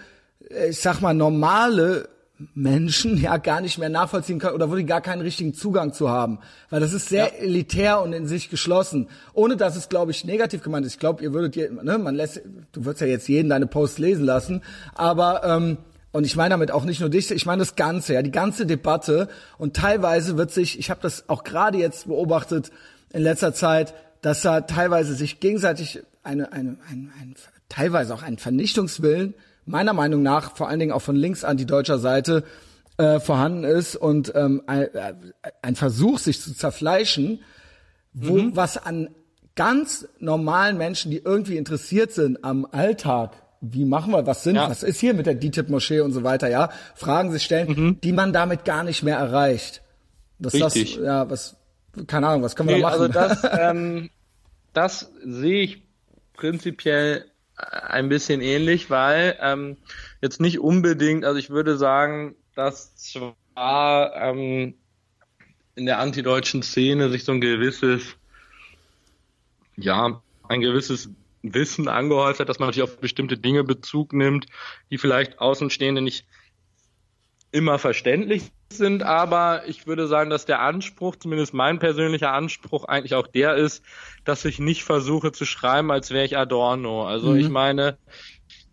äh, 0.50 0.70
ich 0.70 0.80
sag 0.80 1.02
mal 1.02 1.14
normale 1.14 2.10
Menschen 2.54 3.18
ja 3.22 3.38
gar 3.38 3.62
nicht 3.62 3.78
mehr 3.78 3.90
nachvollziehen 3.90 4.40
können 4.40 4.56
oder 4.56 4.70
wo 4.72 4.76
die 4.76 4.86
gar 4.86 5.02
keinen 5.02 5.22
richtigen 5.22 5.54
Zugang 5.54 5.94
zu 5.94 6.10
haben. 6.10 6.40
Weil 6.70 6.80
das 6.80 6.94
ist 6.94 7.10
sehr 7.10 7.28
ja. 7.28 7.44
elitär 7.44 8.02
und 8.02 8.14
in 8.14 8.28
sich 8.28 8.50
geschlossen. 8.50 9.08
Ohne 9.34 9.58
dass 9.58 9.76
es, 9.76 9.90
glaube 9.90 10.12
ich, 10.12 10.26
negativ 10.26 10.64
gemeint 10.64 10.86
ist. 10.86 10.94
Ich 10.94 11.00
glaube, 11.00 11.24
ihr 11.24 11.34
würdet, 11.34 11.84
ne, 11.84 11.98
man 11.98 12.16
lässt, 12.16 12.42
du 12.72 12.86
würdest 12.86 13.02
ja 13.02 13.08
jetzt 13.08 13.28
jeden 13.28 13.50
deine 13.50 13.68
Posts 13.68 13.98
lesen 14.00 14.26
lassen, 14.26 14.62
aber 14.96 15.44
ähm, 15.44 15.78
und 16.14 16.26
ich 16.26 16.36
meine 16.36 16.52
damit 16.52 16.70
auch 16.70 16.86
nicht 16.86 17.00
nur 17.00 17.10
dich, 17.10 17.32
ich 17.32 17.48
meine 17.48 17.62
das 17.62 17.76
Ganze, 17.76 18.14
ja, 18.14 18.22
die 18.22 18.32
ganze 18.32 18.68
Debatte. 18.68 19.30
Und 19.58 19.76
teilweise 19.76 20.38
wird 20.38 20.52
sich, 20.52 20.78
ich 20.78 20.92
habe 20.92 21.02
das 21.02 21.28
auch 21.28 21.44
gerade 21.44 21.80
jetzt 21.80 22.06
beobachtet 22.06 22.70
in 23.12 23.24
letzter 23.24 23.54
Zeit, 23.56 23.96
dass 24.22 24.44
da 24.44 24.62
teilweise 24.62 25.16
sich 25.16 25.40
gegenseitig 25.40 26.04
eine, 26.22 26.52
eine, 26.52 26.78
ein, 26.88 27.12
ein, 27.20 27.36
teilweise 27.68 28.14
auch 28.14 28.22
ein 28.22 28.38
Vernichtungswillen 28.38 29.34
meiner 29.66 29.94
Meinung 29.94 30.22
nach 30.22 30.56
vor 30.56 30.68
allen 30.70 30.80
Dingen 30.80 30.92
auch 30.92 31.02
von 31.02 31.16
links 31.16 31.44
an 31.44 31.58
die 31.58 31.66
deutscher 31.66 32.00
Seite 32.00 32.44
äh, 32.98 33.20
vorhanden 33.20 33.64
ist 33.64 33.96
und 33.96 34.34
ähm, 34.36 34.64
ein, 34.68 34.88
ein 35.62 35.76
Versuch, 35.76 36.20
sich 36.20 36.42
zu 36.42 36.54
zerfleischen, 36.54 37.42
wo 38.14 38.38
mhm. 38.38 38.56
was 38.56 38.78
an 38.78 39.10
ganz 39.56 40.08
normalen 40.20 40.78
Menschen, 40.78 41.12
die 41.12 41.18
irgendwie 41.18 41.58
interessiert 41.58 42.12
sind 42.12 42.44
am 42.44 42.68
Alltag, 42.72 43.32
wie 43.62 43.86
machen 43.86 44.12
wir, 44.12 44.26
was 44.26 44.44
sind, 44.44 44.56
ja. 44.56 44.70
was 44.70 44.84
ist 44.84 45.00
hier 45.00 45.14
mit 45.14 45.26
der 45.26 45.36
DITIB-Moschee 45.36 46.02
und 46.02 46.12
so 46.12 46.24
weiter, 46.24 46.50
ja, 46.50 46.70
Fragen 46.96 47.32
sich 47.32 47.44
stellen, 47.44 47.70
mhm. 47.70 48.02
die 48.02 48.12
man 48.12 48.34
damit 48.34 48.66
gar 48.66 48.84
nicht 48.84 49.04
mehr 49.04 49.18
erreicht. 49.18 49.82
Das, 50.38 50.54
Richtig. 50.54 50.96
Das, 50.96 51.06
ja, 51.06 51.30
was, 51.30 51.56
keine 52.08 52.28
Ahnung, 52.28 52.44
was 52.44 52.56
können 52.56 52.70
wir 52.70 52.76
nee, 52.76 52.82
da 52.82 52.90
machen? 52.90 53.02
Also 53.02 53.14
das, 53.14 53.48
ähm, 53.60 54.10
das 54.74 55.12
sehe 55.24 55.64
ich 55.64 55.84
prinzipiell 56.34 57.26
ein 57.56 58.10
bisschen 58.10 58.42
ähnlich, 58.42 58.90
weil 58.90 59.38
ähm, 59.42 59.78
jetzt 60.22 60.42
nicht 60.42 60.60
unbedingt, 60.60 61.26
also 61.26 61.38
ich 61.38 61.50
würde 61.50 61.78
sagen, 61.78 62.36
dass 62.56 63.14
ähm, 63.56 64.74
in 65.76 65.86
der 65.86 66.00
antideutschen 66.00 66.64
Szene 66.64 67.10
sich 67.10 67.24
so 67.24 67.32
ein 67.32 67.42
gewisses, 67.42 68.16
ja, 69.76 70.22
ein 70.48 70.62
gewisses 70.62 71.10
Wissen 71.42 71.88
angehäuft 71.88 72.40
hat, 72.40 72.50
dass 72.50 72.60
man 72.60 72.70
natürlich 72.70 72.90
auf 72.90 73.00
bestimmte 73.00 73.38
Dinge 73.38 73.64
Bezug 73.64 74.14
nimmt, 74.14 74.46
die 74.90 74.98
vielleicht 74.98 75.40
Außenstehende 75.40 76.02
nicht 76.02 76.26
immer 77.54 77.78
verständlich 77.78 78.52
sind, 78.72 79.04
aber 79.04 79.68
ich 79.68 79.86
würde 79.86 80.08
sagen, 80.08 80.32
dass 80.32 80.46
der 80.46 80.60
Anspruch, 80.60 81.16
zumindest 81.16 81.54
mein 81.54 81.78
persönlicher 81.78 82.34
Anspruch, 82.34 82.86
eigentlich 82.86 83.14
auch 83.14 83.28
der 83.28 83.56
ist, 83.56 83.84
dass 84.26 84.44
ich 84.44 84.58
nicht 84.58 84.84
versuche 84.84 85.32
zu 85.32 85.46
schreiben, 85.46 85.92
als 85.92 86.10
wäre 86.10 86.26
ich 86.26 86.36
Adorno. 86.36 87.06
Also 87.06 87.30
mhm. 87.30 87.40
ich 87.40 87.50
meine, 87.50 87.98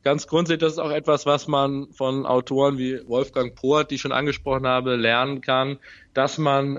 ganz 0.02 0.26
grundsätzlich, 0.26 0.60
das 0.60 0.72
ist 0.72 0.78
auch 0.78 0.90
etwas, 0.90 1.26
was 1.26 1.48
man 1.48 1.88
von 1.92 2.26
Autoren 2.26 2.78
wie 2.78 3.00
Wolfgang 3.06 3.54
Poert, 3.54 3.90
die 3.90 3.96
ich 3.96 4.00
schon 4.00 4.12
angesprochen 4.12 4.66
habe, 4.66 4.96
lernen 4.96 5.40
kann, 5.40 5.78
dass 6.14 6.38
man 6.38 6.78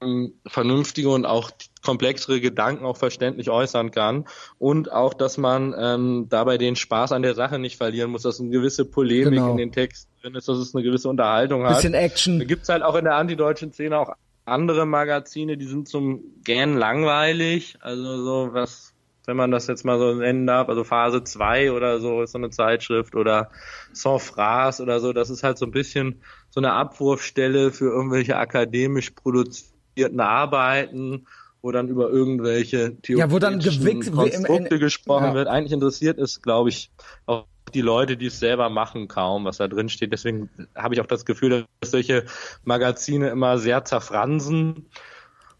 ähm, 0.00 0.32
vernünftige 0.46 1.10
und 1.10 1.26
auch 1.26 1.50
komplexere 1.84 2.40
Gedanken 2.40 2.84
auch 2.84 2.96
verständlich 2.96 3.50
äußern 3.50 3.90
kann 3.90 4.26
und 4.58 4.90
auch, 4.90 5.14
dass 5.14 5.38
man 5.38 5.74
ähm, 5.78 6.26
dabei 6.28 6.58
den 6.58 6.76
Spaß 6.76 7.12
an 7.12 7.22
der 7.22 7.34
Sache 7.34 7.58
nicht 7.58 7.76
verlieren 7.76 8.10
muss, 8.10 8.22
dass 8.22 8.40
eine 8.40 8.50
gewisse 8.50 8.84
Polemik 8.84 9.34
genau. 9.34 9.50
in 9.50 9.56
den 9.56 9.72
Texten 9.72 10.10
drin 10.22 10.34
ist, 10.34 10.48
dass 10.48 10.58
es 10.58 10.74
eine 10.74 10.84
gewisse 10.84 11.08
Unterhaltung 11.08 11.64
hat. 11.64 11.76
Bisschen 11.76 11.94
Action. 11.94 12.38
Da 12.38 12.44
gibt's 12.44 12.68
halt 12.68 12.82
auch 12.82 12.94
in 12.94 13.04
der 13.04 13.16
antideutschen 13.16 13.72
Szene 13.72 13.98
auch 13.98 14.14
andere 14.44 14.86
Magazine, 14.86 15.56
die 15.56 15.66
sind 15.66 15.88
zum 15.88 16.22
gern 16.44 16.76
langweilig, 16.76 17.76
also 17.80 18.24
so 18.24 18.48
was 18.52 18.91
wenn 19.26 19.36
man 19.36 19.50
das 19.50 19.66
jetzt 19.66 19.84
mal 19.84 19.98
so 19.98 20.14
nennen 20.14 20.46
darf, 20.46 20.68
also 20.68 20.84
Phase 20.84 21.22
2 21.22 21.72
oder 21.72 22.00
so 22.00 22.22
ist 22.22 22.32
so 22.32 22.38
eine 22.38 22.50
Zeitschrift 22.50 23.14
oder 23.14 23.50
Sans 23.92 24.22
Phrase 24.22 24.82
oder 24.82 25.00
so, 25.00 25.12
das 25.12 25.30
ist 25.30 25.42
halt 25.42 25.58
so 25.58 25.66
ein 25.66 25.70
bisschen 25.70 26.22
so 26.50 26.60
eine 26.60 26.72
Abwurfstelle 26.72 27.70
für 27.70 27.86
irgendwelche 27.86 28.36
akademisch 28.36 29.10
produzierten 29.10 30.20
Arbeiten, 30.20 31.26
wo 31.62 31.70
dann 31.70 31.88
über 31.88 32.10
irgendwelche 32.10 32.96
theoretischen 33.00 34.02
ja, 34.02 34.10
Konstrukte 34.10 34.78
gesprochen 34.78 35.26
ja. 35.26 35.34
wird. 35.34 35.48
Eigentlich 35.48 35.72
interessiert 35.72 36.18
ist, 36.18 36.42
glaube 36.42 36.70
ich, 36.70 36.90
auch 37.26 37.46
die 37.72 37.80
Leute, 37.80 38.16
die 38.16 38.26
es 38.26 38.40
selber 38.40 38.68
machen, 38.68 39.06
kaum, 39.06 39.44
was 39.44 39.58
da 39.58 39.68
drin 39.68 39.88
steht. 39.88 40.12
Deswegen 40.12 40.50
habe 40.74 40.94
ich 40.94 41.00
auch 41.00 41.06
das 41.06 41.24
Gefühl, 41.24 41.64
dass 41.80 41.92
solche 41.92 42.24
Magazine 42.64 43.28
immer 43.30 43.58
sehr 43.58 43.84
zerfransen 43.84 44.86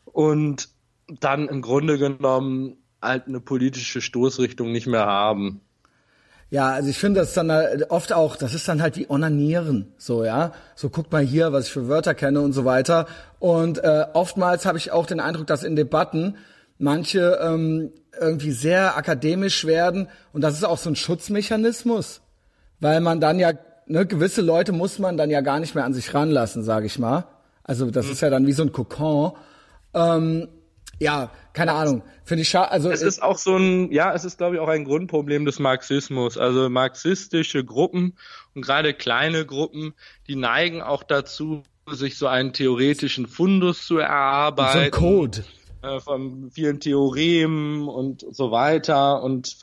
und 0.05 0.69
dann 1.21 1.49
im 1.49 1.63
Grunde 1.63 1.99
genommen 1.99 2.82
halt 3.03 3.27
eine 3.27 3.41
politische 3.41 4.01
Stoßrichtung 4.01 4.73
nicht 4.73 4.87
mehr 4.87 5.07
haben. 5.07 5.61
Ja, 6.51 6.69
also 6.69 6.91
ich 6.91 6.99
finde 6.99 7.21
das 7.21 7.33
dann 7.33 7.51
halt 7.51 7.91
oft 7.91 8.13
auch, 8.13 8.37
das 8.37 8.53
ist 8.53 8.69
dann 8.69 8.83
halt 8.83 8.97
wie 8.97 9.09
Onanieren, 9.09 9.93
so 9.97 10.23
ja. 10.23 10.53
So 10.75 10.91
guck 10.91 11.11
mal 11.11 11.23
hier, 11.23 11.53
was 11.53 11.67
ich 11.67 11.73
für 11.73 11.89
Wörter 11.89 12.15
kenne 12.15 12.43
und 12.43 12.53
so 12.53 12.67
weiter. 12.67 13.07
Und 13.39 13.79
äh, 13.83 14.05
oftmals 14.13 14.67
habe 14.67 14.77
ich 14.77 14.93
auch 14.93 15.07
den 15.07 15.19
Eindruck, 15.19 15.47
dass 15.47 15.65
in 15.65 15.77
Debatten 15.77 16.37
manche 16.77 17.39
ähm, 17.43 17.93
irgendwie 18.21 18.51
sehr 18.51 18.99
akademisch 18.99 19.65
werden 19.65 20.09
und 20.33 20.43
das 20.43 20.55
ist 20.55 20.65
auch 20.65 20.77
so 20.77 20.91
ein 20.91 20.97
Schutzmechanismus, 20.97 22.21
weil 22.81 23.01
man 23.01 23.21
dann 23.21 23.39
ja 23.39 23.53
ne, 23.87 24.07
gewisse 24.07 24.43
Leute 24.43 24.73
muss 24.73 24.99
man 24.99 25.17
dann 25.17 25.31
ja 25.31 25.41
gar 25.41 25.59
nicht 25.59 25.75
mehr 25.75 25.85
an 25.85 25.95
sich 25.95 26.13
ranlassen, 26.13 26.65
sage 26.65 26.87
ich 26.87 26.99
mal. 26.99 27.25
Also 27.65 27.91
das 27.91 28.07
mhm. 28.07 28.13
ist 28.13 28.21
ja 28.21 28.31
dann 28.31 28.47
wie 28.47 28.53
so 28.53 28.63
ein 28.63 28.73
Kokon. 28.73 29.33
Ähm, 29.95 30.49
ja, 31.03 31.31
keine 31.53 31.73
Ahnung. 31.73 32.03
Finde 32.25 32.43
ich 32.43 32.49
schade. 32.49 32.71
Also 32.71 32.91
es 32.91 33.03
ist 33.03 33.23
auch 33.23 33.37
so 33.37 33.57
ein, 33.57 33.91
ja, 33.91 34.15
es 34.15 34.25
ist 34.25 34.39
glaube 34.39 34.57
ich 34.57 34.61
auch 34.61 34.69
ein 34.69 34.85
Grundproblem 34.85 35.45
des 35.45 35.59
Marxismus. 35.59 36.39
Also 36.39 36.69
marxistische 36.69 37.65
Gruppen 37.65 38.17
und 38.55 38.63
gerade 38.63 38.95
kleine 38.95 39.45
Gruppen, 39.45 39.95
die 40.29 40.37
neigen 40.37 40.81
auch 40.81 41.03
dazu, 41.03 41.63
sich 41.91 42.17
so 42.17 42.29
einen 42.29 42.53
theoretischen 42.53 43.27
Fundus 43.27 43.85
zu 43.85 43.99
erarbeiten. 43.99 44.73
So 44.73 44.85
ein 44.85 44.91
Code. 44.91 45.45
Äh, 45.83 45.99
von 45.99 46.51
vielen 46.53 46.79
Theoremen 46.79 47.89
und 47.89 48.25
so 48.31 48.53
weiter 48.53 49.21
und 49.23 49.57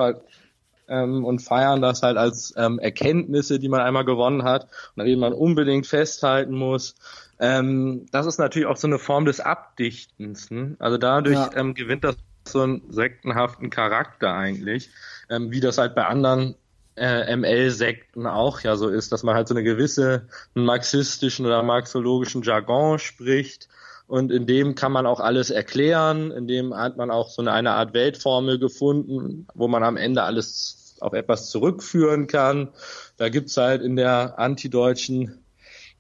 ähm, 0.90 1.24
und 1.24 1.40
feiern 1.40 1.82
das 1.82 2.02
halt 2.02 2.18
als 2.18 2.54
ähm, 2.58 2.78
Erkenntnisse, 2.80 3.60
die 3.60 3.70
man 3.70 3.80
einmal 3.80 4.04
gewonnen 4.04 4.44
hat 4.44 4.68
und 4.96 5.02
an 5.02 5.08
denen 5.08 5.22
man 5.22 5.34
unbedingt 5.34 5.88
festhalten 5.88 6.56
muss. 6.56 6.96
Ähm, 7.40 8.06
das 8.12 8.26
ist 8.26 8.38
natürlich 8.38 8.68
auch 8.68 8.78
so 8.78 8.88
eine 8.88 9.00
Form 9.00 9.26
des 9.26 9.40
Abdichtens. 9.40 10.52
Ne? 10.52 10.76
Also 10.80 10.98
dadurch 10.98 11.36
ja. 11.36 11.50
ähm, 11.56 11.74
gewinnt 11.74 12.04
das 12.04 12.18
so 12.46 12.62
einen 12.62 12.92
sektenhaften 12.92 13.70
Charakter 13.70 14.34
eigentlich, 14.34 14.90
ähm, 15.30 15.52
wie 15.52 15.60
das 15.60 15.78
halt 15.78 15.96
bei 15.96 16.06
anderen 16.06 16.56
äh, 16.96 17.36
ML-Sekten 17.36 18.28
auch 18.28 18.62
ja 18.62 18.76
so 18.76 18.90
ist, 18.90 19.12
dass 19.12 19.24
man 19.24 19.36
halt 19.36 19.48
so 19.48 19.54
eine 19.54 19.64
gewisse 19.64 20.28
marxistischen 20.54 21.46
oder 21.46 21.64
marxologischen 21.64 22.42
Jargon 22.42 23.00
spricht 23.00 23.70
und 24.08 24.32
in 24.32 24.48
dem 24.48 24.74
kann 24.74 24.92
man 24.92 25.06
auch 25.06 25.20
alles 25.20 25.52
erklären, 25.52 26.32
in 26.32 26.48
dem 26.48 26.76
hat 26.76 26.98
man 26.98 27.12
auch 27.12 27.30
so 27.30 27.44
eine, 27.44 27.52
eine 27.52 27.74
Art 27.74 27.94
Weltformel 27.94 28.58
gefunden, 28.58 29.48
wo 29.54 29.68
man 29.68 29.84
am 29.84 29.98
Ende 29.98 30.24
alles 30.24 30.98
auf 31.00 31.14
etwas 31.14 31.50
zurückführen 31.52 32.26
kann. 32.26 32.70
Da 33.18 33.30
gibt's 33.30 33.56
halt 33.56 33.84
in 33.84 33.96
der 33.96 34.40
antideutschen 34.40 35.46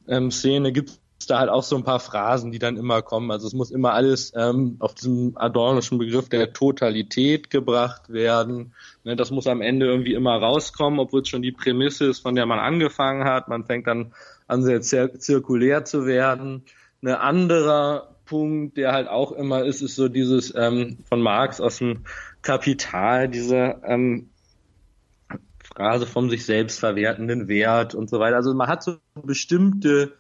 ähm, 0.08 0.32
Szene 0.32 0.72
gibt's 0.72 1.00
da 1.28 1.39
halt 1.39 1.49
auch 1.49 1.63
so 1.63 1.76
ein 1.76 1.84
paar 1.84 1.99
Phrasen, 1.99 2.51
die 2.51 2.59
dann 2.59 2.78
immer 2.78 3.01
kommen. 3.01 3.32
Also 3.32 3.47
es 3.47 3.53
muss 3.53 3.72
immer 3.72 3.93
alles 3.93 4.32
ähm, 4.36 4.78
auf 4.80 4.93
diesem 4.93 5.38
adornischen 5.38 5.97
Begriff 5.97 6.30
der 6.30 6.53
Totalität 6.53 7.49
gebracht 7.49 8.09
werden. 8.09 8.74
Ne, 9.03 9.15
das 9.15 9.32
muss 9.32 9.47
am 9.47 9.61
Ende 9.61 9.86
irgendwie 9.86 10.13
immer 10.13 10.36
rauskommen, 10.38 10.99
obwohl 10.99 11.22
es 11.22 11.30
schon 11.30 11.41
die 11.41 11.51
Prämisse 11.51 12.05
ist, 12.05 12.20
von 12.20 12.36
der 12.36 12.45
man 12.45 12.59
angefangen 12.59 13.26
hat. 13.26 13.47
Man 13.47 13.65
fängt 13.65 13.88
dann 13.88 14.13
an, 14.47 14.63
sehr 14.63 14.82
zir 14.82 15.20
zirkulär 15.20 15.86
zu 15.86 16.05
werden. 16.05 16.63
Ein 17.01 17.09
anderer 17.09 18.15
Punkt, 18.26 18.78
der 18.78 18.91
halt 18.91 19.07
auch 19.07 19.32
immer 19.32 19.65
ist, 19.65 19.82
ist 19.82 19.95
so 19.95 20.07
dieses 20.07 20.53
ähm, 20.55 20.99
von 21.05 21.22
Marx 21.22 21.59
aus 21.59 21.80
dem 21.80 22.05
Kapital, 22.41 23.28
diese 23.28 23.82
ähm, 23.84 24.30
Phrase 25.63 26.05
vom 26.05 26.30
sich 26.30 26.45
selbst 26.45 26.80
verwertenden 26.80 27.47
Wert 27.47 27.95
und 27.95 28.09
so 28.09 28.20
weiter. 28.20 28.36
Also 28.36 28.53
man 28.53 28.67
hat 28.67 28.84
so 28.84 28.97
bestimmte 29.24 30.13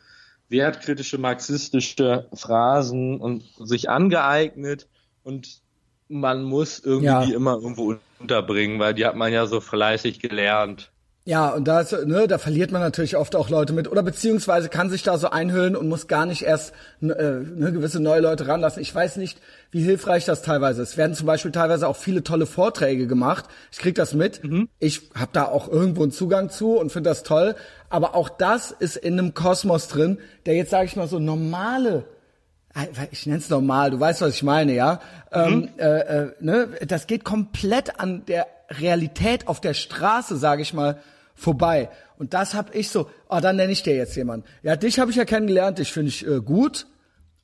wertkritische 0.49 1.17
marxistische 1.17 2.27
Phrasen 2.33 3.19
und 3.19 3.43
sich 3.57 3.89
angeeignet 3.89 4.87
und 5.23 5.61
man 6.07 6.43
muss 6.43 6.79
irgendwie 6.79 7.05
ja. 7.05 7.35
immer 7.35 7.55
irgendwo 7.55 7.95
unterbringen, 8.19 8.79
weil 8.79 8.93
die 8.95 9.05
hat 9.05 9.15
man 9.15 9.31
ja 9.31 9.45
so 9.45 9.61
fleißig 9.61 10.19
gelernt. 10.19 10.91
Ja, 11.29 11.49
und 11.49 11.67
da, 11.67 11.81
ist, 11.81 11.91
ne, 12.07 12.27
da 12.27 12.39
verliert 12.39 12.71
man 12.71 12.81
natürlich 12.81 13.15
oft 13.15 13.35
auch 13.35 13.51
Leute 13.51 13.71
mit 13.71 13.87
oder 13.87 14.01
beziehungsweise 14.01 14.67
kann 14.67 14.89
sich 14.89 15.03
da 15.03 15.15
so 15.19 15.29
einhüllen 15.29 15.75
und 15.75 15.87
muss 15.87 16.07
gar 16.07 16.25
nicht 16.25 16.41
erst 16.41 16.73
äh, 17.03 17.05
ne, 17.05 17.71
gewisse 17.71 17.99
neue 17.99 18.19
Leute 18.19 18.47
ranlassen. 18.47 18.81
Ich 18.81 18.95
weiß 18.95 19.17
nicht, 19.17 19.39
wie 19.69 19.83
hilfreich 19.83 20.25
das 20.25 20.41
teilweise 20.41 20.81
ist. 20.81 20.89
Es 20.89 20.97
werden 20.97 21.13
zum 21.13 21.27
Beispiel 21.27 21.51
teilweise 21.51 21.87
auch 21.87 21.97
viele 21.97 22.23
tolle 22.23 22.47
Vorträge 22.47 23.05
gemacht. 23.05 23.45
Ich 23.71 23.77
krieg 23.77 23.93
das 23.93 24.15
mit. 24.15 24.43
Mhm. 24.43 24.69
Ich 24.79 25.11
habe 25.13 25.29
da 25.31 25.45
auch 25.45 25.67
irgendwo 25.67 26.01
einen 26.01 26.11
Zugang 26.11 26.49
zu 26.49 26.79
und 26.79 26.91
finde 26.91 27.11
das 27.11 27.21
toll. 27.21 27.53
Aber 27.91 28.15
auch 28.15 28.29
das 28.29 28.71
ist 28.71 28.95
in 28.95 29.19
einem 29.19 29.35
Kosmos 29.35 29.87
drin, 29.87 30.17
der 30.47 30.55
jetzt, 30.55 30.71
sage 30.71 30.85
ich 30.85 30.95
mal, 30.95 31.07
so 31.07 31.19
normale 31.19 32.05
ich 33.11 33.25
nenne 33.25 33.39
es 33.39 33.49
normal, 33.49 33.91
du 33.91 33.99
weißt, 33.99 34.21
was 34.21 34.35
ich 34.35 34.43
meine, 34.43 34.73
ja. 34.73 35.01
Ähm, 35.31 35.53
mhm. 35.53 35.69
Ähm, 35.77 35.77
äh, 35.77 35.99
äh, 35.99 36.31
ne? 36.39 36.69
Das 36.87 37.07
geht 37.07 37.23
komplett 37.23 37.99
an 37.99 38.25
der 38.27 38.47
Realität 38.69 39.47
auf 39.47 39.59
der 39.59 39.73
Straße, 39.73 40.37
sage 40.37 40.61
ich 40.61 40.73
mal, 40.73 40.99
vorbei. 41.39 41.89
Und 42.17 42.33
das 42.33 42.53
hab 42.53 42.75
ich 42.75 42.89
so, 42.89 43.09
oh, 43.29 43.39
dann 43.41 43.55
nenne 43.55 43.71
ich 43.71 43.83
dir 43.83 43.95
jetzt 43.95 44.15
jemanden. 44.15 44.45
Ja, 44.61 44.75
dich 44.75 44.99
habe 44.99 45.11
ich 45.11 45.17
ja 45.17 45.25
kennengelernt, 45.25 45.79
dich 45.79 45.91
finde 45.91 46.09
ich 46.09 46.27
äh, 46.27 46.41
gut. 46.41 46.85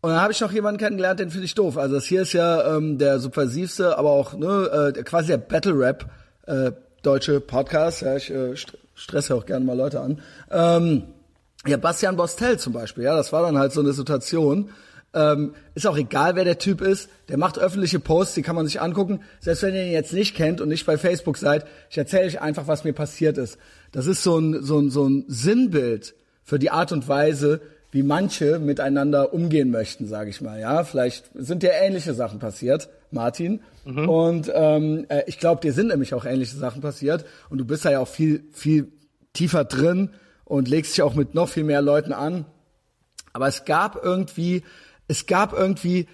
Und 0.01 0.11
dann 0.11 0.21
habe 0.21 0.33
ich 0.33 0.41
noch 0.41 0.51
jemanden 0.51 0.79
kennengelernt, 0.79 1.19
den 1.19 1.31
finde 1.31 1.45
ich 1.45 1.55
doof. 1.55 1.77
Also 1.77 1.95
das 1.95 2.05
hier 2.05 2.21
ist 2.21 2.33
ja 2.33 2.75
ähm, 2.75 2.97
der 2.99 3.19
subversivste, 3.19 3.97
aber 3.97 4.11
auch 4.11 4.33
ne, 4.33 4.93
äh, 4.95 5.03
quasi 5.03 5.29
der 5.29 5.37
Battle 5.37 5.73
Rap 5.79 6.09
äh, 6.45 6.71
deutsche 7.01 7.39
Podcast. 7.39 8.01
Ja, 8.01 8.15
ich 8.15 8.29
äh, 8.29 8.53
stresse 8.93 9.33
auch 9.33 9.45
gerne 9.45 9.65
mal 9.65 9.75
Leute 9.75 10.01
an. 10.01 10.21
Ähm, 10.51 11.03
ja, 11.65 11.77
Bastian 11.77 12.15
Bostel 12.15 12.59
zum 12.59 12.73
Beispiel, 12.73 13.05
ja, 13.05 13.15
das 13.15 13.33
war 13.33 13.41
dann 13.41 13.57
halt 13.57 13.71
so 13.71 13.81
eine 13.81 13.93
Situation. 13.93 14.69
Ähm, 15.15 15.55
ist 15.75 15.87
auch 15.87 15.97
egal, 15.97 16.35
wer 16.35 16.43
der 16.43 16.57
Typ 16.57 16.81
ist. 16.81 17.09
Der 17.29 17.37
macht 17.37 17.57
öffentliche 17.57 17.99
Posts, 18.01 18.35
die 18.35 18.41
kann 18.41 18.55
man 18.55 18.65
sich 18.65 18.81
angucken. 18.81 19.21
Selbst 19.39 19.63
wenn 19.63 19.73
ihr 19.73 19.85
ihn 19.85 19.93
jetzt 19.93 20.11
nicht 20.11 20.35
kennt 20.35 20.59
und 20.59 20.67
nicht 20.67 20.85
bei 20.85 20.97
Facebook 20.97 21.37
seid, 21.37 21.65
ich 21.89 21.97
erzähle 21.97 22.25
euch 22.25 22.41
einfach, 22.41 22.67
was 22.67 22.83
mir 22.83 22.91
passiert 22.91 23.37
ist. 23.37 23.57
Das 23.95 24.07
ist 24.07 24.23
so 24.23 24.37
ein, 24.37 24.61
so 24.61 24.79
ein, 24.79 24.89
so 24.89 25.07
ein 25.07 25.25
Sinnbild 25.27 26.15
für 26.43 26.59
die 26.59 26.69
Art 26.69 26.91
und 26.91 27.07
Weise, 27.07 27.61
wie 27.91 28.03
manche 28.03 28.59
miteinander 28.59 29.33
umgehen 29.33 29.71
möchten, 29.71 30.05
sage 30.07 30.29
ich 30.29 30.41
mal. 30.41 30.59
Ja, 30.59 30.83
vielleicht 30.83 31.31
sind 31.33 31.63
dir 31.63 31.71
ähnliche 31.71 32.13
Sachen 32.13 32.39
passiert, 32.39 32.89
Martin. 33.09 33.61
Mhm. 33.85 34.09
Und 34.09 34.51
ähm, 34.53 35.05
äh, 35.09 35.23
ich 35.27 35.39
glaube, 35.39 35.61
dir 35.61 35.71
sind 35.73 35.87
nämlich 35.87 36.13
auch 36.13 36.25
ähnliche 36.25 36.57
Sachen 36.57 36.81
passiert. 36.81 37.25
Und 37.49 37.59
du 37.59 37.65
bist 37.65 37.85
da 37.85 37.91
ja 37.91 37.99
auch 37.99 38.07
viel, 38.07 38.43
viel 38.51 38.91
tiefer 39.33 39.63
drin 39.63 40.09
und 40.43 40.67
legst 40.67 40.93
dich 40.93 41.01
auch 41.01 41.15
mit 41.15 41.33
noch 41.33 41.47
viel 41.47 41.63
mehr 41.63 41.81
Leuten 41.81 42.11
an. 42.11 42.45
Aber 43.33 43.47
es 43.47 43.65
gab 43.65 44.03
irgendwie 44.03 44.63
es 45.07 45.25
gab 45.25 45.53
irgendwie, 45.53 46.07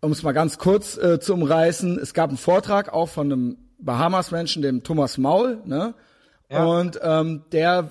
um 0.00 0.12
es 0.12 0.22
mal 0.22 0.32
ganz 0.32 0.58
kurz 0.58 0.96
äh, 0.96 1.20
zu 1.20 1.34
umreißen, 1.34 1.98
es 1.98 2.14
gab 2.14 2.30
einen 2.30 2.38
Vortrag 2.38 2.92
auch 2.92 3.08
von 3.08 3.32
einem 3.32 3.56
Bahamas-Menschen, 3.78 4.62
dem 4.62 4.82
Thomas 4.82 5.18
Maul, 5.18 5.58
ne? 5.64 5.94
Ja. 6.52 6.64
Und 6.64 7.00
ähm, 7.02 7.44
der 7.52 7.90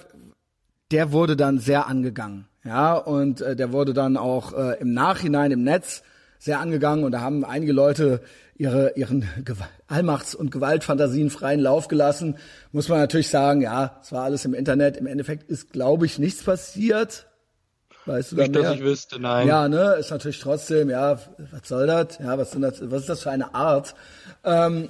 der 0.91 1.12
wurde 1.12 1.36
dann 1.36 1.59
sehr 1.59 1.88
angegangen. 1.88 2.47
Ja, 2.64 2.93
und 2.93 3.41
äh, 3.41 3.55
der 3.55 3.72
wurde 3.72 3.93
dann 3.93 4.18
auch 4.18 4.53
äh, 4.53 4.80
im 4.80 4.93
Nachhinein 4.93 5.51
im 5.51 5.64
Netz 5.64 6.03
sehr 6.38 6.59
angegangen 6.59 7.03
und 7.03 7.12
da 7.12 7.22
haben 7.22 7.43
einige 7.43 7.72
Leute 7.72 8.22
ihre, 8.55 8.93
ihren 8.95 9.28
Gewalt, 9.45 9.70
Allmachts- 9.88 10.36
und 10.36 10.51
Gewaltfantasien 10.51 11.30
freien 11.30 11.59
Lauf 11.59 11.88
gelassen. 11.88 12.38
Muss 12.72 12.89
man 12.89 12.99
natürlich 12.99 13.30
sagen, 13.30 13.62
ja, 13.62 13.99
es 14.01 14.12
war 14.12 14.24
alles 14.24 14.45
im 14.45 14.53
Internet. 14.53 14.97
Im 14.97 15.07
Endeffekt 15.07 15.49
ist, 15.49 15.72
glaube 15.72 16.05
ich, 16.05 16.20
nichts 16.20 16.43
passiert. 16.43 17.28
Weißt 18.05 18.32
du 18.32 18.36
Nicht, 18.36 18.55
dass 18.55 18.76
ich 18.76 18.82
wüsste, 18.82 19.20
nein. 19.20 19.47
Ja, 19.47 19.68
ne, 19.68 19.95
ist 19.99 20.09
natürlich 20.09 20.39
trotzdem, 20.39 20.89
ja, 20.89 21.20
was 21.51 21.68
soll 21.68 21.88
das? 21.88 22.18
Ja, 22.20 22.38
was, 22.38 22.51
sind 22.51 22.62
das, 22.62 22.82
was 22.89 23.01
ist 23.01 23.09
das 23.09 23.22
für 23.22 23.32
eine 23.32 23.53
Art? 23.53 23.93
Ähm, 24.43 24.89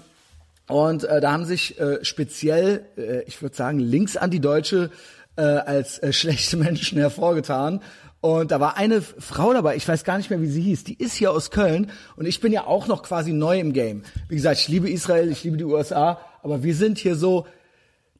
und 0.71 1.03
äh, 1.03 1.19
da 1.19 1.33
haben 1.33 1.43
sich 1.43 1.77
äh, 1.81 2.03
speziell, 2.03 2.85
äh, 2.95 3.23
ich 3.23 3.41
würde 3.41 3.53
sagen, 3.53 3.79
links 3.79 4.15
an 4.15 4.31
die 4.31 4.39
Deutsche 4.39 4.89
äh, 5.35 5.41
als 5.41 5.99
äh, 5.99 6.13
schlechte 6.13 6.55
Menschen 6.65 6.97
hervorgetan. 6.97 7.81
Und 8.21 8.51
da 8.51 8.61
war 8.61 8.77
eine 8.77 9.01
Frau 9.01 9.51
dabei, 9.51 9.75
ich 9.75 9.85
weiß 9.85 10.05
gar 10.05 10.17
nicht 10.17 10.29
mehr, 10.29 10.39
wie 10.41 10.47
sie 10.47 10.61
hieß, 10.61 10.85
die 10.85 10.93
ist 10.93 11.15
hier 11.15 11.31
aus 11.31 11.51
Köln 11.51 11.91
und 12.15 12.25
ich 12.25 12.39
bin 12.39 12.53
ja 12.53 12.67
auch 12.67 12.87
noch 12.87 13.03
quasi 13.03 13.33
neu 13.33 13.59
im 13.59 13.73
Game. 13.73 14.03
Wie 14.29 14.35
gesagt, 14.35 14.59
ich 14.59 14.69
liebe 14.69 14.89
Israel, 14.89 15.29
ich 15.29 15.43
liebe 15.43 15.57
die 15.57 15.65
USA, 15.65 16.19
aber 16.41 16.63
wir 16.63 16.75
sind 16.75 16.99
hier 16.99 17.15
so, 17.15 17.47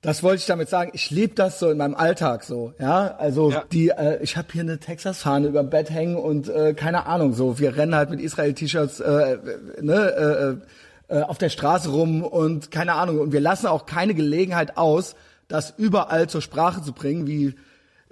das 0.02 0.22
wollte 0.22 0.40
ich 0.40 0.48
damit 0.48 0.68
sagen, 0.68 0.92
ich 0.94 1.10
lebe 1.12 1.36
das 1.36 1.60
so 1.60 1.70
in 1.70 1.78
meinem 1.78 1.94
Alltag 1.96 2.44
so, 2.44 2.74
ja, 2.80 3.16
also 3.18 3.52
ja. 3.52 3.64
die, 3.72 3.90
äh, 3.90 4.22
ich 4.24 4.36
habe 4.36 4.48
hier 4.52 4.64
eine 4.64 4.80
Texas-Fahne 4.80 5.48
über 5.48 5.62
dem 5.62 5.70
Bett 5.70 5.90
hängen 5.90 6.18
und 6.18 6.50
äh, 6.50 6.74
keine 6.74 7.06
Ahnung, 7.06 7.34
so, 7.34 7.60
wir 7.60 7.78
rennen 7.78 7.96
halt 7.96 8.10
mit 8.10 8.20
Israel-T-Shirts 8.20 9.00
äh, 9.00 9.38
ne, 9.82 10.60
äh, 10.60 10.66
äh, 11.12 11.24
auf 11.24 11.38
der 11.38 11.50
Straße 11.50 11.90
rum 11.90 12.24
und 12.24 12.72
keine 12.72 12.94
Ahnung 12.94 13.20
und 13.20 13.34
wir 13.34 13.42
lassen 13.42 13.68
auch 13.68 13.86
keine 13.86 14.14
Gelegenheit 14.14 14.78
aus, 14.78 15.16
das 15.50 15.74
überall 15.78 16.30
zur 16.30 16.42
Sprache 16.42 16.82
zu 16.82 16.94
bringen, 16.94 17.28
wie 17.28 17.54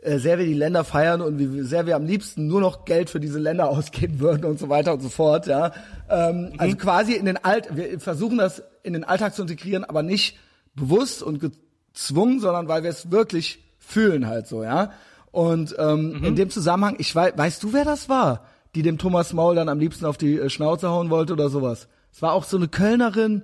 äh, 0.02 0.18
sehr 0.18 0.38
wir 0.38 0.46
die 0.46 0.54
Länder 0.54 0.84
feiern 0.84 1.22
und 1.22 1.40
wie 1.40 1.62
sehr 1.62 1.86
wir 1.86 1.96
am 1.96 2.06
liebsten 2.06 2.48
nur 2.48 2.60
noch 2.60 2.84
Geld 2.84 3.10
für 3.10 3.22
diese 3.22 3.40
Länder 3.40 3.70
ausgeben 3.70 4.20
würden 4.20 4.44
und 4.44 4.60
so 4.60 4.68
weiter 4.68 4.92
und 4.92 5.00
so 5.00 5.08
fort. 5.08 5.48
Ja, 5.48 5.72
ähm, 6.10 6.50
mhm. 6.50 6.54
also 6.58 6.76
quasi 6.76 7.14
in 7.14 7.26
den 7.26 7.38
Alt, 7.38 7.70
wir 7.72 8.02
versuchen 8.02 8.38
das 8.38 8.64
in 8.84 8.92
den 8.92 9.06
Alltag 9.06 9.34
zu 9.34 9.44
integrieren, 9.44 9.86
aber 9.86 10.04
nicht 10.04 10.38
bewusst 10.76 11.24
und 11.24 11.40
gezwungen, 11.40 12.42
sondern 12.42 12.68
weil 12.68 12.84
wir 12.84 12.90
es 12.90 13.12
wirklich 13.12 13.64
fühlen 13.78 14.28
halt 14.28 14.46
so, 14.48 14.62
ja. 14.62 14.92
Und 15.32 15.74
ähm, 15.80 16.20
mhm. 16.20 16.24
in 16.26 16.36
dem 16.36 16.50
Zusammenhang, 16.50 16.98
ich 17.00 17.16
weiß, 17.16 17.38
weißt 17.38 17.64
du, 17.64 17.72
wer 17.72 17.86
das 17.86 18.10
war, 18.10 18.46
die 18.76 18.82
dem 18.82 18.98
Thomas 18.98 19.32
Maul 19.32 19.56
dann 19.56 19.70
am 19.70 19.80
liebsten 19.80 20.06
auf 20.06 20.18
die 20.18 20.38
äh, 20.38 20.50
Schnauze 20.50 20.90
hauen 20.90 21.10
wollte 21.10 21.32
oder 21.32 21.48
sowas? 21.48 21.88
Es 22.12 22.22
war 22.22 22.34
auch 22.34 22.44
so 22.44 22.58
eine 22.58 22.68
Kölnerin 22.68 23.44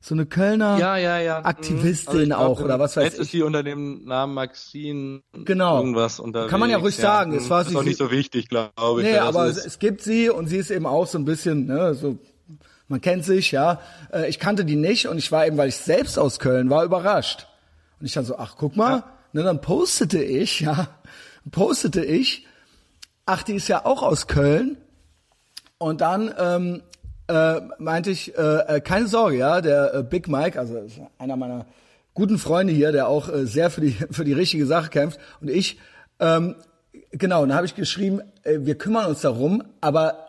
so 0.00 0.14
eine 0.14 0.26
Kölner 0.26 0.78
ja, 0.78 0.96
ja, 0.96 1.18
ja. 1.18 1.44
Aktivistin 1.44 2.32
also 2.32 2.44
auch 2.44 2.60
oder 2.60 2.78
was 2.78 2.96
weiß 2.96 3.04
Jetzt 3.04 3.18
ist 3.18 3.30
sie 3.32 3.42
unter 3.42 3.62
dem 3.62 4.04
Namen 4.04 4.34
Maxine 4.34 5.22
genau. 5.32 5.78
irgendwas 5.78 6.20
unterwegs. 6.20 6.50
Kann 6.50 6.60
man 6.60 6.70
ja 6.70 6.78
ruhig 6.78 6.96
sagen. 6.96 7.32
Es 7.34 7.50
war 7.50 7.62
ist 7.62 7.70
sie, 7.70 7.76
auch 7.76 7.82
nicht 7.82 7.98
so 7.98 8.10
wichtig, 8.10 8.48
glaube 8.48 9.02
ich. 9.02 9.08
Nee, 9.08 9.18
aber 9.18 9.46
es, 9.46 9.56
es, 9.56 9.78
gibt 9.78 10.02
sie 10.02 10.30
und 10.30 10.46
sie 10.46 10.58
ist 10.58 10.70
eben 10.70 10.86
auch 10.86 11.06
so 11.06 11.18
ein 11.18 11.24
bisschen, 11.24 11.66
ne, 11.66 11.94
so 11.94 12.18
man 12.86 13.00
kennt 13.00 13.24
sich, 13.24 13.50
ja. 13.50 13.80
Äh, 14.12 14.28
ich 14.28 14.38
kannte 14.38 14.64
die 14.64 14.76
nicht 14.76 15.08
und 15.08 15.18
ich 15.18 15.32
war 15.32 15.46
eben, 15.46 15.56
weil 15.56 15.68
ich 15.68 15.76
selbst 15.76 16.18
aus 16.18 16.38
Köln 16.38 16.70
war, 16.70 16.84
überrascht. 16.84 17.48
Und 17.98 18.06
ich 18.06 18.12
dann 18.12 18.24
so, 18.24 18.38
ach 18.38 18.54
guck 18.56 18.76
mal, 18.76 18.98
ja. 18.98 19.12
ne, 19.32 19.42
dann 19.42 19.60
postete 19.60 20.22
ich, 20.22 20.60
ja, 20.60 20.88
postete 21.50 22.04
ich, 22.04 22.46
ach 23.26 23.42
die 23.42 23.54
ist 23.54 23.68
ja 23.68 23.84
auch 23.84 24.02
aus 24.02 24.28
Köln. 24.28 24.76
Und 25.76 26.00
dann 26.00 26.32
ähm, 26.38 26.82
äh, 27.28 27.60
meinte 27.78 28.10
ich, 28.10 28.36
äh, 28.36 28.76
äh, 28.76 28.80
keine 28.80 29.06
Sorge, 29.06 29.36
ja, 29.36 29.60
der 29.60 29.94
äh, 29.94 30.02
Big 30.02 30.28
Mike, 30.28 30.58
also 30.58 30.82
einer 31.18 31.36
meiner 31.36 31.66
guten 32.14 32.38
Freunde 32.38 32.72
hier, 32.72 32.90
der 32.90 33.08
auch 33.08 33.28
äh, 33.28 33.46
sehr 33.46 33.70
für 33.70 33.80
die 33.82 33.92
für 34.10 34.24
die 34.24 34.32
richtige 34.32 34.66
Sache 34.66 34.90
kämpft 34.90 35.20
und 35.40 35.50
ich, 35.50 35.78
ähm, 36.18 36.56
genau, 37.12 37.42
und 37.42 37.50
dann 37.50 37.56
habe 37.56 37.66
ich 37.66 37.74
geschrieben, 37.74 38.20
äh, 38.42 38.58
wir 38.60 38.76
kümmern 38.76 39.06
uns 39.06 39.20
darum, 39.20 39.62
aber 39.80 40.24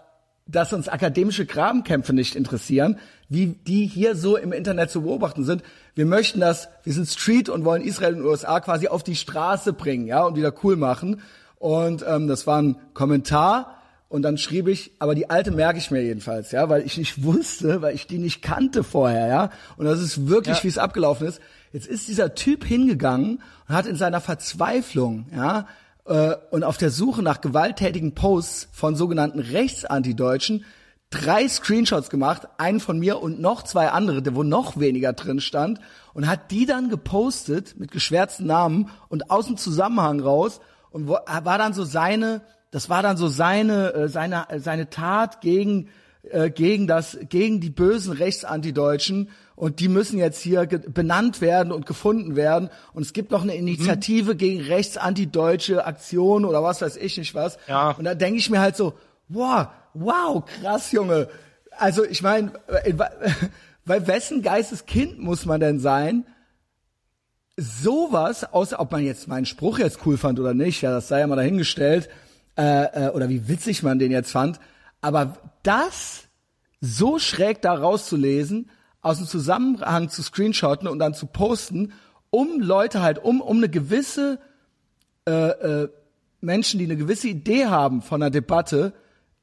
dass 0.46 0.74
uns 0.74 0.90
akademische 0.90 1.46
Grabenkämpfe 1.46 2.12
nicht 2.12 2.36
interessieren, 2.36 2.98
wie 3.30 3.48
die 3.48 3.86
hier 3.86 4.16
so 4.16 4.36
im 4.36 4.52
Internet 4.52 4.90
zu 4.90 5.04
beobachten 5.04 5.44
sind. 5.44 5.62
Wir 5.94 6.08
möchten 6.08 6.40
das, 6.40 6.70
wir 6.84 6.94
sind 6.94 7.08
Street 7.08 7.50
und 7.50 7.66
wollen 7.66 7.84
Israel 7.84 8.16
und 8.16 8.26
USA 8.26 8.60
quasi 8.60 8.88
auf 8.88 9.04
die 9.04 9.16
Straße 9.16 9.74
bringen, 9.74 10.08
ja, 10.08 10.24
und 10.24 10.36
wieder 10.36 10.54
cool 10.64 10.76
machen. 10.76 11.22
Und 11.60 12.04
ähm, 12.08 12.28
das 12.28 12.48
war 12.48 12.62
ein 12.62 12.78
Kommentar 12.96 13.79
und 14.10 14.24
dann 14.24 14.40
schrieb 14.40 14.68
ich, 14.68 14.92
aber 15.00 15.14
die 15.14 15.30
alte 15.30 15.52
merke 15.52 15.78
ich 15.78 15.92
mir 15.92 16.02
jedenfalls, 16.02 16.52
ja, 16.52 16.68
weil 16.68 16.82
ich 16.82 16.98
nicht 16.98 17.24
wusste, 17.24 17.82
weil 17.84 17.94
ich 17.94 18.08
die 18.08 18.18
nicht 18.18 18.42
kannte 18.42 18.84
vorher, 18.84 19.28
ja. 19.28 19.50
Und 19.78 19.86
das 19.86 20.02
ist 20.02 20.28
wirklich, 20.28 20.58
ja. 20.58 20.64
wie 20.64 20.68
es 20.68 20.80
abgelaufen 20.80 21.28
ist. 21.28 21.40
Jetzt 21.72 21.88
ist 21.88 22.08
dieser 22.08 22.34
Typ 22.34 22.66
hingegangen 22.66 23.42
und 23.68 23.76
hat 23.76 23.86
in 23.86 23.96
seiner 23.96 24.20
Verzweiflung, 24.20 25.28
ja, 25.34 25.68
äh, 26.06 26.36
und 26.50 26.64
auf 26.64 26.78
der 26.78 26.90
Suche 26.90 27.22
nach 27.22 27.40
gewalttätigen 27.40 28.16
Posts 28.16 28.70
von 28.72 28.96
sogenannten 28.96 29.40
Rechtsantideutschen 29.40 30.66
drei 31.12 31.48
Screenshots 31.48 32.10
gemacht, 32.10 32.48
einen 32.58 32.80
von 32.80 33.00
mir 33.00 33.22
und 33.22 33.40
noch 33.40 33.64
zwei 33.64 33.90
andere, 33.90 34.24
wo 34.36 34.44
noch 34.44 34.80
weniger 34.80 35.14
drin 35.14 35.40
stand, 35.40 35.80
und 36.14 36.28
hat 36.28 36.52
die 36.52 36.66
dann 36.66 36.90
gepostet 36.90 37.80
mit 37.80 37.92
geschwärzten 37.92 38.48
Namen 38.48 38.90
und 39.08 39.32
aus 39.32 39.48
dem 39.48 39.58
Zusammenhang 39.58 40.20
raus 40.20 40.62
und 40.92 41.08
war 41.08 41.58
dann 41.58 41.74
so 41.74 41.84
seine 41.84 42.42
das 42.72 42.90
war 42.90 43.02
dann 43.02 43.18
so 43.18 43.28
seine 43.28 43.94
äh, 43.94 44.08
seine 44.08 44.50
äh, 44.50 44.60
seine 44.60 44.90
Tat 44.90 45.42
gegen 45.42 45.90
äh, 46.24 46.50
gegen 46.50 46.88
das 46.88 47.18
gegen 47.30 47.60
die 47.60 47.70
bösen 47.70 48.14
Rechtsantideutschen 48.14 49.30
und 49.56 49.80
die 49.80 49.88
müssen 49.88 50.20
jetzt 50.20 50.42
hier 50.42 50.66
benannt 50.66 51.42
werden 51.42 51.72
und 51.72 51.86
gefunden 51.86 52.36
werden 52.36 52.70
und 52.94 53.04
es 53.04 53.14
gibt 53.14 53.32
noch 53.32 53.44
eine 53.44 53.56
Initiative 53.56 54.34
mhm. 54.34 54.38
gegen 54.38 54.62
rechtsanti-deutsche 54.62 55.86
Aktion 55.86 56.46
oder 56.46 56.64
was 56.64 56.82
weiß 56.82 56.98
ich 56.98 57.18
nicht 57.18 57.36
was 57.36 57.58
ja. 57.68 57.92
und 57.92 58.04
da 58.04 58.16
denke 58.16 58.40
ich 58.40 58.50
mir 58.50 58.60
halt 58.60 58.76
so 58.76 58.94
wow 59.28 59.68
wow 59.94 60.44
krass 60.46 60.92
Junge 60.92 61.30
also 61.72 62.06
ich 62.06 62.22
meine 62.22 62.52
weil 63.86 64.08
wessen 64.08 64.42
Geisteskind 64.42 65.20
muss 65.20 65.46
man 65.46 65.60
denn 65.60 65.80
sein 65.80 66.26
sowas 67.58 68.54
außer 68.54 68.80
ob 68.80 68.92
man 68.92 69.04
jetzt 69.04 69.28
meinen 69.28 69.46
Spruch 69.46 69.80
jetzt 69.80 70.06
cool 70.06 70.18
fand 70.18 70.40
oder 70.40 70.54
nicht 70.54 70.82
ja 70.82 70.92
das 70.92 71.08
sei 71.08 71.22
ja 71.22 71.28
mal 71.28 71.36
dahingestellt 71.36 72.10
äh, 72.60 73.06
äh, 73.06 73.10
oder 73.12 73.30
wie 73.30 73.48
witzig 73.48 73.84
man 73.84 74.00
den 74.00 74.12
jetzt 74.12 74.32
fand. 74.32 74.60
Aber 75.00 75.38
das 75.64 76.28
so 76.82 77.18
schräg 77.18 77.62
da 77.62 77.74
rauszulesen, 77.74 78.70
aus 79.02 79.18
dem 79.18 79.28
Zusammenhang 79.28 80.10
zu 80.10 80.22
screenshotten 80.22 80.88
und 80.88 81.00
dann 81.00 81.14
zu 81.14 81.26
posten, 81.26 81.94
um 82.32 82.60
Leute 82.60 83.02
halt, 83.02 83.24
um, 83.24 83.40
um 83.40 83.58
eine 83.58 83.70
gewisse 83.70 84.40
äh, 85.26 85.32
äh, 85.32 85.90
Menschen, 86.42 86.80
die 86.80 86.86
eine 86.86 86.98
gewisse 86.98 87.30
Idee 87.30 87.68
haben 87.68 88.02
von 88.02 88.22
einer 88.22 88.30
Debatte, 88.30 88.94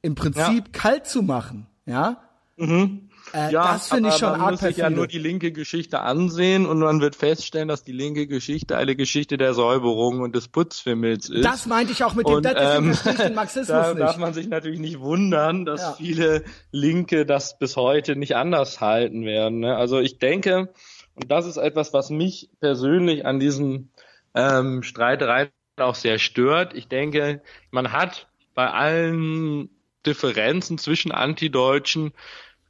im 0.03 0.13
Prinzip 0.13 0.65
ja. 0.65 0.71
kalt 0.71 1.07
zu 1.07 1.23
machen. 1.23 1.65
Ja. 1.87 2.21
Mhm. 2.55 3.06
Äh, 3.33 3.51
ja, 3.51 3.73
das 3.73 3.89
finde 3.89 4.09
ich 4.09 4.15
schon 4.15 4.37
man 4.37 4.51
muss 4.51 4.61
sich 4.61 4.77
ja 4.77 4.89
nur 4.89 5.07
die 5.07 5.17
linke 5.17 5.51
Geschichte 5.51 5.99
ansehen 5.99 6.65
und 6.65 6.79
man 6.79 7.01
wird 7.01 7.15
feststellen, 7.15 7.67
dass 7.67 7.83
die 7.83 7.91
linke 7.91 8.27
Geschichte 8.27 8.77
eine 8.77 8.95
Geschichte 8.95 9.37
der 9.37 9.53
Säuberung 9.53 10.21
und 10.21 10.35
des 10.35 10.47
Putzfimmels 10.47 11.29
ist. 11.29 11.43
Das 11.43 11.65
meinte 11.65 11.91
ich 11.91 12.03
auch 12.03 12.13
mit 12.13 12.27
dem, 12.27 12.35
und, 12.35 12.45
ähm, 12.45 12.97
den 13.17 13.35
Marxismus 13.35 13.67
da 13.67 13.89
nicht. 13.89 14.01
darf 14.01 14.17
man 14.17 14.33
sich 14.33 14.47
natürlich 14.47 14.79
nicht 14.79 14.99
wundern, 14.99 15.65
dass 15.65 15.81
ja. 15.81 15.93
viele 15.93 16.43
Linke 16.71 17.25
das 17.25 17.59
bis 17.59 17.75
heute 17.75 18.15
nicht 18.15 18.35
anders 18.35 18.79
halten 18.79 19.25
werden. 19.25 19.59
Ne? 19.59 19.75
Also 19.75 19.99
ich 19.99 20.19
denke, 20.19 20.69
und 21.15 21.31
das 21.31 21.45
ist 21.45 21.57
etwas, 21.57 21.93
was 21.93 22.09
mich 22.09 22.49
persönlich 22.59 23.25
an 23.25 23.39
diesen 23.39 23.91
ähm, 24.35 24.83
Streitereien 24.83 25.49
auch 25.77 25.95
sehr 25.95 26.19
stört. 26.19 26.73
Ich 26.75 26.87
denke, 26.87 27.41
man 27.71 27.91
hat 27.91 28.27
bei 28.53 28.69
allen 28.69 29.69
Differenzen 30.05 30.77
zwischen 30.77 31.11
Antideutschen 31.11 32.13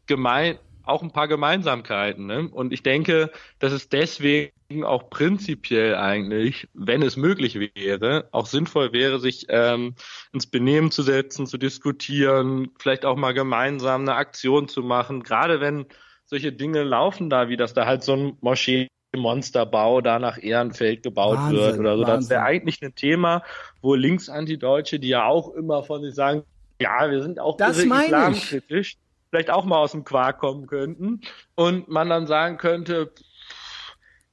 gemein, 0.07 0.57
auch 0.83 1.03
ein 1.03 1.11
paar 1.11 1.27
Gemeinsamkeiten. 1.27 2.25
Ne? 2.25 2.49
Und 2.49 2.73
ich 2.73 2.81
denke, 2.81 3.31
dass 3.59 3.73
es 3.73 3.89
deswegen 3.89 4.51
auch 4.83 5.09
prinzipiell 5.09 5.95
eigentlich, 5.95 6.67
wenn 6.73 7.01
es 7.01 7.17
möglich 7.17 7.59
wäre, 7.75 8.29
auch 8.31 8.45
sinnvoll 8.45 8.93
wäre, 8.93 9.19
sich 9.19 9.47
ähm, 9.49 9.95
ins 10.33 10.47
Benehmen 10.47 10.91
zu 10.91 11.03
setzen, 11.03 11.45
zu 11.45 11.57
diskutieren, 11.57 12.69
vielleicht 12.79 13.05
auch 13.05 13.17
mal 13.17 13.33
gemeinsam 13.33 14.01
eine 14.01 14.15
Aktion 14.15 14.67
zu 14.67 14.81
machen. 14.81 15.23
Gerade 15.23 15.59
wenn 15.59 15.85
solche 16.25 16.51
Dinge 16.51 16.83
laufen 16.83 17.29
da, 17.29 17.49
wie 17.49 17.57
dass 17.57 17.73
da 17.73 17.85
halt 17.85 18.03
so 18.03 18.13
ein 18.13 18.37
Moschee 18.41 18.87
Monsterbau 19.15 20.01
da 20.01 20.19
nach 20.19 20.37
Ehrenfeld 20.41 21.03
gebaut 21.03 21.37
Wahnsinn, 21.37 21.57
wird 21.57 21.79
oder 21.79 21.97
so. 21.97 22.03
Wahnsinn. 22.03 22.19
Das 22.19 22.29
wäre 22.29 22.43
eigentlich 22.43 22.81
ein 22.83 22.93
Thema, 22.95 23.43
wo 23.81 23.95
Linksanti-Deutsche, 23.95 24.99
die 24.99 25.09
ja 25.09 25.25
auch 25.25 25.53
immer 25.53 25.83
von 25.83 26.03
sich 26.03 26.13
sagen, 26.13 26.43
ja, 26.79 27.09
wir 27.09 27.23
sind 27.23 27.39
auch 27.39 27.57
das 27.57 27.79
islamkritisch, 27.79 28.97
vielleicht 29.29 29.49
auch 29.49 29.65
mal 29.65 29.77
aus 29.77 29.91
dem 29.91 30.03
Quark 30.03 30.39
kommen 30.39 30.67
könnten 30.67 31.21
und 31.55 31.87
man 31.87 32.09
dann 32.09 32.27
sagen 32.27 32.57
könnte, 32.57 33.11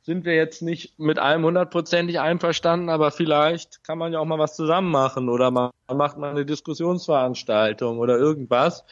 sind 0.02 0.26
wir 0.26 0.34
jetzt 0.34 0.60
nicht 0.60 0.98
mit 0.98 1.18
allem 1.18 1.44
hundertprozentig 1.44 2.20
einverstanden, 2.20 2.90
aber 2.90 3.10
vielleicht 3.10 3.82
kann 3.84 3.96
man 3.96 4.12
ja 4.12 4.18
auch 4.18 4.26
mal 4.26 4.38
was 4.38 4.54
zusammen 4.54 4.90
machen 4.90 5.30
oder 5.30 5.50
man 5.50 5.70
macht 5.88 6.18
mal 6.18 6.30
eine 6.30 6.44
Diskussionsveranstaltung 6.44 7.98
oder 7.98 8.18
irgendwas. 8.18 8.84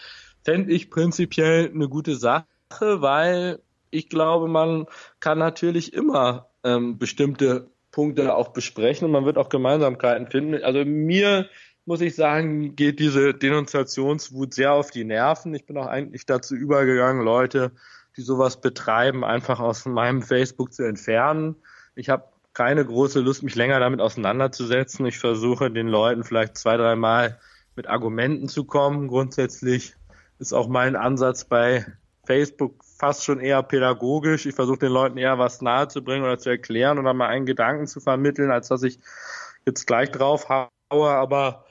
Fände 0.42 0.72
ich 0.72 0.90
prinzipiell 0.90 1.70
eine 1.72 1.88
gute 1.88 2.16
Sache, 2.16 2.46
weil 2.80 3.60
ich 3.90 4.08
glaube, 4.08 4.48
man 4.48 4.86
kann 5.20 5.38
natürlich 5.38 5.92
immer 5.92 6.48
ähm, 6.64 6.98
bestimmte 6.98 7.68
Punkte 7.90 8.34
auch 8.34 8.48
besprechen 8.48 9.04
und 9.04 9.12
man 9.12 9.26
wird 9.26 9.36
auch 9.36 9.50
Gemeinsamkeiten 9.50 10.28
finden. 10.28 10.64
Also 10.64 10.82
mir 10.86 11.46
muss 11.84 12.00
ich 12.00 12.14
sagen, 12.14 12.76
geht 12.76 13.00
diese 13.00 13.34
Denunziationswut 13.34 14.54
sehr 14.54 14.72
auf 14.72 14.90
die 14.90 15.04
Nerven. 15.04 15.54
Ich 15.54 15.66
bin 15.66 15.76
auch 15.76 15.86
eigentlich 15.86 16.26
dazu 16.26 16.54
übergegangen, 16.54 17.24
Leute, 17.24 17.72
die 18.16 18.22
sowas 18.22 18.60
betreiben, 18.60 19.24
einfach 19.24 19.58
aus 19.58 19.84
meinem 19.86 20.22
Facebook 20.22 20.72
zu 20.72 20.84
entfernen. 20.84 21.56
Ich 21.94 22.08
habe 22.08 22.24
keine 22.54 22.84
große 22.84 23.20
Lust, 23.20 23.42
mich 23.42 23.54
länger 23.54 23.80
damit 23.80 24.00
auseinanderzusetzen. 24.00 25.06
Ich 25.06 25.18
versuche 25.18 25.70
den 25.70 25.88
Leuten 25.88 26.22
vielleicht 26.22 26.56
zwei, 26.56 26.76
dreimal 26.76 27.38
mit 27.76 27.88
Argumenten 27.88 28.48
zu 28.48 28.64
kommen. 28.64 29.08
Grundsätzlich 29.08 29.94
ist 30.38 30.52
auch 30.52 30.68
mein 30.68 30.94
Ansatz 30.94 31.44
bei 31.44 31.86
Facebook 32.24 32.84
fast 32.84 33.24
schon 33.24 33.40
eher 33.40 33.62
pädagogisch. 33.62 34.46
Ich 34.46 34.54
versuche 34.54 34.78
den 34.78 34.92
Leuten 34.92 35.18
eher 35.18 35.38
was 35.38 35.62
nahezubringen 35.62 36.24
oder 36.24 36.38
zu 36.38 36.50
erklären 36.50 36.98
oder 36.98 37.14
mal 37.14 37.28
einen 37.28 37.46
Gedanken 37.46 37.86
zu 37.86 38.00
vermitteln, 38.00 38.50
als 38.50 38.68
dass 38.68 38.82
ich 38.82 39.00
jetzt 39.66 39.86
gleich 39.86 40.10
drauf 40.10 40.48
haue. 40.48 41.10
Aber 41.10 41.64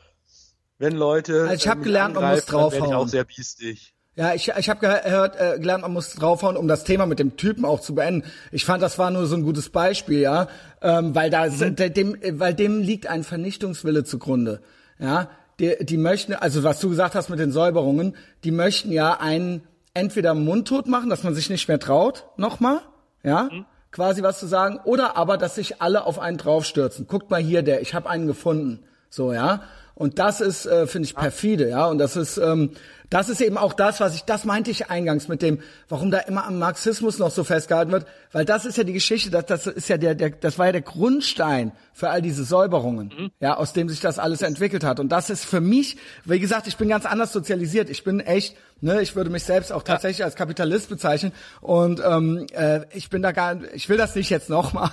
wenn 0.82 0.95
Leute. 0.95 1.43
Also 1.43 1.53
ich 1.53 1.67
habe 1.67 1.82
gelernt, 1.82 2.15
man 2.15 2.34
muss 2.34 2.45
draufhauen. 2.45 2.89
Ich 2.89 2.95
auch 2.95 3.07
sehr 3.07 3.23
biestig. 3.23 3.93
Ja, 4.15 4.34
ich, 4.34 4.49
ich 4.49 4.69
habe 4.69 4.79
gehört, 4.82 5.39
äh, 5.39 5.57
gelernt, 5.57 5.84
man 5.84 5.93
muss 5.93 6.13
draufhauen, 6.13 6.57
um 6.57 6.67
das 6.67 6.84
Thema 6.84 7.05
mit 7.05 7.19
dem 7.19 7.38
Typen 7.38 7.63
auch 7.63 7.79
zu 7.79 7.95
beenden. 7.95 8.27
Ich 8.51 8.65
fand, 8.65 8.84
das 8.84 8.99
war 8.99 9.09
nur 9.09 9.25
so 9.25 9.36
ein 9.36 9.43
gutes 9.43 9.69
Beispiel, 9.69 10.19
ja, 10.19 10.47
ähm, 10.82 11.15
weil 11.15 11.29
da 11.29 11.47
mhm. 11.47 11.75
dem, 11.75 12.17
weil 12.32 12.53
dem 12.53 12.82
liegt 12.82 13.07
ein 13.07 13.23
Vernichtungswille 13.23 14.03
zugrunde, 14.03 14.61
ja. 14.99 15.29
Die, 15.59 15.75
die 15.82 15.97
möchten, 15.97 16.34
also 16.34 16.63
was 16.63 16.79
du 16.79 16.89
gesagt 16.89 17.13
hast 17.13 17.29
mit 17.29 17.39
den 17.39 17.51
Säuberungen, 17.51 18.15
die 18.43 18.51
möchten 18.51 18.91
ja 18.91 19.19
einen 19.19 19.61
entweder 19.93 20.34
mundtot 20.34 20.88
machen, 20.88 21.09
dass 21.09 21.23
man 21.23 21.36
sich 21.36 21.49
nicht 21.49 21.67
mehr 21.67 21.79
traut, 21.79 22.25
nochmal, 22.36 22.82
ja, 23.23 23.49
mhm. 23.51 23.65
quasi 23.91 24.23
was 24.23 24.39
zu 24.39 24.47
sagen, 24.47 24.79
oder 24.84 25.15
aber, 25.15 25.38
dass 25.38 25.55
sich 25.55 25.82
alle 25.82 26.05
auf 26.05 26.19
einen 26.19 26.38
draufstürzen. 26.38 27.07
Guckt 27.07 27.29
mal 27.29 27.41
hier, 27.41 27.61
der, 27.61 27.82
ich 27.82 27.93
habe 27.93 28.09
einen 28.09 28.27
gefunden, 28.27 28.84
so, 29.09 29.32
ja. 29.32 29.61
Und 29.95 30.19
das 30.19 30.41
ist, 30.41 30.65
äh, 30.65 30.87
finde 30.87 31.07
ich, 31.07 31.15
perfide, 31.15 31.69
ja. 31.69 31.87
Und 31.87 31.97
das 31.97 32.15
ist, 32.15 32.37
ähm, 32.37 32.71
das 33.12 33.28
ist 33.28 33.41
eben 33.41 33.57
auch 33.57 33.74
das, 33.74 33.99
was 33.99 34.16
ich, 34.16 34.24
das 34.24 34.45
meinte 34.45 34.72
ich 34.72 34.89
eingangs 34.89 35.28
mit 35.28 35.41
dem, 35.41 35.59
warum 35.89 36.12
da 36.12 36.20
immer 36.20 36.47
am 36.47 36.59
Marxismus 36.59 37.20
noch 37.20 37.30
so 37.30 37.43
festgehalten 37.43 37.91
wird, 37.91 38.07
weil 38.32 38.45
das 38.45 38.66
ist 38.66 38.78
ja 38.78 38.86
die 38.86 38.93
Geschichte, 38.93 39.30
das, 39.30 39.45
das 39.47 39.68
ist 39.68 39.89
ja 39.89 39.97
der, 39.97 40.16
der, 40.16 40.30
das 40.30 40.57
war 40.57 40.68
ja 40.68 40.72
der 40.72 40.82
Grundstein 40.82 41.74
für 41.91 42.09
all 42.09 42.22
diese 42.22 42.45
Säuberungen, 42.45 43.14
mhm. 43.16 43.32
ja, 43.41 43.57
aus 43.57 43.74
dem 43.74 43.89
sich 43.89 43.99
das 43.99 44.18
alles 44.18 44.41
entwickelt 44.41 44.86
hat. 44.86 45.01
Und 45.01 45.09
das 45.09 45.30
ist 45.30 45.43
für 45.43 45.59
mich, 45.59 45.97
wie 46.24 46.39
gesagt, 46.39 46.68
ich 46.68 46.78
bin 46.78 46.88
ganz 46.88 47.05
anders 47.05 47.34
sozialisiert. 47.34 47.89
Ich 47.89 48.05
bin 48.05 48.22
echt, 48.22 48.55
ne, 48.80 49.01
ich 49.01 49.14
würde 49.14 49.30
mich 49.30 49.43
selbst 49.43 49.74
auch 49.74 49.84
tatsächlich 49.84 50.20
ja. 50.20 50.26
als 50.26 50.36
Kapitalist 50.36 50.88
bezeichnen. 50.88 51.34
Und 51.59 52.01
ähm, 52.03 52.47
äh, 52.53 52.86
ich 52.93 53.09
bin 53.09 53.22
da 53.22 53.34
gar, 53.34 53.57
ich 53.74 53.89
will 53.89 53.97
das 53.97 54.16
nicht 54.16 54.30
jetzt 54.30 54.49
nochmal. 54.49 54.89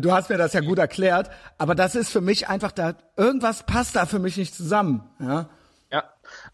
Du 0.00 0.12
hast 0.12 0.30
mir 0.30 0.38
das 0.38 0.52
ja 0.52 0.60
gut 0.60 0.78
erklärt, 0.78 1.30
aber 1.58 1.74
das 1.74 1.96
ist 1.96 2.10
für 2.10 2.20
mich 2.20 2.46
einfach 2.46 2.70
da, 2.70 2.94
irgendwas 3.16 3.64
passt 3.64 3.96
da 3.96 4.06
für 4.06 4.20
mich 4.20 4.36
nicht 4.36 4.54
zusammen, 4.54 5.02
ja. 5.18 5.48
Ja, 5.90 6.04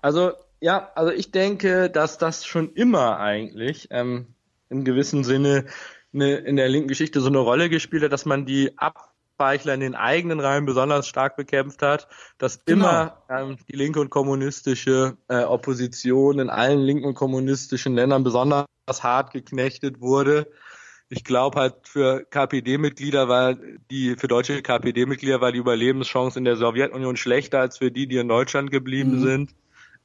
also 0.02 0.32
ja, 0.62 0.92
also 0.94 1.12
ich 1.12 1.32
denke, 1.32 1.90
dass 1.90 2.18
das 2.18 2.46
schon 2.46 2.72
immer 2.74 3.18
eigentlich 3.18 3.88
ähm, 3.90 4.28
im 4.70 4.84
gewissen 4.84 5.24
Sinne 5.24 5.66
eine, 6.14 6.36
in 6.36 6.54
der 6.54 6.68
linken 6.68 6.88
Geschichte 6.88 7.20
so 7.20 7.26
eine 7.26 7.40
Rolle 7.40 7.68
gespielt 7.68 8.04
hat, 8.04 8.12
dass 8.12 8.26
man 8.26 8.46
die 8.46 8.70
Abweichler 8.78 9.74
in 9.74 9.80
den 9.80 9.96
eigenen 9.96 10.38
Reihen 10.38 10.64
besonders 10.64 11.08
stark 11.08 11.36
bekämpft 11.36 11.82
hat, 11.82 12.06
dass 12.38 12.64
genau. 12.64 12.86
immer 12.86 13.22
ähm, 13.28 13.56
die 13.68 13.76
linke 13.76 14.00
und 14.00 14.10
kommunistische 14.10 15.16
äh, 15.26 15.42
Opposition 15.42 16.38
in 16.38 16.48
allen 16.48 16.78
linken 16.78 17.06
und 17.06 17.14
kommunistischen 17.14 17.96
Ländern 17.96 18.22
besonders 18.22 18.66
hart 18.88 19.32
geknechtet 19.32 20.00
wurde. 20.00 20.48
Ich 21.08 21.24
glaube 21.24 21.58
halt 21.58 21.74
für 21.82 22.24
KPD-Mitglieder 22.24 23.28
war 23.28 23.56
die, 23.90 24.14
für 24.16 24.28
deutsche 24.28 24.62
KPD-Mitglieder 24.62 25.40
war 25.40 25.50
die 25.50 25.58
Überlebenschance 25.58 26.38
in 26.38 26.44
der 26.44 26.56
Sowjetunion 26.56 27.16
schlechter 27.16 27.58
als 27.58 27.78
für 27.78 27.90
die, 27.90 28.06
die 28.06 28.18
in 28.18 28.28
Deutschland 28.28 28.70
geblieben 28.70 29.18
mhm. 29.18 29.22
sind. 29.22 29.54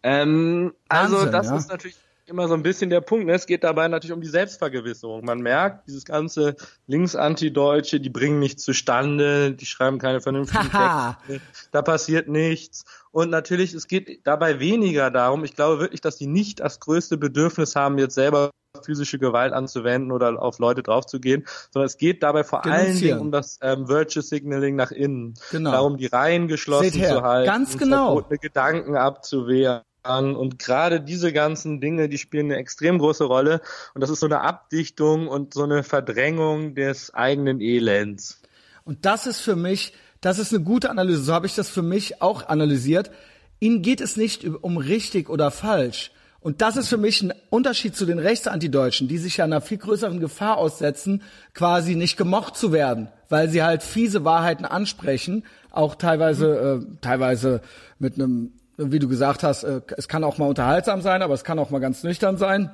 Ähm, 0.04 0.74
also 0.90 1.18
Wahnsinn, 1.18 1.36
also 1.36 1.38
das 1.38 1.48
ja. 1.48 1.58
ist 1.58 1.70
natürlich 1.70 1.98
immer 2.28 2.48
so 2.48 2.54
ein 2.54 2.64
bisschen 2.64 2.90
der 2.90 3.02
Punkt. 3.02 3.26
Ne? 3.26 3.34
Es 3.34 3.48
geht 3.48 3.64
dabei 3.64 3.88
natürlich 3.88 4.14
um 4.14 4.22
die 4.22 4.28
Selbstvergewisserung. 4.28 5.24
Man 5.24 5.40
merkt, 5.40 5.88
dieses 5.88 6.04
ganze 6.04 6.56
Linksanti-Deutsche, 6.88 8.00
die 8.00 8.10
bringen 8.10 8.40
nichts 8.40 8.64
zustande, 8.64 9.54
die 9.54 9.66
schreiben 9.66 9.98
keine 9.98 10.22
vernünftigen 10.22 10.70
Texte, 10.70 11.42
da 11.72 11.82
passiert 11.82 12.28
nichts. 12.28 12.84
Und 13.12 13.30
natürlich, 13.30 13.74
es 13.74 13.88
geht 13.88 14.28
dabei 14.28 14.60
weniger 14.60 15.10
darum, 15.10 15.44
ich 15.44 15.56
glaube 15.56 15.80
wirklich, 15.80 16.02
dass 16.02 16.18
die 16.18 16.28
nicht 16.28 16.60
das 16.60 16.80
größte 16.80 17.18
Bedürfnis 17.18 17.76
haben, 17.76 17.98
jetzt 17.98 18.16
selber 18.16 18.52
physische 18.84 19.18
Gewalt 19.18 19.54
anzuwenden 19.54 20.12
oder 20.12 20.40
auf 20.40 20.60
Leute 20.60 20.84
draufzugehen, 20.84 21.48
sondern 21.72 21.88
es 21.88 21.98
geht 21.98 22.22
dabei 22.22 22.44
vor 22.44 22.64
allen 22.66 23.00
Dingen 23.00 23.20
um 23.20 23.32
das 23.32 23.58
ähm, 23.64 23.88
Virtual 23.88 24.24
Signaling 24.24 24.76
nach 24.76 24.92
innen. 24.92 25.34
Genau. 25.50 25.72
Darum, 25.72 25.98
die 25.98 26.06
Reihen 26.06 26.48
geschlossen 26.48 26.92
zu 27.04 27.24
halten, 27.24 27.48
Ganz 27.48 27.78
genau. 27.78 28.22
Gedanken 28.22 28.96
abzuwehren 28.96 29.82
und 30.08 30.60
gerade 30.60 31.02
diese 31.02 31.34
ganzen 31.34 31.82
Dinge, 31.82 32.10
die 32.10 32.18
spielen 32.18 32.48
eine 32.48 32.58
extrem 32.58 33.00
große 33.00 33.26
Rolle. 33.26 33.62
Und 33.94 34.02
das 34.02 34.10
ist 34.10 34.20
so 34.20 34.26
eine 34.26 34.42
Abdichtung 34.42 35.28
und 35.28 35.54
so 35.54 35.64
eine 35.64 35.84
Verdrängung 35.84 36.76
des 36.76 37.14
eigenen 37.14 37.62
Elends. 37.62 38.42
Und 38.84 39.06
das 39.06 39.28
ist 39.28 39.42
für 39.42 39.56
mich, 39.56 39.94
das 40.22 40.40
ist 40.40 40.54
eine 40.54 40.64
gute 40.64 40.90
Analyse. 40.90 41.24
So 41.24 41.34
habe 41.34 41.46
ich 41.46 41.56
das 41.56 41.70
für 41.70 41.82
mich 41.82 42.22
auch 42.22 42.48
analysiert. 42.48 43.12
Ihnen 43.60 43.82
geht 43.82 44.02
es 44.02 44.18
nicht 44.18 44.46
um 44.46 44.78
richtig 44.78 45.30
oder 45.30 45.52
falsch. 45.52 46.12
Und 46.40 46.62
das 46.62 46.78
ist 46.78 46.88
für 46.88 46.98
mich 46.98 47.22
ein 47.22 47.34
Unterschied 47.50 47.96
zu 47.96 48.06
den 48.06 48.20
Rechtsantideutschen, 48.20 49.08
die 49.08 49.18
sich 49.18 49.38
ja 49.38 49.46
einer 49.46 49.60
viel 49.60 49.80
größeren 49.80 50.20
Gefahr 50.20 50.58
aussetzen, 50.58 51.24
quasi 51.54 51.96
nicht 51.96 52.16
gemocht 52.16 52.56
zu 52.56 52.72
werden, 52.72 53.10
weil 53.28 53.50
sie 53.50 53.64
halt 53.64 53.84
fiese 53.84 54.24
Wahrheiten 54.24 54.64
ansprechen, 54.64 55.44
auch 55.72 55.96
teilweise, 55.96 56.86
äh, 56.86 56.96
teilweise 57.02 57.62
mit 58.00 58.16
einem 58.16 58.54
wie 58.78 59.00
du 59.00 59.08
gesagt 59.08 59.44
hast, 59.44 59.64
äh, 59.64 59.82
es 59.98 60.08
kann 60.08 60.24
auch 60.24 60.38
mal 60.38 60.48
unterhaltsam 60.48 61.02
sein, 61.02 61.22
aber 61.22 61.34
es 61.34 61.44
kann 61.44 61.60
auch 61.60 61.70
mal 61.70 61.80
ganz 61.80 62.04
nüchtern 62.04 62.38
sein. 62.38 62.72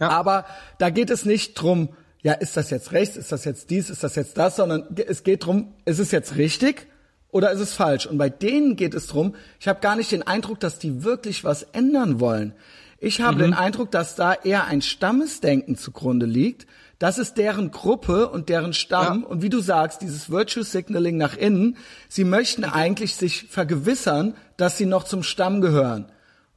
Ja. 0.00 0.10
Aber 0.10 0.44
da 0.78 0.90
geht 0.90 1.10
es 1.10 1.24
nicht 1.24 1.54
drum, 1.54 1.90
ja, 2.22 2.32
ist 2.32 2.56
das 2.56 2.70
jetzt 2.70 2.92
rechts, 2.92 3.16
ist 3.16 3.32
das 3.32 3.44
jetzt 3.44 3.70
dies, 3.70 3.90
ist 3.90 4.02
das 4.02 4.14
jetzt 4.14 4.38
das, 4.38 4.56
sondern 4.56 4.86
es 4.96 5.24
geht 5.24 5.44
drum, 5.44 5.74
ist 5.84 5.98
es 5.98 6.10
jetzt 6.10 6.36
richtig 6.36 6.86
oder 7.30 7.50
ist 7.50 7.60
es 7.60 7.74
falsch? 7.74 8.06
Und 8.06 8.16
bei 8.16 8.30
denen 8.30 8.76
geht 8.76 8.94
es 8.94 9.08
drum, 9.08 9.34
ich 9.60 9.68
habe 9.68 9.80
gar 9.80 9.96
nicht 9.96 10.10
den 10.10 10.22
Eindruck, 10.22 10.60
dass 10.60 10.78
die 10.78 11.04
wirklich 11.04 11.44
was 11.44 11.64
ändern 11.64 12.20
wollen. 12.20 12.54
Ich 12.98 13.20
habe 13.20 13.36
mhm. 13.36 13.40
den 13.40 13.54
Eindruck, 13.54 13.90
dass 13.90 14.14
da 14.14 14.32
eher 14.32 14.66
ein 14.66 14.80
Stammesdenken 14.80 15.76
zugrunde 15.76 16.24
liegt, 16.24 16.66
das 17.04 17.18
ist 17.18 17.36
deren 17.36 17.70
Gruppe 17.70 18.30
und 18.30 18.48
deren 18.48 18.72
Stamm. 18.72 19.20
Ja. 19.20 19.28
Und 19.28 19.42
wie 19.42 19.50
du 19.50 19.60
sagst, 19.60 20.00
dieses 20.00 20.30
Virtue 20.30 20.64
Signaling 20.64 21.18
nach 21.18 21.36
innen, 21.36 21.76
sie 22.08 22.24
möchten 22.24 22.64
eigentlich 22.64 23.16
sich 23.16 23.46
vergewissern, 23.50 24.34
dass 24.56 24.78
sie 24.78 24.86
noch 24.86 25.04
zum 25.04 25.22
Stamm 25.22 25.60
gehören. 25.60 26.10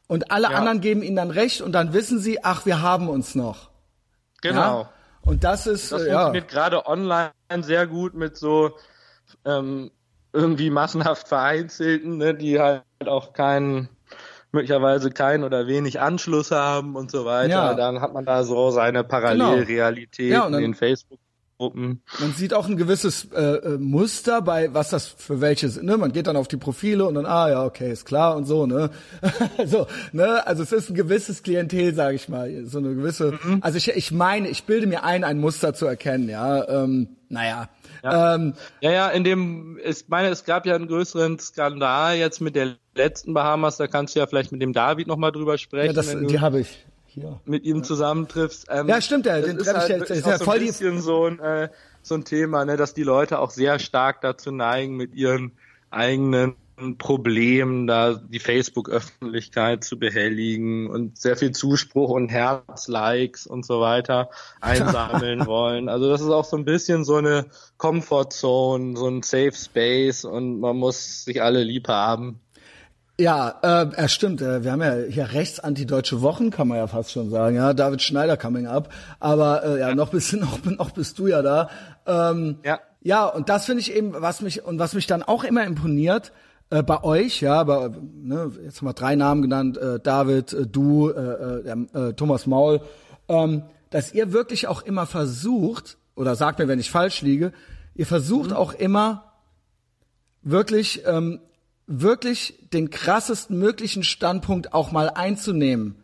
Und 0.07 0.31
alle 0.31 0.49
ja. 0.49 0.57
anderen 0.57 0.79
geben 0.79 1.03
ihnen 1.03 1.17
dann 1.17 1.31
recht 1.31 1.59
und 1.59 1.73
dann 1.73 1.91
wissen 1.91 2.19
sie, 2.19 2.45
ach, 2.45 2.65
wir 2.65 2.81
haben 2.81 3.09
uns 3.09 3.35
noch. 3.35 3.71
Genau. 4.41 4.83
Ja? 4.83 4.89
Und 5.19 5.43
das 5.43 5.67
ist 5.67 5.91
das 5.91 6.03
äh, 6.03 6.11
funktioniert 6.11 6.47
gerade 6.47 6.87
online 6.87 7.33
sehr 7.59 7.85
gut 7.85 8.13
mit 8.13 8.37
so 8.37 8.77
ähm, 9.43 9.91
irgendwie 10.31 10.69
massenhaft 10.69 11.27
Vereinzelten, 11.27 12.15
ne, 12.15 12.33
die 12.33 12.57
halt 12.61 12.83
auch 13.05 13.33
keinen 13.33 13.89
möglicherweise 14.57 15.11
keinen 15.11 15.43
oder 15.43 15.67
wenig 15.67 16.01
Anschluss 16.01 16.51
haben 16.51 16.95
und 16.95 17.11
so 17.11 17.25
weiter. 17.25 17.49
Ja. 17.49 17.73
Dann 17.75 18.01
hat 18.01 18.13
man 18.13 18.25
da 18.25 18.43
so 18.43 18.71
seine 18.71 19.03
Parallelrealität 19.03 20.31
genau. 20.31 20.49
ja, 20.49 20.55
in 20.57 20.61
den 20.61 20.73
Facebook. 20.73 21.19
Gruppen. 21.57 22.03
Man 22.19 22.33
sieht 22.33 22.53
auch 22.53 22.67
ein 22.67 22.77
gewisses 22.77 23.29
äh, 23.33 23.41
äh, 23.41 23.77
Muster 23.79 24.43
bei 24.43 24.75
was 24.75 24.91
das 24.91 25.07
für 25.07 25.41
welche 25.41 25.69
sind. 25.69 25.87
Ne? 25.87 25.97
Man 25.97 26.11
geht 26.11 26.27
dann 26.27 26.35
auf 26.35 26.47
die 26.47 26.57
Profile 26.57 27.05
und 27.05 27.15
dann 27.15 27.25
ah 27.25 27.49
ja 27.49 27.65
okay 27.65 27.91
ist 27.91 28.05
klar 28.05 28.35
und 28.35 28.45
so 28.45 28.67
ne. 28.67 28.91
so 29.65 29.87
ne 30.11 30.45
also 30.45 30.61
es 30.61 30.71
ist 30.71 30.91
ein 30.91 30.95
gewisses 30.95 31.41
Klientel 31.41 31.95
sage 31.95 32.15
ich 32.15 32.29
mal 32.29 32.65
so 32.65 32.77
eine 32.77 32.93
gewisse. 32.93 33.39
Mhm. 33.43 33.57
Also 33.61 33.79
ich, 33.79 33.87
ich 33.89 34.11
meine 34.11 34.49
ich 34.49 34.65
bilde 34.65 34.85
mir 34.85 35.03
ein 35.03 35.23
ein 35.23 35.39
Muster 35.39 35.73
zu 35.73 35.87
erkennen 35.87 36.29
ja. 36.29 36.67
Ähm, 36.67 37.17
naja. 37.29 37.69
Ja. 38.03 38.35
Ähm, 38.35 38.53
ja 38.81 38.91
ja 38.91 39.07
in 39.09 39.23
dem 39.23 39.79
ich 39.83 40.05
meine 40.07 40.29
es 40.29 40.45
gab 40.45 40.65
ja 40.65 40.75
einen 40.75 40.87
größeren 40.87 41.39
Skandal 41.39 42.17
jetzt 42.17 42.41
mit 42.41 42.55
der 42.55 42.75
letzten 42.95 43.33
Bahamas, 43.33 43.77
da 43.77 43.87
kannst 43.87 44.15
du 44.15 44.19
ja 44.19 44.27
vielleicht 44.27 44.51
mit 44.51 44.61
dem 44.61 44.73
David 44.73 45.07
nochmal 45.07 45.31
drüber 45.31 45.57
sprechen. 45.57 45.87
Ja, 45.87 45.93
das, 45.93 46.15
die 46.15 46.39
habe 46.39 46.61
ich. 46.61 46.85
Hier. 47.05 47.39
Mit 47.45 47.63
ihm 47.63 47.83
zusammentriffst. 47.83 48.67
Ähm, 48.69 48.87
ja, 48.87 49.01
stimmt, 49.01 49.25
der, 49.25 49.41
den 49.41 49.57
treffe 49.57 49.79
halt 49.79 49.89
ich 49.89 49.97
jetzt. 49.97 50.09
Ist 50.11 50.27
ja 50.27 50.37
so 50.37 50.45
voll 50.45 50.59
ein 50.59 50.65
bisschen 50.67 51.01
so 51.01 51.25
ein, 51.25 51.39
äh, 51.39 51.69
so 52.03 52.13
ein 52.13 52.25
Thema, 52.25 52.63
ne, 52.63 52.77
dass 52.77 52.93
die 52.93 53.01
Leute 53.01 53.39
auch 53.39 53.49
sehr 53.49 53.79
stark 53.79 54.21
dazu 54.21 54.51
neigen, 54.51 54.95
mit 54.95 55.15
ihren 55.15 55.53
eigenen 55.89 56.55
Problemen 56.99 57.87
da 57.87 58.13
die 58.13 58.39
Facebook-Öffentlichkeit 58.39 59.83
zu 59.83 59.97
behelligen 59.97 60.87
und 60.87 61.17
sehr 61.17 61.35
viel 61.35 61.51
Zuspruch 61.51 62.11
und 62.11 62.29
Herzlikes 62.29 63.47
und 63.47 63.65
so 63.65 63.81
weiter 63.81 64.29
einsammeln 64.61 65.45
wollen. 65.47 65.89
Also 65.89 66.07
das 66.07 66.21
ist 66.21 66.29
auch 66.29 66.45
so 66.45 66.55
ein 66.55 66.65
bisschen 66.65 67.03
so 67.03 67.15
eine 67.15 67.47
Comfortzone, 67.77 68.95
so 68.95 69.07
ein 69.07 69.23
Safe 69.23 69.53
Space 69.53 70.23
und 70.23 70.59
man 70.59 70.77
muss 70.77 71.25
sich 71.25 71.41
alle 71.41 71.63
lieb 71.63 71.87
haben. 71.87 72.41
Ja, 73.19 73.59
äh, 73.63 73.87
ja, 73.99 74.07
stimmt. 74.07 74.41
Äh, 74.41 74.63
wir 74.63 74.71
haben 74.71 74.81
ja 74.81 74.95
hier 75.09 75.33
rechts 75.33 75.59
antideutsche 75.59 76.21
Wochen, 76.21 76.51
kann 76.51 76.67
man 76.67 76.77
ja 76.77 76.85
fast 76.85 77.11
schon 77.11 77.31
sagen. 77.31 77.55
Ja, 77.55 77.73
David 77.73 78.03
Schneider 78.03 78.37
coming 78.37 78.67
up. 78.67 78.93
Aber 79.19 79.63
äh, 79.63 79.79
ja, 79.79 79.95
noch 79.95 80.09
bist 80.09 80.33
noch, 80.39 80.63
noch 80.63 80.91
bist 80.91 81.17
du 81.17 81.25
ja 81.25 81.41
da. 81.41 81.69
Ähm, 82.05 82.59
ja. 82.63 82.79
Ja, 83.01 83.25
und 83.25 83.49
das 83.49 83.65
finde 83.65 83.81
ich 83.81 83.95
eben, 83.95 84.13
was 84.13 84.41
mich 84.41 84.63
und 84.65 84.79
was 84.79 84.93
mich 84.93 85.07
dann 85.07 85.23
auch 85.23 85.43
immer 85.43 85.63
imponiert 85.63 86.33
äh, 86.69 86.83
bei 86.83 87.03
euch, 87.03 87.41
ja, 87.41 87.63
bei, 87.63 87.89
ne, 87.89 88.51
jetzt 88.63 88.81
haben 88.81 88.87
wir 88.87 88.93
drei 88.93 89.15
Namen 89.15 89.41
genannt, 89.41 89.77
äh, 89.77 89.99
David, 89.99 90.53
äh, 90.53 90.67
du, 90.67 91.09
äh, 91.09 91.69
äh, 91.69 92.13
Thomas 92.13 92.45
Maul, 92.45 92.81
ähm, 93.27 93.63
dass 93.89 94.13
ihr 94.13 94.33
wirklich 94.33 94.67
auch 94.67 94.81
immer 94.81 95.05
versucht, 95.05 95.97
oder 96.15 96.35
sagt 96.35 96.59
mir, 96.59 96.67
wenn 96.67 96.79
ich 96.79 96.91
falsch 96.91 97.21
liege, 97.21 97.53
ihr 97.95 98.05
versucht 98.05 98.49
mhm. 98.49 98.55
auch 98.55 98.73
immer 98.73 99.33
wirklich, 100.41 101.03
ähm, 101.05 101.39
wirklich 101.85 102.67
den 102.73 102.89
krassesten 102.89 103.57
möglichen 103.57 104.03
Standpunkt 104.03 104.73
auch 104.73 104.91
mal 104.91 105.09
einzunehmen 105.09 105.95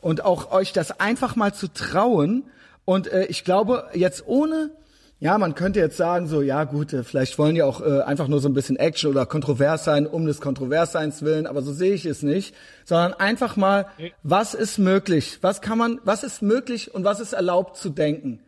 und 0.00 0.24
auch 0.24 0.52
euch 0.52 0.72
das 0.72 1.00
einfach 1.00 1.34
mal 1.34 1.52
zu 1.52 1.72
trauen. 1.72 2.44
Und 2.84 3.08
äh, 3.08 3.26
ich 3.26 3.42
glaube, 3.42 3.88
jetzt 3.92 4.24
ohne 4.26 4.70
ja, 5.18 5.38
man 5.38 5.54
könnte 5.54 5.80
jetzt 5.80 5.96
sagen, 5.96 6.26
so, 6.26 6.42
ja 6.42 6.64
gut, 6.64 6.92
äh, 6.92 7.02
vielleicht 7.02 7.38
wollen 7.38 7.54
die 7.54 7.62
auch 7.62 7.80
äh, 7.80 8.02
einfach 8.02 8.28
nur 8.28 8.40
so 8.40 8.48
ein 8.48 8.54
bisschen 8.54 8.76
Action 8.76 9.10
oder 9.10 9.24
kontrovers 9.24 9.84
sein, 9.84 10.06
um 10.06 10.26
des 10.26 10.40
Kontroversseins 10.40 11.22
willen, 11.22 11.46
aber 11.46 11.62
so 11.62 11.72
sehe 11.72 11.94
ich 11.94 12.04
es 12.04 12.22
nicht, 12.22 12.54
sondern 12.84 13.14
einfach 13.14 13.56
mal, 13.56 13.86
was 14.22 14.54
ist 14.54 14.78
möglich? 14.78 15.38
Was 15.40 15.62
kann 15.62 15.78
man, 15.78 16.00
was 16.04 16.22
ist 16.22 16.42
möglich 16.42 16.94
und 16.94 17.04
was 17.04 17.20
ist 17.20 17.32
erlaubt 17.32 17.76
zu 17.76 17.88
denken? 17.88 18.40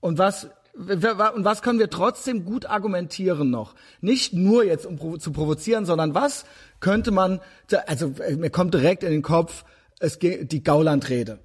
Und 0.00 0.18
was 0.18 0.48
und 0.74 1.44
was 1.44 1.60
können 1.60 1.78
wir 1.78 1.90
trotzdem 1.90 2.46
gut 2.46 2.64
argumentieren 2.64 3.50
noch? 3.50 3.74
Nicht 4.00 4.32
nur 4.32 4.64
jetzt, 4.64 4.86
um 4.86 5.20
zu 5.20 5.30
provozieren, 5.32 5.84
sondern 5.84 6.14
was 6.14 6.46
könnte 6.80 7.10
man, 7.10 7.40
also 7.86 8.14
äh, 8.26 8.36
mir 8.36 8.50
kommt 8.50 8.72
direkt 8.72 9.02
in 9.02 9.10
den 9.10 9.22
Kopf, 9.22 9.64
es 10.00 10.18
geht 10.18 10.50
die 10.50 10.62
Gaulandrede. 10.62 11.38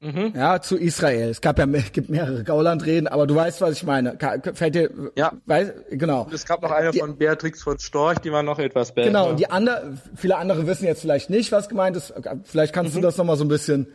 Mhm. 0.00 0.34
Ja, 0.36 0.60
zu 0.60 0.76
Israel. 0.76 1.30
Es 1.30 1.40
gab 1.40 1.58
ja 1.58 1.66
es 1.72 1.92
gibt 1.92 2.10
mehrere 2.10 2.44
Gaulandreden, 2.44 3.08
aber 3.08 3.26
du 3.26 3.34
weißt, 3.34 3.60
was 3.60 3.72
ich 3.72 3.82
meine. 3.82 4.18
Fällt 4.54 4.74
dir, 4.74 4.90
ja. 5.16 5.32
Weiß, 5.46 5.72
genau. 5.90 6.24
Und 6.24 6.34
es 6.34 6.44
gab 6.44 6.62
noch 6.62 6.70
eine 6.70 6.90
die, 6.90 6.98
von 6.98 7.16
Beatrix 7.16 7.62
von 7.62 7.78
Storch, 7.78 8.18
die 8.18 8.30
war 8.30 8.42
noch 8.42 8.58
etwas 8.58 8.92
besser. 8.92 9.08
Genau, 9.08 9.30
und 9.30 9.40
die 9.40 9.50
andere, 9.50 9.96
viele 10.14 10.36
andere 10.36 10.66
wissen 10.66 10.84
jetzt 10.84 11.00
vielleicht 11.00 11.30
nicht, 11.30 11.50
was 11.50 11.68
gemeint 11.68 11.96
ist. 11.96 12.12
Vielleicht 12.44 12.72
kannst 12.72 12.94
mhm. 12.94 13.00
du 13.00 13.02
das 13.02 13.16
nochmal 13.16 13.36
so 13.36 13.44
ein 13.44 13.48
bisschen. 13.48 13.88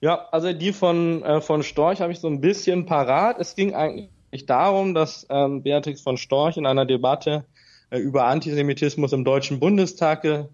Ja, 0.00 0.28
also 0.30 0.52
die 0.52 0.72
von, 0.72 1.22
äh, 1.22 1.40
von 1.40 1.62
Storch 1.62 2.00
habe 2.00 2.12
ich 2.12 2.20
so 2.20 2.28
ein 2.28 2.40
bisschen 2.40 2.86
parat. 2.86 3.36
Es 3.38 3.54
ging 3.54 3.74
eigentlich 3.74 4.46
darum, 4.46 4.94
dass 4.94 5.26
ähm, 5.30 5.62
Beatrix 5.62 6.00
von 6.00 6.16
Storch 6.16 6.56
in 6.56 6.66
einer 6.66 6.86
Debatte 6.86 7.44
äh, 7.90 7.98
über 7.98 8.24
Antisemitismus 8.24 9.12
im 9.12 9.24
Deutschen 9.24 9.60
Bundestag 9.60 10.22
ge 10.22 10.44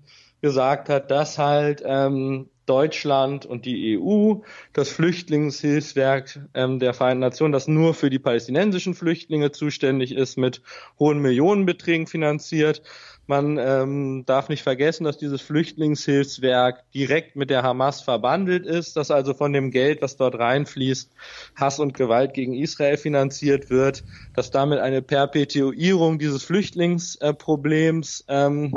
gesagt 0.40 0.88
hat, 0.88 1.10
dass 1.10 1.36
halt 1.36 1.82
ähm, 1.84 2.48
Deutschland 2.68 3.46
und 3.46 3.64
die 3.64 3.98
EU, 3.98 4.34
das 4.72 4.90
Flüchtlingshilfswerk 4.90 6.40
ähm, 6.54 6.78
der 6.78 6.94
Vereinten 6.94 7.20
Nationen, 7.20 7.52
das 7.52 7.68
nur 7.68 7.94
für 7.94 8.10
die 8.10 8.18
palästinensischen 8.18 8.94
Flüchtlinge 8.94 9.50
zuständig 9.52 10.14
ist, 10.14 10.36
mit 10.36 10.62
hohen 10.98 11.20
Millionenbeträgen 11.20 12.06
finanziert. 12.06 12.82
Man 13.28 13.58
ähm, 13.58 14.24
darf 14.24 14.48
nicht 14.48 14.62
vergessen, 14.62 15.04
dass 15.04 15.18
dieses 15.18 15.42
Flüchtlingshilfswerk 15.42 16.90
direkt 16.92 17.36
mit 17.36 17.50
der 17.50 17.62
Hamas 17.62 18.00
verbandelt 18.00 18.64
ist, 18.64 18.96
dass 18.96 19.10
also 19.10 19.34
von 19.34 19.52
dem 19.52 19.70
Geld, 19.70 20.00
was 20.00 20.16
dort 20.16 20.38
reinfließt, 20.38 21.12
Hass 21.54 21.78
und 21.78 21.92
Gewalt 21.92 22.32
gegen 22.32 22.54
Israel 22.54 22.96
finanziert 22.96 23.68
wird, 23.68 24.02
dass 24.34 24.50
damit 24.50 24.78
eine 24.78 25.02
Perpetuierung 25.02 26.18
dieses 26.18 26.42
Flüchtlingsproblems 26.42 28.24
ähm, 28.28 28.72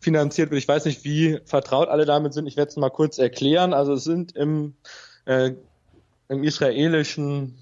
finanziert 0.00 0.50
wird. 0.50 0.60
Ich 0.60 0.68
weiß 0.68 0.86
nicht, 0.86 1.04
wie 1.04 1.38
vertraut 1.44 1.88
alle 1.88 2.06
damit 2.06 2.34
sind. 2.34 2.46
Ich 2.46 2.56
werde 2.56 2.70
es 2.70 2.76
mal 2.76 2.90
kurz 2.90 3.18
erklären. 3.18 3.72
Also 3.72 3.92
es 3.94 4.04
sind 4.04 4.34
im, 4.34 4.74
äh, 5.26 5.52
im 6.28 6.42
israelischen 6.42 7.58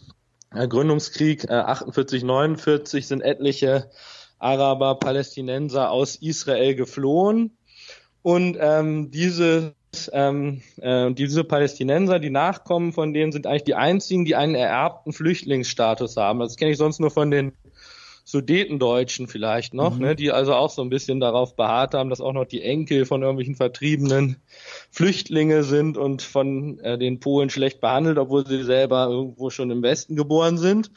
äh, 0.54 0.66
Gründungskrieg 0.66 1.44
äh, 1.44 1.52
48, 1.52 2.22
49 2.22 3.06
sind 3.06 3.20
etliche 3.20 3.90
Araber, 4.38 4.94
Palästinenser 4.94 5.90
aus 5.90 6.16
Israel 6.16 6.74
geflohen. 6.74 7.56
Und 8.22 8.56
ähm, 8.60 9.10
diese 9.10 9.74
ähm, 10.12 10.60
äh, 10.76 11.12
diese 11.12 11.44
Palästinenser, 11.44 12.18
die 12.18 12.30
Nachkommen 12.30 12.92
von 12.92 13.14
denen 13.14 13.32
sind 13.32 13.46
eigentlich 13.46 13.64
die 13.64 13.74
einzigen, 13.74 14.24
die 14.24 14.36
einen 14.36 14.54
ererbten 14.54 15.12
Flüchtlingsstatus 15.12 16.16
haben. 16.16 16.40
Das 16.40 16.56
kenne 16.56 16.72
ich 16.72 16.76
sonst 16.76 17.00
nur 17.00 17.10
von 17.10 17.30
den 17.30 17.52
Sudetendeutschen 18.28 19.26
vielleicht 19.26 19.72
noch, 19.72 19.94
mhm. 19.94 20.02
ne, 20.02 20.14
die 20.14 20.32
also 20.32 20.52
auch 20.52 20.68
so 20.68 20.82
ein 20.82 20.90
bisschen 20.90 21.18
darauf 21.18 21.56
beharrt 21.56 21.94
haben, 21.94 22.10
dass 22.10 22.20
auch 22.20 22.34
noch 22.34 22.44
die 22.44 22.60
Enkel 22.60 23.06
von 23.06 23.22
irgendwelchen 23.22 23.54
Vertriebenen 23.54 24.36
Flüchtlinge 24.90 25.64
sind 25.64 25.96
und 25.96 26.20
von 26.20 26.78
äh, 26.80 26.98
den 26.98 27.20
Polen 27.20 27.48
schlecht 27.48 27.80
behandelt, 27.80 28.18
obwohl 28.18 28.46
sie 28.46 28.64
selber 28.64 29.06
irgendwo 29.08 29.48
schon 29.48 29.70
im 29.70 29.82
Westen 29.82 30.14
geboren 30.14 30.58
sind. 30.58 30.90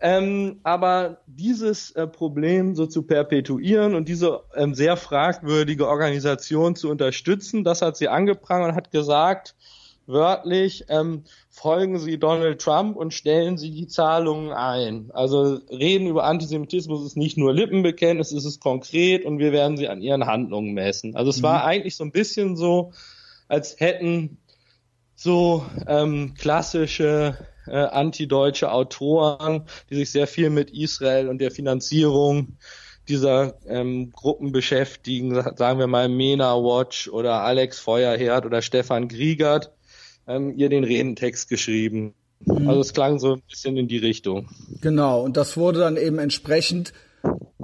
Ähm, 0.00 0.60
aber 0.64 1.22
dieses 1.26 1.92
äh, 1.92 2.06
Problem 2.06 2.74
so 2.74 2.84
zu 2.84 3.04
perpetuieren 3.04 3.94
und 3.94 4.06
diese 4.06 4.42
ähm, 4.54 4.74
sehr 4.74 4.98
fragwürdige 4.98 5.88
Organisation 5.88 6.76
zu 6.76 6.90
unterstützen, 6.90 7.64
das 7.64 7.80
hat 7.80 7.96
sie 7.96 8.08
angeprangert 8.08 8.72
und 8.72 8.76
hat 8.76 8.90
gesagt, 8.90 9.54
wörtlich, 10.06 10.84
ähm, 10.90 11.24
folgen 11.56 11.98
Sie 11.98 12.18
Donald 12.18 12.60
Trump 12.60 12.96
und 12.98 13.14
stellen 13.14 13.56
Sie 13.56 13.70
die 13.70 13.86
Zahlungen 13.86 14.52
ein. 14.52 15.10
Also 15.14 15.58
reden 15.70 16.06
über 16.06 16.24
Antisemitismus 16.24 17.06
ist 17.06 17.16
nicht 17.16 17.38
nur 17.38 17.54
Lippenbekenntnis, 17.54 18.30
es 18.30 18.44
ist 18.44 18.60
konkret 18.60 19.24
und 19.24 19.38
wir 19.38 19.52
werden 19.52 19.78
sie 19.78 19.88
an 19.88 20.02
ihren 20.02 20.26
Handlungen 20.26 20.74
messen. 20.74 21.16
Also 21.16 21.30
es 21.30 21.38
mhm. 21.38 21.44
war 21.44 21.64
eigentlich 21.64 21.96
so 21.96 22.04
ein 22.04 22.12
bisschen 22.12 22.56
so, 22.56 22.92
als 23.48 23.80
hätten 23.80 24.36
so 25.14 25.64
ähm, 25.86 26.34
klassische 26.36 27.38
äh, 27.66 27.72
antideutsche 27.72 28.70
Autoren, 28.70 29.64
die 29.88 29.96
sich 29.96 30.10
sehr 30.10 30.26
viel 30.26 30.50
mit 30.50 30.70
Israel 30.70 31.28
und 31.28 31.38
der 31.38 31.50
Finanzierung 31.50 32.58
dieser 33.08 33.54
ähm, 33.66 34.12
Gruppen 34.12 34.52
beschäftigen, 34.52 35.32
sagen 35.56 35.78
wir 35.78 35.86
mal 35.86 36.10
Mena 36.10 36.54
Watch 36.56 37.08
oder 37.08 37.40
Alex 37.40 37.78
Feuerherd 37.78 38.44
oder 38.44 38.60
Stefan 38.60 39.08
Griegert, 39.08 39.72
ähm, 40.26 40.54
ihr 40.56 40.68
den 40.68 40.84
Redentext 40.84 41.48
geschrieben. 41.48 42.14
Mhm. 42.44 42.68
Also 42.68 42.80
es 42.80 42.92
klang 42.92 43.18
so 43.18 43.34
ein 43.34 43.42
bisschen 43.48 43.76
in 43.76 43.88
die 43.88 43.98
Richtung. 43.98 44.48
Genau, 44.80 45.22
und 45.22 45.36
das 45.36 45.56
wurde 45.56 45.80
dann 45.80 45.96
eben 45.96 46.18
entsprechend, 46.18 46.92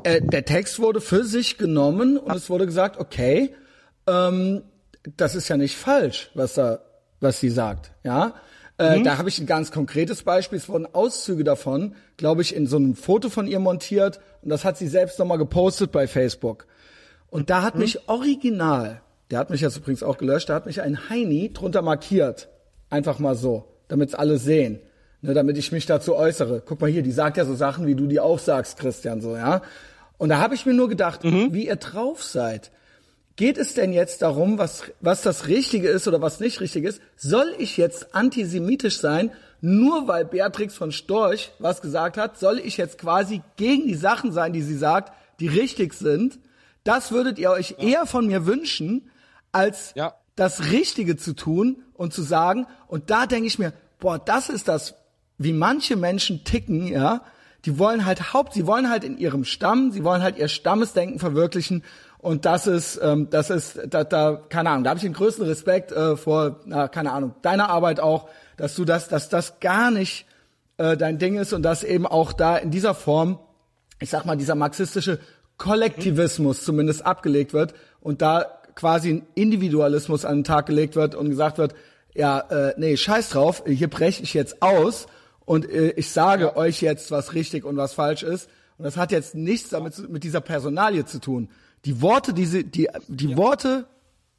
äh, 0.04 0.20
der 0.22 0.44
Text 0.44 0.78
wurde 0.78 1.00
für 1.00 1.24
sich 1.24 1.58
genommen 1.58 2.16
und 2.16 2.34
es 2.34 2.48
wurde 2.50 2.66
gesagt, 2.66 2.98
okay, 2.98 3.54
ähm, 4.06 4.62
das 5.16 5.34
ist 5.34 5.48
ja 5.48 5.56
nicht 5.56 5.76
falsch, 5.76 6.30
was 6.34 6.54
da, 6.54 6.80
was 7.20 7.40
sie 7.40 7.50
sagt, 7.50 7.92
ja. 8.04 8.34
Äh, 8.78 8.98
mhm. 8.98 9.04
Da 9.04 9.18
habe 9.18 9.28
ich 9.28 9.38
ein 9.38 9.46
ganz 9.46 9.70
konkretes 9.70 10.22
Beispiel, 10.22 10.58
es 10.58 10.68
wurden 10.68 10.86
Auszüge 10.92 11.44
davon, 11.44 11.94
glaube 12.16 12.42
ich, 12.42 12.54
in 12.54 12.66
so 12.66 12.76
einem 12.76 12.94
Foto 12.94 13.28
von 13.28 13.46
ihr 13.46 13.58
montiert 13.58 14.20
und 14.40 14.48
das 14.48 14.64
hat 14.64 14.78
sie 14.78 14.88
selbst 14.88 15.18
nochmal 15.18 15.38
gepostet 15.38 15.92
bei 15.92 16.06
Facebook. 16.06 16.66
Und 17.28 17.50
da 17.50 17.62
hat 17.62 17.74
mhm. 17.74 17.82
mich 17.82 18.08
original, 18.08 19.02
der 19.30 19.38
hat 19.38 19.50
mich 19.50 19.60
jetzt 19.60 19.76
übrigens 19.76 20.02
auch 20.02 20.16
gelöscht, 20.16 20.48
da 20.48 20.54
hat 20.54 20.66
mich 20.66 20.80
ein 20.80 21.10
Heini 21.10 21.52
drunter 21.52 21.82
markiert. 21.82 22.48
Einfach 22.92 23.18
mal 23.18 23.34
so, 23.34 23.64
damit 23.88 24.14
alle 24.14 24.36
sehen. 24.36 24.78
Ne, 25.22 25.32
damit 25.32 25.56
ich 25.56 25.72
mich 25.72 25.86
dazu 25.86 26.14
äußere. 26.14 26.62
Guck 26.66 26.82
mal 26.82 26.90
hier, 26.90 27.02
die 27.02 27.10
sagt 27.10 27.38
ja 27.38 27.46
so 27.46 27.54
Sachen, 27.54 27.86
wie 27.86 27.94
du 27.94 28.06
die 28.06 28.20
auch 28.20 28.38
sagst, 28.38 28.76
Christian, 28.78 29.22
so, 29.22 29.34
ja. 29.34 29.62
Und 30.18 30.28
da 30.28 30.38
habe 30.38 30.54
ich 30.54 30.66
mir 30.66 30.74
nur 30.74 30.90
gedacht, 30.90 31.24
mhm. 31.24 31.54
wie 31.54 31.68
ihr 31.68 31.76
drauf 31.76 32.22
seid. 32.22 32.70
Geht 33.36 33.56
es 33.56 33.72
denn 33.72 33.94
jetzt 33.94 34.20
darum, 34.20 34.58
was, 34.58 34.82
was 35.00 35.22
das 35.22 35.46
Richtige 35.46 35.88
ist 35.88 36.06
oder 36.06 36.20
was 36.20 36.38
nicht 36.38 36.60
richtig 36.60 36.84
ist? 36.84 37.00
Soll 37.16 37.54
ich 37.58 37.78
jetzt 37.78 38.14
antisemitisch 38.14 38.98
sein, 38.98 39.30
nur 39.62 40.06
weil 40.06 40.26
Beatrix 40.26 40.74
von 40.74 40.92
Storch 40.92 41.52
was 41.58 41.80
gesagt 41.80 42.18
hat? 42.18 42.38
Soll 42.38 42.58
ich 42.58 42.76
jetzt 42.76 42.98
quasi 42.98 43.40
gegen 43.56 43.86
die 43.86 43.94
Sachen 43.94 44.32
sein, 44.32 44.52
die 44.52 44.60
sie 44.60 44.76
sagt, 44.76 45.14
die 45.40 45.48
richtig 45.48 45.94
sind? 45.94 46.40
Das 46.84 47.10
würdet 47.10 47.38
ihr 47.38 47.52
euch 47.52 47.76
ja. 47.78 47.88
eher 47.88 48.06
von 48.06 48.26
mir 48.26 48.44
wünschen, 48.44 49.08
als 49.50 49.92
ja 49.94 50.14
das 50.36 50.70
Richtige 50.70 51.16
zu 51.16 51.34
tun 51.34 51.82
und 51.94 52.12
zu 52.12 52.22
sagen. 52.22 52.66
Und 52.86 53.10
da 53.10 53.26
denke 53.26 53.46
ich 53.46 53.58
mir, 53.58 53.72
boah, 53.98 54.18
das 54.18 54.48
ist 54.48 54.68
das, 54.68 54.94
wie 55.38 55.52
manche 55.52 55.96
Menschen 55.96 56.44
ticken, 56.44 56.86
ja. 56.86 57.22
Die 57.64 57.78
wollen 57.78 58.04
halt 58.04 58.32
Haupt, 58.32 58.54
sie 58.54 58.66
wollen 58.66 58.90
halt 58.90 59.04
in 59.04 59.16
ihrem 59.18 59.44
Stamm, 59.44 59.92
sie 59.92 60.02
wollen 60.02 60.20
halt 60.20 60.36
ihr 60.36 60.48
Stammesdenken 60.48 61.20
verwirklichen. 61.20 61.84
Und 62.18 62.44
das 62.44 62.66
ist, 62.66 63.00
ähm, 63.02 63.28
das 63.30 63.50
ist, 63.50 63.80
da, 63.88 64.02
da, 64.02 64.34
keine 64.48 64.70
Ahnung, 64.70 64.84
da 64.84 64.90
habe 64.90 64.98
ich 64.98 65.04
den 65.04 65.12
größten 65.12 65.44
Respekt 65.44 65.92
äh, 65.92 66.16
vor, 66.16 66.60
na, 66.64 66.88
keine 66.88 67.12
Ahnung, 67.12 67.34
deiner 67.42 67.68
Arbeit 67.68 68.00
auch, 68.00 68.28
dass 68.56 68.74
du 68.74 68.84
das, 68.84 69.08
dass 69.08 69.28
das 69.28 69.60
gar 69.60 69.90
nicht 69.90 70.26
äh, 70.76 70.96
dein 70.96 71.18
Ding 71.18 71.36
ist 71.36 71.52
und 71.52 71.62
dass 71.62 71.84
eben 71.84 72.06
auch 72.06 72.32
da 72.32 72.56
in 72.56 72.70
dieser 72.70 72.94
Form, 72.94 73.38
ich 74.00 74.10
sag 74.10 74.24
mal, 74.24 74.36
dieser 74.36 74.54
marxistische 74.54 75.20
Kollektivismus 75.56 76.64
zumindest 76.64 77.06
abgelegt 77.06 77.52
wird 77.52 77.74
und 78.00 78.22
da 78.22 78.61
quasi 78.74 79.10
ein 79.10 79.26
Individualismus 79.34 80.24
an 80.24 80.38
den 80.38 80.44
Tag 80.44 80.66
gelegt 80.66 80.96
wird 80.96 81.14
und 81.14 81.28
gesagt 81.28 81.58
wird, 81.58 81.74
ja, 82.14 82.40
äh, 82.40 82.74
nee, 82.76 82.96
scheiß 82.96 83.30
drauf, 83.30 83.64
hier 83.66 83.88
breche 83.88 84.22
ich 84.22 84.34
jetzt 84.34 84.62
aus 84.62 85.06
und 85.44 85.68
äh, 85.68 85.90
ich 85.92 86.10
sage 86.10 86.44
ja. 86.44 86.56
euch 86.56 86.82
jetzt, 86.82 87.10
was 87.10 87.34
richtig 87.34 87.64
und 87.64 87.76
was 87.76 87.94
falsch 87.94 88.22
ist. 88.22 88.48
Und 88.78 88.84
das 88.84 88.96
hat 88.96 89.12
jetzt 89.12 89.34
nichts 89.34 89.70
damit 89.70 90.08
mit 90.10 90.24
dieser 90.24 90.40
Personalie 90.40 91.04
zu 91.04 91.20
tun. 91.20 91.48
Die 91.84 92.00
Worte, 92.02 92.32
diese, 92.32 92.64
die, 92.64 92.88
die 93.08 93.30
ja. 93.30 93.36
Worte 93.36 93.86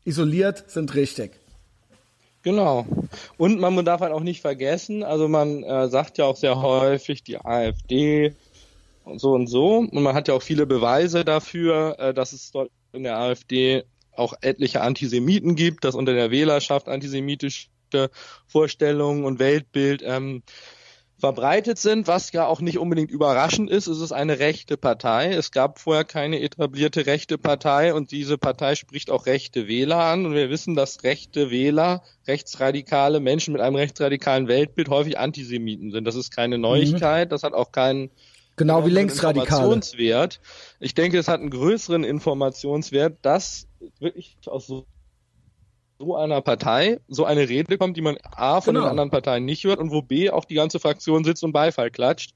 isoliert 0.06 0.70
sind 0.70 0.94
richtig. 0.96 1.32
Genau. 2.42 2.86
Und 3.38 3.60
man 3.60 3.86
darf 3.86 4.02
halt 4.02 4.12
auch 4.12 4.20
nicht 4.20 4.42
vergessen, 4.42 5.04
also 5.04 5.30
man 5.30 5.64
äh, 5.64 5.88
sagt 5.88 6.18
ja 6.18 6.26
auch 6.26 6.36
sehr 6.36 6.62
häufig, 6.62 7.24
die 7.24 7.38
AfD 7.40 8.36
so 9.16 9.34
und 9.34 9.48
so. 9.48 9.78
Und 9.78 9.94
man 9.94 10.14
hat 10.14 10.28
ja 10.28 10.34
auch 10.34 10.42
viele 10.42 10.66
Beweise 10.66 11.24
dafür, 11.24 11.98
äh, 12.00 12.14
dass 12.14 12.34
es 12.34 12.52
dort 12.52 12.70
in 12.92 13.04
der 13.04 13.18
AfD 13.18 13.84
auch 14.16 14.34
etliche 14.42 14.82
Antisemiten 14.82 15.56
gibt, 15.56 15.84
dass 15.84 15.96
unter 15.96 16.14
der 16.14 16.32
Wählerschaft 16.32 16.88
antisemitische 16.88 17.68
Vorstellungen 18.48 19.24
und 19.24 19.40
Weltbild 19.40 20.02
ähm, 20.04 20.44
verbreitet 21.24 21.78
sind, 21.78 22.08
was 22.08 22.34
ja 22.34 22.46
auch 22.48 22.60
nicht 22.60 22.78
unbedingt 22.78 23.10
überraschend 23.10 23.70
ist. 23.70 23.88
Es 23.88 24.02
ist 24.02 24.12
eine 24.12 24.40
rechte 24.40 24.76
Partei. 24.76 25.32
Es 25.32 25.52
gab 25.52 25.80
vorher 25.80 26.04
keine 26.04 26.42
etablierte 26.42 27.06
rechte 27.06 27.38
Partei 27.38 27.94
und 27.94 28.12
diese 28.12 28.38
Partei 28.38 28.76
spricht 28.76 29.10
auch 29.10 29.26
rechte 29.26 29.70
Wähler 29.70 30.00
an. 30.00 30.26
Und 30.26 30.34
wir 30.34 30.50
wissen, 30.50 30.76
dass 30.76 31.04
rechte 31.04 31.50
Wähler, 31.50 32.04
rechtsradikale 32.28 33.22
Menschen 33.22 33.54
mit 33.54 33.62
einem 33.62 33.78
rechtsradikalen 33.78 34.50
Weltbild 34.50 34.90
häufig 34.90 35.18
Antisemiten 35.18 35.92
sind. 35.92 36.04
Das 36.04 36.16
ist 36.16 36.36
keine 36.36 36.58
Neuigkeit. 36.58 37.30
Mhm. 37.30 37.30
Das 37.30 37.44
hat 37.44 37.54
auch 37.54 37.72
keinen 37.72 38.10
Genau 38.56 38.86
wie 38.86 38.92
Längsradikale. 38.92 39.46
Informationswert. 39.46 40.40
Ich 40.80 40.94
denke, 40.94 41.18
es 41.18 41.28
hat 41.28 41.40
einen 41.40 41.50
größeren 41.50 42.04
Informationswert, 42.04 43.18
dass 43.22 43.68
wirklich 44.00 44.38
aus 44.46 44.68
so 44.68 44.86
so 46.00 46.16
einer 46.16 46.42
Partei 46.42 47.00
so 47.08 47.26
eine 47.26 47.48
Rede 47.50 47.78
kommt, 47.78 47.98
die 47.98 48.02
man 48.02 48.18
A 48.24 48.62
von 48.62 48.74
genau. 48.74 48.86
den 48.86 48.92
anderen 48.92 49.10
Parteien 49.10 49.46
nicht 49.46 49.64
hört 49.64 49.80
und 49.80 49.92
wo 49.92 50.02
B 50.02 50.30
auch 50.30 50.46
die 50.46 50.56
ganze 50.56 50.80
Fraktion 50.80 51.24
sitzt 51.24 51.44
und 51.44 51.54
Beifall 51.54 51.92
klatscht. 51.92 52.34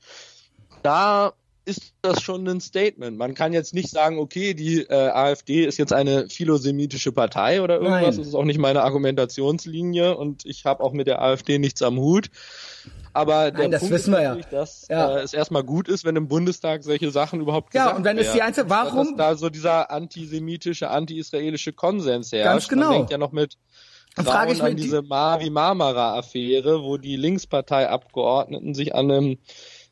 Da 0.84 1.34
ist 1.66 1.94
das 2.02 2.22
schon 2.22 2.48
ein 2.48 2.62
Statement. 2.62 3.18
Man 3.18 3.34
kann 3.34 3.52
jetzt 3.52 3.74
nicht 3.74 3.90
sagen, 3.90 4.20
okay, 4.20 4.54
die 4.54 4.84
äh, 4.84 5.10
AfD 5.10 5.66
ist 5.66 5.78
jetzt 5.78 5.92
eine 5.92 6.30
philosemitische 6.30 7.12
Partei 7.12 7.62
oder 7.62 7.76
irgendwas. 7.76 8.16
Nein. 8.16 8.18
Das 8.18 8.28
ist 8.28 8.36
auch 8.36 8.46
nicht 8.46 8.60
meine 8.60 8.84
Argumentationslinie 8.84 10.16
und 10.16 10.46
ich 10.46 10.64
habe 10.64 10.82
auch 10.82 10.94
mit 10.94 11.08
der 11.08 11.22
AfD 11.22 11.60
nichts 11.60 11.82
am 11.82 11.98
Hut. 12.00 12.30
Aber 13.14 13.52
Nein, 13.52 13.72
das 13.72 13.82
Punkt 13.82 13.96
wissen 13.96 14.14
wir 14.14 14.22
ja. 14.22 14.36
dass 14.36 14.88
ja. 14.90 15.18
äh, 15.18 15.22
es 15.22 15.34
erstmal 15.34 15.64
gut 15.64 15.88
ist, 15.88 16.06
wenn 16.06 16.16
im 16.16 16.28
Bundestag 16.28 16.84
solche 16.84 17.10
Sachen 17.10 17.42
überhaupt 17.42 17.72
gesagt 17.72 17.86
werden. 17.86 17.94
Ja, 17.94 17.98
und 17.98 18.06
wenn 18.06 18.18
es 18.24 18.32
die 18.32 18.42
einzige, 18.42 18.70
warum? 18.70 19.18
Dass 19.18 19.32
da 19.32 19.36
so 19.36 19.50
dieser 19.50 19.90
antisemitische, 19.90 20.90
anti-israelische 20.90 21.74
Konsens 21.74 22.32
herrscht. 22.32 22.46
Ganz 22.46 22.68
genau. 22.68 22.90
Man 22.90 22.94
denkt 22.94 23.12
ja 23.12 23.18
noch 23.18 23.32
mit 23.32 23.58
frage 24.24 24.54
ich 24.54 24.64
an 24.64 24.76
diese 24.76 25.02
Mavi 25.02 25.50
Marmara 25.50 26.18
Affäre, 26.18 26.84
wo 26.84 26.98
die 26.98 27.16
Linkspartei-Abgeordneten 27.16 28.74
sich 28.74 28.96
an 28.96 29.12
einem 29.12 29.38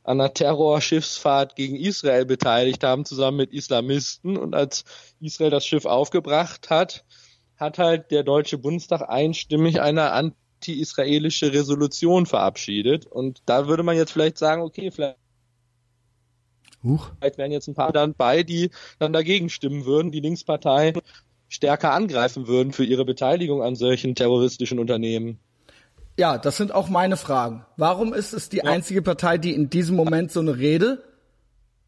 an 0.04 0.22
einer 0.22 0.34
Terrorschiffsfahrt 0.34 1.56
gegen 1.56 1.76
Israel 1.76 2.26
beteiligt 2.26 2.84
haben, 2.84 3.06
zusammen 3.06 3.38
mit 3.38 3.52
Islamisten. 3.52 4.38
Und 4.38 4.54
als 4.54 4.84
Israel 5.20 5.50
das 5.50 5.66
Schiff 5.66 5.86
aufgebracht 5.86 6.70
hat, 6.70 7.06
hat 7.58 7.80
halt 7.80 8.12
der 8.12 8.22
Deutsche 8.22 8.60
Bundestag 8.60 9.10
einstimmig 9.10 9.82
eine 9.82 10.12
anti-israelische 10.56 11.54
Resolution 11.54 12.26
verabschiedet. 12.26 13.06
Und 13.06 13.42
da 13.46 13.68
würde 13.68 13.84
man 13.84 13.96
jetzt 13.96 14.12
vielleicht 14.12 14.38
sagen, 14.38 14.62
okay, 14.62 14.92
vielleicht 14.92 15.18
Huch. 16.84 17.10
Vielleicht 17.20 17.40
wären 17.40 17.52
jetzt 17.52 17.68
ein 17.68 17.74
paar 17.74 17.92
dann 17.92 18.14
bei, 18.14 18.44
die 18.44 18.70
dann 19.00 19.12
dagegen 19.12 19.50
stimmen 19.50 19.86
würden, 19.86 20.12
die 20.12 20.20
Linkspartei 20.20 20.94
stärker 21.48 21.92
angreifen 21.94 22.48
würden 22.48 22.74
für 22.74 22.84
ihre 22.84 23.06
Beteiligung 23.06 23.64
an 23.64 23.76
solchen 23.76 24.14
terroristischen 24.14 24.78
Unternehmen. 24.78 25.40
Ja, 26.18 26.38
das 26.38 26.58
sind 26.58 26.72
auch 26.72 26.88
meine 26.88 27.18
Fragen. 27.18 27.66
Warum 27.76 28.14
ist 28.14 28.34
es 28.34 28.50
die 28.50 28.58
ja. 28.58 28.66
einzige 28.66 29.02
Partei, 29.02 29.40
die 29.40 29.56
in 29.56 29.72
diesem 29.72 29.96
Moment 29.96 30.32
so 30.32 30.42
eine 30.42 30.58
Rede 30.58 31.04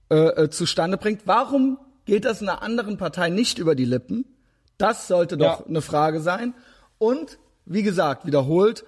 äh, 0.09 0.15
äh, 0.15 0.49
zustande 0.49 0.97
bringt? 0.97 1.21
Warum 1.25 1.77
geht 2.05 2.25
das 2.25 2.41
einer 2.41 2.63
anderen 2.63 2.97
Partei 2.97 3.29
nicht 3.29 3.59
über 3.59 3.75
die 3.75 3.85
Lippen? 3.85 4.25
Das 4.79 5.07
sollte 5.07 5.37
doch 5.37 5.59
ja. 5.59 5.65
eine 5.67 5.81
Frage 5.81 6.21
sein. 6.21 6.55
Und 6.97 7.37
wie 7.67 7.83
gesagt, 7.83 8.25
wiederholt, 8.25 8.85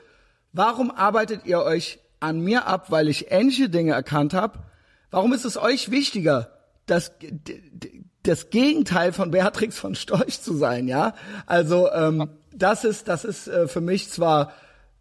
warum 0.54 0.92
arbeitet 0.92 1.46
ihr 1.46 1.62
euch 1.62 2.00
an 2.20 2.42
mir 2.42 2.68
ab, 2.68 2.92
weil 2.92 3.08
ich 3.08 3.32
ähnliche 3.32 3.70
Dinge 3.70 3.94
erkannt 3.94 4.34
habe? 4.34 4.60
Warum 5.12 5.34
ist 5.34 5.46
es 5.46 5.58
euch 5.58 5.92
wichtiger, 5.92 6.52
das, 6.86 7.12
das 8.24 8.50
Gegenteil 8.50 9.14
von 9.14 9.32
Beatrix 9.32 9.78
von 9.78 9.96
Storch 9.96 10.42
zu 10.42 10.56
sein? 10.56 10.88
Ja, 10.88 11.14
also 11.46 11.90
ähm, 11.92 12.30
das 12.54 12.84
ist 12.84 13.08
das 13.08 13.26
ist 13.26 13.48
äh, 13.48 13.68
für 13.68 13.82
mich 13.82 14.10
zwar 14.10 14.54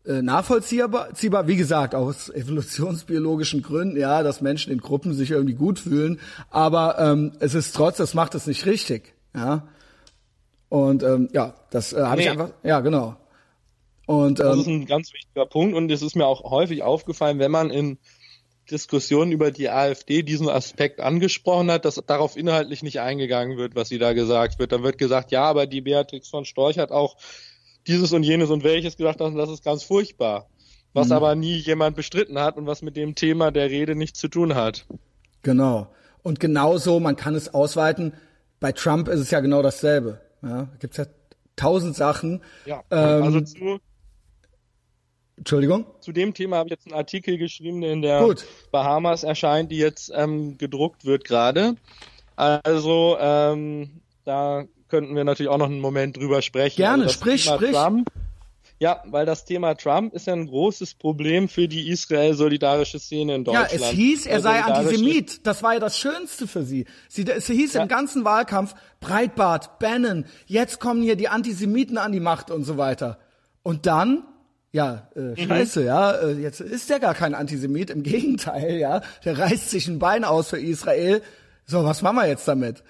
äh, 0.05 0.23
nachvollziehbar, 0.23 1.11
wie 1.47 1.57
gesagt, 1.57 1.95
aus 1.95 2.31
evolutionsbiologischen 2.31 3.63
Gründen, 3.63 3.99
ja, 3.99 4.23
dass 4.23 4.41
Menschen 4.41 4.73
in 4.73 4.79
Gruppen 4.79 5.13
sich 5.13 5.31
irgendwie 5.31 5.55
gut 5.55 5.79
fühlen, 5.79 6.21
aber 6.51 6.99
ähm, 6.99 7.33
es 7.41 7.55
ist 7.55 7.75
trotz, 7.75 7.99
das 7.99 8.15
macht 8.15 8.35
es 8.35 8.47
nicht 8.47 8.65
richtig, 8.65 9.15
ja. 9.35 9.69
Und 10.71 11.03
ähm, 11.03 11.29
ja, 11.33 11.55
das 11.71 11.93
äh, 11.93 12.03
habe 12.03 12.17
nee. 12.17 12.23
ich 12.23 12.31
einfach, 12.31 12.51
ja, 12.63 12.81
genau. 12.81 13.17
Und, 14.09 14.41
ähm, 14.41 14.47
das 14.47 14.57
ist 14.61 14.67
ein 14.69 14.87
ganz 14.87 15.13
wichtiger 15.13 15.45
Punkt 15.45 15.77
und 15.77 15.91
es 15.93 16.01
ist 16.01 16.17
mir 16.17 16.27
auch 16.27 16.51
häufig 16.51 16.83
aufgefallen, 16.83 17.39
wenn 17.39 17.51
man 17.51 17.69
in 17.69 17.99
Diskussionen 18.71 19.33
über 19.33 19.51
die 19.51 19.69
AfD 19.69 20.23
diesen 20.23 20.49
Aspekt 20.49 20.99
angesprochen 21.01 21.71
hat, 21.71 21.85
dass 21.85 21.97
darauf 22.07 22.35
inhaltlich 22.35 22.83
nicht 22.83 23.01
eingegangen 23.01 23.59
wird, 23.59 23.75
was 23.75 23.91
sie 23.91 23.99
da 23.99 24.15
gesagt 24.15 24.59
wird. 24.59 24.73
Dann 24.73 24.83
wird 24.83 24.97
gesagt, 24.97 25.31
ja, 25.31 25.43
aber 25.45 25.67
die 25.67 25.83
Beatrix 25.83 26.31
von 26.31 26.47
Storch 26.47 26.79
hat 26.79 26.91
auch 26.91 27.19
dieses 27.87 28.15
und 28.15 28.23
jenes 28.23 28.49
und 28.49 28.65
welches 28.65 28.97
gesagt 28.97 29.21
und 29.21 29.37
das 29.37 29.51
ist 29.51 29.63
ganz 29.63 29.83
furchtbar. 29.83 30.49
Was 30.95 31.09
mhm. 31.09 31.13
aber 31.13 31.35
nie 31.35 31.57
jemand 31.57 31.95
bestritten 31.95 32.39
hat 32.39 32.57
und 32.57 32.67
was 32.67 32.81
mit 32.81 32.97
dem 32.97 33.15
Thema 33.15 33.51
der 33.51 33.69
Rede 33.69 33.95
nichts 33.95 34.19
zu 34.19 34.29
tun 34.29 34.55
hat. 34.55 34.87
Genau. 35.43 35.89
Und 36.23 36.41
genauso, 36.41 36.99
man 36.99 37.17
kann 37.17 37.35
es 37.35 37.53
ausweiten, 37.53 38.15
bei 38.59 38.73
Trump 38.73 39.09
ist 39.09 39.21
es 39.21 39.31
ja 39.31 39.41
genau 39.41 39.61
dasselbe. 39.61 40.23
Ja, 40.43 40.63
da 40.63 40.77
gibt 40.79 40.95
es 40.95 41.05
ja 41.05 41.13
tausend 41.57 41.95
Sachen. 41.95 42.43
Ja, 42.65 42.83
ähm, 42.91 43.23
also 43.23 43.43
zu, 43.43 43.81
Entschuldigung? 45.39 45.87
Zu 46.01 46.13
dem 46.13 46.35
Thema 46.35 46.57
habe 46.59 46.69
ich 46.69 46.73
jetzt 46.73 46.87
einen 46.87 46.97
Artikel 46.97 47.39
geschrieben, 47.39 47.81
der 47.81 47.93
in 47.93 48.03
der 48.03 48.21
Gut. 48.23 48.45
Bahamas 48.71 49.23
erscheint, 49.23 49.73
die 49.73 49.79
jetzt 49.79 50.13
ähm, 50.15 50.59
gedruckt 50.59 51.05
wird 51.05 51.25
gerade. 51.25 51.77
Also 52.37 53.17
ähm, 53.21 54.01
da 54.25 54.65
könnten 54.89 55.17
wir 55.17 55.25
natürlich 55.25 55.51
auch 55.51 55.59
noch 55.59 55.67
einen 55.67 55.81
Moment 55.81 56.17
drüber 56.17 56.43
sprechen. 56.43 56.77
Gerne, 56.77 57.05
also 57.05 57.15
sprich, 57.15 57.45
Thema 57.45 57.57
sprich. 57.57 57.73
Trump, 57.73 58.11
ja, 58.81 59.03
weil 59.07 59.27
das 59.27 59.45
Thema 59.45 59.75
Trump 59.75 60.15
ist 60.15 60.29
ja 60.29 60.35
ein 60.35 60.47
großes 60.47 60.95
Problem 60.95 61.49
für 61.49 61.67
die 61.67 61.89
Israel-solidarische 61.89 63.01
Szene 63.01 63.35
in 63.35 63.45
Deutschland. 63.45 63.73
Ja, 63.73 63.77
es 63.77 63.89
hieß, 63.89 64.27
er 64.27 64.41
sei 64.41 64.63
Antisemit. 64.63 65.47
Das 65.47 65.65
war 65.65 65.75
ja 65.75 65.81
das 65.81 65.99
Schönste 65.99 66.47
für 66.47 66.63
sie. 66.63 66.87
sie 67.09 67.27
es 67.29 67.47
hieß 67.49 67.75
ja. 67.75 67.83
im 67.83 67.89
ganzen 67.89 68.25
Wahlkampf, 68.25 68.75
Breitbart, 69.01 69.81
Bannon, 69.81 70.27
jetzt 70.47 70.79
kommen 70.79 71.03
hier 71.03 71.17
die 71.17 71.29
Antisemiten 71.29 71.99
an 71.99 72.13
die 72.13 72.21
Macht 72.21 72.53
und 72.53 72.63
so 72.63 72.77
weiter. 72.79 73.19
Und 73.65 73.87
dann, 73.87 74.23
ja, 74.71 75.09
äh, 75.17 75.21
mhm. 75.21 75.37
scheiße, 75.37 75.85
ja, 75.85 76.13
äh, 76.13 76.33
jetzt 76.33 76.61
ist 76.61 76.91
er 76.91 77.01
gar 77.01 77.15
kein 77.15 77.35
Antisemit, 77.35 77.91
im 77.91 78.03
Gegenteil, 78.05 78.77
ja, 78.77 79.03
der 79.25 79.39
reißt 79.39 79.71
sich 79.71 79.89
ein 79.89 79.99
Bein 79.99 80.25
aus 80.25 80.51
für 80.51 80.61
Israel. 80.61 81.23
So, 81.65 81.85
was 81.85 82.03
machen 82.03 82.17
wir 82.17 82.27
jetzt 82.27 82.47
damit? 82.49 82.83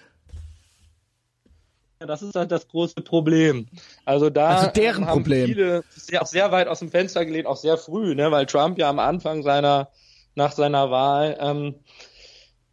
Das 2.00 2.22
ist 2.22 2.36
halt 2.36 2.52
das 2.52 2.68
große 2.68 3.00
Problem. 3.02 3.66
Also 4.04 4.30
da 4.30 4.56
also 4.56 4.70
deren 4.70 5.06
haben 5.06 5.22
Problem. 5.24 5.46
viele 5.46 5.82
sehr, 5.90 6.22
auch 6.22 6.26
sehr 6.26 6.52
weit 6.52 6.68
aus 6.68 6.78
dem 6.78 6.90
Fenster 6.90 7.24
gelehnt, 7.24 7.46
auch 7.46 7.56
sehr 7.56 7.76
früh, 7.76 8.14
ne, 8.14 8.30
weil 8.30 8.46
Trump 8.46 8.78
ja 8.78 8.88
am 8.88 9.00
Anfang 9.00 9.42
seiner, 9.42 9.88
nach 10.36 10.52
seiner 10.52 10.92
Wahl, 10.92 11.36
ähm, 11.40 11.74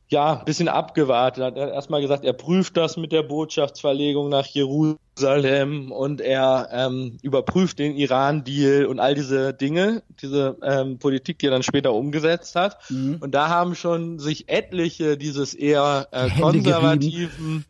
ja, 0.09 0.39
ein 0.39 0.45
bisschen 0.45 0.67
abgewartet. 0.67 1.41
Er 1.41 1.45
hat 1.47 1.73
erstmal 1.73 2.01
gesagt, 2.01 2.23
er 2.25 2.33
prüft 2.33 2.77
das 2.77 2.97
mit 2.97 3.11
der 3.11 3.23
Botschaftsverlegung 3.23 4.29
nach 4.29 4.45
Jerusalem 4.45 5.91
und 5.91 6.21
er 6.21 6.69
ähm, 6.71 7.17
überprüft 7.23 7.79
den 7.79 7.95
Iran-Deal 7.95 8.85
und 8.85 8.99
all 8.99 9.15
diese 9.15 9.53
Dinge, 9.53 10.03
diese 10.21 10.57
ähm, 10.61 10.99
Politik, 10.99 11.39
die 11.39 11.47
er 11.47 11.51
dann 11.51 11.63
später 11.63 11.93
umgesetzt 11.93 12.55
hat. 12.55 12.77
Mhm. 12.89 13.17
Und 13.19 13.31
da 13.31 13.49
haben 13.49 13.75
schon 13.75 14.19
sich 14.19 14.47
etliche 14.47 15.17
dieses 15.17 15.55
eher 15.55 16.07
äh, 16.11 16.29
konservativen 16.29 17.65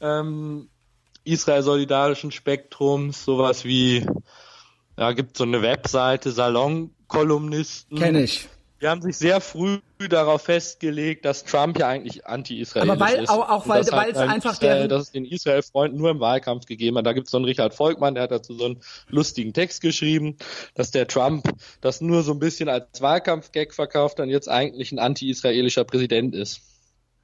ähm, 0.00 0.68
Israel-solidarischen 1.24 2.30
Spektrums, 2.30 3.24
sowas 3.24 3.64
wie, 3.64 4.06
ja, 4.96 5.12
gibt 5.12 5.36
so 5.36 5.44
eine 5.44 5.62
Webseite, 5.62 6.30
Salon-Kolumnisten. 6.30 7.98
Kenn 7.98 8.16
ich. 8.16 8.48
Die 8.82 8.88
haben 8.88 9.00
sich 9.00 9.16
sehr 9.16 9.40
früh 9.40 9.78
darauf 10.10 10.42
festgelegt, 10.42 11.24
dass 11.24 11.44
Trump 11.44 11.78
ja 11.78 11.86
eigentlich 11.86 12.26
anti-israelisch 12.26 12.92
ist. 12.92 13.00
Aber 13.00 13.00
weil, 13.00 13.26
auch, 13.28 13.48
auch 13.48 13.68
weil, 13.68 13.86
weil 13.92 14.10
es 14.10 14.16
einfach 14.16 14.58
der... 14.58 14.88
Dass 14.88 15.02
es 15.04 15.10
den 15.12 15.24
Israel-Freunden 15.24 15.96
nur 15.96 16.10
im 16.10 16.18
Wahlkampf 16.18 16.66
gegeben 16.66 16.98
hat. 16.98 17.06
Da 17.06 17.12
gibt 17.12 17.28
es 17.28 17.30
so 17.30 17.36
einen 17.36 17.44
Richard 17.44 17.74
Volkmann, 17.74 18.14
der 18.14 18.24
hat 18.24 18.32
dazu 18.32 18.54
so 18.54 18.64
einen 18.64 18.80
lustigen 19.08 19.52
Text 19.52 19.82
geschrieben, 19.82 20.36
dass 20.74 20.90
der 20.90 21.06
Trump 21.06 21.48
das 21.80 22.00
nur 22.00 22.24
so 22.24 22.32
ein 22.32 22.40
bisschen 22.40 22.68
als 22.68 23.00
Wahlkampf-Gag 23.00 23.72
verkauft 23.72 24.18
und 24.18 24.30
jetzt 24.30 24.48
eigentlich 24.48 24.90
ein 24.90 24.98
anti-israelischer 24.98 25.84
Präsident 25.84 26.34
ist. 26.34 26.60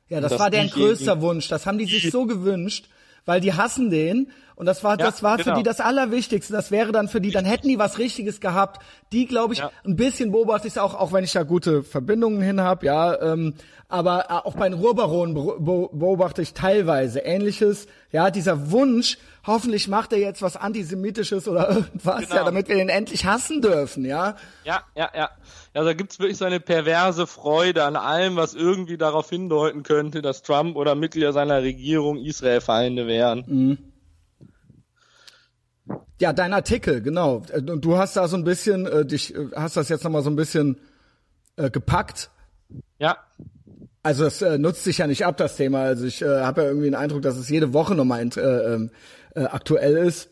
Ja, 0.08 0.20
das, 0.20 0.30
das 0.30 0.40
war 0.40 0.50
deren 0.50 0.70
größter 0.70 1.20
Wunsch. 1.20 1.48
Das 1.48 1.66
haben 1.66 1.78
die 1.78 1.86
sich 1.86 2.12
so 2.12 2.24
gewünscht 2.24 2.88
weil 3.28 3.42
die 3.42 3.52
hassen 3.52 3.90
den 3.90 4.30
Und 4.58 4.66
das 4.66 4.82
war, 4.82 4.98
ja, 4.98 5.06
das 5.06 5.22
war 5.22 5.36
genau. 5.36 5.52
für 5.52 5.56
die 5.58 5.62
das 5.62 5.78
Allerwichtigste. 5.78 6.52
Das 6.52 6.72
wäre 6.72 6.90
dann 6.90 7.06
für 7.06 7.20
die, 7.20 7.30
dann 7.30 7.44
hätten 7.44 7.68
die 7.68 7.78
was 7.78 7.98
Richtiges 7.98 8.40
gehabt. 8.40 8.82
Die, 9.12 9.26
glaube 9.26 9.54
ich, 9.54 9.60
ja. 9.60 9.70
ein 9.86 9.94
bisschen 9.94 10.32
beobachte 10.32 10.66
ich 10.66 10.80
auch, 10.80 10.94
auch 10.94 11.12
wenn 11.12 11.22
ich 11.22 11.30
da 11.30 11.44
gute 11.44 11.84
Verbindungen 11.84 12.42
hin 12.42 12.60
habe, 12.60 12.84
ja. 12.84 13.22
Ähm, 13.22 13.54
aber 13.86 14.24
äh, 14.28 14.32
auch 14.32 14.56
bei 14.56 14.68
den 14.68 14.80
Ruhrbaronen 14.80 15.34
beobachte 15.34 16.42
ich 16.42 16.54
teilweise 16.54 17.20
Ähnliches. 17.20 17.86
Ja, 18.10 18.32
dieser 18.32 18.72
Wunsch, 18.72 19.18
hoffentlich 19.46 19.86
macht 19.86 20.12
er 20.12 20.18
jetzt 20.18 20.42
was 20.42 20.56
Antisemitisches 20.56 21.46
oder 21.46 21.70
irgendwas, 21.76 22.22
genau. 22.22 22.34
ja, 22.34 22.44
damit 22.44 22.68
wir 22.68 22.78
ihn 22.78 22.88
endlich 22.88 23.26
hassen 23.26 23.62
dürfen, 23.62 24.04
ja. 24.04 24.34
Ja, 24.64 24.82
ja, 24.96 25.08
ja. 25.14 25.30
Ja, 25.72 25.84
da 25.84 25.92
gibt's 25.92 26.18
wirklich 26.18 26.36
so 26.36 26.46
eine 26.46 26.58
perverse 26.58 27.28
Freude 27.28 27.84
an 27.84 27.94
allem, 27.94 28.34
was 28.34 28.54
irgendwie 28.54 28.98
darauf 28.98 29.30
hindeuten 29.30 29.84
könnte, 29.84 30.20
dass 30.20 30.42
Trump 30.42 30.74
oder 30.74 30.96
Mitglieder 30.96 31.32
seiner 31.32 31.62
Regierung 31.62 32.16
Israel-Feinde 32.18 33.06
wären. 33.06 33.44
Mhm. 33.46 33.78
Ja, 36.20 36.32
dein 36.32 36.52
Artikel, 36.52 37.00
genau. 37.00 37.42
Und 37.54 37.84
du 37.84 37.96
hast 37.96 38.16
da 38.16 38.26
so 38.28 38.36
ein 38.36 38.44
bisschen, 38.44 38.86
äh, 38.86 39.04
dich, 39.04 39.34
äh, 39.34 39.48
hast 39.54 39.76
das 39.76 39.88
jetzt 39.88 40.04
nochmal 40.04 40.22
so 40.22 40.30
ein 40.30 40.36
bisschen 40.36 40.78
äh, 41.56 41.70
gepackt. 41.70 42.30
Ja. 42.98 43.18
Also 44.02 44.24
es 44.24 44.42
äh, 44.42 44.58
nutzt 44.58 44.84
sich 44.84 44.98
ja 44.98 45.06
nicht 45.06 45.24
ab, 45.24 45.36
das 45.36 45.56
Thema. 45.56 45.82
Also 45.82 46.06
ich 46.06 46.22
äh, 46.22 46.40
habe 46.40 46.62
ja 46.62 46.68
irgendwie 46.68 46.86
den 46.86 46.94
Eindruck, 46.94 47.22
dass 47.22 47.36
es 47.36 47.48
jede 47.48 47.72
Woche 47.72 47.94
nochmal 47.94 48.28
äh, 48.36 48.40
ähm, 48.40 48.90
äh, 49.34 49.44
aktuell 49.44 49.96
ist. 49.96 50.30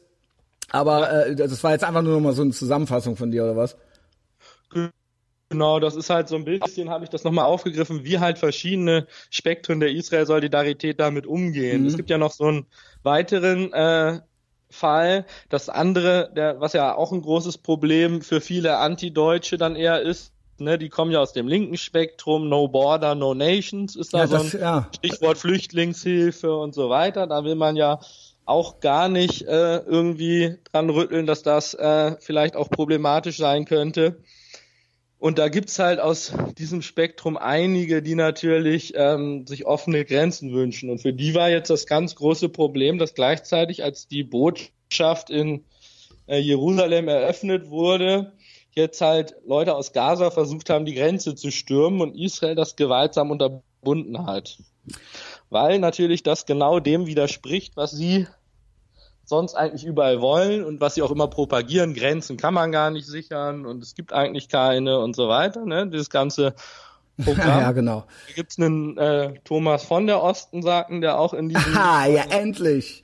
Aber 0.71 1.27
äh, 1.27 1.37
das 1.37 1.63
war 1.63 1.73
jetzt 1.73 1.85
einfach 1.85 2.03
nur 2.03 2.15
nochmal 2.15 2.33
so 2.33 2.43
eine 2.43 2.51
Zusammenfassung 2.53 3.17
von 3.17 3.31
dir, 3.31 3.45
oder 3.45 3.57
was? 3.57 3.77
Genau, 5.49 5.79
das 5.79 5.95
ist 5.95 6.11
halt 6.11 6.29
so 6.29 6.35
ein 6.35 6.45
bisschen, 6.45 6.91
habe 6.91 7.05
ich 7.05 7.11
das 7.11 7.23
nochmal 7.23 7.45
aufgegriffen, 7.45 8.05
wie 8.05 8.19
halt 8.19 8.39
verschiedene 8.39 9.07
Spektren 9.31 9.79
der 9.79 9.93
Israel-Solidarität 9.93 10.99
damit 10.99 11.27
umgehen. 11.27 11.83
Mhm. 11.83 11.87
Es 11.87 11.97
gibt 11.97 12.11
ja 12.11 12.19
noch 12.19 12.33
so 12.33 12.45
einen 12.47 12.67
weiteren 13.05 13.73
äh, 13.73 14.21
Fall. 14.71 15.25
Das 15.49 15.69
andere, 15.69 16.31
der, 16.35 16.61
was 16.61 16.73
ja 16.73 16.95
auch 16.95 17.13
ein 17.13 17.23
großes 17.23 17.59
Problem 17.59 18.23
für 18.23 18.41
viele 18.41 18.79
Antideutsche 18.79 19.57
dann 19.59 19.77
eher 19.77 20.01
ist, 20.01 20.33
ne, 20.59 20.79
die 20.79 20.89
kommen 20.89 21.11
ja 21.11 21.21
aus 21.21 21.33
dem 21.33 21.49
linken 21.49 21.77
Spektrum, 21.77 22.49
No 22.49 22.69
Border, 22.69 23.15
No 23.15 23.35
Nations 23.35 23.97
ist 23.97 24.15
da 24.15 24.19
ja, 24.19 24.27
so 24.27 24.37
ein 24.37 24.61
ja. 24.61 24.89
Stichwort 24.97 25.39
Flüchtlingshilfe 25.39 26.57
und 26.57 26.75
so 26.75 26.89
weiter. 26.91 27.27
Da 27.27 27.45
will 27.45 27.55
man 27.55 27.77
ja 27.77 28.01
auch 28.45 28.81
gar 28.81 29.09
nicht 29.09 29.43
äh, 29.43 29.79
irgendwie 29.79 30.57
dran 30.73 30.89
rütteln, 30.89 31.27
dass 31.27 31.43
das 31.43 31.75
äh, 31.75 32.17
vielleicht 32.21 32.57
auch 32.57 32.71
problematisch 32.71 33.39
sein 33.39 33.65
könnte. 33.65 34.17
Und 35.27 35.41
da 35.41 35.49
gibt's 35.49 35.81
halt 35.81 35.99
aus 35.99 36.33
diesem 36.57 36.83
Spektrum 36.83 37.37
einige, 37.37 38.01
die 38.01 38.15
natürlich 38.15 38.93
ähm, 38.95 39.45
sich 39.45 39.67
offene 39.67 40.05
Grenzen 40.05 40.53
wünschen. 40.53 40.89
Und 40.89 41.03
für 41.03 41.13
die 41.13 41.35
war 41.35 41.51
jetzt 41.51 41.69
das 41.69 41.89
ganz 41.89 42.15
große 42.15 42.49
Problem, 42.49 42.99
dass 42.99 43.13
gleichzeitig, 43.13 43.83
als 43.83 44.07
die 44.07 44.23
Botschaft 44.23 45.31
in 45.31 45.65
äh, 46.29 46.39
Jerusalem 46.39 47.09
eröffnet 47.09 47.71
wurde, 47.71 48.35
jetzt 48.71 49.01
halt 49.01 49.35
Leute 49.45 49.75
aus 49.75 49.93
Gaza 49.93 50.31
versucht 50.31 50.71
haben, 50.71 50.85
die 50.85 50.95
Grenze 50.95 51.35
zu 51.35 51.51
stürmen 51.51 52.03
und 52.03 52.17
Israel 52.17 52.55
das 52.55 52.77
gewaltsam 52.77 53.33
unterbunden 53.33 54.29
hat. 54.29 54.59
Weil 55.51 55.81
natürlich 55.81 56.23
das 56.23 56.47
genau 56.47 56.79
dem 56.79 57.09
widerspricht, 57.09 57.77
was 57.77 57.91
sie 57.91 58.29
sonst 59.27 59.55
eigentlich 59.55 59.85
überall 59.85 60.21
wollen 60.21 60.65
und 60.65 60.81
was 60.81 60.95
sie 60.95 61.03
auch 61.03 61.11
immer 61.11 61.29
propagieren, 61.29 61.95
Grenzen 61.95 62.37
kann 62.37 62.55
man 62.55 62.73
gar 62.73 62.91
nicht 62.91 63.07
sichern 63.07 63.67
und 63.67 63.83
es 63.83 63.95
gibt 63.95 64.13
eigentlich 64.13 64.49
keine 64.49 65.01
und 65.01 65.15
so 65.15 65.29
weiter, 65.29 65.67
ne? 65.67 65.89
Dieses 65.89 66.11
ganze 66.11 66.55
Programm. 67.23 67.49
ja, 67.61 67.73
genau. 67.73 68.05
Da 68.29 68.35
gibt's 68.35 68.59
einen 68.59 68.97
äh, 68.97 69.35
Thomas 69.45 69.85
von 69.85 70.07
der 70.07 70.23
Osten, 70.23 70.63
sagten, 70.63 71.01
der 71.01 71.19
auch 71.19 71.35
in 71.35 71.49
diesem 71.49 71.77
Ah, 71.77 72.07
ja, 72.07 72.23
endlich. 72.31 73.03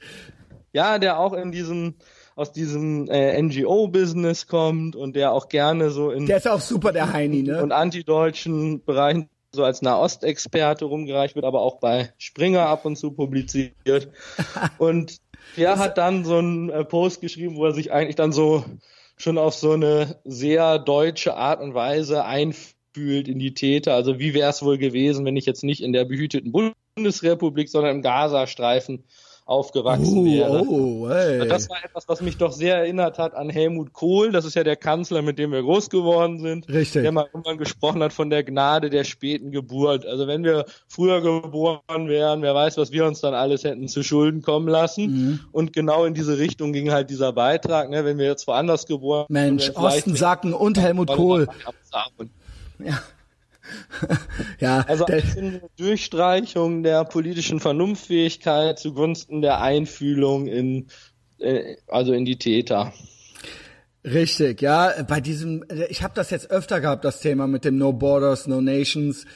Ja, 0.73 0.99
der 0.99 1.19
auch 1.19 1.33
in 1.35 1.53
diesem 1.53 1.97
aus 2.35 2.51
diesem 2.51 3.09
äh, 3.11 3.41
NGO-Business 3.43 4.47
kommt 4.47 4.97
und 4.97 5.17
der 5.17 5.33
auch 5.33 5.51
gerne 5.51 5.91
so 5.91 6.11
in 6.11 6.25
Der 6.25 6.39
ist 6.39 6.49
auch 6.49 6.63
super, 6.63 6.91
der 6.91 7.13
Heini, 7.13 7.43
ne? 7.43 7.63
Und 7.63 7.73
antideutschen 7.73 8.83
Bereichen 8.85 9.29
so 9.55 9.65
als 9.65 9.83
Nahostexperte 9.83 10.87
rumgereicht 10.87 11.35
wird, 11.35 11.45
aber 11.45 11.61
auch 11.61 11.79
bei 11.79 12.13
Springer 12.17 12.67
ab 12.67 12.87
und 12.87 12.97
zu 12.97 13.13
publiziert. 13.13 14.09
und 14.79 15.19
der 15.57 15.79
hat 15.79 15.99
dann 15.99 16.25
so 16.25 16.37
einen 16.37 16.71
äh, 16.71 16.85
Post 16.85 17.21
geschrieben, 17.21 17.57
wo 17.57 17.65
er 17.67 17.73
sich 17.73 17.93
eigentlich 17.93 18.17
dann 18.17 18.33
so 18.33 18.65
schon 19.17 19.39
auf 19.39 19.55
so 19.55 19.73
eine 19.73 20.21
sehr 20.25 20.79
deutsche 20.79 21.37
Art 21.37 21.61
und 21.61 21.75
Weise 21.75 22.25
einfühlt 22.25 23.29
in 23.29 23.39
die 23.39 23.55
Täter. 23.55 23.95
Also 23.95 24.19
wie 24.19 24.35
wäre 24.35 24.51
es 24.51 24.63
wohl 24.63 24.79
gewesen, 24.79 25.25
wenn 25.25 25.37
ich 25.37 25.47
jetzt 25.47 25.65
nicht 25.65 25.83
in 25.83 25.93
der 25.93 26.05
behüteten 26.05 26.53
Bundesrepublik, 26.97 27.69
sondern 27.69 27.97
im 27.97 28.03
Gazastreifen 28.03 29.05
aufgewachsen 29.45 30.19
uh, 30.19 30.25
wäre. 30.25 30.65
Oh, 30.67 31.09
hey. 31.09 31.49
Das 31.49 31.69
war 31.69 31.85
etwas, 31.85 32.09
was 32.09 32.21
mich 32.21 32.37
doch 32.37 32.53
sehr 32.53 32.77
erinnert 32.77 33.19
hat 33.19 33.35
an 33.35 33.51
Helmut 33.51 33.93
Kohl. 33.93 34.33
Das 34.33 34.45
ist 34.45 34.55
ja 34.55 34.65
der 34.65 34.77
Kanzler, 34.77 35.23
mit 35.23 35.39
dem 35.39 35.53
wir 35.53 35.63
groß 35.63 35.91
geworden 35.91 36.41
sind. 36.41 36.69
Richtig. 36.69 37.03
Der 37.03 37.13
mal 37.13 37.27
irgendwann 37.33 37.59
gesprochen 37.59 38.03
hat 38.03 38.13
von 38.13 38.31
der 38.31 38.45
Gnade 38.45 38.91
der 38.91 39.05
späten 39.05 39.51
Geburt. 39.51 40.07
Also 40.07 40.27
wenn 40.27 40.45
wir 40.45 40.65
früher 40.89 41.21
geboren 41.21 42.09
wären, 42.09 42.43
wer 42.43 42.55
weiß, 42.55 42.77
was 42.77 42.93
wir 42.93 43.05
uns 43.05 43.21
dann 43.21 43.35
alles 43.35 43.65
hätten 43.65 43.89
zu 43.89 44.03
Schulden 44.03 44.43
kommen 44.43 44.69
lassen. 44.69 45.07
Mhm. 45.07 45.41
Und 45.53 45.73
genau 45.73 46.05
in 46.05 46.15
diese 46.15 46.39
Richtung 46.39 46.73
ging 46.73 46.93
halt 46.93 47.11
dieser 47.11 47.33
Beitrag. 47.33 47.91
Ne? 47.91 48.05
Wenn 48.05 48.19
wir 48.19 48.27
jetzt 48.27 48.47
woanders 48.47 48.87
geboren 48.87 49.27
Mensch, 49.29 49.71
Ostensacken 49.75 50.55
und 50.55 50.79
Helmut 50.79 51.09
Kohl. 51.09 51.49
Ja. 52.79 53.03
Ja, 54.61 54.85
also 54.89 55.05
eine 55.07 55.63
Durchstreichung 55.77 56.83
der 56.83 57.05
politischen 57.05 57.61
Vernunftfähigkeit 57.61 58.79
zugunsten 58.79 59.43
der 59.43 59.61
Einfühlung 59.61 60.47
in, 60.47 60.89
äh, 61.39 61.77
also 61.89 62.13
in 62.13 62.25
die 62.25 62.39
Täter. 62.39 62.93
Richtig, 64.05 64.61
ja. 64.63 64.93
Bei 65.07 65.21
diesem, 65.21 65.65
ich 65.89 66.03
habe 66.03 66.15
das 66.15 66.31
jetzt 66.31 66.51
öfter 66.51 66.81
gehabt, 66.81 67.05
das 67.05 67.21
Thema 67.21 67.47
mit 67.47 67.65
dem 67.65 67.79
No 67.79 67.93
Borders, 67.93 68.47
No 68.47 68.61
Nations. 68.61 69.27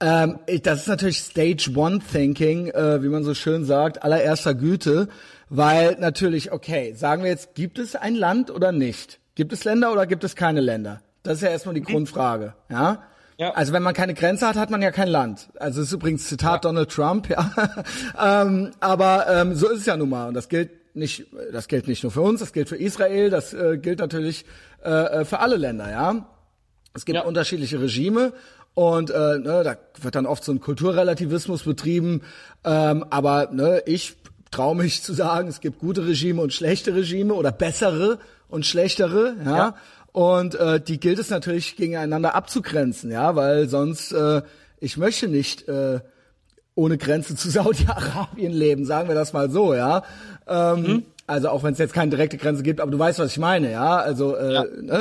Ähm, 0.00 0.38
das 0.62 0.80
ist 0.80 0.88
natürlich 0.88 1.18
Stage 1.18 1.70
One 1.76 2.00
Thinking, 2.00 2.68
äh, 2.68 3.02
wie 3.02 3.08
man 3.08 3.22
so 3.22 3.34
schön 3.34 3.64
sagt, 3.64 4.02
allererster 4.02 4.54
Güte, 4.54 5.08
weil 5.50 5.96
natürlich, 6.00 6.52
okay, 6.52 6.94
sagen 6.94 7.22
wir 7.22 7.30
jetzt, 7.30 7.54
gibt 7.54 7.78
es 7.78 7.94
ein 7.96 8.14
Land 8.14 8.50
oder 8.50 8.72
nicht? 8.72 9.20
Gibt 9.34 9.52
es 9.52 9.64
Länder 9.64 9.92
oder 9.92 10.06
gibt 10.06 10.24
es 10.24 10.34
keine 10.34 10.60
Länder? 10.60 11.00
Das 11.22 11.36
ist 11.36 11.42
ja 11.42 11.50
erstmal 11.50 11.74
die 11.74 11.80
hm. 11.80 11.86
Grundfrage, 11.86 12.54
ja. 12.70 13.02
Ja. 13.36 13.50
Also 13.52 13.72
wenn 13.72 13.82
man 13.82 13.94
keine 13.94 14.14
Grenze 14.14 14.46
hat, 14.46 14.56
hat 14.56 14.70
man 14.70 14.80
ja 14.80 14.90
kein 14.90 15.08
Land. 15.08 15.48
Also 15.58 15.80
das 15.80 15.88
ist 15.88 15.92
übrigens 15.92 16.28
Zitat 16.28 16.64
ja. 16.64 16.70
Donald 16.70 16.90
Trump, 16.90 17.28
ja. 17.28 17.50
ähm, 18.42 18.70
aber 18.80 19.26
ähm, 19.28 19.54
so 19.54 19.68
ist 19.70 19.80
es 19.80 19.86
ja 19.86 19.96
nun 19.96 20.10
mal. 20.10 20.28
Und 20.28 20.34
das 20.34 20.48
gilt 20.48 20.70
nicht, 20.94 21.26
das 21.52 21.66
gilt 21.66 21.88
nicht 21.88 22.02
nur 22.04 22.12
für 22.12 22.20
uns, 22.20 22.40
das 22.40 22.52
gilt 22.52 22.68
für 22.68 22.76
Israel, 22.76 23.30
das 23.30 23.52
äh, 23.52 23.78
gilt 23.78 23.98
natürlich 23.98 24.44
äh, 24.84 24.90
äh 24.90 25.24
für 25.24 25.40
alle 25.40 25.56
Länder, 25.56 25.90
ja. 25.90 26.26
Es 26.94 27.04
gibt 27.04 27.16
ja. 27.16 27.22
unterschiedliche 27.22 27.80
Regime 27.80 28.32
und 28.74 29.10
äh, 29.10 29.38
ne, 29.38 29.62
da 29.64 29.76
wird 30.00 30.14
dann 30.14 30.26
oft 30.26 30.44
so 30.44 30.52
ein 30.52 30.60
Kulturrelativismus 30.60 31.64
betrieben. 31.64 32.22
Ähm, 32.64 33.04
aber 33.10 33.48
ne, 33.52 33.82
ich 33.86 34.16
traue 34.50 34.76
mich 34.76 35.02
zu 35.02 35.12
sagen, 35.12 35.48
es 35.48 35.60
gibt 35.60 35.78
gute 35.78 36.06
Regime 36.06 36.40
und 36.40 36.52
schlechte 36.52 36.94
Regime 36.94 37.34
oder 37.34 37.52
bessere 37.52 38.18
und 38.48 38.66
schlechtere, 38.66 39.34
ja. 39.44 39.56
ja. 39.56 39.74
Und 40.14 40.54
äh, 40.54 40.80
die 40.80 41.00
gilt 41.00 41.18
es 41.18 41.28
natürlich 41.28 41.74
gegeneinander 41.74 42.36
abzugrenzen, 42.36 43.10
ja, 43.10 43.34
weil 43.34 43.68
sonst 43.68 44.12
äh, 44.12 44.42
ich 44.78 44.96
möchte 44.96 45.26
nicht 45.26 45.66
äh, 45.66 45.98
ohne 46.76 46.98
Grenze 46.98 47.34
zu 47.34 47.50
Saudi-Arabien 47.50 48.52
leben, 48.52 48.84
sagen 48.84 49.08
wir 49.08 49.16
das 49.16 49.32
mal 49.32 49.50
so, 49.50 49.74
ja. 49.74 50.04
Ähm, 50.46 50.82
mhm. 50.82 51.02
Also 51.26 51.48
auch 51.48 51.64
wenn 51.64 51.72
es 51.72 51.80
jetzt 51.80 51.94
keine 51.94 52.12
direkte 52.12 52.36
Grenze 52.36 52.62
gibt, 52.62 52.80
aber 52.80 52.92
du 52.92 52.98
weißt, 52.98 53.18
was 53.18 53.32
ich 53.32 53.38
meine, 53.38 53.72
ja. 53.72 53.96
Also 53.96 54.36
äh, 54.36 54.52
ja. 54.54 54.64
Ne, 54.82 54.96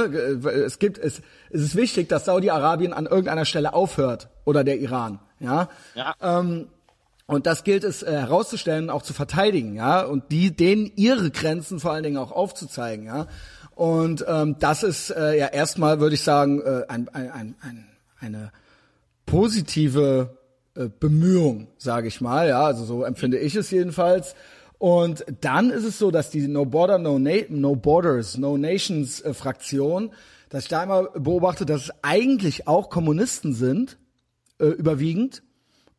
es 0.65 0.79
gibt 0.79 0.97
es, 0.97 1.21
es 1.51 1.61
ist 1.61 1.75
wichtig, 1.75 2.09
dass 2.09 2.25
Saudi-Arabien 2.25 2.91
an 2.91 3.05
irgendeiner 3.05 3.45
Stelle 3.45 3.75
aufhört 3.75 4.29
oder 4.45 4.63
der 4.63 4.79
Iran, 4.79 5.19
ja. 5.39 5.69
ja. 5.93 6.15
Ähm, 6.23 6.69
und 7.27 7.45
das 7.45 7.63
gilt 7.63 7.83
es 7.83 8.01
äh, 8.01 8.11
herauszustellen, 8.11 8.89
auch 8.89 9.03
zu 9.03 9.13
verteidigen, 9.13 9.75
ja, 9.75 10.01
und 10.01 10.31
die 10.31 10.55
denen 10.55 10.91
ihre 10.95 11.29
Grenzen 11.29 11.79
vor 11.79 11.91
allen 11.91 12.03
Dingen 12.03 12.17
auch 12.17 12.31
aufzuzeigen, 12.31 13.05
ja. 13.05 13.27
Und 13.75 14.23
ähm, 14.27 14.55
das 14.59 14.83
ist 14.83 15.09
äh, 15.09 15.37
ja 15.37 15.47
erstmal, 15.47 15.99
würde 15.99 16.15
ich 16.15 16.21
sagen, 16.21 16.61
äh, 16.61 16.83
ein, 16.87 17.09
ein, 17.09 17.55
ein, 17.61 17.85
eine 18.19 18.51
positive 19.25 20.37
äh, 20.75 20.89
Bemühung, 20.99 21.67
sage 21.77 22.07
ich 22.07 22.21
mal. 22.21 22.47
Ja, 22.49 22.63
also 22.65 22.85
so 22.85 23.03
empfinde 23.03 23.39
ich 23.39 23.55
es 23.55 23.71
jedenfalls. 23.71 24.35
Und 24.77 25.25
dann 25.41 25.69
ist 25.69 25.85
es 25.85 25.97
so, 25.97 26.11
dass 26.11 26.29
die 26.29 26.47
No 26.47 26.65
Border, 26.65 26.97
No, 26.97 27.17
Na 27.17 27.31
no 27.49 27.75
Borders, 27.75 28.37
No 28.37 28.57
Nations 28.57 29.21
äh, 29.21 29.33
Fraktion, 29.33 30.11
dass 30.49 30.63
ich 30.63 30.69
da 30.69 30.83
immer 30.83 31.03
beobachte, 31.11 31.65
dass 31.65 31.83
es 31.83 31.91
eigentlich 32.03 32.67
auch 32.67 32.89
Kommunisten 32.89 33.53
sind, 33.53 33.97
äh, 34.59 34.67
überwiegend, 34.67 35.41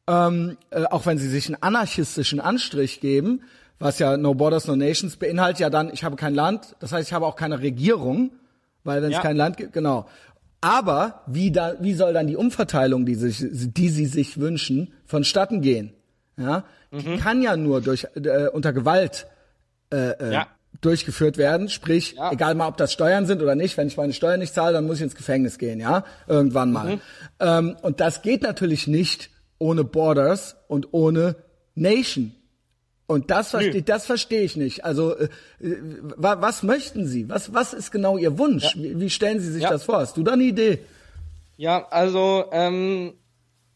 ähm, 0.07 0.59
äh, 0.71 0.85
auch 0.85 1.07
wenn 1.07 1.19
sie 1.19 1.29
sich 1.29 1.47
einen 1.47 1.63
anarchistischen 1.63 2.41
Anstrich 2.41 3.01
geben, 3.01 3.43
was 3.85 3.99
ja 3.99 4.17
No 4.17 4.33
Borders, 4.33 4.67
No 4.67 4.77
Nations 4.77 5.17
beinhaltet 5.17 5.61
ja 5.61 5.69
dann, 5.69 5.93
ich 5.93 6.05
habe 6.05 6.17
kein 6.17 6.35
Land, 6.35 6.75
das 6.81 6.93
heißt, 6.93 7.07
ich 7.07 7.13
habe 7.13 7.27
auch 7.27 7.37
keine 7.37 7.61
Regierung, 7.61 8.33
weil 8.83 9.03
wenn 9.03 9.11
es 9.11 9.17
ja. 9.17 9.21
kein 9.21 9.37
Land 9.37 9.59
gibt, 9.59 9.75
genau. 9.75 10.07
Aber 10.63 11.21
wie, 11.27 11.53
da, 11.53 11.75
wie 11.81 11.93
soll 11.93 12.15
dann 12.15 12.27
die 12.27 12.37
Umverteilung, 12.37 13.05
die, 13.05 13.15
sich, 13.15 13.45
die 13.47 13.91
sie 13.91 14.07
sich 14.07 14.41
wünschen, 14.41 14.95
vonstatten 15.05 15.61
gehen? 15.61 15.93
Ja, 16.39 16.65
mhm. 16.91 17.19
kann 17.19 17.43
ja 17.43 17.59
nur 17.59 17.83
durch 17.83 18.07
äh, 18.15 18.49
unter 18.49 18.73
Gewalt 18.73 19.27
äh, 19.93 20.13
äh, 20.13 20.33
ja. 20.33 20.47
durchgeführt 20.81 21.37
werden. 21.37 21.69
Sprich, 21.69 22.15
ja. 22.17 22.33
egal 22.33 22.55
mal, 22.55 22.69
ob 22.69 22.79
das 22.79 22.91
Steuern 22.91 23.27
sind 23.27 23.43
oder 23.43 23.55
nicht, 23.55 23.77
wenn 23.77 23.89
ich 23.89 23.99
meine 23.99 24.15
Steuern 24.15 24.41
nicht 24.41 24.55
zahle, 24.55 24.73
dann 24.73 24.87
muss 24.87 24.97
ich 24.97 25.03
ins 25.03 25.15
Gefängnis 25.15 25.59
gehen, 25.59 25.79
ja, 25.79 26.05
irgendwann 26.27 26.73
mal. 26.73 26.95
Mhm. 26.97 27.01
Ähm, 27.39 27.77
und 27.83 28.01
das 28.01 28.23
geht 28.23 28.41
natürlich 28.41 28.87
nicht 28.87 29.29
ohne 29.59 29.85
Borders 29.85 30.57
und 30.69 30.95
ohne 30.95 31.37
Nation. 31.75 32.33
Und 33.07 33.31
das 33.31 33.51
verstehe, 33.51 33.83
das 33.83 34.07
verstehe 34.07 34.43
ich 34.43 34.57
nicht. 34.57 34.85
Also, 34.85 35.15
äh, 35.17 35.29
was 36.17 36.63
möchten 36.63 37.07
Sie? 37.07 37.29
Was, 37.29 37.53
was 37.53 37.75
ist 37.75 37.91
genau 37.91 38.17
Ihr 38.17 38.39
Wunsch? 38.39 38.75
Ja. 38.75 38.83
Wie, 38.83 39.01
wie, 39.01 39.11
stellen 39.11 39.41
Sie 39.41 39.53
sich 39.53 39.63
ja. 39.63 39.71
das 39.71 39.85
vor? 39.85 39.99
Hast 39.99 40.17
du 40.17 40.23
da 40.23 40.33
eine 40.33 40.45
Idee? 40.45 40.79
Ja, 41.57 41.87
also 41.91 42.47
ähm, 42.51 43.13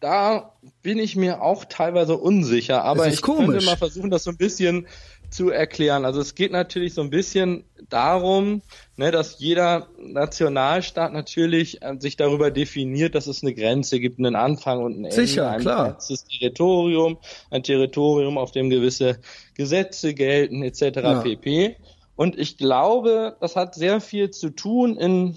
da 0.01 0.53
bin 0.83 0.99
ich 0.99 1.15
mir 1.15 1.43
auch 1.43 1.65
teilweise 1.67 2.17
unsicher, 2.17 2.85
aber 2.85 3.07
ich 3.09 3.21
komisch. 3.21 3.47
könnte 3.47 3.67
mal 3.67 3.77
versuchen, 3.77 4.11
das 4.11 4.25
so 4.25 4.31
ein 4.31 4.37
bisschen 4.37 4.87
zu 5.31 5.51
erklären. 5.51 6.05
Also 6.05 6.21
es 6.21 6.35
geht 6.35 6.53
natürlich 6.53 6.95
so 6.95 7.03
ein 7.03 7.11
bisschen 7.11 7.65
darum, 7.89 8.63
ne, 8.97 9.11
dass 9.11 9.39
jeder 9.39 9.89
Nationalstaat 9.99 11.13
natürlich 11.13 11.83
äh, 11.83 11.97
sich 11.99 12.17
darüber 12.17 12.51
definiert, 12.51 13.15
dass 13.15 13.27
es 13.27 13.43
eine 13.43 13.55
Grenze 13.55 14.01
gibt, 14.01 14.19
einen 14.19 14.37
Anfang 14.37 14.83
und 14.83 14.93
ein 14.93 15.05
Ende, 15.05 15.15
Sicher, 15.15 15.51
ein 15.51 15.61
klar. 15.61 15.85
begrenztes 15.85 16.25
Territorium, 16.25 17.19
ein 17.51 17.63
Territorium, 17.63 18.39
auf 18.39 18.53
dem 18.53 18.71
gewisse 18.71 19.19
Gesetze 19.55 20.15
gelten, 20.15 20.63
etc. 20.63 20.83
Ja. 20.97 21.21
pp. 21.21 21.77
Und 22.17 22.39
ich 22.39 22.57
glaube, 22.57 23.37
das 23.41 23.55
hat 23.55 23.75
sehr 23.75 24.01
viel 24.01 24.31
zu 24.31 24.51
tun 24.51 24.97
in 24.97 25.37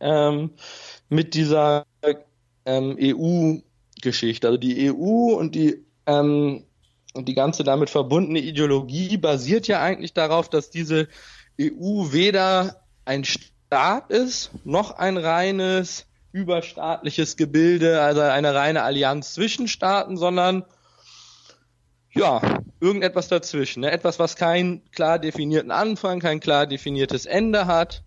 ähm, 0.00 0.50
mit 1.08 1.34
dieser 1.34 1.84
ähm, 2.64 2.96
EU-Geschichte. 3.00 4.48
Also 4.48 4.58
die 4.58 4.90
EU 4.90 5.34
und 5.34 5.54
die 5.54 5.84
ähm, 6.06 6.64
und 7.14 7.26
die 7.28 7.34
ganze 7.34 7.64
damit 7.64 7.90
verbundene 7.90 8.40
Ideologie 8.40 9.16
basiert 9.16 9.66
ja 9.66 9.82
eigentlich 9.82 10.12
darauf, 10.12 10.48
dass 10.48 10.70
diese 10.70 11.08
EU 11.60 12.12
weder 12.12 12.82
ein 13.04 13.24
Staat 13.24 14.10
ist, 14.10 14.50
noch 14.64 14.92
ein 14.92 15.16
reines 15.16 16.06
überstaatliches 16.32 17.36
Gebilde, 17.36 18.00
also 18.00 18.20
eine 18.20 18.54
reine 18.54 18.82
Allianz 18.82 19.34
zwischen 19.34 19.66
Staaten, 19.66 20.16
sondern 20.16 20.64
ja, 22.12 22.40
irgendetwas 22.80 23.28
dazwischen. 23.28 23.80
Ne? 23.80 23.90
Etwas, 23.90 24.18
was 24.18 24.36
keinen 24.36 24.88
klar 24.90 25.18
definierten 25.18 25.70
Anfang, 25.70 26.20
kein 26.20 26.40
klar 26.40 26.66
definiertes 26.66 27.26
Ende 27.26 27.66
hat 27.66 28.04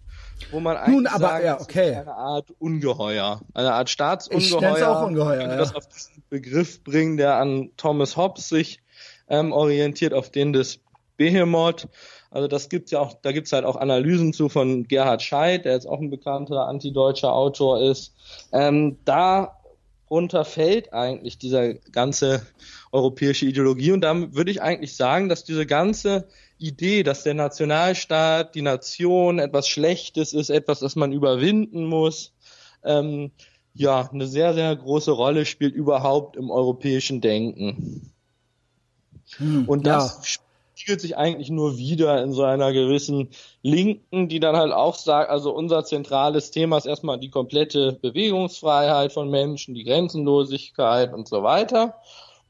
wo 0.52 0.60
man 0.60 0.78
eigentlich 0.78 0.96
Nun, 0.96 1.08
aber, 1.08 1.20
sagt, 1.20 1.46
ja, 1.46 1.60
okay. 1.60 1.96
eine 1.96 2.14
Art 2.14 2.52
Ungeheuer, 2.60 3.42
eine 3.54 3.74
Art 3.74 3.90
Staatsungeheuer. 3.90 4.78
Ich 4.78 4.84
auch 4.84 5.08
Ungeheuer, 5.08 5.42
ja. 5.42 5.58
das 5.58 5.76
auf 5.76 5.88
diesen 5.88 6.24
Begriff 6.30 6.84
bringen, 6.84 7.18
der 7.18 7.36
an 7.36 7.72
Thomas 7.78 8.18
Hobbes 8.18 8.50
sich 8.50 8.83
ähm, 9.28 9.52
orientiert, 9.52 10.14
auf 10.14 10.30
den 10.30 10.54
des 10.54 10.80
Behemoth. 11.18 11.88
Also 12.32 12.48
das 12.48 12.70
gibt's 12.70 12.92
ja 12.92 13.00
auch, 13.00 13.14
da 13.22 13.32
gibt's 13.32 13.54
halt 13.54 13.66
auch 13.66 13.76
Analysen 13.76 14.34
zu 14.34 14.50
von 14.50 14.88
Gerhard 14.88 15.22
Scheid, 15.22 15.66
der 15.66 15.74
jetzt 15.74 15.88
auch 15.88 16.00
ein 16.00 16.10
bekannter 16.10 16.68
antideutscher 16.68 17.34
Autor 17.34 17.82
ist. 17.82 18.14
Ähm, 18.52 18.98
darunter 19.06 20.44
fällt 20.44 20.94
eigentlich 20.94 21.38
dieser 21.38 21.76
ganze 21.76 22.46
europäische 22.92 23.46
Ideologie 23.46 23.92
und 23.92 24.02
da 24.02 24.34
würde 24.34 24.52
ich 24.52 24.62
eigentlich 24.62 24.96
sagen, 24.96 25.30
dass 25.30 25.44
diese 25.44 25.66
ganze 25.66 26.28
Idee, 26.58 27.04
dass 27.04 27.24
der 27.24 27.34
Nationalstaat, 27.34 28.56
die 28.56 28.62
Nation 28.62 29.38
etwas 29.38 29.68
Schlechtes 29.68 30.34
ist, 30.34 30.50
etwas, 30.50 30.80
das 30.80 30.96
man 30.96 31.12
überwinden 31.12 31.86
muss, 31.86 32.34
ähm, 32.84 33.32
ja, 33.76 34.10
eine 34.12 34.28
sehr, 34.28 34.54
sehr 34.54 34.76
große 34.76 35.12
Rolle 35.12 35.46
spielt 35.46 35.74
überhaupt 35.74 36.36
im 36.36 36.52
europäischen 36.52 37.22
Denken. 37.22 38.13
Hm, 39.38 39.66
Und 39.68 39.86
das 39.86 40.18
ja. 40.18 40.40
spiegelt 40.76 41.02
sich 41.02 41.18
eigentlich 41.18 41.50
nur 41.50 41.78
wieder 41.78 42.22
in 42.24 42.34
so 42.34 42.44
einer 42.44 42.74
gewissen 42.74 43.30
Linken, 43.62 44.30
die 44.30 44.40
dann 44.40 44.56
halt 44.56 44.74
auch 44.74 44.96
sagt, 44.96 45.30
also 45.30 45.54
unser 45.54 45.86
zentrales 45.86 46.52
Thema 46.52 46.78
ist 46.78 46.86
erstmal 46.86 47.20
die 47.20 47.30
komplette 47.30 47.94
Bewegungsfreiheit 47.94 49.14
von 49.14 49.30
Menschen, 49.30 49.76
die 49.76 49.84
Grenzenlosigkeit 49.84 51.14
und 51.14 51.28
so 51.28 51.44
weiter. 51.44 51.96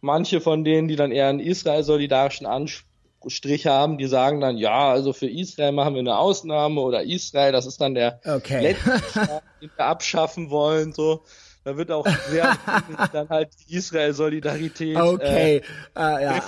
Manche 0.02 0.42
von 0.42 0.64
denen, 0.64 0.88
die 0.88 0.96
dann 0.96 1.12
eher 1.12 1.28
einen 1.28 1.40
Israel-solidarischen 1.40 2.46
Anspruch 2.46 2.88
Strich 3.28 3.68
haben, 3.68 3.98
die 3.98 4.08
sagen 4.08 4.42
dann, 4.42 4.58
ja, 4.58 4.92
also 4.92 5.14
für 5.14 5.30
Israel 5.30 5.72
machen 5.72 5.94
wir 5.94 6.02
eine 6.02 6.18
Ausnahme 6.18 6.82
oder 6.82 7.04
Israel, 7.04 7.52
das 7.52 7.66
ist 7.66 7.80
dann 7.80 7.94
der 7.94 8.20
okay. 8.26 8.62
letzte 8.62 8.92
den 9.62 9.72
wir 9.76 9.86
abschaffen 9.86 10.50
wollen, 10.50 10.94
so. 10.94 11.22
Da 11.64 11.78
wird 11.78 11.91
auch 11.91 12.05
sehr 12.30 12.57
dann 13.14 13.30
halt 13.30 13.49
die 13.68 13.76
Israel-Solidarität 13.76 14.97
okay. 14.97 15.57
äh, 15.57 15.59
uh, 15.97 16.20
ja. 16.20 16.43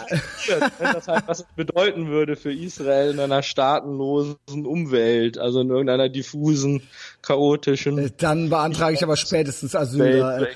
Das 0.80 1.08
halt, 1.08 1.28
was 1.28 1.46
bedeuten 1.56 2.08
würde 2.08 2.36
für 2.36 2.54
Israel 2.54 3.12
in 3.12 3.20
einer 3.20 3.42
staatenlosen 3.42 4.66
Umwelt, 4.66 5.38
also 5.38 5.62
in 5.62 5.70
irgendeiner 5.70 6.10
diffusen, 6.10 6.84
chaotischen. 7.22 7.98
Äh, 7.98 8.12
dann 8.18 8.50
beantrage 8.50 8.96
ich 8.96 9.04
aber 9.04 9.16
spätestens 9.16 9.76
Asyl. 9.76 10.50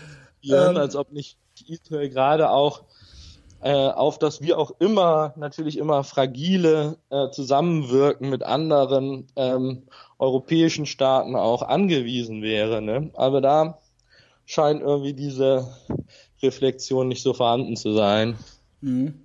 Ähm, 0.43 0.78
als 0.78 0.95
ob 0.95 1.12
nicht 1.12 1.38
Israel 1.68 2.10
gerade 2.10 2.49
auch 2.49 2.84
äh, 3.62 3.72
auf 3.72 4.20
das 4.20 4.41
wie 4.41 4.53
auch 4.53 4.72
immer 4.80 5.34
natürlich 5.36 5.78
immer 5.78 6.03
fragile 6.03 6.97
äh, 7.10 7.30
Zusammenwirken 7.30 8.30
mit 8.30 8.43
anderen 8.43 9.28
ähm, 9.36 9.84
europäischen 10.18 10.86
Staaten 10.86 11.36
auch 11.36 11.62
angewiesen 11.62 12.41
wäre. 12.41 12.82
Ne? 12.82 13.12
Aber 13.16 13.41
da 13.41 13.80
scheint 14.50 14.82
irgendwie 14.82 15.14
diese 15.14 15.68
Reflexion 16.41 17.08
nicht 17.08 17.22
so 17.22 17.36
vorhanden 17.36 17.76
zu 17.76 17.93
sein. 17.93 18.36
Mhm. 18.82 19.22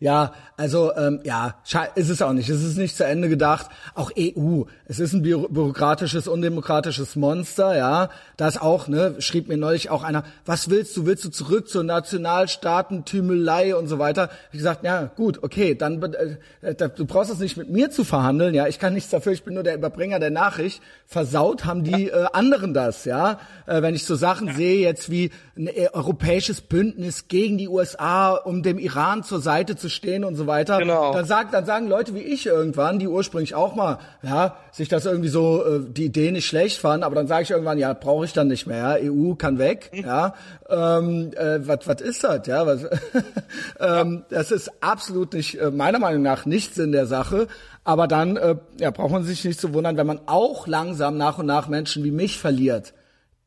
Ja, 0.00 0.34
also 0.56 0.92
ähm, 0.94 1.20
ja, 1.24 1.54
ist 1.94 2.10
es 2.10 2.20
auch 2.20 2.32
nicht. 2.32 2.48
Es 2.48 2.62
ist 2.62 2.76
nicht 2.76 2.96
zu 2.96 3.04
Ende 3.04 3.28
gedacht. 3.28 3.66
Auch 3.94 4.10
EU, 4.18 4.64
es 4.86 4.98
ist 4.98 5.14
ein 5.14 5.22
bürokratisches, 5.22 6.28
undemokratisches 6.28 7.16
Monster. 7.16 7.76
Ja, 7.76 8.10
das 8.36 8.60
auch. 8.60 8.88
Ne, 8.88 9.16
schrieb 9.20 9.48
mir 9.48 9.56
neulich 9.56 9.88
auch 9.88 10.02
einer: 10.02 10.24
Was 10.44 10.68
willst 10.68 10.96
du? 10.96 11.06
Willst 11.06 11.24
du 11.24 11.30
zurück 11.30 11.68
zur 11.68 11.84
Nationalstaatentümelei 11.84 13.74
und 13.74 13.88
so 13.88 13.98
weiter? 13.98 14.28
Ich 14.52 14.58
gesagt, 14.58 14.84
ja, 14.84 15.04
gut, 15.16 15.42
okay, 15.42 15.74
dann 15.74 16.02
äh, 16.02 16.36
äh 16.60 16.74
du 16.74 17.06
brauchst 17.06 17.30
es 17.30 17.38
nicht 17.38 17.56
mit 17.56 17.70
mir 17.70 17.90
zu 17.90 18.04
verhandeln. 18.04 18.54
Ja, 18.54 18.66
ich 18.66 18.78
kann 18.78 18.92
nichts 18.92 19.10
dafür. 19.10 19.32
Ich 19.32 19.44
bin 19.44 19.54
nur 19.54 19.62
der 19.62 19.76
Überbringer 19.76 20.18
der 20.18 20.30
Nachricht. 20.30 20.82
Versaut 21.06 21.64
haben 21.64 21.84
die 21.84 22.10
äh, 22.10 22.26
anderen 22.32 22.74
das. 22.74 23.06
Ja, 23.06 23.40
äh, 23.66 23.80
wenn 23.80 23.94
ich 23.94 24.04
so 24.04 24.14
Sachen 24.14 24.48
ja. 24.48 24.54
sehe 24.54 24.80
jetzt 24.80 25.10
wie 25.10 25.30
ein 25.56 25.68
äh, 25.68 25.88
europäisches 25.92 26.60
Bündnis 26.60 27.28
gegen 27.28 27.56
die 27.56 27.68
USA, 27.68 28.34
um 28.34 28.62
dem 28.62 28.78
Iran 28.78 29.22
zur 29.22 29.40
Seite 29.40 29.76
zu 29.76 29.86
zu 29.86 29.90
stehen 29.90 30.24
und 30.24 30.34
so 30.34 30.45
weiter. 30.46 30.78
Genau. 30.78 31.12
Dann 31.12 31.24
sagt, 31.24 31.54
dann 31.54 31.64
sagen 31.64 31.88
Leute 31.88 32.14
wie 32.14 32.20
ich 32.20 32.46
irgendwann, 32.46 32.98
die 32.98 33.08
ursprünglich 33.08 33.54
auch 33.54 33.74
mal, 33.74 33.98
ja, 34.22 34.56
sich 34.72 34.88
das 34.88 35.06
irgendwie 35.06 35.28
so 35.28 35.64
äh, 35.64 35.80
die 35.88 36.06
Idee 36.06 36.30
nicht 36.32 36.46
schlecht 36.46 36.80
fanden, 36.80 37.04
aber 37.04 37.14
dann 37.14 37.26
sage 37.26 37.44
ich 37.44 37.50
irgendwann, 37.50 37.78
ja, 37.78 37.92
brauche 37.92 38.24
ich 38.24 38.32
dann 38.32 38.48
nicht 38.48 38.66
mehr. 38.66 38.98
Ja? 38.98 39.10
EU 39.12 39.34
kann 39.34 39.58
weg, 39.58 39.90
mhm. 39.92 40.00
ja. 40.00 40.34
Ähm, 40.68 41.30
äh, 41.36 41.66
was 41.66 41.86
was 41.86 42.00
ist 42.00 42.24
das, 42.24 42.46
ja? 42.46 42.66
Was, 42.66 42.82
ähm, 43.80 44.24
ja. 44.30 44.36
Das 44.36 44.50
ist 44.50 44.70
absolut 44.82 45.32
nicht 45.32 45.60
äh, 45.60 45.70
meiner 45.70 45.98
Meinung 45.98 46.22
nach 46.22 46.46
nichts 46.46 46.78
in 46.78 46.92
der 46.92 47.06
Sache. 47.06 47.48
Aber 47.84 48.08
dann 48.08 48.36
äh, 48.36 48.56
ja, 48.78 48.90
braucht 48.90 49.12
man 49.12 49.24
sich 49.24 49.44
nicht 49.44 49.60
zu 49.60 49.72
wundern, 49.72 49.96
wenn 49.96 50.06
man 50.06 50.20
auch 50.26 50.66
langsam 50.66 51.16
nach 51.16 51.38
und 51.38 51.46
nach 51.46 51.68
Menschen 51.68 52.02
wie 52.04 52.10
mich 52.10 52.38
verliert, 52.38 52.94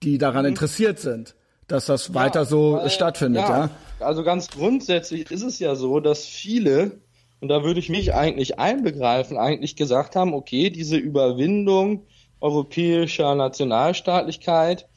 die 0.03 0.17
daran 0.17 0.43
mhm. 0.43 0.49
interessiert 0.49 0.99
sind 0.99 1.35
dass 1.69 1.85
das 1.85 2.09
ja, 2.09 2.13
weiter 2.15 2.45
so 2.45 2.73
weil, 2.73 2.89
stattfindet, 2.89 3.43
ja. 3.43 3.65
ja. 3.65 4.05
Also 4.05 4.23
ganz 4.23 4.49
grundsätzlich 4.49 5.29
ist 5.31 5.43
es 5.43 5.59
ja 5.59 5.75
so, 5.75 5.99
dass 5.99 6.25
viele, 6.25 6.99
und 7.39 7.47
da 7.47 7.63
würde 7.63 7.79
ich 7.79 7.89
mich 7.89 8.13
eigentlich 8.13 8.59
einbegreifen, 8.59 9.37
eigentlich 9.37 9.75
gesagt 9.75 10.15
haben, 10.15 10.33
okay, 10.33 10.69
diese 10.69 10.97
Überwindung 10.97 12.05
europäischer 12.41 13.35
Nationalstaatlichkeit 13.35 14.87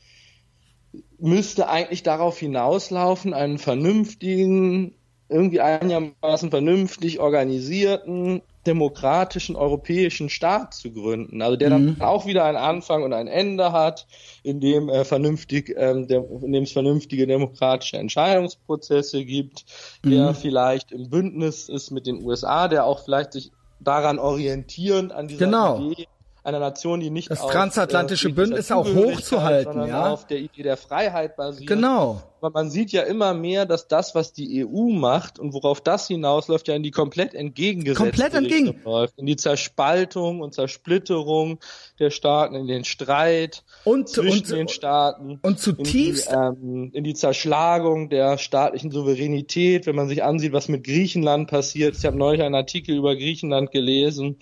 müsste 1.19 1.69
eigentlich 1.69 2.03
darauf 2.03 2.39
hinauslaufen, 2.39 3.35
einen 3.35 3.59
vernünftigen, 3.59 4.95
irgendwie 5.29 5.61
einigermaßen 5.61 6.51
vernünftig 6.51 7.21
organisierten, 7.21 8.43
demokratischen 8.67 9.57
europäischen 9.57 10.29
Staat 10.29 10.75
zu 10.75 10.93
gründen. 10.93 11.43
Also 11.43 11.57
der 11.57 11.71
mhm. 11.71 11.99
dann 11.99 12.01
auch 12.01 12.27
wieder 12.27 12.45
einen 12.45 12.57
Anfang 12.57 13.03
und 13.03 13.13
ein 13.13 13.27
Ende 13.27 13.73
hat, 13.73 14.07
in 14.43 14.61
dem 14.61 14.89
äh, 14.89 15.05
vernünftig, 15.05 15.75
ähm, 15.77 16.07
der, 16.07 16.25
in 16.43 16.53
dem 16.53 16.65
es 16.65 16.73
vernünftige 16.73 17.27
demokratische 17.27 17.99
Entscheidungsprozesse 17.99 19.25
gibt, 19.25 19.65
mhm. 20.05 20.11
der 20.11 20.35
vielleicht 20.35 20.93
im 20.93 21.11
Bündnis 21.11 21.69
ist 21.69 21.91
mit 21.91 22.07
den 22.07 22.25
USA, 22.25 22.69
der 22.69 22.85
auch 22.85 23.05
vielleicht 23.05 23.33
sich 23.33 23.51
daran 23.81 24.19
orientierend 24.19 25.13
an 25.13 25.27
dieser 25.27 25.47
genau. 25.47 25.91
Idee 25.91 26.07
einer 26.45 26.59
Nation, 26.59 27.01
die 27.01 27.11
nicht 27.11 27.31
das 27.31 27.41
auf, 27.41 27.51
transatlantische 27.51 28.29
äh, 28.29 28.33
Bündnis 28.33 28.73
auch 28.73 28.87
hochzuhalten, 28.87 29.87
ja. 29.87 30.13
auf 30.13 30.27
der 30.27 30.39
Idee 30.39 30.63
der 30.63 30.77
Freiheit 30.77 31.37
basiert. 31.37 31.69
Genau. 31.69 32.23
Aber 32.41 32.51
man 32.51 32.71
sieht 32.71 32.91
ja 32.91 33.03
immer 33.03 33.35
mehr, 33.35 33.67
dass 33.67 33.87
das, 33.87 34.17
was 34.17 34.33
die 34.33 34.67
EU 34.67 34.89
macht 34.89 35.39
und 35.39 35.53
worauf 35.53 35.81
das 35.81 36.09
hinausläuft, 36.09 36.67
ja 36.67 36.75
in 36.75 36.83
die 36.83 36.91
komplett 36.91 37.35
entgegengesetzte 37.35 38.03
Komplett 38.03 38.35
entgegen. 38.35 38.69
Richtung 38.71 38.93
läuft. 38.93 39.17
In 39.17 39.27
die 39.27 39.37
Zerspaltung 39.37 40.41
und 40.41 40.53
Zersplitterung 40.53 41.61
der 42.01 42.11
Staaten, 42.11 42.57
in 42.57 42.67
den 42.67 42.85
Streit 42.85 43.63
Und, 43.85 44.09
zwischen 44.09 44.41
und, 44.41 44.51
den 44.51 44.69
Staaten. 44.69 45.39
und 45.41 45.61
zutiefst 45.61 46.33
in 46.33 46.57
die, 46.61 46.67
ähm, 46.67 46.91
in 46.93 47.05
die 47.05 47.15
Zerschlagung 47.15 48.09
der 48.09 48.39
staatlichen 48.39 48.91
Souveränität, 48.91 49.87
wenn 49.87 49.95
man 49.95 50.09
sich 50.09 50.25
ansieht, 50.25 50.53
was 50.53 50.67
mit 50.67 50.83
Griechenland 50.83 51.49
passiert. 51.49 51.97
Ich 51.97 52.05
habe 52.05 52.17
neulich 52.17 52.43
einen 52.43 52.57
Artikel 52.57 52.97
über 52.97 53.15
Griechenland 53.15 53.71
gelesen. 53.71 54.39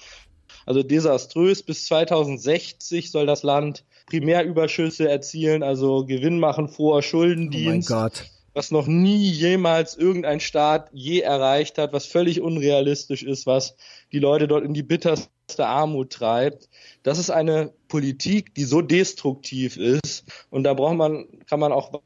Also 0.66 0.82
desaströs. 0.82 1.62
Bis 1.62 1.87
2060 1.87 3.11
soll 3.11 3.27
das 3.27 3.43
Land 3.43 3.85
Primärüberschüsse 4.07 5.09
erzielen, 5.09 5.62
also 5.62 6.05
Gewinn 6.05 6.41
machen 6.41 6.69
vor 6.69 6.91
Oh 6.91 6.95
mein 6.97 7.03
Schuldendienst, 7.03 7.89
Gott. 7.89 8.24
was 8.55 8.70
noch 8.73 8.87
nie 8.89 9.31
jemals 9.31 9.97
irgendein 9.97 10.41
Staat 10.41 10.91
je 10.93 11.20
erreicht 11.20 11.78
hat, 11.78 11.93
was 11.93 12.07
völlig 12.07 12.41
unrealistisch 12.41 13.23
ist, 13.23 13.47
was 13.47 13.77
die 14.12 14.19
Leute 14.19 14.49
dort 14.49 14.65
in 14.65 14.74
die 14.74 14.82
bitterste 14.82 15.31
Armut 15.59 16.11
treibt. 16.11 16.69
Das 17.05 17.19
ist 17.19 17.31
eine 17.31 17.73
Politik, 17.89 18.55
die 18.55 18.65
so 18.65 18.81
destruktiv 18.81 19.77
ist 19.77 20.24
und 20.51 20.65
da 20.65 20.74
braucht 20.74 20.97
man, 20.97 21.27
kann 21.47 21.61
man 21.61 21.73
auch 21.73 22.03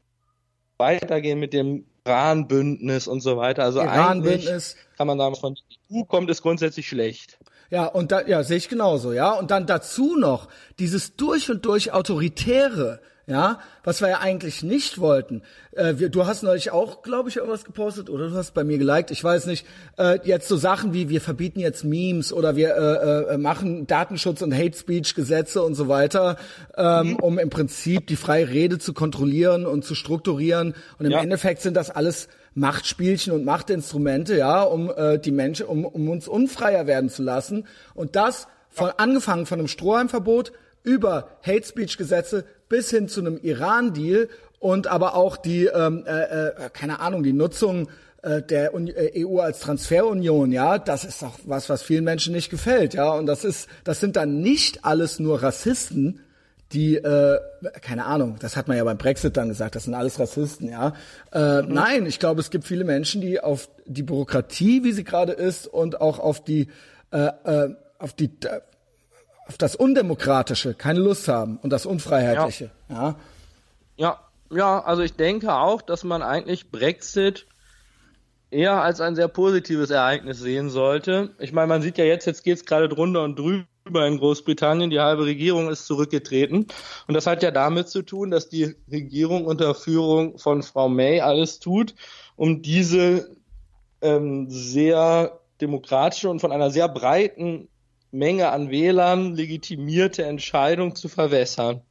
weitergehen 0.77 1.39
mit 1.39 1.53
dem 1.53 1.85
Iran-Bündnis 2.05 3.07
und 3.07 3.21
so 3.21 3.37
weiter. 3.37 3.63
Also 3.63 3.79
eigentlich 3.79 4.75
kann 4.97 5.07
man 5.07 5.17
sagen, 5.17 5.35
von 5.35 5.55
der 5.55 5.97
EU 5.97 6.03
kommt 6.03 6.29
es 6.29 6.41
grundsätzlich 6.41 6.87
schlecht. 6.87 7.39
Ja, 7.75 7.87
und 7.87 8.13
da, 8.13 8.21
ja, 8.25 8.41
sehe 8.43 8.55
ich 8.55 8.69
genauso, 8.69 9.11
ja. 9.11 9.33
Und 9.33 9.51
dann 9.51 9.65
dazu 9.65 10.15
noch 10.17 10.47
dieses 10.79 11.17
durch 11.17 11.51
und 11.51 11.65
durch 11.65 11.91
autoritäre, 11.91 13.01
ja, 13.27 13.59
was 13.83 13.99
wir 13.99 14.07
ja 14.07 14.19
eigentlich 14.19 14.63
nicht 14.63 14.99
wollten. 14.99 15.41
Äh, 15.73 15.95
wir, 15.97 16.07
du 16.07 16.25
hast 16.25 16.41
neulich 16.43 16.71
auch, 16.71 17.01
glaube 17.01 17.27
ich, 17.27 17.35
irgendwas 17.35 17.65
gepostet 17.65 18.09
oder 18.09 18.29
du 18.29 18.35
hast 18.35 18.53
bei 18.53 18.63
mir 18.63 18.77
geliked, 18.77 19.11
ich 19.11 19.21
weiß 19.21 19.47
nicht. 19.47 19.65
Äh, 19.97 20.19
jetzt 20.23 20.47
so 20.47 20.55
Sachen 20.55 20.93
wie 20.93 21.09
wir 21.09 21.19
verbieten 21.19 21.59
jetzt 21.59 21.83
Memes 21.83 22.31
oder 22.31 22.55
wir 22.55 22.69
äh, 22.75 23.33
äh, 23.33 23.37
machen 23.37 23.87
Datenschutz 23.87 24.41
und 24.41 24.53
Hate 24.55 24.77
Speech 24.77 25.13
Gesetze 25.15 25.61
und 25.61 25.75
so 25.75 25.89
weiter, 25.89 26.37
ähm, 26.77 27.09
Mhm. 27.09 27.15
um 27.17 27.39
im 27.39 27.49
Prinzip 27.49 28.07
die 28.07 28.15
freie 28.15 28.47
Rede 28.47 28.79
zu 28.79 28.93
kontrollieren 28.93 29.65
und 29.65 29.83
zu 29.83 29.95
strukturieren. 29.95 30.75
Und 30.97 31.05
im 31.07 31.11
Ja. 31.11 31.19
Endeffekt 31.21 31.61
sind 31.61 31.73
das 31.75 31.89
alles 31.89 32.29
Machtspielchen 32.55 33.33
und 33.33 33.45
Machtinstrumente, 33.45 34.37
ja, 34.37 34.63
um 34.63 34.91
äh, 34.95 35.19
die 35.19 35.31
Menschen, 35.31 35.67
um, 35.67 35.85
um 35.85 36.09
uns 36.09 36.27
unfreier 36.27 36.87
werden 36.87 37.09
zu 37.09 37.21
lassen. 37.21 37.67
Und 37.93 38.15
das 38.15 38.47
von 38.69 38.91
angefangen 38.97 39.45
von 39.45 39.59
einem 39.59 39.67
Strohhalmverbot 39.67 40.51
über 40.83 41.29
Hate 41.45 41.65
Speech 41.65 41.97
Gesetze 41.97 42.45
bis 42.69 42.89
hin 42.89 43.07
zu 43.07 43.19
einem 43.19 43.37
Iran-Deal 43.41 44.29
und 44.59 44.87
aber 44.87 45.15
auch 45.15 45.37
die, 45.37 45.65
ähm, 45.65 46.03
äh, 46.07 46.47
äh, 46.47 46.69
keine 46.73 46.99
Ahnung, 46.99 47.23
die 47.23 47.33
Nutzung 47.33 47.89
äh, 48.21 48.41
der 48.41 48.73
äh, 48.73 49.25
EU 49.25 49.39
als 49.39 49.59
Transferunion, 49.59 50.51
ja, 50.51 50.77
das 50.79 51.05
ist 51.05 51.21
doch 51.21 51.39
was, 51.43 51.69
was 51.69 51.83
vielen 51.83 52.03
Menschen 52.03 52.33
nicht 52.33 52.49
gefällt, 52.49 52.93
ja, 52.93 53.11
und 53.11 53.27
das 53.27 53.43
ist, 53.43 53.69
das 53.83 53.99
sind 53.99 54.15
dann 54.15 54.41
nicht 54.41 54.83
alles 54.85 55.19
nur 55.19 55.43
Rassisten, 55.43 56.21
die, 56.73 56.95
äh, 56.95 57.39
keine 57.81 58.05
Ahnung, 58.05 58.37
das 58.39 58.57
hat 58.57 58.67
man 58.67 58.77
ja 58.77 58.83
beim 58.83 58.97
Brexit 58.97 59.37
dann 59.37 59.49
gesagt, 59.49 59.75
das 59.75 59.83
sind 59.83 59.93
alles 59.93 60.19
Rassisten, 60.19 60.69
ja. 60.69 60.93
Äh, 61.31 61.61
Nein, 61.61 62.05
ich 62.05 62.19
glaube, 62.19 62.41
es 62.41 62.49
gibt 62.49 62.65
viele 62.65 62.83
Menschen, 62.83 63.21
die 63.21 63.39
auf 63.39 63.69
die 63.85 64.03
Bürokratie, 64.03 64.83
wie 64.83 64.91
sie 64.91 65.03
gerade 65.03 65.33
ist, 65.33 65.67
und 65.67 66.01
auch 66.01 66.19
auf 66.19 66.43
die, 66.43 66.69
äh, 67.11 67.27
äh, 67.43 67.75
auf 67.99 68.13
die, 68.13 68.31
äh, 68.43 68.61
auf 69.47 69.57
das 69.57 69.75
Undemokratische 69.75 70.73
keine 70.73 70.99
Lust 70.99 71.27
haben 71.27 71.57
und 71.57 71.69
das 71.69 71.85
Unfreiheitliche, 71.85 72.71
ja. 72.89 73.15
Ja, 73.97 74.19
ja, 74.51 74.83
also 74.83 75.01
ich 75.01 75.15
denke 75.15 75.53
auch, 75.53 75.81
dass 75.81 76.03
man 76.03 76.21
eigentlich 76.21 76.71
Brexit 76.71 77.47
eher 78.51 78.81
als 78.81 79.01
ein 79.01 79.15
sehr 79.15 79.27
positives 79.27 79.89
Ereignis 79.89 80.39
sehen 80.39 80.69
sollte. 80.69 81.31
Ich 81.39 81.53
meine, 81.53 81.67
man 81.67 81.81
sieht 81.81 81.97
ja 81.97 82.05
jetzt, 82.05 82.25
jetzt 82.25 82.43
geht's 82.43 82.65
gerade 82.65 82.89
drunter 82.89 83.23
und 83.23 83.37
drüber 83.37 83.65
in 83.85 84.17
Großbritannien, 84.17 84.89
die 84.89 84.99
halbe 84.99 85.25
Regierung 85.25 85.69
ist 85.69 85.85
zurückgetreten. 85.85 86.67
Und 87.07 87.13
das 87.13 87.27
hat 87.27 87.43
ja 87.43 87.51
damit 87.51 87.87
zu 87.87 88.01
tun, 88.01 88.31
dass 88.31 88.49
die 88.49 88.75
Regierung 88.91 89.45
unter 89.45 89.75
Führung 89.75 90.39
von 90.39 90.63
Frau 90.63 90.89
May 90.89 91.21
alles 91.21 91.59
tut, 91.59 91.93
um 92.35 92.63
diese 92.63 93.29
ähm, 94.01 94.47
sehr 94.49 95.39
demokratische 95.61 96.29
und 96.29 96.39
von 96.39 96.51
einer 96.51 96.71
sehr 96.71 96.89
breiten 96.89 97.67
Menge 98.11 98.49
an 98.49 98.71
Wählern 98.71 99.35
legitimierte 99.35 100.23
Entscheidung 100.23 100.95
zu 100.95 101.07
verwässern. 101.07 101.81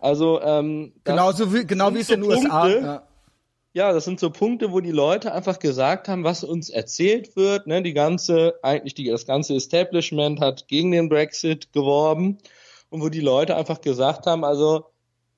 Also 0.00 0.40
ähm, 0.42 0.92
Genauso 1.04 1.52
wie, 1.54 1.64
genau 1.66 1.94
wie 1.94 2.00
es 2.00 2.10
in 2.10 2.22
den 2.22 2.30
USA. 2.30 2.68
Ja. 2.68 3.07
Ja, 3.78 3.92
das 3.92 4.04
sind 4.04 4.18
so 4.18 4.30
Punkte, 4.30 4.72
wo 4.72 4.80
die 4.80 4.90
Leute 4.90 5.32
einfach 5.32 5.60
gesagt 5.60 6.08
haben, 6.08 6.24
was 6.24 6.42
uns 6.42 6.68
erzählt 6.68 7.36
wird. 7.36 7.68
Ne? 7.68 7.80
Die 7.80 7.92
ganze, 7.94 8.54
eigentlich 8.62 8.94
die, 8.94 9.04
das 9.08 9.24
ganze 9.24 9.54
Establishment 9.54 10.40
hat 10.40 10.66
gegen 10.66 10.90
den 10.90 11.08
Brexit 11.08 11.72
geworben 11.72 12.38
und 12.90 13.00
wo 13.02 13.08
die 13.08 13.20
Leute 13.20 13.54
einfach 13.54 13.80
gesagt 13.80 14.26
haben, 14.26 14.44
also 14.44 14.86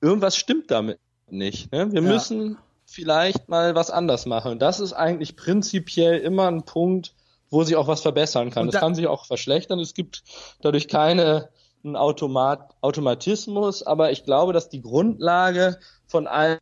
irgendwas 0.01 0.35
stimmt 0.35 0.71
damit 0.71 0.97
nicht. 1.29 1.71
Ne? 1.71 1.91
Wir 1.91 2.01
Ja. 2.01 2.09
müssen 2.09 2.57
vielleicht 2.85 3.47
mal 3.47 3.75
was 3.75 3.91
anders 3.91 4.25
machen. 4.25 4.53
Und 4.53 4.59
das 4.63 4.79
ist 4.79 4.93
eigentlich 4.93 5.35
prinzipiell 5.35 6.17
immer 6.17 6.47
ein 6.47 6.63
Punkt, 6.63 7.13
wo 7.51 7.63
sich 7.63 7.75
auch 7.75 7.87
was 7.87 8.01
verbessern 8.01 8.49
kann. 8.49 8.71
Da- 8.71 8.79
kann 8.79 8.95
sich 8.95 9.05
auch 9.05 9.25
verschlechtern. 9.27 9.79
Es 9.79 9.93
gibt 9.93 10.23
dadurch 10.61 10.87
keine 10.87 11.49
einen 11.83 11.95
Automat, 11.95 12.75
Automatismus, 12.81 13.81
aber 13.83 14.11
ich 14.11 14.23
glaube, 14.23 14.53
dass 14.53 14.69
die 14.69 14.81
Grundlage 14.81 15.79
von 16.05 16.27
allem, 16.27 16.59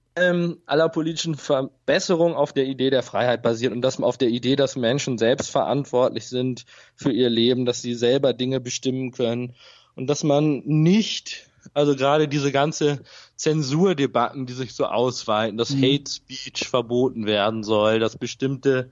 aller 0.66 0.90
politischen 0.90 1.36
Verbesserung 1.36 2.36
auf 2.36 2.54
der 2.54 2.66
Idee 2.66 2.90
der 2.90 3.04
Freiheit 3.04 3.42
basiert 3.42 3.74
und 3.74 3.82
dass 3.82 4.00
man 4.00 4.08
auf 4.08 4.18
der 4.18 4.30
Idee, 4.30 4.56
dass 4.56 4.76
Menschen 4.76 5.18
selbst 5.18 5.50
verantwortlich 5.50 6.28
sind 6.28 6.66
für 6.96 7.12
ihr 7.12 7.30
Leben, 7.30 7.66
dass 7.66 7.82
sie 7.82 7.96
selber 7.96 8.34
Dinge 8.34 8.60
bestimmen 8.60 9.12
können 9.12 9.56
und 9.96 10.08
dass 10.08 10.24
man 10.24 10.62
nicht, 10.66 11.50
also 11.74 11.96
gerade 11.96 12.28
diese 12.28 12.52
ganze 12.52 13.00
Zensurdebatten, 13.36 14.46
die 14.46 14.54
sich 14.54 14.74
so 14.74 14.86
ausweiten, 14.86 15.58
dass 15.58 15.72
Mhm. 15.72 15.84
Hate 15.84 16.12
Speech 16.12 16.68
verboten 16.68 17.26
werden 17.26 17.64
soll, 17.64 18.00
dass 18.00 18.18
bestimmte 18.18 18.92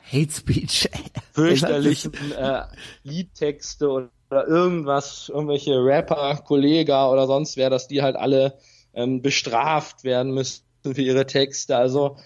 Hate 0.00 0.32
Speech. 0.32 0.88
fürchterlichen 1.32 2.12
äh, 2.32 2.62
Liedtexte 3.02 3.88
oder 3.88 4.46
irgendwas, 4.46 5.28
irgendwelche 5.28 5.76
Rapper, 5.76 6.36
Kollega 6.44 7.08
oder 7.10 7.26
sonst 7.26 7.56
wer, 7.56 7.70
dass 7.70 7.88
die 7.88 8.02
halt 8.02 8.16
alle 8.16 8.58
ähm, 8.94 9.22
bestraft 9.22 10.04
werden 10.04 10.32
müssen 10.34 10.62
für 10.82 11.00
ihre 11.02 11.26
Texte. 11.26 11.76
Also 11.76 12.16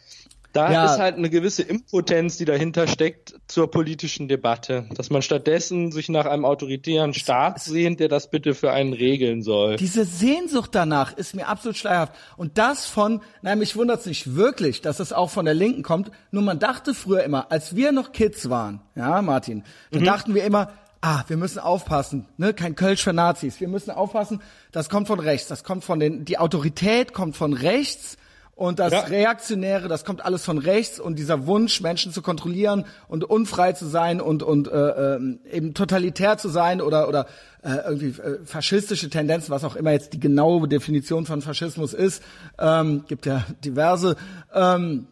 da 0.55 0.73
Ja. 0.73 0.87
ist 0.87 0.99
halt 0.99 1.17
eine 1.17 1.29
gewisse 1.29 1.63
Impotenz, 1.63 2.39
die 2.39 2.47
dahinter 2.47 2.87
steckt 2.89 3.35
zur 3.49 3.71
politischen 3.71 4.29
Debatte, 4.29 4.89
dass 4.95 5.11
man 5.11 5.21
stattdessen 5.21 5.93
sich 5.93 6.09
nach 6.09 6.25
einem 6.25 6.47
autoritären 6.47 7.13
Staat 7.13 7.61
sehnt, 7.61 8.01
der 8.01 8.09
das 8.09 8.31
bitte 8.31 8.55
für 8.55 8.73
einen 8.73 8.95
regeln 8.95 9.43
soll. 9.43 9.77
Diese 9.77 10.07
Sehnsucht 10.07 10.71
danach 10.75 11.15
ist 11.17 11.35
mir 11.35 11.49
absolut 11.49 11.77
schleierhaft. 11.77 12.15
Und 12.39 12.57
das 12.57 12.87
von, 12.87 13.21
nein, 13.43 13.59
mich 13.59 13.77
wundert's 13.77 14.07
nicht 14.07 14.37
wirklich, 14.37 14.81
dass 14.81 15.01
es 15.01 15.13
auch 15.13 15.29
von 15.31 15.45
der 15.45 15.55
Linken 15.55 15.83
kommt. 15.83 16.11
Nur 16.31 16.43
man 16.43 16.59
dachte 16.59 16.95
früher 16.95 17.23
immer, 17.25 17.53
als 17.53 17.77
wir 17.77 17.93
noch 17.93 18.13
Kids 18.13 18.49
waren, 18.49 18.81
ja, 18.97 19.21
Martin, 19.21 19.65
da 19.91 20.01
dachten 20.01 20.35
wir 20.35 20.45
immer, 20.45 20.73
ah, 21.01 21.25
wir 21.29 21.37
müssen 21.37 21.59
aufpassen, 21.59 22.27
ne, 22.37 22.55
kein 22.55 22.75
Kölsch 22.75 23.03
für 23.03 23.13
Nazis. 23.13 23.61
Wir 23.61 23.69
müssen 23.69 23.91
aufpassen, 23.91 24.41
das 24.73 24.89
kommt 24.89 25.07
von 25.07 25.21
rechts, 25.21 25.49
das 25.49 25.65
kommt 25.65 25.85
von 25.85 26.01
den, 26.01 26.25
die 26.25 26.39
Autorität 26.39 27.13
kommt 27.13 27.37
von 27.37 27.53
rechts. 27.53 28.17
Und 28.55 28.81
das 28.81 28.93
Ja. 28.93 29.01
Reaktionäre, 29.03 29.87
das 29.87 30.05
kommt 30.05 30.25
alles 30.25 30.45
von 30.45 30.59
rechts 30.59 30.99
und 30.99 31.17
dieser 31.17 31.47
Wunsch, 31.47 31.81
Menschen 31.81 32.13
zu 32.13 32.23
kontrollieren 32.23 32.87
und 33.07 33.23
unfrei 33.23 33.73
zu 33.73 33.87
sein 33.87 34.21
und 34.21 34.43
und 34.43 34.67
äh, 34.67 35.15
ähm, 35.15 35.39
eben 35.49 35.75
totalitär 35.75 36.39
zu 36.39 36.49
sein 36.49 36.81
oder 36.81 37.07
oder 37.07 37.27
äh, 37.63 37.77
irgendwie 37.87 38.21
äh, 38.21 38.45
faschistische 38.45 39.11
Tendenzen, 39.11 39.51
was 39.51 39.63
auch 39.63 39.77
immer 39.77 39.93
jetzt 39.93 40.13
die 40.13 40.19
genaue 40.19 40.67
Definition 40.67 41.25
von 41.25 41.41
Faschismus 41.41 41.95
ist, 41.95 42.21
ähm, 42.59 43.05
gibt 43.07 43.27
ja 43.27 43.45
diverse. 43.65 44.17
Ähm, 44.53 45.07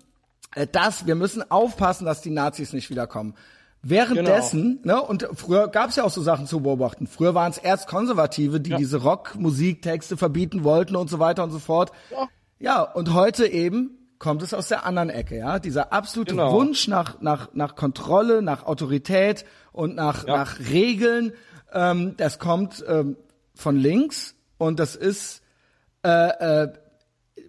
äh, 0.56 0.66
das, 0.66 1.06
wir 1.06 1.14
müssen 1.14 1.48
aufpassen, 1.48 2.04
dass 2.04 2.22
die 2.22 2.30
Nazis 2.30 2.72
nicht 2.72 2.90
wiederkommen. 2.90 3.34
Währenddessen, 3.88 4.80
ne, 4.84 5.00
und 5.00 5.28
früher 5.34 5.68
gab 5.68 5.90
es 5.90 5.96
ja 5.96 6.04
auch 6.04 6.10
so 6.10 6.22
Sachen 6.22 6.46
zu 6.46 6.60
beobachten. 6.60 7.06
Früher 7.06 7.34
waren 7.34 7.50
es 7.50 7.58
Erzkonservative, 7.58 8.60
die 8.60 8.70
Ja. 8.70 8.76
diese 8.78 8.98
Rockmusiktexte 9.02 10.16
verbieten 10.16 10.64
wollten 10.64 10.96
und 10.96 11.08
so 11.08 11.18
weiter 11.18 11.44
und 11.44 11.50
so 11.50 11.58
fort. 11.58 11.92
Ja. 12.10 12.28
Ja, 12.58 12.82
und 12.82 13.12
heute 13.12 13.46
eben 13.46 13.90
kommt 14.18 14.42
es 14.42 14.54
aus 14.54 14.68
der 14.68 14.86
anderen 14.86 15.10
Ecke, 15.10 15.36
ja. 15.36 15.58
Dieser 15.58 15.92
absolute 15.92 16.32
Genau. 16.32 16.52
Wunsch 16.52 16.88
nach, 16.88 17.20
nach, 17.20 17.50
nach 17.52 17.76
Kontrolle, 17.76 18.40
nach 18.42 18.64
Autorität 18.64 19.44
und 19.72 19.94
nach, 19.94 20.26
Ja. 20.26 20.38
nach 20.38 20.58
Regeln, 20.58 21.32
ähm, 21.72 22.14
das 22.16 22.38
kommt 22.38 22.82
ähm, 22.88 23.16
von 23.54 23.76
links 23.76 24.34
und 24.58 24.80
das 24.80 24.96
ist 24.96 25.42
äh, 26.02 26.64
äh, 26.64 26.72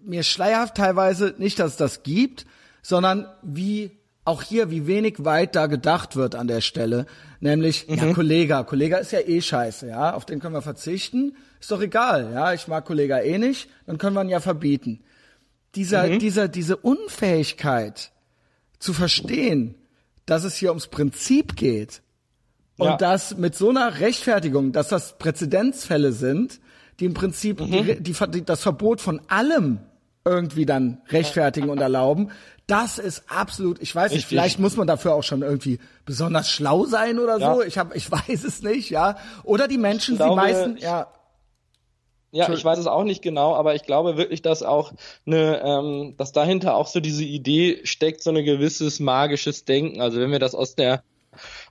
mir 0.02 0.22
schleierhaft 0.22 0.74
teilweise 0.76 1.34
nicht, 1.38 1.58
dass 1.58 1.72
es 1.72 1.76
das 1.78 2.02
gibt, 2.02 2.44
sondern 2.82 3.26
wie 3.42 3.97
auch 4.28 4.42
hier, 4.42 4.70
wie 4.70 4.86
wenig 4.86 5.24
weit 5.24 5.56
da 5.56 5.66
gedacht 5.66 6.14
wird 6.14 6.34
an 6.34 6.48
der 6.48 6.60
Stelle. 6.60 7.06
Nämlich, 7.40 7.88
mhm. 7.88 7.94
ja, 7.96 8.12
Kollega. 8.12 8.62
Kollega 8.62 8.98
ist 8.98 9.10
ja 9.10 9.20
eh 9.20 9.40
scheiße, 9.40 9.88
ja. 9.88 10.12
Auf 10.12 10.26
den 10.26 10.38
können 10.38 10.54
wir 10.54 10.62
verzichten. 10.62 11.34
Ist 11.60 11.70
doch 11.70 11.80
egal, 11.80 12.32
ja. 12.34 12.52
Ich 12.52 12.68
mag 12.68 12.84
Kollega 12.84 13.20
eh 13.20 13.38
nicht. 13.38 13.68
Dann 13.86 13.96
können 13.96 14.14
wir 14.14 14.22
ihn 14.22 14.28
ja 14.28 14.40
verbieten. 14.40 15.00
Dieser, 15.74 16.06
mhm. 16.06 16.18
dieser, 16.18 16.48
diese 16.48 16.76
Unfähigkeit 16.76 18.12
zu 18.78 18.92
verstehen, 18.92 19.74
dass 20.26 20.44
es 20.44 20.56
hier 20.56 20.70
ums 20.70 20.88
Prinzip 20.88 21.56
geht. 21.56 22.02
Und 22.76 22.86
ja. 22.86 22.96
dass 22.98 23.36
mit 23.36 23.56
so 23.56 23.70
einer 23.70 23.98
Rechtfertigung, 23.98 24.72
dass 24.72 24.88
das 24.88 25.18
Präzedenzfälle 25.18 26.12
sind, 26.12 26.60
die 27.00 27.06
im 27.06 27.14
Prinzip 27.14 27.60
mhm. 27.60 28.02
die, 28.02 28.12
die, 28.12 28.44
das 28.44 28.62
Verbot 28.62 29.00
von 29.00 29.20
allem 29.28 29.80
irgendwie 30.24 30.66
dann 30.66 31.00
rechtfertigen 31.08 31.70
und 31.70 31.80
erlauben. 31.80 32.30
Das 32.68 32.98
ist 32.98 33.24
absolut, 33.28 33.80
ich 33.80 33.94
weiß 33.94 34.12
Richtig. 34.12 34.16
nicht, 34.16 34.26
vielleicht 34.26 34.58
muss 34.58 34.76
man 34.76 34.86
dafür 34.86 35.14
auch 35.14 35.22
schon 35.22 35.40
irgendwie 35.40 35.80
besonders 36.04 36.50
schlau 36.50 36.84
sein 36.84 37.18
oder 37.18 37.38
ja. 37.38 37.54
so. 37.54 37.62
Ich 37.62 37.78
habe, 37.78 37.96
ich 37.96 38.10
weiß 38.12 38.44
es 38.44 38.62
nicht, 38.62 38.90
ja. 38.90 39.16
Oder 39.42 39.66
die 39.68 39.78
Menschen, 39.78 40.16
glaube, 40.16 40.32
die 40.32 40.36
meisten, 40.36 40.76
ja. 40.76 41.08
Ja, 42.30 42.52
ich 42.52 42.62
weiß 42.62 42.78
es 42.78 42.86
auch 42.86 43.04
nicht 43.04 43.22
genau, 43.22 43.54
aber 43.54 43.74
ich 43.74 43.84
glaube 43.84 44.18
wirklich, 44.18 44.42
dass 44.42 44.62
auch 44.62 44.92
eine, 45.26 45.62
ähm, 45.64 46.14
dass 46.18 46.32
dahinter 46.32 46.76
auch 46.76 46.86
so 46.86 47.00
diese 47.00 47.24
Idee 47.24 47.80
steckt, 47.84 48.22
so 48.22 48.30
ein 48.30 48.44
gewisses 48.44 49.00
magisches 49.00 49.64
Denken. 49.64 50.02
Also 50.02 50.20
wenn 50.20 50.30
wir 50.30 50.38
das 50.38 50.54
aus 50.54 50.74
der 50.74 51.02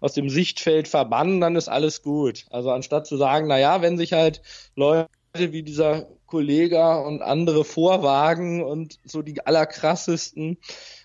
aus 0.02 0.14
dem 0.14 0.30
Sichtfeld 0.30 0.88
verbannen, 0.88 1.42
dann 1.42 1.56
ist 1.56 1.68
alles 1.68 2.02
gut. 2.02 2.46
Also 2.50 2.72
anstatt 2.72 3.06
zu 3.06 3.18
sagen, 3.18 3.46
na 3.48 3.60
ja, 3.60 3.84
wenn 3.84 3.98
sich 3.98 4.14
halt 4.14 4.42
Leute 4.76 5.08
wie 5.36 5.62
dieser 5.62 6.08
Kollege 6.28 7.02
und 7.02 7.22
andere 7.22 7.64
vorwagen 7.64 8.64
und 8.64 9.00
so 9.06 9.22
die 9.22 9.46
allerkrassesten 9.46 10.58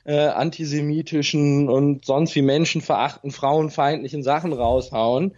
äh, 0.05 0.17
antisemitischen 0.17 1.69
und 1.69 2.05
sonst 2.05 2.35
wie 2.35 2.43
menschenverachten, 2.43 3.31
frauenfeindlichen 3.31 4.23
Sachen 4.23 4.53
raushauen, 4.53 5.35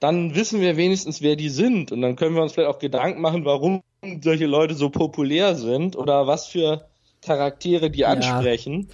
dann 0.00 0.34
wissen 0.34 0.60
wir 0.60 0.76
wenigstens, 0.76 1.22
wer 1.22 1.36
die 1.36 1.48
sind. 1.48 1.90
Und 1.90 2.02
dann 2.02 2.16
können 2.16 2.34
wir 2.34 2.42
uns 2.42 2.52
vielleicht 2.52 2.70
auch 2.70 2.78
Gedanken 2.78 3.22
machen, 3.22 3.44
warum 3.44 3.82
solche 4.20 4.46
Leute 4.46 4.74
so 4.74 4.90
populär 4.90 5.54
sind 5.54 5.96
oder 5.96 6.26
was 6.26 6.46
für 6.46 6.86
Charaktere 7.22 7.90
die 7.90 8.04
ansprechen. 8.04 8.88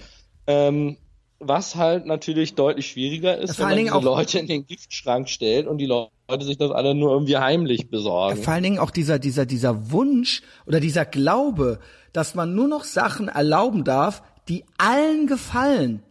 Ja. 0.47 0.67
Ähm, 0.67 0.97
was 1.41 1.75
halt 1.75 2.05
natürlich 2.05 2.55
deutlich 2.55 2.87
schwieriger 2.87 3.37
ist, 3.37 3.59
wenn 3.59 3.69
man 3.69 3.77
diese 3.77 3.99
Leute 3.99 4.39
in 4.39 4.47
den 4.47 4.65
Giftschrank 4.65 5.29
stellt 5.29 5.67
und 5.67 5.77
die 5.79 5.85
Leute 5.85 6.11
sich 6.41 6.57
das 6.57 6.71
alle 6.71 6.95
nur 6.95 7.11
irgendwie 7.11 7.37
heimlich 7.37 7.89
besorgen. 7.89 8.41
Vor 8.41 8.53
allen 8.53 8.63
Dingen 8.63 8.79
auch 8.79 8.91
dieser, 8.91 9.19
dieser, 9.19 9.45
dieser 9.45 9.91
Wunsch 9.91 10.41
oder 10.65 10.79
dieser 10.79 11.05
Glaube, 11.05 11.79
dass 12.13 12.35
man 12.35 12.55
nur 12.55 12.67
noch 12.67 12.83
Sachen 12.83 13.27
erlauben 13.27 13.83
darf, 13.83 14.23
die 14.47 14.63
allen 14.77 15.27
gefallen. 15.27 16.03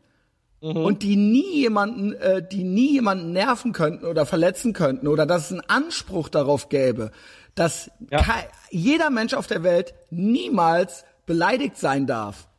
Mhm. 0.60 0.76
Und 0.76 1.02
die 1.02 1.16
nie 1.16 1.60
jemanden, 1.60 2.12
äh, 2.14 2.46
die 2.46 2.64
nie 2.64 2.92
jemanden 2.92 3.32
nerven 3.32 3.72
könnten 3.72 4.04
oder 4.04 4.26
verletzen 4.26 4.74
könnten 4.74 5.08
oder 5.08 5.24
dass 5.24 5.46
es 5.46 5.52
einen 5.52 5.62
Anspruch 5.68 6.28
darauf 6.28 6.68
gäbe, 6.68 7.12
dass 7.54 7.90
ja. 8.10 8.22
jeder 8.70 9.08
Mensch 9.08 9.32
auf 9.32 9.46
der 9.46 9.62
Welt 9.62 9.94
niemals 10.10 11.04
beleidigt 11.24 11.78
sein 11.78 12.06
darf. 12.06 12.49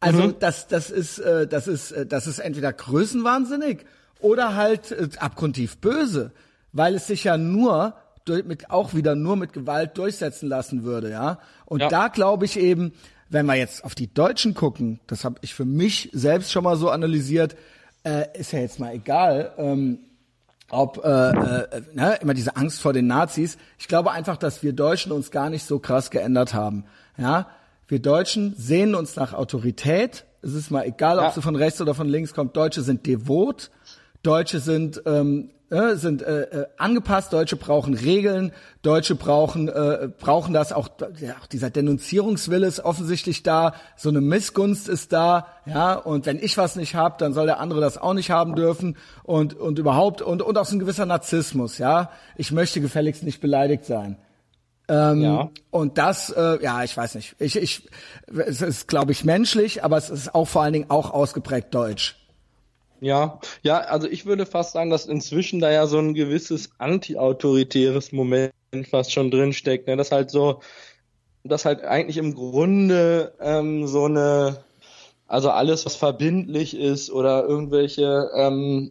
Also 0.00 0.22
mhm. 0.22 0.34
das, 0.40 0.66
das 0.66 0.90
ist, 0.90 1.18
äh, 1.18 1.46
das 1.46 1.68
ist, 1.68 1.92
äh, 1.92 2.06
das 2.06 2.26
ist 2.26 2.38
entweder 2.38 2.72
größenwahnsinnig 2.72 3.84
oder 4.20 4.56
halt 4.56 4.90
äh, 4.90 5.08
abgrundtief 5.18 5.76
böse, 5.76 6.32
weil 6.72 6.94
es 6.94 7.06
sich 7.06 7.24
ja 7.24 7.36
nur 7.36 7.94
durch, 8.24 8.44
mit, 8.44 8.70
auch 8.70 8.94
wieder 8.94 9.14
nur 9.14 9.36
mit 9.36 9.52
Gewalt 9.52 9.98
durchsetzen 9.98 10.48
lassen 10.48 10.84
würde, 10.84 11.10
ja. 11.10 11.38
Und 11.66 11.80
ja. 11.80 11.88
da 11.88 12.08
glaube 12.08 12.46
ich 12.46 12.58
eben, 12.58 12.92
wenn 13.28 13.44
wir 13.46 13.54
jetzt 13.56 13.84
auf 13.84 13.94
die 13.94 14.12
Deutschen 14.12 14.54
gucken, 14.54 15.00
das 15.06 15.24
habe 15.24 15.36
ich 15.42 15.54
für 15.54 15.66
mich 15.66 16.08
selbst 16.12 16.50
schon 16.50 16.64
mal 16.64 16.76
so 16.76 16.90
analysiert, 16.90 17.54
äh, 18.02 18.26
ist 18.38 18.52
ja 18.52 18.60
jetzt 18.60 18.80
mal 18.80 18.94
egal, 18.94 19.52
ähm, 19.58 19.98
ob 20.70 21.04
äh, 21.04 21.08
äh, 21.08 21.82
ne, 21.92 22.18
immer 22.22 22.32
diese 22.32 22.56
Angst 22.56 22.80
vor 22.80 22.94
den 22.94 23.06
Nazis. 23.06 23.58
Ich 23.78 23.88
glaube 23.88 24.12
einfach, 24.12 24.38
dass 24.38 24.62
wir 24.62 24.72
Deutschen 24.72 25.12
uns 25.12 25.30
gar 25.30 25.50
nicht 25.50 25.64
so 25.64 25.78
krass 25.78 26.10
geändert 26.10 26.54
haben, 26.54 26.84
ja 27.18 27.48
wir 27.90 27.98
Deutschen 27.98 28.54
sehen 28.56 28.94
uns 28.94 29.16
nach 29.16 29.34
Autorität. 29.34 30.24
Es 30.42 30.54
ist 30.54 30.70
mal 30.70 30.86
egal, 30.86 31.18
ob 31.18 31.24
ja. 31.24 31.30
sie 31.32 31.42
von 31.42 31.56
rechts 31.56 31.80
oder 31.80 31.94
von 31.94 32.08
links 32.08 32.32
kommt. 32.32 32.56
Deutsche 32.56 32.82
sind 32.82 33.04
devot. 33.04 33.70
Deutsche 34.22 34.60
sind 34.60 35.02
ähm, 35.06 35.50
äh, 35.70 35.96
sind 35.96 36.22
äh, 36.22 36.42
äh, 36.42 36.66
angepasst. 36.78 37.32
Deutsche 37.32 37.56
brauchen 37.56 37.94
Regeln. 37.94 38.52
Deutsche 38.82 39.16
brauchen 39.16 39.68
äh, 39.68 40.08
brauchen 40.18 40.54
das 40.54 40.72
auch. 40.72 40.88
Ja, 41.20 41.34
auch 41.42 41.46
dieser 41.46 41.70
Denunzierungswille 41.70 42.66
ist 42.66 42.80
offensichtlich 42.80 43.42
da. 43.42 43.74
So 43.96 44.08
eine 44.08 44.20
Missgunst 44.20 44.88
ist 44.88 45.12
da. 45.12 45.48
Ja, 45.66 45.94
und 45.94 46.26
wenn 46.26 46.38
ich 46.38 46.58
was 46.58 46.76
nicht 46.76 46.94
hab, 46.94 47.18
dann 47.18 47.32
soll 47.32 47.46
der 47.46 47.58
andere 47.58 47.80
das 47.80 47.98
auch 47.98 48.14
nicht 48.14 48.30
haben 48.30 48.54
dürfen. 48.54 48.96
Und 49.24 49.54
und 49.54 49.80
überhaupt 49.80 50.22
und 50.22 50.42
und 50.42 50.58
auch 50.58 50.64
so 50.64 50.76
ein 50.76 50.80
gewisser 50.80 51.06
Narzissmus. 51.06 51.78
Ja, 51.78 52.10
ich 52.36 52.52
möchte 52.52 52.80
gefälligst 52.80 53.24
nicht 53.24 53.40
beleidigt 53.40 53.84
sein. 53.84 54.16
Ähm, 54.90 55.22
ja. 55.22 55.50
Und 55.70 55.98
das, 55.98 56.30
äh, 56.30 56.60
ja, 56.60 56.82
ich 56.82 56.96
weiß 56.96 57.14
nicht. 57.14 57.36
Ich, 57.38 57.54
ich, 57.54 57.88
es 58.26 58.60
ist, 58.60 58.88
glaube 58.88 59.12
ich, 59.12 59.24
menschlich, 59.24 59.84
aber 59.84 59.96
es 59.96 60.10
ist 60.10 60.34
auch 60.34 60.46
vor 60.46 60.62
allen 60.62 60.72
Dingen 60.72 60.90
auch 60.90 61.12
ausgeprägt 61.12 61.72
deutsch. 61.72 62.16
Ja, 63.00 63.38
ja, 63.62 63.78
also 63.78 64.08
ich 64.08 64.26
würde 64.26 64.46
fast 64.46 64.72
sagen, 64.72 64.90
dass 64.90 65.06
inzwischen 65.06 65.60
da 65.60 65.70
ja 65.70 65.86
so 65.86 65.98
ein 65.98 66.12
gewisses 66.12 66.70
anti-autoritäres 66.78 68.10
Moment 68.10 68.52
fast 68.90 69.12
schon 69.12 69.30
drinsteckt. 69.30 69.86
Ne? 69.86 69.96
Das 69.96 70.10
halt 70.10 70.32
so, 70.32 70.60
dass 71.44 71.64
halt 71.64 71.84
eigentlich 71.84 72.16
im 72.16 72.34
Grunde 72.34 73.32
ähm, 73.40 73.86
so 73.86 74.06
eine, 74.06 74.64
also 75.28 75.50
alles, 75.50 75.86
was 75.86 75.94
verbindlich 75.94 76.76
ist 76.76 77.10
oder 77.12 77.44
irgendwelche 77.44 78.28
ähm, 78.34 78.90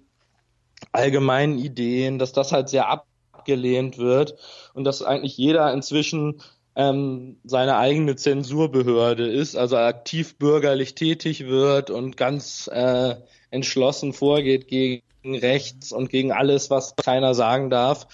allgemeinen 0.94 1.60
Ideen, 1.60 2.20
dass 2.20 2.32
das 2.32 2.54
halt 2.54 2.70
sehr 2.70 2.88
ab 2.88 3.06
abgelehnt 3.50 3.98
wird 3.98 4.36
und 4.74 4.84
dass 4.84 5.02
eigentlich 5.02 5.38
jeder 5.38 5.74
inzwischen 5.74 6.42
ähm, 6.76 7.38
seine 7.44 7.78
eigene 7.78 8.16
Zensurbehörde 8.16 9.28
ist, 9.28 9.56
also 9.56 9.78
aktiv 9.78 10.38
bürgerlich 10.38 10.96
tätig 10.96 11.48
wird 11.48 11.90
und 11.90 12.16
ganz 12.16 12.70
äh, 12.72 13.16
entschlossen 13.50 14.14
vorgeht 14.14 14.68
gegen 14.68 15.02
rechts 15.26 15.92
und 15.92 16.10
gegen 16.10 16.32
alles, 16.32 16.70
was 16.70 16.96
keiner 16.96 17.34
sagen 17.34 17.70
darf. 17.70 18.08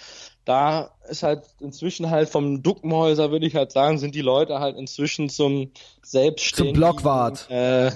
Da 0.46 0.92
ist 1.10 1.24
halt 1.24 1.44
inzwischen 1.60 2.10
halt 2.10 2.30
vom 2.30 2.64
Duckmäuser, 2.64 3.32
würde 3.32 3.48
ich 3.48 3.56
halt 3.56 3.72
sagen, 3.72 3.98
sind 3.98 4.16
die 4.16 4.22
Leute 4.22 4.60
halt 4.60 4.78
inzwischen 4.78 5.30
zum 5.30 5.72
selbstständigen 6.02 6.76
zum 6.76 6.80
Blockwart. 6.80 7.50
Äh, 7.50 7.92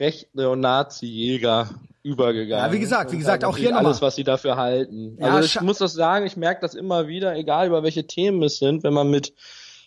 Rechte- 0.00 0.50
und 0.50 0.60
Nazi-Jäger 0.60 1.70
übergegangen. 2.02 2.66
Ja, 2.66 2.72
wie 2.72 2.80
gesagt, 2.80 3.12
wie 3.12 3.18
gesagt, 3.18 3.44
auch 3.44 3.56
hier 3.56 3.70
nochmal. 3.70 3.86
Alles, 3.86 4.02
was 4.02 4.16
sie 4.16 4.24
dafür 4.24 4.56
halten. 4.56 5.16
Ja, 5.20 5.34
also 5.34 5.46
ich 5.46 5.60
muss 5.60 5.78
das 5.78 5.92
sagen, 5.92 6.26
ich 6.26 6.36
merke 6.36 6.60
das 6.60 6.74
immer 6.74 7.08
wieder, 7.08 7.36
egal 7.36 7.66
über 7.66 7.82
welche 7.82 8.06
Themen 8.06 8.42
es 8.42 8.58
sind, 8.58 8.82
wenn 8.82 8.94
man 8.94 9.10
mit 9.10 9.34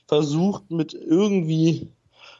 versucht, 0.07 0.69
mit 0.69 0.93
irgendwie 0.93 1.91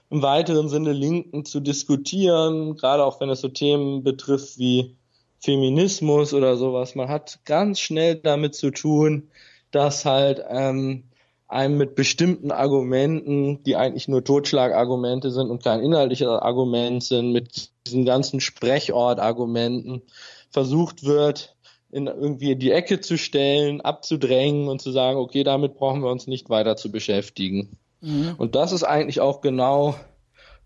im 0.10 0.22
weiteren 0.22 0.68
Sinne 0.68 0.92
Linken 0.92 1.46
zu 1.46 1.62
diskutieren, 1.62 2.76
gerade 2.76 3.06
auch 3.06 3.22
wenn 3.22 3.30
es 3.30 3.42
so 3.42 3.48
Themen 3.48 4.04
betrifft 4.04 4.60
wie 4.60 4.98
Feminismus 5.40 6.34
oder 6.34 6.58
sowas. 6.58 6.96
Man 6.96 7.08
hat 7.08 7.40
ganz 7.46 7.80
schnell 7.80 8.16
damit 8.16 8.54
zu 8.56 8.72
tun, 8.72 9.30
dass 9.72 10.06
halt 10.06 10.44
ähm, 10.50 11.06
einem 11.48 11.78
mit 11.78 11.96
bestimmten 11.96 12.52
Argumenten, 12.52 13.64
die 13.64 13.76
eigentlich 13.76 14.08
nur 14.08 14.24
Totschlagargumente 14.24 15.32
sind 15.32 15.50
und 15.50 15.64
kein 15.64 15.82
inhaltliches 15.82 16.28
Argument 16.28 17.04
sind, 17.04 17.32
mit 17.32 17.71
diesen 17.86 18.06
ganzen 18.06 18.40
Sprechort-Argumenten 18.40 20.02
versucht 20.50 21.04
wird, 21.04 21.56
in 21.92 22.08
irgendwie 22.08 22.56
die 22.56 22.72
Ecke 22.72 23.02
zu 23.02 23.18
stellen, 23.18 23.82
abzudrängen 23.82 24.70
und 24.70 24.82
zu 24.82 24.92
sagen, 24.92 25.18
okay, 25.18 25.44
damit 25.44 25.76
brauchen 25.76 26.02
wir 26.02 26.10
uns 26.10 26.28
nicht 26.28 26.50
weiter 26.50 26.78
zu 26.78 26.92
beschäftigen. 26.92 27.78
Mhm. 28.00 28.36
Und 28.38 28.56
das 28.56 28.72
ist 28.72 28.84
eigentlich 28.84 29.20
auch 29.20 29.42
genau 29.42 29.96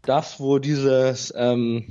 das, 0.04 0.40
wo 0.40 0.60
dieses 0.60 1.34
ähm, 1.36 1.88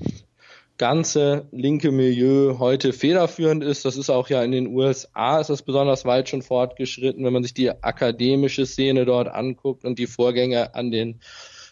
ganze 0.79 1.47
linke 1.53 1.91
Milieu 1.91 2.59
heute 2.59 2.93
federführend 2.93 3.63
ist. 3.63 3.85
Das 3.85 3.97
ist 3.97 4.11
auch 4.11 4.29
ja 4.29 4.43
in 4.43 4.53
den 4.53 4.69
USA 4.69 5.41
ist 5.41 5.51
das 5.51 5.63
besonders 5.63 6.05
weit 6.05 6.29
schon 6.29 6.43
fortgeschritten, 6.43 7.25
wenn 7.25 7.33
man 7.33 7.43
sich 7.43 7.55
die 7.55 7.71
akademische 7.71 8.67
Szene 8.67 9.05
dort 9.05 9.29
anguckt 9.29 9.85
und 9.85 9.99
die 9.99 10.07
Vorgänge 10.07 10.75
an 10.75 10.91
den 10.91 11.21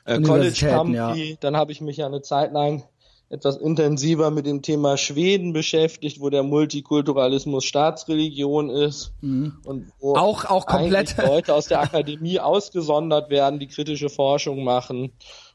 äh, 0.05 0.21
College 0.21 0.67
Campi, 0.67 0.95
ja. 0.97 1.15
dann 1.41 1.57
habe 1.57 1.73
ich 1.73 1.81
mich 1.81 1.97
ja 1.97 2.07
eine 2.07 2.23
Zeit 2.23 2.53
lang 2.53 2.85
etwas 3.33 3.57
intensiver 3.57 4.31
mit 4.31 4.45
dem 4.45 4.61
Thema 4.61 4.99
Schweden 4.99 5.55
beschäftigt, 5.55 6.21
wo 6.21 6.29
der 6.29 6.43
Multikulturalismus 6.43 7.65
Staatsreligion 7.65 8.69
ist 8.69 9.15
mhm. 9.23 9.57
und 9.65 9.91
wo 9.99 10.15
auch 10.17 10.45
auch 10.45 10.67
komplett 10.67 11.17
Leute 11.17 11.55
aus 11.55 11.67
der 11.67 11.81
Akademie 11.81 12.39
ausgesondert 12.41 13.31
werden, 13.31 13.59
die 13.59 13.69
kritische 13.69 14.11
Forschung 14.11 14.65
machen, 14.65 15.13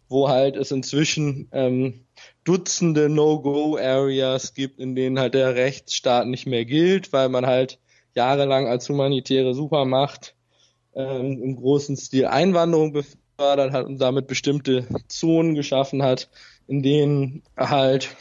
wo 0.10 0.28
halt 0.28 0.56
es 0.56 0.72
inzwischen 0.72 1.50
ähm, 1.52 2.06
Dutzende 2.44 3.10
No-Go-Areas 3.10 4.56
gibt, 4.56 4.80
in 4.80 4.96
denen 4.96 5.20
halt 5.20 5.36
der 5.36 5.54
Rechtsstaat 5.54 6.26
nicht 6.26 6.48
mehr 6.48 6.66
gilt, 6.66 7.14
weil 7.14 7.30
man 7.30 7.46
halt 7.46 7.78
jahrelang 8.16 8.66
als 8.68 8.90
humanitäre 8.90 9.54
Supermacht 9.54 10.36
ähm, 10.96 11.44
im 11.44 11.56
großen 11.56 11.96
Stil 11.96 12.26
Einwanderung 12.26 12.92
befördert 12.92 13.72
hat 13.72 13.86
und 13.86 14.00
damit 14.00 14.26
bestimmte 14.26 14.88
Zonen 15.10 15.54
geschaffen 15.54 16.02
hat, 16.02 16.28
in 16.68 16.84
denen 16.84 17.44
halt 17.58 18.16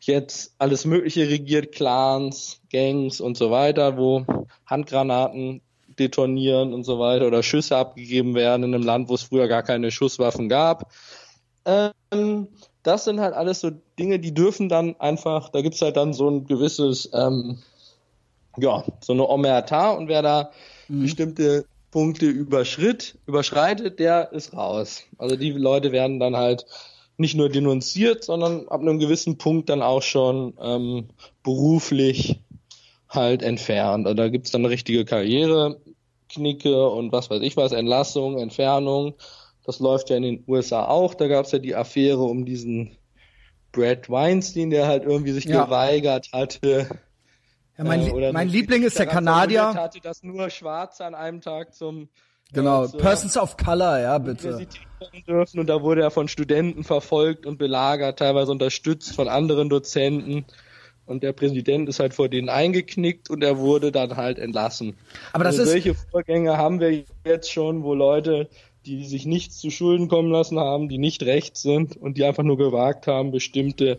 jetzt 0.00 0.54
alles 0.58 0.84
Mögliche 0.84 1.28
regiert, 1.28 1.72
Clans, 1.72 2.60
Gangs 2.70 3.20
und 3.20 3.36
so 3.36 3.50
weiter, 3.50 3.96
wo 3.96 4.24
Handgranaten 4.66 5.62
detonieren 5.98 6.72
und 6.72 6.84
so 6.84 6.98
weiter 6.98 7.26
oder 7.26 7.42
Schüsse 7.42 7.76
abgegeben 7.76 8.34
werden 8.34 8.64
in 8.64 8.74
einem 8.74 8.82
Land, 8.82 9.08
wo 9.08 9.14
es 9.14 9.22
früher 9.22 9.46
gar 9.46 9.62
keine 9.62 9.90
Schusswaffen 9.90 10.48
gab. 10.48 10.90
Ähm, 11.64 12.48
das 12.82 13.04
sind 13.04 13.20
halt 13.20 13.34
alles 13.34 13.60
so 13.60 13.70
Dinge, 13.98 14.18
die 14.18 14.34
dürfen 14.34 14.68
dann 14.68 14.96
einfach, 14.98 15.50
da 15.50 15.60
gibt's 15.60 15.82
halt 15.82 15.96
dann 15.96 16.12
so 16.12 16.28
ein 16.28 16.46
gewisses, 16.46 17.08
ähm, 17.12 17.58
ja, 18.56 18.84
so 19.00 19.12
eine 19.12 19.28
Omerta 19.28 19.90
und 19.92 20.08
wer 20.08 20.22
da 20.22 20.50
mhm. 20.88 21.02
bestimmte 21.02 21.66
Punkte 21.90 22.26
überschritt, 22.26 23.18
überschreitet, 23.26 23.98
der 23.98 24.32
ist 24.32 24.54
raus. 24.54 25.02
Also 25.18 25.36
die 25.36 25.52
Leute 25.52 25.92
werden 25.92 26.18
dann 26.18 26.36
halt 26.36 26.64
nicht 27.16 27.34
nur 27.34 27.48
denunziert, 27.48 28.24
sondern 28.24 28.68
ab 28.68 28.80
einem 28.80 28.98
gewissen 28.98 29.38
Punkt 29.38 29.68
dann 29.68 29.82
auch 29.82 30.02
schon 30.02 30.54
ähm, 30.60 31.08
beruflich 31.42 32.40
halt 33.08 33.42
entfernt. 33.42 34.06
Also 34.06 34.14
da 34.14 34.28
gibt's 34.28 34.50
dann 34.50 34.62
eine 34.62 34.70
richtige 34.70 35.04
Karriereknicke 35.04 36.88
und 36.88 37.12
was 37.12 37.30
weiß 37.30 37.42
ich 37.42 37.56
was, 37.56 37.72
Entlassung, 37.72 38.38
Entfernung. 38.38 39.14
Das 39.64 39.78
läuft 39.78 40.10
ja 40.10 40.16
in 40.16 40.22
den 40.22 40.44
USA 40.48 40.86
auch. 40.86 41.14
Da 41.14 41.28
gab's 41.28 41.52
ja 41.52 41.58
die 41.58 41.74
Affäre 41.74 42.22
um 42.22 42.44
diesen 42.44 42.96
Brad 43.70 44.10
Weinstein, 44.10 44.70
der 44.70 44.86
halt 44.86 45.04
irgendwie 45.04 45.32
sich 45.32 45.44
ja. 45.44 45.64
geweigert 45.64 46.30
hatte. 46.32 46.88
Ja, 47.78 47.84
mein, 47.84 48.02
äh, 48.02 48.32
mein 48.32 48.48
Liebling 48.48 48.82
ist 48.82 48.98
der 48.98 49.06
Kanadier. 49.06 49.74
hatte, 49.74 50.00
dass 50.00 50.22
nur 50.22 50.50
Schwarze 50.50 51.04
an 51.04 51.14
einem 51.14 51.40
Tag 51.40 51.74
zum 51.74 52.08
Genau, 52.52 52.84
äh, 52.84 52.88
Persons 52.88 53.36
of 53.36 53.56
Color, 53.56 54.00
ja, 54.00 54.18
bitte. 54.18 54.66
Dürfen 55.26 55.58
und 55.58 55.66
da 55.66 55.82
wurde 55.82 56.02
er 56.02 56.10
von 56.10 56.28
Studenten 56.28 56.84
verfolgt 56.84 57.44
und 57.44 57.58
belagert, 57.58 58.20
teilweise 58.20 58.52
unterstützt 58.52 59.14
von 59.14 59.28
anderen 59.28 59.68
Dozenten. 59.68 60.44
Und 61.06 61.24
der 61.24 61.32
Präsident 61.32 61.88
ist 61.88 61.98
halt 61.98 62.14
vor 62.14 62.28
denen 62.28 62.48
eingeknickt 62.48 63.28
und 63.28 63.42
er 63.42 63.58
wurde 63.58 63.90
dann 63.90 64.16
halt 64.16 64.38
entlassen. 64.38 64.94
Aber 65.32 65.42
das 65.42 65.58
also 65.58 65.62
ist. 65.64 65.82
Solche 65.84 65.94
Vorgänge 65.94 66.56
haben 66.56 66.78
wir 66.78 67.02
jetzt 67.24 67.50
schon, 67.50 67.82
wo 67.82 67.94
Leute, 67.94 68.48
die 68.86 69.04
sich 69.04 69.26
nichts 69.26 69.58
zu 69.58 69.70
Schulden 69.70 70.06
kommen 70.06 70.30
lassen 70.30 70.60
haben, 70.60 70.88
die 70.88 70.98
nicht 70.98 71.24
recht 71.24 71.56
sind 71.56 71.96
und 71.96 72.16
die 72.16 72.24
einfach 72.24 72.44
nur 72.44 72.56
gewagt 72.56 73.08
haben, 73.08 73.32
bestimmte 73.32 73.98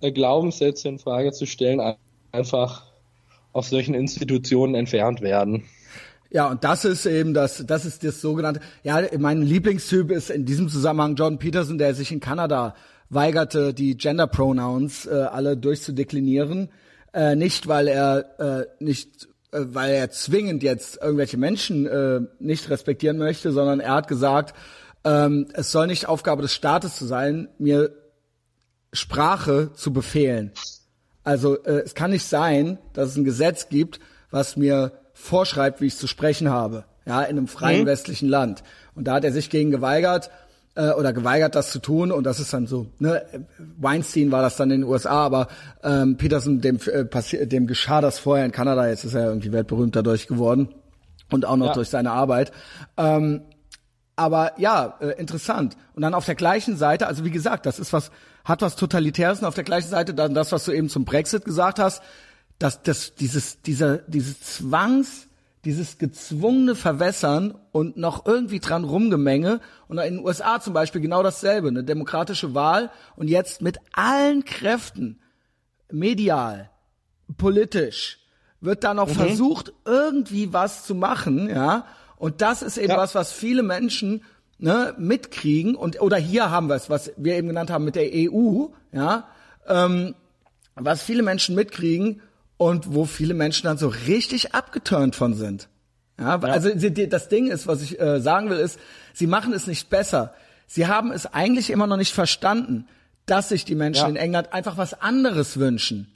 äh, 0.00 0.10
Glaubenssätze 0.10 0.88
in 0.88 0.98
Frage 0.98 1.32
zu 1.32 1.46
stellen, 1.46 1.96
einfach 2.32 2.86
aus 3.52 3.68
solchen 3.68 3.94
Institutionen 3.94 4.74
entfernt 4.74 5.20
werden. 5.20 5.64
Ja, 6.30 6.48
und 6.48 6.62
das 6.62 6.84
ist 6.84 7.06
eben 7.06 7.34
das, 7.34 7.64
das 7.66 7.84
ist 7.84 8.04
das 8.04 8.20
sogenannte, 8.20 8.60
ja, 8.84 9.02
mein 9.18 9.42
Lieblingstyp 9.42 10.12
ist 10.12 10.30
in 10.30 10.44
diesem 10.44 10.68
Zusammenhang 10.68 11.16
John 11.16 11.38
Peterson, 11.38 11.76
der 11.76 11.94
sich 11.94 12.12
in 12.12 12.20
Kanada 12.20 12.76
weigerte, 13.08 13.74
die 13.74 13.96
Gender 13.96 14.28
Pronouns 14.28 15.06
äh, 15.06 15.10
alle 15.10 15.56
durchzudeklinieren. 15.56 16.68
Äh, 17.12 17.34
nicht, 17.34 17.66
weil 17.66 17.88
er 17.88 18.38
äh, 18.38 18.84
nicht, 18.84 19.28
äh, 19.50 19.58
weil 19.62 19.92
er 19.92 20.10
zwingend 20.10 20.62
jetzt 20.62 21.02
irgendwelche 21.02 21.36
Menschen 21.36 21.86
äh, 21.86 22.20
nicht 22.38 22.70
respektieren 22.70 23.18
möchte, 23.18 23.50
sondern 23.50 23.80
er 23.80 23.94
hat 23.94 24.06
gesagt, 24.06 24.54
ähm, 25.02 25.48
es 25.54 25.72
soll 25.72 25.88
nicht 25.88 26.06
Aufgabe 26.06 26.42
des 26.42 26.54
Staates 26.54 26.96
zu 26.96 27.06
sein, 27.06 27.48
mir 27.58 27.90
Sprache 28.92 29.72
zu 29.74 29.92
befehlen. 29.92 30.52
Also 31.24 31.60
äh, 31.64 31.82
es 31.84 31.94
kann 31.94 32.12
nicht 32.12 32.26
sein, 32.26 32.78
dass 32.92 33.08
es 33.08 33.16
ein 33.16 33.24
Gesetz 33.24 33.68
gibt, 33.68 33.98
was 34.30 34.56
mir 34.56 34.92
vorschreibt, 35.20 35.80
wie 35.80 35.86
ich 35.86 35.96
zu 35.96 36.06
sprechen 36.06 36.50
habe, 36.50 36.84
ja, 37.06 37.22
in 37.22 37.38
einem 37.38 37.48
freien 37.48 37.82
mhm. 37.82 37.86
westlichen 37.86 38.28
Land. 38.28 38.62
Und 38.94 39.04
da 39.04 39.14
hat 39.14 39.24
er 39.24 39.32
sich 39.32 39.50
gegen 39.50 39.70
geweigert 39.70 40.30
äh, 40.74 40.90
oder 40.90 41.12
geweigert, 41.12 41.54
das 41.54 41.70
zu 41.70 41.78
tun. 41.78 42.12
Und 42.12 42.24
das 42.24 42.40
ist 42.40 42.52
dann 42.52 42.66
so. 42.66 42.86
Ne? 42.98 43.22
Weinstein 43.78 44.32
war 44.32 44.42
das 44.42 44.56
dann 44.56 44.70
in 44.70 44.82
den 44.82 44.88
USA, 44.88 45.24
aber 45.24 45.48
ähm, 45.82 46.16
Peterson 46.16 46.60
dem 46.60 46.78
äh, 46.86 47.46
dem 47.46 47.66
geschah 47.66 48.00
das 48.00 48.18
vorher 48.18 48.44
in 48.44 48.52
Kanada. 48.52 48.88
Jetzt 48.88 49.04
ist 49.04 49.14
er 49.14 49.26
irgendwie 49.26 49.52
weltberühmt 49.52 49.94
dadurch 49.94 50.26
geworden 50.26 50.68
und 51.30 51.44
auch 51.44 51.56
noch 51.56 51.68
ja. 51.68 51.74
durch 51.74 51.88
seine 51.88 52.12
Arbeit. 52.12 52.52
Ähm, 52.96 53.42
aber 54.16 54.52
ja, 54.58 54.98
äh, 55.00 55.18
interessant. 55.18 55.76
Und 55.94 56.02
dann 56.02 56.12
auf 56.12 56.26
der 56.26 56.34
gleichen 56.34 56.76
Seite, 56.76 57.06
also 57.06 57.24
wie 57.24 57.30
gesagt, 57.30 57.64
das 57.64 57.78
ist 57.78 57.92
was, 57.92 58.10
hat 58.44 58.60
was 58.60 58.76
Totalitäres 58.76 59.40
und 59.40 59.46
auf 59.46 59.54
der 59.54 59.64
gleichen 59.64 59.88
Seite 59.88 60.12
dann 60.12 60.34
das, 60.34 60.52
was 60.52 60.64
du 60.64 60.72
eben 60.72 60.90
zum 60.90 61.04
Brexit 61.04 61.44
gesagt 61.44 61.78
hast, 61.78 62.02
dass 62.60 62.82
das 62.82 63.14
dieses 63.16 63.60
dieser 63.62 63.98
dieses 63.98 64.40
Zwangs 64.40 65.26
dieses 65.64 65.98
gezwungene 65.98 66.74
Verwässern 66.74 67.54
und 67.72 67.96
noch 67.96 68.24
irgendwie 68.24 68.60
dran 68.60 68.84
rumgemenge 68.84 69.60
und 69.88 69.98
in 69.98 70.16
den 70.16 70.24
USA 70.24 70.58
zum 70.60 70.72
Beispiel 70.72 71.02
genau 71.02 71.22
dasselbe, 71.22 71.68
eine 71.68 71.84
demokratische 71.84 72.54
Wahl 72.54 72.90
und 73.16 73.28
jetzt 73.28 73.60
mit 73.60 73.78
allen 73.92 74.44
Kräften 74.44 75.20
medial, 75.90 76.70
politisch 77.36 78.20
wird 78.62 78.84
da 78.84 78.94
noch 78.94 79.08
mhm. 79.08 79.14
versucht 79.14 79.72
irgendwie 79.84 80.52
was 80.52 80.84
zu 80.84 80.94
machen, 80.94 81.48
ja 81.48 81.86
und 82.20 82.42
das 82.42 82.60
ist 82.60 82.76
eben 82.76 82.90
ja. 82.90 82.98
was, 82.98 83.14
was 83.14 83.32
viele 83.32 83.62
Menschen 83.62 84.22
ne, 84.58 84.94
mitkriegen 84.98 85.74
und 85.74 86.02
oder 86.02 86.18
hier 86.18 86.50
haben 86.50 86.68
wir 86.68 86.74
es, 86.74 86.90
was 86.90 87.12
wir 87.16 87.34
eben 87.34 87.48
genannt 87.48 87.70
haben 87.70 87.86
mit 87.86 87.96
der 87.96 88.10
EU, 88.12 88.66
ja, 88.92 89.26
ähm, 89.66 90.14
was 90.74 91.02
viele 91.02 91.22
Menschen 91.22 91.54
mitkriegen 91.54 92.20
und 92.60 92.94
wo 92.94 93.06
viele 93.06 93.32
Menschen 93.32 93.68
dann 93.68 93.78
so 93.78 93.88
richtig 93.88 94.54
abgeturnt 94.54 95.16
von 95.16 95.32
sind. 95.32 95.70
Ja, 96.18 96.36
ja. 96.36 96.42
also 96.42 96.68
das 96.68 97.30
Ding 97.30 97.50
ist, 97.50 97.66
was 97.66 97.80
ich 97.80 97.98
äh, 97.98 98.20
sagen 98.20 98.50
will, 98.50 98.58
ist, 98.58 98.78
sie 99.14 99.26
machen 99.26 99.54
es 99.54 99.66
nicht 99.66 99.88
besser. 99.88 100.34
Sie 100.66 100.86
haben 100.86 101.10
es 101.10 101.24
eigentlich 101.24 101.70
immer 101.70 101.86
noch 101.86 101.96
nicht 101.96 102.12
verstanden, 102.12 102.86
dass 103.24 103.48
sich 103.48 103.64
die 103.64 103.74
Menschen 103.74 104.02
ja. 104.02 104.08
in 104.10 104.16
England 104.16 104.52
einfach 104.52 104.76
was 104.76 104.92
anderes 104.92 105.58
wünschen. 105.58 106.14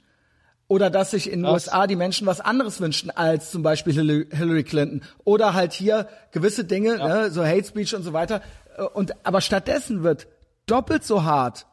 Oder 0.67 0.91
dass 0.91 1.09
sich 1.09 1.31
in 1.31 1.41
den 1.41 1.51
USA 1.51 1.87
die 1.87 1.95
Menschen 1.95 2.27
was 2.27 2.41
anderes 2.41 2.79
wünschen 2.79 3.09
als 3.09 3.49
zum 3.49 3.63
Beispiel 3.63 3.93
Hillary 3.93 4.63
Clinton. 4.63 5.01
Oder 5.23 5.55
halt 5.55 5.73
hier 5.73 6.07
gewisse 6.31 6.63
Dinge, 6.63 6.97
ne, 6.97 7.31
so 7.31 7.43
Hate 7.43 7.65
Speech 7.65 7.95
und 7.95 8.03
so 8.03 8.13
weiter. 8.13 8.43
Äh, 8.77 8.83
und 8.83 9.15
aber 9.25 9.41
stattdessen 9.41 10.03
wird 10.03 10.27
doppelt 10.67 11.03
so 11.03 11.23
hart 11.23 11.65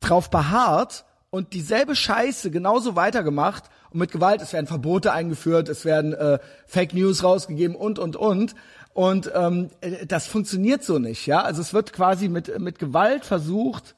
drauf 0.00 0.30
beharrt 0.30 1.04
und 1.34 1.52
dieselbe 1.52 1.96
Scheiße 1.96 2.52
genauso 2.52 2.94
weitergemacht 2.94 3.64
und 3.90 3.98
mit 3.98 4.12
Gewalt, 4.12 4.40
es 4.40 4.52
werden 4.52 4.68
Verbote 4.68 5.12
eingeführt, 5.12 5.68
es 5.68 5.84
werden 5.84 6.12
äh, 6.12 6.38
Fake 6.64 6.94
News 6.94 7.24
rausgegeben 7.24 7.74
und 7.74 7.98
und 7.98 8.14
und 8.14 8.54
und 8.92 9.32
ähm, 9.34 9.70
äh, 9.80 10.06
das 10.06 10.28
funktioniert 10.28 10.84
so 10.84 11.00
nicht, 11.00 11.26
ja? 11.26 11.42
Also 11.42 11.60
es 11.60 11.74
wird 11.74 11.92
quasi 11.92 12.28
mit 12.28 12.60
mit 12.60 12.78
Gewalt 12.78 13.24
versucht, 13.24 13.96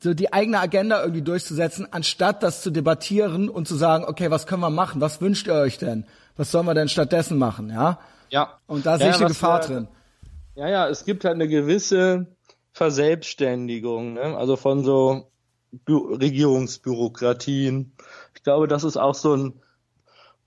so 0.00 0.12
die 0.12 0.34
eigene 0.34 0.60
Agenda 0.60 1.00
irgendwie 1.00 1.22
durchzusetzen, 1.22 1.88
anstatt 1.90 2.42
das 2.42 2.60
zu 2.60 2.70
debattieren 2.70 3.48
und 3.48 3.66
zu 3.66 3.76
sagen, 3.76 4.04
okay, 4.04 4.30
was 4.30 4.46
können 4.46 4.60
wir 4.60 4.68
machen? 4.68 5.00
Was 5.00 5.22
wünscht 5.22 5.46
ihr 5.46 5.54
euch 5.54 5.78
denn? 5.78 6.04
Was 6.36 6.50
sollen 6.50 6.66
wir 6.66 6.74
denn 6.74 6.90
stattdessen 6.90 7.38
machen, 7.38 7.70
ja? 7.70 8.00
Ja. 8.28 8.58
Und 8.66 8.84
da 8.84 8.92
ja, 8.92 8.98
sehe 8.98 9.08
ich 9.08 9.16
eine 9.16 9.28
Gefahr 9.28 9.62
wir, 9.62 9.66
drin. 9.66 9.88
Ja, 10.56 10.68
ja, 10.68 10.88
es 10.90 11.06
gibt 11.06 11.24
halt 11.24 11.36
eine 11.36 11.48
gewisse 11.48 12.26
Verselbstständigung, 12.72 14.12
ne? 14.12 14.36
also 14.36 14.56
von 14.56 14.84
so 14.84 15.30
Regierungsbürokratien. 15.88 17.92
Ich 18.34 18.42
glaube, 18.42 18.68
das 18.68 18.84
ist 18.84 18.96
auch 18.96 19.14
so 19.14 19.36
ein 19.36 19.54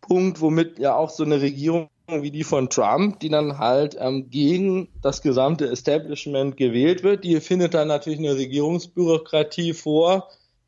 Punkt, 0.01 0.41
womit 0.41 0.79
ja 0.79 0.95
auch 0.95 1.09
so 1.09 1.23
eine 1.23 1.41
Regierung 1.41 1.89
wie 2.07 2.31
die 2.31 2.43
von 2.43 2.69
Trump, 2.69 3.21
die 3.21 3.29
dann 3.29 3.57
halt 3.57 3.95
ähm, 3.97 4.29
gegen 4.29 4.89
das 5.01 5.21
gesamte 5.21 5.69
Establishment 5.69 6.57
gewählt 6.57 7.03
wird, 7.03 7.23
die 7.23 7.39
findet 7.39 7.73
dann 7.73 7.87
natürlich 7.87 8.19
eine 8.19 8.35
Regierungsbürokratie 8.35 9.73
vor, 9.73 10.27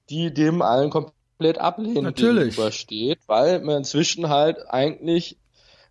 die 0.10 0.34
dem 0.34 0.62
allen 0.62 0.90
komplett 0.90 1.58
ablehnend 1.58 2.16
gegenübersteht, 2.16 3.20
weil 3.28 3.60
man 3.62 3.80
inzwischen 3.80 4.30
halt 4.30 4.60
eigentlich 4.70 5.38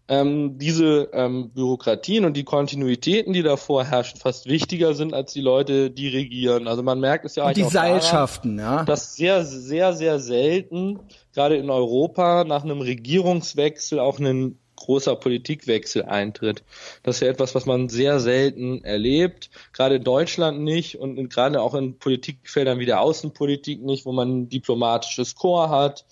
ähm, 0.09 0.59
diese 0.59 1.09
ähm, 1.13 1.51
Bürokratien 1.51 2.25
und 2.25 2.37
die 2.37 2.45
Kontinuitäten, 2.45 3.33
die 3.33 3.43
davor 3.43 3.85
herrschen, 3.85 4.21
fast 4.21 4.47
wichtiger 4.47 4.95
sind 4.95 5.15
als 5.15 5.33
die 5.33 5.41
Leute, 5.41 5.91
die 5.91 6.09
regieren. 6.09 6.69
Also 6.69 6.83
man 6.83 7.01
merkt 7.01 7.25
es 7.25 7.37
ja 7.37 7.47
und 7.47 7.57
die 7.57 7.65
Seilschaften, 7.65 8.59
daran, 8.59 8.79
ja. 8.81 8.85
dass 8.85 9.17
sehr, 9.17 9.45
sehr, 9.45 9.95
sehr 9.95 10.19
selten, 10.21 11.01
gerade 11.33 11.57
in 11.57 11.71
Europa, 11.71 12.45
nach 12.45 12.65
einem 12.65 12.83
Regierungswechsel 12.83 13.99
auch 13.99 14.19
ein 14.19 14.59
großer 14.77 15.17
Politikwechsel 15.17 16.03
eintritt. 16.03 16.65
Das 17.03 17.17
ist 17.17 17.21
ja 17.23 17.29
etwas, 17.29 17.55
was 17.55 17.65
man 17.65 17.89
sehr 17.89 18.21
selten 18.21 18.85
erlebt, 18.85 19.49
gerade 19.73 19.97
in 19.97 20.05
Deutschland 20.05 20.61
nicht 20.61 20.97
und 20.97 21.31
gerade 21.31 21.63
auch 21.63 21.75
in 21.75 21.99
Politikfeldern 21.99 22.79
wie 22.79 22.87
der 22.87 23.01
Außenpolitik 23.01 23.83
nicht, 23.83 24.05
wo 24.05 24.13
man 24.13 24.29
ein 24.29 24.49
diplomatisches 24.51 25.35
Korps 25.35 25.71
hat 25.71 26.05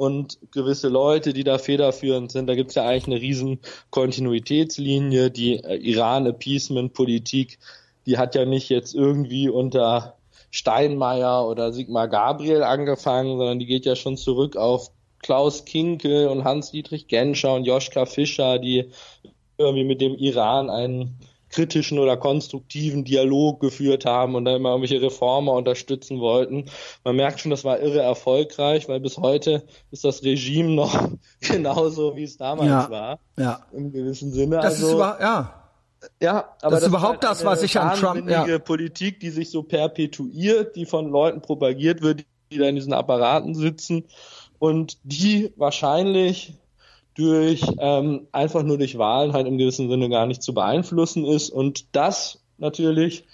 und 0.00 0.38
gewisse 0.50 0.88
Leute, 0.88 1.34
die 1.34 1.44
da 1.44 1.58
federführend 1.58 2.32
sind. 2.32 2.46
Da 2.46 2.54
gibt 2.54 2.70
es 2.70 2.74
ja 2.74 2.86
eigentlich 2.86 3.06
eine 3.06 3.20
riesen 3.20 3.58
Kontinuitätslinie. 3.90 5.30
Die 5.30 5.56
äh, 5.62 5.76
Iran-Appeasement-Politik, 5.76 7.58
die 8.06 8.16
hat 8.16 8.34
ja 8.34 8.46
nicht 8.46 8.70
jetzt 8.70 8.94
irgendwie 8.94 9.50
unter 9.50 10.16
Steinmeier 10.50 11.46
oder 11.46 11.74
Sigmar 11.74 12.08
Gabriel 12.08 12.62
angefangen, 12.62 13.36
sondern 13.36 13.58
die 13.58 13.66
geht 13.66 13.84
ja 13.84 13.94
schon 13.94 14.16
zurück 14.16 14.56
auf 14.56 14.90
Klaus 15.18 15.66
Kinkel 15.66 16.28
und 16.28 16.44
Hans-Dietrich 16.44 17.06
Genscher 17.06 17.52
und 17.52 17.66
Joschka 17.66 18.06
Fischer, 18.06 18.58
die 18.58 18.88
irgendwie 19.58 19.84
mit 19.84 20.00
dem 20.00 20.14
Iran 20.14 20.70
einen 20.70 21.18
kritischen 21.50 21.98
oder 21.98 22.16
konstruktiven 22.16 23.04
Dialog 23.04 23.60
geführt 23.60 24.04
haben 24.04 24.34
und 24.34 24.44
da 24.44 24.56
immer 24.56 24.70
irgendwelche 24.70 25.02
Reformer 25.02 25.52
unterstützen 25.52 26.20
wollten. 26.20 26.66
Man 27.04 27.16
merkt 27.16 27.40
schon, 27.40 27.50
das 27.50 27.64
war 27.64 27.80
irre 27.80 28.00
erfolgreich, 28.00 28.88
weil 28.88 29.00
bis 29.00 29.18
heute 29.18 29.64
ist 29.90 30.04
das 30.04 30.22
Regime 30.22 30.70
noch 30.70 31.10
genauso, 31.40 32.16
wie 32.16 32.24
es 32.24 32.36
damals 32.36 32.68
ja, 32.68 32.90
war. 32.90 33.18
Ja. 33.38 33.60
Im 33.72 33.92
gewissen 33.92 34.32
Sinne. 34.32 34.56
Das 34.56 34.74
also, 34.74 34.86
ist 34.86 34.92
über, 34.94 35.18
ja. 35.20 35.56
Ja, 36.18 36.56
aber 36.62 36.76
das 36.76 36.82
ist 36.82 36.88
überhaupt 36.88 37.24
halt 37.24 37.24
das, 37.24 37.44
was 37.44 37.62
ich 37.62 37.78
an 37.78 37.94
Trump, 37.98 38.30
ja. 38.30 38.58
Politik, 38.58 39.20
die 39.20 39.28
sich 39.28 39.50
so 39.50 39.62
perpetuiert, 39.62 40.74
die 40.74 40.86
von 40.86 41.10
Leuten 41.10 41.42
propagiert 41.42 42.00
wird, 42.00 42.24
die 42.50 42.56
da 42.56 42.66
in 42.66 42.74
diesen 42.74 42.94
Apparaten 42.94 43.54
sitzen 43.54 44.06
und 44.58 44.98
die 45.02 45.52
wahrscheinlich 45.56 46.54
durch 47.20 47.62
ähm, 47.78 48.26
einfach 48.32 48.62
nur 48.62 48.78
durch 48.78 48.96
Wahlen 48.96 49.32
halt 49.32 49.46
im 49.46 49.58
gewissen 49.58 49.90
Sinne 49.90 50.08
gar 50.08 50.26
nicht 50.26 50.42
zu 50.42 50.54
beeinflussen 50.54 51.24
ist 51.24 51.50
und 51.50 51.94
das 51.94 52.42
natürlich 52.58 53.24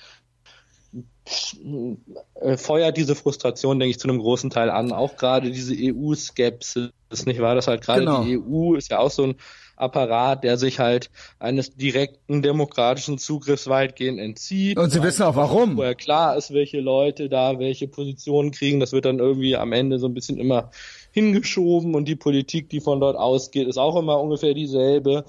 äh, 2.41 2.57
feuert 2.57 2.97
diese 2.97 3.15
Frustration, 3.15 3.79
denke 3.79 3.91
ich, 3.91 3.99
zu 3.99 4.09
einem 4.09 4.19
großen 4.19 4.51
Teil 4.51 4.71
an. 4.71 4.93
Auch 4.93 5.17
gerade 5.17 5.51
diese 5.51 5.75
EU-Skepsis, 5.77 6.91
nicht 7.27 7.41
wahr? 7.41 7.55
Das 7.55 7.67
halt 7.67 7.83
gerade 7.83 8.01
genau. 8.01 8.25
die 8.25 8.39
EU 8.39 8.75
ist 8.75 8.91
ja 8.91 8.99
auch 8.99 9.11
so 9.11 9.25
ein 9.25 9.35
Apparat, 9.77 10.43
der 10.43 10.57
sich 10.57 10.79
halt 10.79 11.11
eines 11.39 11.75
direkten 11.77 12.43
demokratischen 12.43 13.19
Zugriffs 13.19 13.69
weitgehend 13.69 14.19
entzieht. 14.19 14.79
Und 14.79 14.91
Sie 14.91 15.03
wissen 15.03 15.23
auch 15.23 15.37
warum. 15.37 15.77
Vorher 15.77 15.95
klar 15.95 16.37
ist, 16.37 16.53
welche 16.53 16.81
Leute 16.81 17.29
da 17.29 17.59
welche 17.59 17.89
Positionen 17.89 18.51
kriegen. 18.51 18.81
Das 18.81 18.93
wird 18.93 19.05
dann 19.05 19.19
irgendwie 19.19 19.57
am 19.57 19.73
Ende 19.73 19.99
so 19.99 20.07
ein 20.07 20.15
bisschen 20.15 20.39
immer 20.39 20.71
hingeschoben 21.13 21.95
und 21.95 22.07
die 22.07 22.17
Politik, 22.17 22.69
die 22.71 22.81
von 22.81 23.01
dort 23.01 23.17
ausgeht, 23.17 23.69
ist 23.69 23.79
auch 23.79 23.97
immer 23.97 24.21
ungefähr 24.21 24.55
dieselbe. 24.55 25.25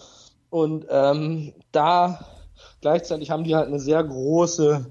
Und 0.50 0.86
ähm, 0.90 1.54
da 1.72 2.26
gleichzeitig 2.82 3.30
haben 3.30 3.44
die 3.44 3.56
halt 3.56 3.68
eine 3.68 3.80
sehr 3.80 4.04
große 4.04 4.88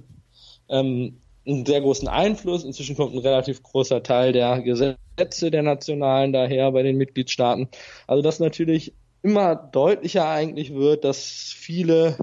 ähm, 0.69 1.21
einen 1.47 1.65
sehr 1.65 1.81
großen 1.81 2.09
Einfluss. 2.09 2.65
Inzwischen 2.65 2.97
kommt 2.97 3.15
ein 3.15 3.21
relativ 3.21 3.63
großer 3.63 4.03
Teil 4.03 4.33
der 4.33 4.61
Gesetze 4.63 5.51
der 5.51 5.63
Nationalen 5.63 6.33
daher 6.33 6.73
bei 6.73 6.83
den 6.83 6.97
Mitgliedstaaten. 6.97 7.69
Also 8.07 8.23
das 8.23 8.41
natürlich 8.41 8.95
immer 9.27 9.57
deutlicher 9.57 10.29
eigentlich 10.29 10.73
wird, 10.73 11.03
dass 11.03 11.25
viele, 11.57 12.17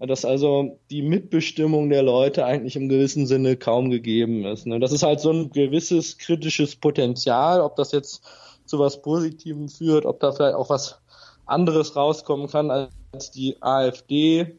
dass 0.00 0.24
also 0.24 0.80
die 0.90 1.02
Mitbestimmung 1.02 1.88
der 1.88 2.02
Leute 2.02 2.44
eigentlich 2.44 2.74
im 2.74 2.88
gewissen 2.88 3.28
Sinne 3.28 3.56
kaum 3.56 3.90
gegeben 3.90 4.44
ist. 4.44 4.66
Ne? 4.66 4.80
Das 4.80 4.90
ist 4.90 5.04
halt 5.04 5.20
so 5.20 5.30
ein 5.30 5.52
gewisses 5.52 6.18
kritisches 6.18 6.74
Potenzial, 6.74 7.60
ob 7.60 7.76
das 7.76 7.92
jetzt 7.92 8.24
zu 8.66 8.80
was 8.80 9.02
Positivem 9.02 9.68
führt, 9.68 10.04
ob 10.04 10.18
da 10.18 10.32
vielleicht 10.32 10.56
auch 10.56 10.68
was 10.68 11.00
anderes 11.46 11.94
rauskommen 11.94 12.48
kann 12.48 12.72
als 12.72 13.30
die 13.30 13.56
AfD, 13.60 14.58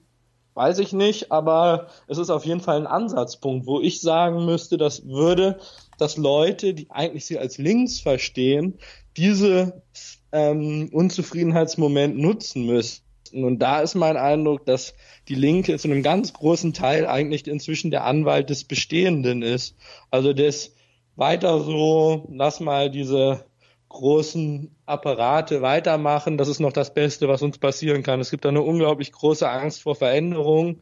weiß 0.53 0.79
ich 0.79 0.93
nicht, 0.93 1.33
aber 1.33 1.87
es 2.07 2.17
ist 2.17 2.29
auf 2.29 2.45
jeden 2.45 2.61
Fall 2.61 2.77
ein 2.77 2.87
Ansatzpunkt, 2.87 3.67
wo 3.67 3.81
ich 3.81 3.99
sagen 3.99 4.45
müsste, 4.45 4.77
das 4.77 5.05
würde, 5.05 5.59
dass 5.97 6.15
Leute, 6.15 6.73
die 6.73 6.89
eigentlich 6.91 7.25
sie 7.25 7.39
als 7.39 7.57
links 7.57 7.99
verstehen, 7.99 8.77
diese 9.17 9.83
ähm, 10.31 10.89
Unzufriedenheitsmoment 10.91 12.17
nutzen 12.17 12.65
müssten. 12.65 13.43
Und 13.43 13.59
da 13.59 13.81
ist 13.81 13.95
mein 13.95 14.17
Eindruck, 14.17 14.65
dass 14.65 14.93
die 15.27 15.35
Linke 15.35 15.77
zu 15.77 15.87
einem 15.87 16.03
ganz 16.03 16.33
großen 16.33 16.73
Teil 16.73 17.07
eigentlich 17.07 17.47
inzwischen 17.47 17.91
der 17.91 18.03
Anwalt 18.03 18.49
des 18.49 18.63
Bestehenden 18.65 19.41
ist. 19.41 19.75
Also 20.11 20.33
das 20.33 20.71
weiter 21.15 21.59
so, 21.59 22.27
lass 22.31 22.59
mal 22.59 22.91
diese 22.91 23.45
großen 23.89 24.75
Apparate 24.85 25.61
weitermachen, 25.61 26.37
das 26.37 26.47
ist 26.47 26.59
noch 26.59 26.73
das 26.73 26.93
Beste, 26.93 27.27
was 27.27 27.43
uns 27.43 27.59
passieren 27.59 28.01
kann. 28.01 28.19
Es 28.19 28.31
gibt 28.31 28.43
da 28.43 28.49
eine 28.49 28.61
unglaublich 28.61 29.11
große 29.11 29.47
Angst 29.47 29.83
vor 29.83 29.95
Veränderung 29.95 30.81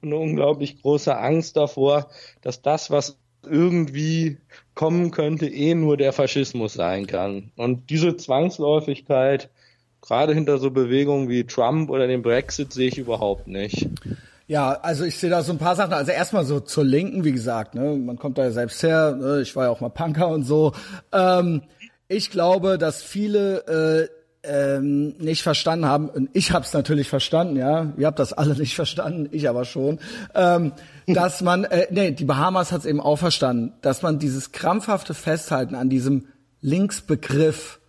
und 0.00 0.08
eine 0.08 0.16
unglaublich 0.16 0.80
große 0.80 1.16
Angst 1.16 1.56
davor, 1.56 2.08
dass 2.40 2.62
das, 2.62 2.90
was 2.90 3.18
irgendwie 3.46 4.38
kommen 4.74 5.10
könnte, 5.10 5.46
eh 5.46 5.74
nur 5.74 5.96
der 5.96 6.12
Faschismus 6.12 6.74
sein 6.74 7.06
kann. 7.06 7.52
Und 7.56 7.90
diese 7.90 8.16
Zwangsläufigkeit, 8.16 9.50
gerade 10.00 10.34
hinter 10.34 10.58
so 10.58 10.70
Bewegungen 10.70 11.28
wie 11.28 11.44
Trump 11.44 11.90
oder 11.90 12.06
dem 12.06 12.22
Brexit, 12.22 12.72
sehe 12.72 12.88
ich 12.88 12.98
überhaupt 12.98 13.46
nicht. 13.46 13.88
Ja, 14.46 14.72
also 14.82 15.04
ich 15.04 15.16
sehe 15.18 15.30
da 15.30 15.42
so 15.42 15.52
ein 15.52 15.58
paar 15.58 15.76
Sachen. 15.76 15.92
Also 15.92 16.10
erstmal 16.10 16.44
so 16.44 16.60
zur 16.60 16.84
Linken, 16.84 17.24
wie 17.24 17.32
gesagt, 17.32 17.74
ne, 17.74 17.96
man 17.96 18.18
kommt 18.18 18.38
da 18.38 18.44
ja 18.44 18.50
selbst 18.50 18.82
her. 18.82 19.16
Ne, 19.16 19.40
ich 19.40 19.54
war 19.56 19.64
ja 19.64 19.70
auch 19.70 19.80
mal 19.80 19.88
Punker 19.88 20.28
und 20.28 20.44
so. 20.44 20.72
Ähm, 21.12 21.62
ich 22.08 22.30
glaube, 22.30 22.76
dass 22.76 23.02
viele 23.02 24.08
äh, 24.10 24.21
ähm, 24.44 25.14
nicht 25.18 25.42
verstanden 25.42 25.86
haben, 25.86 26.08
und 26.08 26.30
ich 26.32 26.52
habe 26.52 26.64
es 26.64 26.72
natürlich 26.72 27.08
verstanden, 27.08 27.56
ja, 27.56 27.92
ihr 27.96 28.06
habt 28.06 28.18
das 28.18 28.32
alle 28.32 28.56
nicht 28.56 28.74
verstanden, 28.74 29.28
ich 29.30 29.48
aber 29.48 29.64
schon, 29.64 30.00
ähm, 30.34 30.72
dass 31.06 31.42
man, 31.42 31.64
äh, 31.64 31.86
nee, 31.90 32.10
die 32.10 32.24
Bahamas 32.24 32.72
hat 32.72 32.80
es 32.80 32.86
eben 32.86 33.00
auch 33.00 33.18
verstanden, 33.18 33.72
dass 33.82 34.02
man 34.02 34.18
dieses 34.18 34.52
krampfhafte 34.52 35.14
Festhalten 35.14 35.74
an 35.74 35.88
diesem 35.88 36.26
Linksbegriff, 36.60 37.80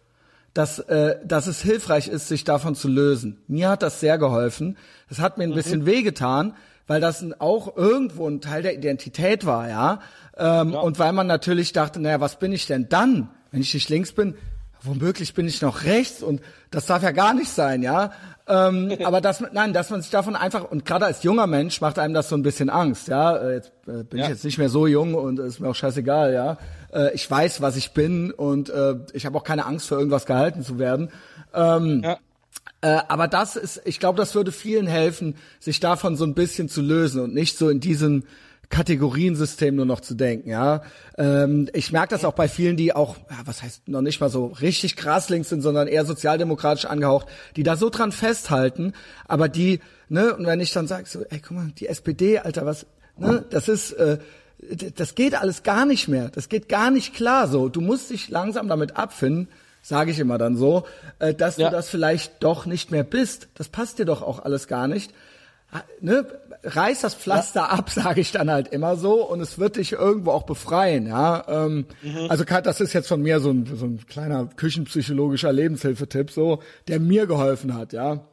dass, 0.53 0.79
äh, 0.79 1.17
dass 1.25 1.47
es 1.47 1.61
hilfreich 1.61 2.07
ist, 2.07 2.27
sich 2.27 2.43
davon 2.43 2.75
zu 2.75 2.87
lösen. 2.87 3.41
Mir 3.47 3.69
hat 3.69 3.81
das 3.81 3.99
sehr 3.99 4.19
geholfen. 4.19 4.77
Das 5.09 5.19
hat 5.19 5.37
mir 5.37 5.45
ein 5.45 5.51
mhm. 5.51 5.55
bisschen 5.55 5.85
wehgetan, 5.87 6.53
weil 6.85 7.01
das 7.01 7.25
auch 7.39 7.75
irgendwo 7.75 8.27
ein 8.27 8.41
Teil 8.41 8.61
der 8.61 8.75
Identität 8.75 9.45
war, 9.45 9.69
ja. 9.69 9.99
Ähm, 10.37 10.73
ja. 10.73 10.79
Und 10.79 10.99
weil 10.99 11.13
man 11.13 11.27
natürlich 11.27 11.73
dachte, 11.73 11.99
naja, 11.99 12.19
was 12.19 12.37
bin 12.37 12.51
ich 12.51 12.67
denn 12.67 12.89
dann, 12.89 13.29
wenn 13.51 13.61
ich 13.61 13.73
nicht 13.73 13.89
links 13.89 14.11
bin? 14.11 14.35
Womöglich 14.83 15.33
bin 15.33 15.47
ich 15.47 15.61
noch 15.61 15.83
rechts 15.83 16.21
und 16.21 16.41
das 16.71 16.85
darf 16.85 17.03
ja 17.03 17.11
gar 17.11 17.33
nicht 17.33 17.49
sein, 17.49 17.81
ja. 17.81 18.11
Ähm, 18.47 18.95
aber 19.03 19.21
dass 19.21 19.43
nein, 19.53 19.73
dass 19.73 19.89
man 19.89 20.01
sich 20.01 20.11
davon 20.11 20.35
einfach 20.35 20.69
und 20.69 20.85
gerade 20.85 21.05
als 21.05 21.23
junger 21.23 21.47
Mensch 21.47 21.81
macht 21.81 21.99
einem 21.99 22.13
das 22.13 22.29
so 22.29 22.35
ein 22.35 22.43
bisschen 22.43 22.69
Angst, 22.69 23.07
ja. 23.07 23.35
Äh, 23.37 23.53
jetzt 23.55 23.71
äh, 23.87 24.03
bin 24.03 24.19
ja. 24.19 24.25
ich 24.25 24.29
jetzt 24.29 24.45
nicht 24.45 24.57
mehr 24.57 24.69
so 24.69 24.87
jung 24.87 25.15
und 25.15 25.39
ist 25.39 25.59
mir 25.59 25.69
auch 25.69 25.75
scheißegal, 25.75 26.33
ja. 26.33 26.57
Äh, 26.93 27.13
ich 27.13 27.29
weiß, 27.29 27.61
was 27.61 27.75
ich 27.75 27.91
bin 27.91 28.31
und 28.31 28.69
äh, 28.69 28.95
ich 29.13 29.25
habe 29.25 29.37
auch 29.37 29.43
keine 29.43 29.65
Angst 29.65 29.87
für 29.87 29.95
irgendwas 29.95 30.25
gehalten 30.25 30.63
zu 30.63 30.79
werden. 30.79 31.09
Ähm, 31.53 32.01
ja. 32.03 32.17
Äh, 32.81 33.01
aber 33.07 33.27
das 33.27 33.55
ist, 33.55 33.81
ich 33.85 33.99
glaube, 33.99 34.17
das 34.17 34.35
würde 34.35 34.51
vielen 34.51 34.87
helfen, 34.87 35.35
sich 35.59 35.79
davon 35.79 36.17
so 36.17 36.25
ein 36.25 36.33
bisschen 36.33 36.67
zu 36.67 36.81
lösen 36.81 37.21
und 37.21 37.33
nicht 37.33 37.57
so 37.57 37.69
in 37.69 37.79
diesen 37.79 38.25
Kategoriensystem 38.73 39.75
nur 39.75 39.85
noch 39.85 40.01
zu 40.01 40.15
denken, 40.15 40.49
ja. 40.49 40.81
Ähm, 41.19 41.69
ich 41.73 41.91
merke 41.91 42.09
das 42.09 42.25
auch 42.25 42.33
bei 42.33 42.47
vielen, 42.47 42.75
die 42.75 42.95
auch, 42.95 43.17
ja, 43.29 43.37
was 43.45 43.61
heißt 43.61 43.87
noch 43.87 44.01
nicht 44.01 44.19
mal 44.19 44.31
so 44.31 44.47
richtig 44.47 44.95
krass 44.95 45.29
links 45.29 45.49
sind, 45.49 45.61
sondern 45.61 45.87
eher 45.87 46.05
sozialdemokratisch 46.05 46.85
angehaucht, 46.85 47.27
die 47.55 47.61
da 47.61 47.75
so 47.75 47.91
dran 47.91 48.11
festhalten, 48.11 48.93
aber 49.27 49.47
die, 49.47 49.79
ne, 50.09 50.35
und 50.35 50.47
wenn 50.47 50.59
ich 50.59 50.73
dann 50.73 50.87
sage, 50.87 51.07
so, 51.07 51.21
ey, 51.21 51.39
guck 51.39 51.51
mal, 51.51 51.71
die 51.77 51.87
SPD, 51.87 52.39
Alter, 52.39 52.65
was, 52.65 52.87
ne, 53.15 53.45
das 53.47 53.69
ist, 53.69 53.91
äh, 53.91 54.17
das 54.95 55.13
geht 55.13 55.39
alles 55.39 55.61
gar 55.61 55.85
nicht 55.85 56.07
mehr. 56.07 56.29
Das 56.29 56.49
geht 56.49 56.67
gar 56.67 56.89
nicht 56.89 57.13
klar 57.13 57.47
so. 57.47 57.69
Du 57.69 57.79
musst 57.79 58.09
dich 58.09 58.29
langsam 58.29 58.69
damit 58.69 58.97
abfinden, 58.97 59.49
sage 59.83 60.09
ich 60.09 60.17
immer 60.17 60.39
dann 60.39 60.57
so, 60.57 60.85
äh, 61.19 61.35
dass 61.35 61.57
ja. 61.57 61.69
du 61.69 61.75
das 61.75 61.89
vielleicht 61.89 62.43
doch 62.43 62.65
nicht 62.65 62.89
mehr 62.89 63.03
bist. 63.03 63.49
Das 63.53 63.69
passt 63.69 63.99
dir 63.99 64.05
doch 64.05 64.23
auch 64.23 64.39
alles 64.43 64.67
gar 64.67 64.87
nicht. 64.87 65.13
Ne, 66.01 66.25
reiß 66.63 67.01
das 67.01 67.15
Pflaster 67.15 67.61
ja. 67.61 67.69
ab, 67.69 67.89
sage 67.91 68.21
ich 68.21 68.31
dann 68.31 68.49
halt 68.49 68.69
immer 68.69 68.95
so, 68.95 69.25
und 69.27 69.41
es 69.41 69.59
wird 69.59 69.75
dich 69.75 69.93
irgendwo 69.93 70.31
auch 70.31 70.43
befreien, 70.43 71.07
ja. 71.07 71.43
Ähm, 71.47 71.85
mhm. 72.01 72.27
Also 72.29 72.43
das 72.43 72.81
ist 72.81 72.93
jetzt 72.93 73.07
von 73.07 73.21
mir 73.21 73.39
so 73.39 73.51
ein, 73.51 73.65
so 73.65 73.85
ein 73.85 74.05
kleiner 74.07 74.45
küchenpsychologischer 74.45 75.51
Lebenshilfetipp, 75.51 76.31
so, 76.31 76.59
der 76.87 76.99
mir 76.99 77.27
geholfen 77.27 77.75
hat, 77.75 77.93
ja. 77.93 78.25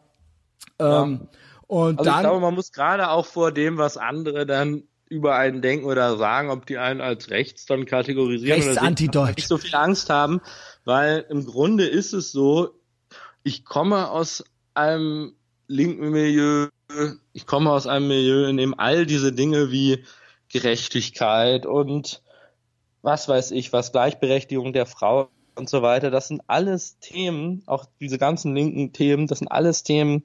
Ähm, 0.79 1.21
ja. 1.23 1.29
Und 1.67 1.99
also 2.01 2.11
dann, 2.11 2.21
ich 2.21 2.21
glaube, 2.29 2.41
man 2.41 2.55
muss 2.55 2.73
gerade 2.73 3.11
auch 3.11 3.27
vor 3.27 3.53
dem, 3.53 3.79
was 3.79 3.97
andere 3.97 4.47
dann 4.47 4.85
über 5.09 5.37
einen 5.37 5.61
denken 5.61 5.87
oder 5.87 6.17
sagen, 6.17 6.51
ob 6.51 6.67
die 6.67 6.79
einen 6.79 7.01
als 7.01 7.31
rechts 7.31 7.67
dann 7.67 7.85
kategorisieren 7.85 8.61
rechts 8.61 8.81
oder 8.81 9.27
nicht 9.27 9.49
so 9.49 9.59
viel 9.59 9.75
Angst 9.75 10.09
haben, 10.09 10.41
weil 10.85 11.27
im 11.29 11.45
Grunde 11.45 11.87
ist 11.87 12.13
es 12.13 12.31
so, 12.31 12.71
ich 13.43 13.65
komme 13.65 14.11
aus 14.11 14.45
einem 14.75 15.35
linken 15.67 16.11
Milieu, 16.11 16.69
ich 17.33 17.47
komme 17.47 17.71
aus 17.71 17.87
einem 17.87 18.09
Milieu, 18.09 18.47
in 18.47 18.57
dem 18.57 18.79
all 18.79 19.07
diese 19.07 19.33
Dinge 19.33 19.71
wie 19.71 20.05
Gerechtigkeit 20.49 21.67
und 21.67 22.23
was 23.03 23.29
weiß 23.29 23.53
ich, 23.53 23.73
was 23.73 23.93
Gleichberechtigung 23.93 24.73
der 24.73 24.87
Frau 24.87 25.29
und 25.55 25.69
so 25.69 25.83
weiter, 25.83 26.11
das 26.11 26.29
sind 26.29 26.43
alles 26.47 26.99
Themen, 26.99 27.63
auch 27.67 27.87
diese 28.01 28.19
ganzen 28.19 28.55
linken 28.55 28.93
Themen, 28.93 29.27
das 29.27 29.39
sind 29.39 29.49
alles 29.49 29.83
Themen, 29.83 30.25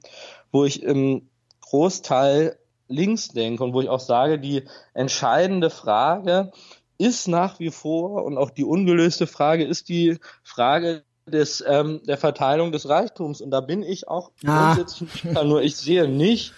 wo 0.52 0.64
ich 0.64 0.82
im 0.82 1.28
Großteil 1.62 2.58
links 2.88 3.28
denke 3.28 3.64
und 3.64 3.72
wo 3.72 3.80
ich 3.80 3.88
auch 3.88 4.00
sage, 4.00 4.38
die 4.38 4.62
entscheidende 4.94 5.70
Frage 5.70 6.52
ist 6.98 7.28
nach 7.28 7.58
wie 7.58 7.70
vor 7.70 8.24
und 8.24 8.38
auch 8.38 8.50
die 8.50 8.64
ungelöste 8.64 9.26
Frage 9.26 9.64
ist 9.64 9.88
die 9.88 10.18
Frage 10.42 11.04
des, 11.26 11.64
ähm, 11.66 12.00
der 12.06 12.16
Verteilung 12.16 12.72
des 12.72 12.88
Reichtums. 12.88 13.40
Und 13.40 13.50
da 13.50 13.60
bin 13.60 13.82
ich 13.82 14.08
auch 14.08 14.30
ah. 14.46 14.74
grundsätzlich 14.74 15.24
nur, 15.24 15.62
ich 15.62 15.76
sehe 15.76 16.08
nicht, 16.08 16.52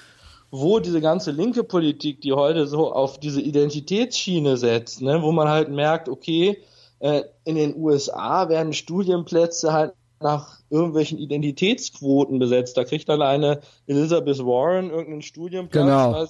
wo 0.51 0.78
diese 0.78 1.01
ganze 1.01 1.31
linke 1.31 1.65
Politik, 1.65 2.20
die 2.20 2.32
heute 2.32 2.66
so 2.66 2.93
auf 2.93 3.20
diese 3.20 3.40
Identitätsschiene 3.40 4.57
setzt, 4.57 5.03
ne, 5.03 5.23
wo 5.23 5.32
man 5.32 5.49
halt 5.49 5.69
merkt, 5.69 6.09
okay, 6.09 6.62
äh, 7.01 7.23
in 7.45 7.57
den 7.57 7.77
USA 7.77 8.49
werden 8.49 8.73
Studienplätze 8.73 9.73
halt 9.73 9.93
nach 10.20 10.59
irgendwelchen 10.70 11.19
Identitätsquoten 11.19 12.39
besetzt. 12.39 12.77
Da 12.77 12.85
kriegt 12.85 13.09
dann 13.09 13.23
eine 13.23 13.61
Elizabeth 13.86 14.39
Warren 14.39 14.90
irgendeinen 14.90 15.23
Studienplatz, 15.23 15.85
Genau. 15.85 16.12
weil 16.12 16.28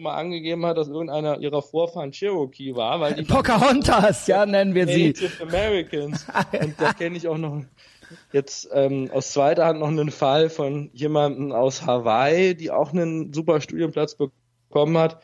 schon 0.00 0.04
mal 0.04 0.16
angegeben 0.16 0.64
hat, 0.64 0.78
dass 0.78 0.88
irgendeiner 0.88 1.38
ihrer 1.40 1.60
Vorfahren 1.60 2.12
Cherokee 2.12 2.74
war, 2.74 3.00
weil 3.00 3.14
die 3.14 3.22
Pocahontas, 3.22 4.26
ja, 4.26 4.46
nennen 4.46 4.74
wir 4.74 4.86
sie. 4.86 5.08
Native 5.08 5.42
Americans. 5.42 6.26
Und 6.60 6.80
da 6.80 6.94
kenne 6.94 7.18
ich 7.18 7.28
auch 7.28 7.36
noch 7.36 7.62
jetzt 8.32 8.68
ähm, 8.72 9.10
aus 9.12 9.32
zweiter 9.32 9.66
Hand 9.66 9.80
noch 9.80 9.88
einen 9.88 10.10
Fall 10.10 10.48
von 10.48 10.88
jemandem 10.94 11.52
aus 11.52 11.84
Hawaii, 11.84 12.54
die 12.54 12.70
auch 12.70 12.92
einen 12.92 13.32
super 13.34 13.60
Studienplatz 13.60 14.16
bekommen 14.16 14.96
hat, 14.96 15.20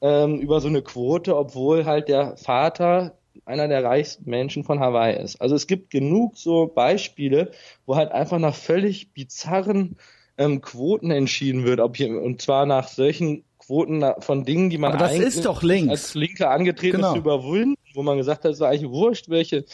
ähm, 0.00 0.40
über 0.40 0.60
so 0.60 0.68
eine 0.68 0.80
Quote, 0.80 1.36
obwohl 1.36 1.84
halt 1.84 2.08
der 2.08 2.38
Vater 2.38 3.18
einer 3.44 3.68
der 3.68 3.84
reichsten 3.84 4.30
Menschen 4.30 4.64
von 4.64 4.80
Hawaii 4.80 5.22
ist. 5.22 5.40
Also 5.42 5.54
es 5.54 5.66
gibt 5.66 5.90
genug 5.90 6.38
so 6.38 6.66
Beispiele, 6.66 7.50
wo 7.84 7.96
halt 7.96 8.10
einfach 8.12 8.38
nach 8.38 8.54
völlig 8.54 9.12
bizarren 9.12 9.96
ähm, 10.38 10.62
Quoten 10.62 11.10
entschieden 11.10 11.64
wird, 11.64 11.80
ob 11.80 11.96
hier, 11.96 12.20
und 12.20 12.40
zwar 12.40 12.64
nach 12.66 12.88
solchen 12.88 13.44
Quoten 13.66 14.04
von 14.20 14.44
Dingen, 14.44 14.70
die 14.70 14.78
man 14.78 14.92
Aber 14.92 14.98
das 15.00 15.12
eigentlich 15.12 15.28
ist 15.28 15.44
doch 15.44 15.62
links. 15.62 15.90
als 15.90 16.14
Linke 16.14 16.48
angetreten 16.48 16.96
Genau. 16.96 17.08
ist, 17.08 17.12
zu 17.14 17.18
überwinden, 17.20 17.76
wo 17.94 18.02
man 18.02 18.16
gesagt 18.18 18.44
hat, 18.44 18.50
es 18.52 18.58
ist 18.58 18.62
eigentlich 18.62 18.90
wurscht, 18.90 19.28
welche 19.28 19.64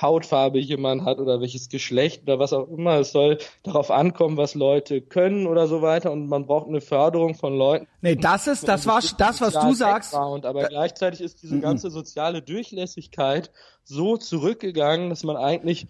Hautfarbe 0.00 0.60
jemand 0.60 1.04
hat 1.04 1.18
oder 1.18 1.40
welches 1.40 1.68
Geschlecht 1.68 2.22
oder 2.22 2.38
was 2.38 2.52
auch 2.52 2.68
immer. 2.68 3.00
Es 3.00 3.10
soll 3.10 3.38
darauf 3.64 3.90
ankommen, 3.90 4.36
was 4.36 4.54
Leute 4.54 5.00
können 5.00 5.46
oder 5.48 5.66
so 5.66 5.82
weiter 5.82 6.12
und 6.12 6.28
man 6.28 6.46
braucht 6.46 6.68
eine 6.68 6.80
Förderung 6.80 7.34
von 7.34 7.56
Leuten. 7.56 7.88
Nee, 8.00 8.14
das 8.14 8.46
ist, 8.46 8.68
das 8.68 8.86
war 8.86 9.00
das, 9.18 9.40
was 9.40 9.54
du 9.54 9.72
sagst. 9.72 10.12
Background, 10.12 10.46
aber 10.46 10.68
gleichzeitig 10.68 11.20
ist 11.20 11.42
diese 11.42 11.58
ganze 11.58 11.90
soziale 11.90 12.42
Durchlässigkeit 12.42 13.50
so 13.82 14.16
zurückgegangen, 14.16 15.10
dass 15.10 15.24
man 15.24 15.36
eigentlich 15.36 15.88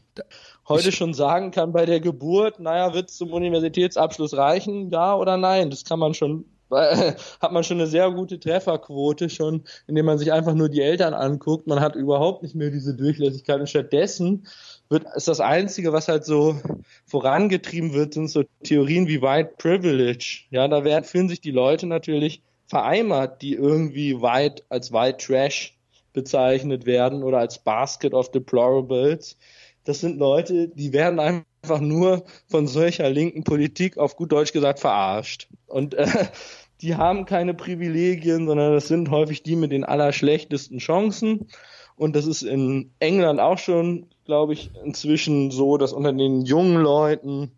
heute 0.66 0.90
schon 0.93 1.12
sagen 1.12 1.51
kann, 1.51 1.72
bei 1.72 1.85
der 1.85 2.01
Geburt, 2.01 2.60
naja, 2.60 2.94
wird 2.94 3.10
es 3.10 3.16
zum 3.16 3.32
Universitätsabschluss 3.32 4.36
reichen, 4.36 4.90
ja 4.90 5.16
oder 5.16 5.36
nein? 5.36 5.68
Das 5.68 5.85
kann 5.85 5.98
man 5.98 6.14
schon, 6.14 6.47
weil, 6.69 7.16
hat 7.40 7.53
man 7.53 7.65
schon 7.65 7.78
eine 7.78 7.86
sehr 7.86 8.11
gute 8.11 8.39
Trefferquote 8.40 9.31
schon, 9.31 9.65
indem 9.86 10.07
man 10.07 10.19
sich 10.19 10.32
einfach 10.32 10.55
nur 10.55 10.69
die 10.69 10.82
Eltern 10.82 11.15
anguckt. 11.15 11.66
Man 11.66 11.81
hat 11.81 11.97
überhaupt 11.97 12.43
nicht 12.43 12.55
mehr 12.55 12.70
diese 12.70 12.95
Durchlässigkeit 12.95 13.61
und 13.61 13.69
stattdessen 13.69 14.47
wird, 14.89 15.05
ist 15.15 15.28
das 15.28 15.40
Einzige, 15.40 15.93
was 15.93 16.09
halt 16.09 16.24
so 16.24 16.61
vorangetrieben 17.07 17.93
wird, 17.93 18.15
sind 18.15 18.31
so 18.31 18.45
Theorien 18.62 19.07
wie 19.07 19.20
White 19.20 19.55
Privilege. 19.59 20.45
Ja, 20.51 20.66
da 20.69 20.85
werden, 20.85 21.05
fühlen 21.05 21.28
sich 21.28 21.40
die 21.40 21.51
Leute 21.51 21.86
natürlich 21.86 22.43
vereimert, 22.66 23.43
die 23.43 23.55
irgendwie 23.55 24.20
white 24.20 24.62
als 24.69 24.93
White 24.93 25.19
Trash 25.19 25.77
bezeichnet 26.12 26.86
werden 26.86 27.23
oder 27.23 27.39
als 27.39 27.59
Basket 27.59 28.15
of 28.15 28.31
Deplorables. 28.31 29.36
Das 29.85 30.01
sind 30.01 30.19
Leute, 30.19 30.69
die 30.69 30.93
werden 30.93 31.20
einfach 31.20 31.47
nur 31.80 32.24
von 32.47 32.66
solcher 32.66 33.10
linken 33.10 33.44
Politik 33.44 33.98
auf 33.98 34.16
gut 34.16 34.32
Deutsch 34.32 34.52
gesagt 34.52 34.80
verarscht. 34.80 35.48
Und 35.66 35.94
äh, 35.94 36.06
die 36.80 36.97
haben 36.97 37.24
keine 37.26 37.55
Privilegien, 37.55 38.47
sondern 38.47 38.72
das 38.72 38.89
sind 38.89 39.10
häufig 39.10 39.43
die 39.43 39.56
mit 39.56 39.72
den 39.72 39.85
allerschlechtesten 39.85 40.78
Chancen. 40.78 41.48
Und 41.97 42.14
das 42.14 42.26
ist 42.26 42.43
in 42.43 42.93
England 43.01 43.40
auch 43.40 43.59
schon, 43.59 44.06
glaube 44.24 44.52
ich, 44.52 44.70
inzwischen 44.85 45.51
so, 45.51 45.76
dass 45.78 45.93
unter 45.93 46.12
den 46.12 46.43
jungen 46.43 46.76
Leuten 46.76 47.52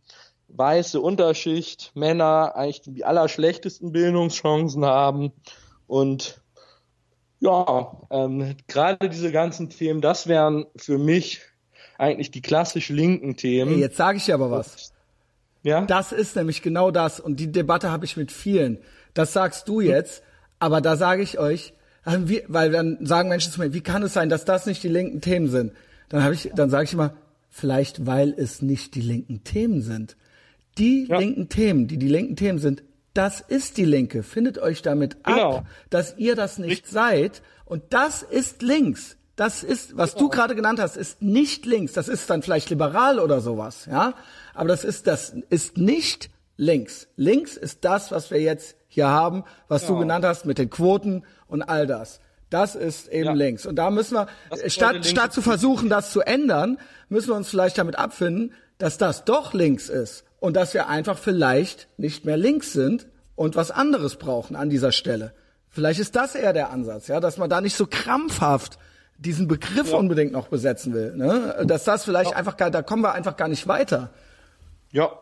weiße 0.48 1.00
Unterschicht, 1.00 1.92
Männer 1.94 2.56
eigentlich 2.56 2.82
die 2.82 3.04
allerschlechtesten 3.04 3.92
Bildungschancen 3.92 4.84
haben. 4.84 5.32
Und 5.86 6.42
ja, 7.40 7.92
ähm, 8.10 8.56
gerade 8.66 9.08
diese 9.08 9.32
ganzen 9.32 9.70
Themen, 9.70 10.00
das 10.00 10.26
wären 10.26 10.66
für 10.76 10.98
mich 10.98 11.40
eigentlich 12.00 12.30
die 12.30 12.40
klassisch 12.42 12.88
linken 12.88 13.36
Themen. 13.36 13.72
Ey, 13.74 13.78
jetzt 13.80 13.96
sage 13.96 14.16
ich 14.18 14.24
dir 14.24 14.34
aber 14.34 14.50
was. 14.50 14.92
ja? 15.62 15.82
Das 15.86 16.12
ist 16.12 16.36
nämlich 16.36 16.62
genau 16.62 16.90
das. 16.90 17.20
Und 17.20 17.38
die 17.38 17.52
Debatte 17.52 17.90
habe 17.90 18.04
ich 18.04 18.16
mit 18.16 18.32
vielen. 18.32 18.78
Das 19.14 19.32
sagst 19.32 19.68
du 19.68 19.80
jetzt, 19.80 20.22
aber 20.58 20.80
da 20.80 20.96
sage 20.96 21.22
ich 21.22 21.38
euch, 21.38 21.74
ähm, 22.06 22.26
weil 22.48 22.70
dann 22.70 23.04
sagen 23.04 23.28
Menschen 23.28 23.52
zu 23.52 23.60
mir, 23.60 23.72
wie 23.74 23.80
kann 23.82 24.02
es 24.02 24.14
sein, 24.14 24.28
dass 24.30 24.44
das 24.44 24.66
nicht 24.66 24.82
die 24.82 24.88
linken 24.88 25.20
Themen 25.20 25.48
sind? 25.48 25.72
Dann 26.08 26.22
habe 26.24 26.34
ich, 26.34 26.50
dann 26.54 26.70
sage 26.70 26.84
ich 26.84 26.92
immer, 26.94 27.14
vielleicht 27.50 28.06
weil 28.06 28.32
es 28.36 28.62
nicht 28.62 28.94
die 28.94 29.00
linken 29.02 29.44
Themen 29.44 29.82
sind. 29.82 30.16
Die 30.78 31.06
Ja. 31.08 31.18
linken 31.18 31.48
Themen, 31.48 31.88
die 31.88 31.98
die 31.98 32.08
linken 32.08 32.36
Themen 32.36 32.58
sind, 32.58 32.82
das 33.12 33.40
ist 33.40 33.76
die 33.76 33.84
Linke. 33.84 34.22
Findet 34.22 34.58
euch 34.58 34.82
damit 34.82 35.16
ab, 35.24 35.34
Genau. 35.34 35.62
dass 35.90 36.16
ihr 36.16 36.36
das 36.36 36.58
nicht 36.58 36.70
Richtig. 36.70 36.90
seid. 36.92 37.42
Und 37.64 37.82
das 37.90 38.22
ist 38.22 38.62
links. 38.62 39.16
Das 39.40 39.62
ist, 39.62 39.96
was 39.96 40.14
du 40.16 40.28
gerade 40.28 40.54
genannt 40.54 40.78
hast, 40.80 40.98
ist 40.98 41.22
nicht 41.22 41.64
links. 41.64 41.94
Das 41.94 42.08
ist 42.08 42.28
dann 42.28 42.42
vielleicht 42.42 42.68
liberal 42.68 43.18
oder 43.18 43.40
sowas, 43.40 43.86
ja. 43.90 44.12
Aber 44.52 44.68
das 44.68 44.84
ist, 44.84 45.06
das 45.06 45.32
ist 45.48 45.78
nicht 45.78 46.28
links. 46.58 47.08
Links 47.16 47.56
ist 47.56 47.86
das, 47.86 48.10
was 48.10 48.30
wir 48.30 48.38
jetzt 48.42 48.76
hier 48.86 49.08
haben, 49.08 49.44
was 49.66 49.82
du 49.86 49.88
Genau. 49.94 50.00
genannt 50.00 50.26
hast 50.26 50.44
mit 50.44 50.58
den 50.58 50.68
Quoten 50.68 51.24
und 51.46 51.62
all 51.62 51.86
das. 51.86 52.20
Das 52.50 52.74
ist 52.74 53.08
eben 53.08 53.24
Ja. 53.28 53.32
links. 53.32 53.64
Und 53.64 53.76
da 53.76 53.88
müssen 53.90 54.12
wir, 54.14 54.26
ist 54.62 54.74
statt, 54.74 55.06
statt 55.06 55.32
zu 55.32 55.40
versuchen, 55.40 55.88
das 55.88 56.10
zu 56.12 56.20
ändern, 56.20 56.76
müssen 57.08 57.28
wir 57.28 57.36
uns 57.36 57.48
vielleicht 57.48 57.78
damit 57.78 57.96
abfinden, 57.98 58.52
dass 58.76 58.98
das 58.98 59.24
doch 59.24 59.54
links 59.54 59.88
ist. 59.88 60.24
Und 60.38 60.54
dass 60.54 60.74
wir 60.74 60.88
einfach 60.88 61.16
vielleicht 61.16 61.88
nicht 61.96 62.26
mehr 62.26 62.36
links 62.36 62.74
sind 62.74 63.06
und 63.36 63.56
was 63.56 63.70
anderes 63.70 64.16
brauchen 64.16 64.54
an 64.54 64.68
dieser 64.68 64.92
Stelle. 64.92 65.32
Vielleicht 65.70 65.98
ist 66.00 66.14
das 66.14 66.34
eher 66.34 66.52
der 66.52 66.68
Ansatz, 66.68 67.08
ja, 67.08 67.20
dass 67.20 67.38
man 67.38 67.48
da 67.48 67.62
nicht 67.62 67.76
so 67.76 67.86
krampfhaft 67.86 68.76
diesen 69.20 69.48
Begriff 69.48 69.92
unbedingt 69.92 70.32
noch 70.32 70.48
besetzen 70.48 70.94
will, 70.94 71.14
ne? 71.16 71.64
Dass 71.64 71.84
das 71.84 72.04
vielleicht 72.04 72.34
einfach 72.34 72.56
gar, 72.56 72.70
da 72.70 72.82
kommen 72.82 73.02
wir 73.02 73.12
einfach 73.12 73.36
gar 73.36 73.48
nicht 73.48 73.68
weiter. 73.68 74.10
Ja, 74.90 75.12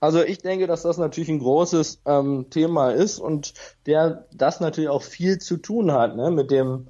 also 0.00 0.22
ich 0.22 0.38
denke, 0.38 0.66
dass 0.66 0.82
das 0.82 0.98
natürlich 0.98 1.28
ein 1.28 1.38
großes 1.38 2.02
ähm, 2.06 2.46
Thema 2.50 2.90
ist 2.90 3.18
und 3.18 3.54
der 3.86 4.26
das 4.32 4.60
natürlich 4.60 4.90
auch 4.90 5.02
viel 5.02 5.38
zu 5.38 5.56
tun 5.56 5.92
hat 5.92 6.16
ne, 6.16 6.30
mit 6.30 6.50
dem 6.50 6.88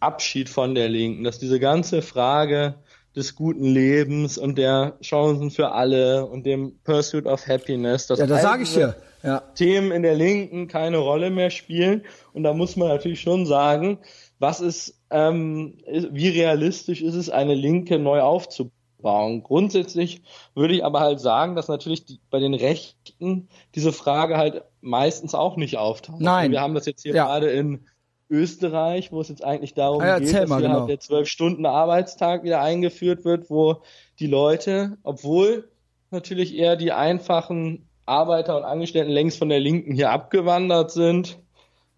Abschied 0.00 0.48
von 0.48 0.74
der 0.74 0.88
Linken, 0.88 1.24
dass 1.24 1.38
diese 1.38 1.60
ganze 1.60 2.02
Frage 2.02 2.74
des 3.16 3.34
guten 3.34 3.64
Lebens 3.64 4.38
und 4.38 4.56
der 4.56 4.96
Chancen 5.02 5.50
für 5.50 5.72
alle 5.72 6.26
und 6.26 6.46
dem 6.46 6.78
Pursuit 6.84 7.26
of 7.26 7.46
Happiness, 7.46 8.06
dass 8.06 8.18
Ja, 8.18 8.26
das 8.26 8.42
sage 8.42 8.62
ich 8.62 8.72
dir. 8.72 8.94
Ja. 9.22 9.40
Themen 9.56 9.90
in 9.90 10.02
der 10.02 10.14
Linken 10.14 10.68
keine 10.68 10.98
Rolle 10.98 11.30
mehr 11.30 11.50
spielen. 11.50 12.04
Und 12.32 12.44
da 12.44 12.52
muss 12.52 12.76
man 12.76 12.86
natürlich 12.86 13.20
schon 13.20 13.46
sagen, 13.46 13.98
was 14.38 14.60
ist, 14.60 14.97
ähm, 15.10 15.74
wie 15.86 16.28
realistisch 16.28 17.02
ist 17.02 17.14
es, 17.14 17.30
eine 17.30 17.54
Linke 17.54 17.98
neu 17.98 18.20
aufzubauen? 18.20 19.42
Grundsätzlich 19.42 20.22
würde 20.54 20.74
ich 20.74 20.84
aber 20.84 21.00
halt 21.00 21.20
sagen, 21.20 21.56
dass 21.56 21.68
natürlich 21.68 22.04
die, 22.04 22.20
bei 22.30 22.40
den 22.40 22.54
Rechten 22.54 23.48
diese 23.74 23.92
Frage 23.92 24.36
halt 24.36 24.62
meistens 24.80 25.34
auch 25.34 25.56
nicht 25.56 25.78
auftaucht. 25.78 26.20
Nein. 26.20 26.50
Wir 26.50 26.60
haben 26.60 26.74
das 26.74 26.86
jetzt 26.86 27.02
hier 27.02 27.14
Ja. 27.14 27.26
gerade 27.26 27.50
in 27.50 27.86
Österreich, 28.30 29.10
wo 29.10 29.20
es 29.20 29.28
jetzt 29.28 29.42
eigentlich 29.42 29.74
darum 29.74 30.02
Ah 30.02 30.06
ja, 30.06 30.18
geht, 30.18 30.34
dass 30.34 30.48
mal, 30.48 30.58
hier 30.58 30.68
genau. 30.68 30.80
halt 30.80 30.90
der 30.90 31.00
Zwölf-Stunden-Arbeitstag 31.00 32.44
wieder 32.44 32.60
eingeführt 32.60 33.24
wird, 33.24 33.48
wo 33.48 33.82
die 34.18 34.26
Leute, 34.26 34.98
obwohl 35.02 35.70
natürlich 36.10 36.54
eher 36.56 36.76
die 36.76 36.92
einfachen 36.92 37.88
Arbeiter 38.04 38.56
und 38.56 38.64
Angestellten 38.64 39.10
längst 39.10 39.38
von 39.38 39.48
der 39.48 39.60
Linken 39.60 39.94
hier 39.94 40.10
abgewandert 40.10 40.90
sind 40.90 41.38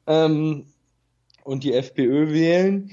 ähm, 0.06 0.66
und 1.44 1.64
die 1.64 1.72
FPÖ 1.72 2.32
wählen, 2.32 2.90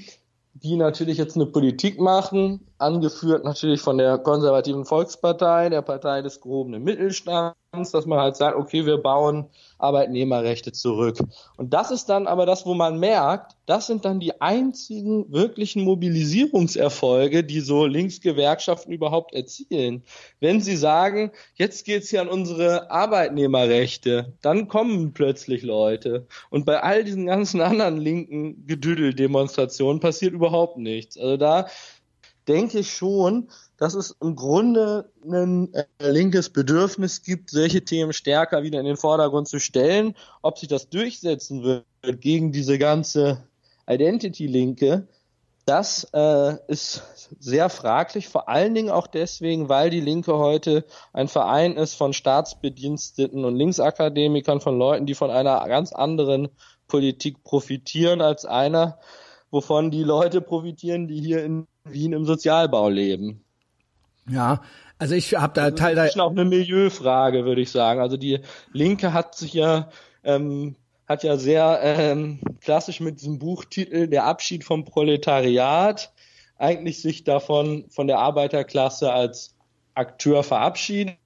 die 0.54 0.76
natürlich 0.76 1.18
jetzt 1.18 1.36
eine 1.36 1.46
Politik 1.46 2.00
machen, 2.00 2.67
angeführt 2.78 3.44
natürlich 3.44 3.80
von 3.80 3.98
der 3.98 4.18
konservativen 4.18 4.84
Volkspartei, 4.84 5.68
der 5.68 5.82
Partei 5.82 6.22
des 6.22 6.40
gehobenen 6.40 6.82
Mittelstands, 6.82 7.56
dass 7.92 8.06
man 8.06 8.20
halt 8.20 8.36
sagt, 8.36 8.56
okay, 8.56 8.86
wir 8.86 8.98
bauen 8.98 9.46
Arbeitnehmerrechte 9.78 10.72
zurück. 10.72 11.18
Und 11.56 11.74
das 11.74 11.90
ist 11.90 12.06
dann 12.08 12.26
aber 12.26 12.46
das, 12.46 12.66
wo 12.66 12.74
man 12.74 12.98
merkt, 12.98 13.56
das 13.66 13.86
sind 13.86 14.04
dann 14.04 14.20
die 14.20 14.40
einzigen 14.40 15.30
wirklichen 15.30 15.84
Mobilisierungserfolge, 15.84 17.44
die 17.44 17.60
so 17.60 17.84
Linksgewerkschaften 17.84 18.92
überhaupt 18.92 19.34
erzielen. 19.34 20.02
Wenn 20.40 20.60
sie 20.60 20.76
sagen, 20.76 21.32
jetzt 21.54 21.84
geht's 21.84 22.08
hier 22.10 22.22
an 22.22 22.28
unsere 22.28 22.90
Arbeitnehmerrechte, 22.90 24.32
dann 24.40 24.68
kommen 24.68 25.12
plötzlich 25.12 25.62
Leute. 25.62 26.26
Und 26.48 26.64
bei 26.64 26.82
all 26.82 27.04
diesen 27.04 27.26
ganzen 27.26 27.60
anderen 27.60 27.98
linken 27.98 28.66
Gedüdel-Demonstrationen 28.66 30.00
passiert 30.00 30.32
überhaupt 30.32 30.78
nichts. 30.78 31.18
Also 31.18 31.36
da 31.36 31.66
denke 32.48 32.80
ich 32.80 32.92
schon, 32.92 33.48
dass 33.76 33.94
es 33.94 34.16
im 34.20 34.34
Grunde 34.34 35.10
ein 35.24 35.72
äh, 35.74 35.84
linkes 36.10 36.50
Bedürfnis 36.50 37.22
gibt, 37.22 37.50
solche 37.50 37.84
Themen 37.84 38.12
stärker 38.12 38.62
wieder 38.62 38.80
in 38.80 38.86
den 38.86 38.96
Vordergrund 38.96 39.48
zu 39.48 39.60
stellen. 39.60 40.14
Ob 40.42 40.58
sich 40.58 40.68
das 40.68 40.88
durchsetzen 40.88 41.62
wird 41.62 41.84
gegen 42.20 42.50
diese 42.50 42.78
ganze 42.78 43.44
Identity-Linke, 43.88 45.06
das 45.64 46.08
äh, 46.14 46.56
ist 46.66 47.02
sehr 47.38 47.68
fraglich, 47.68 48.28
vor 48.28 48.48
allen 48.48 48.74
Dingen 48.74 48.88
auch 48.88 49.06
deswegen, 49.06 49.68
weil 49.68 49.90
die 49.90 50.00
Linke 50.00 50.38
heute 50.38 50.86
ein 51.12 51.28
Verein 51.28 51.76
ist 51.76 51.94
von 51.94 52.14
Staatsbediensteten 52.14 53.44
und 53.44 53.54
Linksakademikern, 53.54 54.62
von 54.62 54.78
Leuten, 54.78 55.04
die 55.04 55.14
von 55.14 55.30
einer 55.30 55.62
ganz 55.68 55.92
anderen 55.92 56.48
Politik 56.86 57.44
profitieren 57.44 58.22
als 58.22 58.46
einer, 58.46 58.98
wovon 59.50 59.90
die 59.90 60.04
Leute 60.04 60.40
profitieren, 60.40 61.06
die 61.06 61.20
hier 61.20 61.44
in 61.44 61.66
Wien 61.92 62.12
im 62.12 62.24
Sozialbau 62.24 62.88
leben. 62.88 63.44
Ja, 64.28 64.62
Also 64.98 65.14
ich 65.14 65.34
habe 65.36 65.54
da 65.54 65.70
Teil 65.70 65.94
da. 65.94 66.04
Das 66.04 66.14
ist 66.14 66.20
auch 66.20 66.30
eine 66.30 66.44
Milieufrage, 66.44 67.44
würde 67.44 67.60
ich 67.60 67.70
sagen. 67.70 68.00
Also 68.00 68.16
die 68.16 68.40
Linke 68.72 69.12
hat 69.12 69.34
sich 69.36 69.54
ja 69.54 69.88
ähm, 70.24 70.76
hat 71.08 71.24
ja 71.24 71.36
sehr 71.36 71.80
ähm, 71.82 72.40
klassisch 72.60 73.00
mit 73.00 73.20
diesem 73.20 73.38
Buchtitel 73.38 74.08
Der 74.08 74.24
Abschied 74.24 74.64
vom 74.64 74.84
Proletariat 74.84 76.12
eigentlich 76.58 77.00
sich 77.00 77.24
davon 77.24 77.86
von 77.88 78.06
der 78.06 78.18
Arbeiterklasse 78.18 79.12
als 79.12 79.54
Akteur 79.94 80.42
verabschiedet 80.42 81.16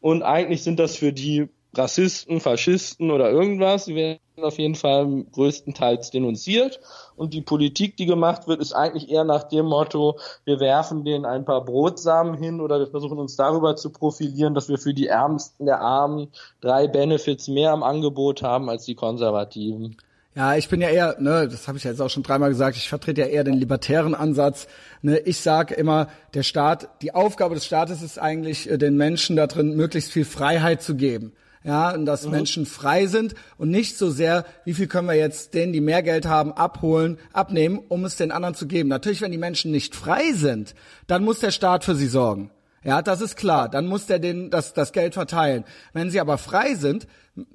und 0.00 0.22
eigentlich 0.22 0.62
sind 0.62 0.80
das 0.80 0.96
für 0.96 1.12
die 1.12 1.48
Rassisten, 1.74 2.40
Faschisten 2.40 3.10
oder 3.10 3.30
irgendwas. 3.30 3.84
Die 3.84 3.94
werden 3.94 4.18
auf 4.44 4.58
jeden 4.58 4.74
Fall 4.74 5.24
größtenteils 5.32 6.10
denunziert. 6.10 6.80
Und 7.16 7.34
die 7.34 7.42
Politik, 7.42 7.96
die 7.96 8.06
gemacht 8.06 8.48
wird, 8.48 8.60
ist 8.60 8.72
eigentlich 8.72 9.10
eher 9.10 9.24
nach 9.24 9.44
dem 9.44 9.66
Motto, 9.66 10.18
wir 10.44 10.60
werfen 10.60 11.04
denen 11.04 11.24
ein 11.24 11.44
paar 11.44 11.64
Brotsamen 11.64 12.34
hin 12.34 12.60
oder 12.60 12.78
wir 12.78 12.86
versuchen 12.86 13.18
uns 13.18 13.36
darüber 13.36 13.76
zu 13.76 13.90
profilieren, 13.90 14.54
dass 14.54 14.68
wir 14.68 14.78
für 14.78 14.94
die 14.94 15.08
Ärmsten 15.08 15.66
der 15.66 15.80
Armen 15.80 16.28
drei 16.60 16.86
Benefits 16.86 17.48
mehr 17.48 17.72
am 17.72 17.82
Angebot 17.82 18.42
haben 18.42 18.70
als 18.70 18.84
die 18.84 18.94
Konservativen. 18.94 19.96
Ja, 20.34 20.54
ich 20.54 20.68
bin 20.68 20.80
ja 20.80 20.88
eher, 20.88 21.16
ne, 21.18 21.48
das 21.48 21.66
habe 21.66 21.76
ich 21.76 21.84
jetzt 21.84 22.00
auch 22.00 22.08
schon 22.08 22.22
dreimal 22.22 22.50
gesagt, 22.50 22.76
ich 22.76 22.88
vertrete 22.88 23.22
ja 23.22 23.26
eher 23.26 23.42
den 23.42 23.54
libertären 23.54 24.14
Ansatz. 24.14 24.68
Ne, 25.02 25.18
ich 25.18 25.40
sage 25.40 25.74
immer, 25.74 26.06
der 26.34 26.44
Staat, 26.44 26.88
die 27.02 27.14
Aufgabe 27.14 27.56
des 27.56 27.66
Staates 27.66 28.00
ist 28.00 28.18
eigentlich, 28.18 28.70
äh, 28.70 28.78
den 28.78 28.96
Menschen 28.96 29.34
da 29.34 29.48
drin 29.48 29.74
möglichst 29.74 30.12
viel 30.12 30.24
Freiheit 30.24 30.82
zu 30.82 30.94
geben 30.94 31.32
ja, 31.62 31.92
und 31.92 32.06
dass 32.06 32.24
mhm. 32.24 32.30
Menschen 32.30 32.66
frei 32.66 33.06
sind 33.06 33.34
und 33.58 33.70
nicht 33.70 33.98
so 33.98 34.10
sehr, 34.10 34.46
wie 34.64 34.74
viel 34.74 34.86
können 34.86 35.08
wir 35.08 35.14
jetzt 35.14 35.52
denen, 35.52 35.72
die 35.72 35.80
mehr 35.80 36.02
Geld 36.02 36.26
haben, 36.26 36.52
abholen, 36.52 37.18
abnehmen, 37.32 37.78
um 37.88 38.04
es 38.04 38.16
den 38.16 38.32
anderen 38.32 38.54
zu 38.54 38.66
geben. 38.66 38.88
Natürlich, 38.88 39.20
wenn 39.20 39.32
die 39.32 39.38
Menschen 39.38 39.70
nicht 39.70 39.94
frei 39.94 40.32
sind, 40.32 40.74
dann 41.06 41.24
muss 41.24 41.40
der 41.40 41.50
Staat 41.50 41.84
für 41.84 41.94
sie 41.94 42.06
sorgen. 42.06 42.50
Ja, 42.82 43.02
das 43.02 43.20
ist 43.20 43.36
klar. 43.36 43.68
Dann 43.68 43.86
muss 43.86 44.06
der 44.06 44.18
den 44.18 44.48
das, 44.48 44.72
das 44.72 44.92
Geld 44.92 45.12
verteilen. 45.12 45.64
Wenn 45.92 46.10
sie 46.10 46.18
aber 46.18 46.38
frei 46.38 46.74
sind, 46.74 47.06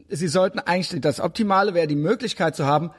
sie 0.08 0.28
sollten 0.28 0.60
eigentlich 0.60 1.02
das 1.02 1.20
Optimale 1.20 1.74
wäre, 1.74 1.88
die 1.88 1.96
Möglichkeit 1.96 2.56
zu 2.56 2.68
haben, 2.68 2.92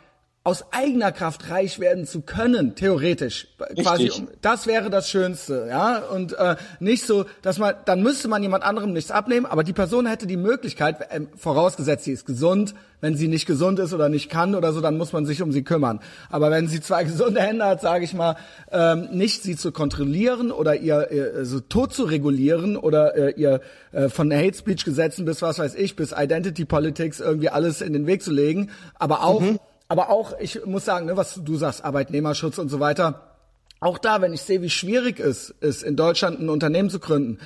aus 0.47 0.65
eigener 0.71 1.11
Kraft 1.11 1.51
reich 1.51 1.81
werden 1.81 2.07
zu 2.07 2.21
können, 2.21 2.77
theoretisch. 2.77 3.49
Richtig. 3.61 3.85
Quasi, 3.85 4.13
das 4.43 4.69
wäre 4.69 4.91
das 4.91 5.11
Schönste, 5.11 5.67
ja. 5.69 5.99
Und 5.99 6.35
äh, 6.39 6.55
nicht 6.79 7.05
so, 7.05 7.25
dass 7.43 7.59
man, 7.59 7.75
dann 7.85 8.01
müsste 8.01 8.29
man 8.29 8.45
jemand 8.45 8.63
anderem 8.63 8.93
nichts 8.93 9.11
abnehmen, 9.11 9.45
aber 9.45 9.65
die 9.65 9.73
Person 9.73 10.07
hätte 10.07 10.29
die 10.29 10.37
Möglichkeit, 10.37 11.01
äh, 11.11 11.23
vorausgesetzt, 11.37 12.05
sie 12.05 12.13
ist 12.13 12.27
gesund, 12.27 12.77
wenn 13.01 13.17
sie 13.17 13.27
nicht 13.27 13.47
gesund 13.47 13.81
ist 13.81 13.93
oder 13.93 14.09
nicht 14.09 14.31
kann 14.31 14.55
oder 14.55 14.73
so, 14.73 14.81
dann 14.81 14.97
muss 14.97 15.13
man 15.13 15.27
sich 15.27 15.43
um 15.43 15.51
sie 15.51 15.65
kümmern. 15.65 15.99
Aber 16.31 16.53
wenn 16.53 16.69
sie 16.69 16.81
zwei 16.81 17.03
gesunde 17.11 17.41
Hände 17.41 17.65
hat, 17.65 17.81
sage 17.81 18.05
ich 18.05 18.15
mal, 18.15 18.37
ähm, 18.71 19.09
nicht 19.11 19.43
sie 19.43 19.57
zu 19.57 19.73
kontrollieren 19.73 20.53
oder 20.53 20.77
ihr, 20.77 21.11
ihr 21.11 21.45
so 21.45 21.59
tot 21.59 21.93
zu 21.93 22.05
regulieren 22.05 22.77
oder 22.77 23.17
äh, 23.17 23.33
ihr 23.33 23.63
äh, 23.91 24.09
von 24.09 24.33
Hate 24.33 24.57
Speech 24.57 24.85
Gesetzen 24.85 25.25
bis 25.25 25.43
was 25.43 25.59
weiß 25.59 25.75
ich, 25.75 25.97
bis 25.97 26.15
Identity 26.17 26.67
Politics 26.67 27.19
irgendwie 27.19 27.49
alles 27.49 27.81
in 27.81 27.93
den 27.93 28.07
Weg 28.07 28.23
zu 28.23 28.31
legen, 28.31 28.71
aber 28.95 29.25
auch 29.25 29.41
mhm 29.41 29.59
aber 29.89 30.11
auch, 30.11 30.35
ich 30.41 30.65
muss 30.65 30.85
sagen, 30.85 31.07
ne, 31.07 31.17
was 31.17 31.41
du 31.43 31.57
sagst, 31.57 31.85
Arbeitnehmerschutz 31.85 32.59
und 32.59 32.69
so 32.69 32.81
weiter. 32.81 33.33
Auch 33.81 33.99
da, 33.99 34.21
wenn 34.21 34.33
ich 34.33 34.43
sehe, 34.43 34.63
wie 34.63 34.71
schwierig 34.71 35.21
es 35.21 35.51
ist, 35.61 35.83
in 35.83 35.97
Deutschland 35.97 36.41
ein 36.41 36.49
Unternehmen 36.49 36.91
zu 36.91 36.99
gründen, 36.99 37.39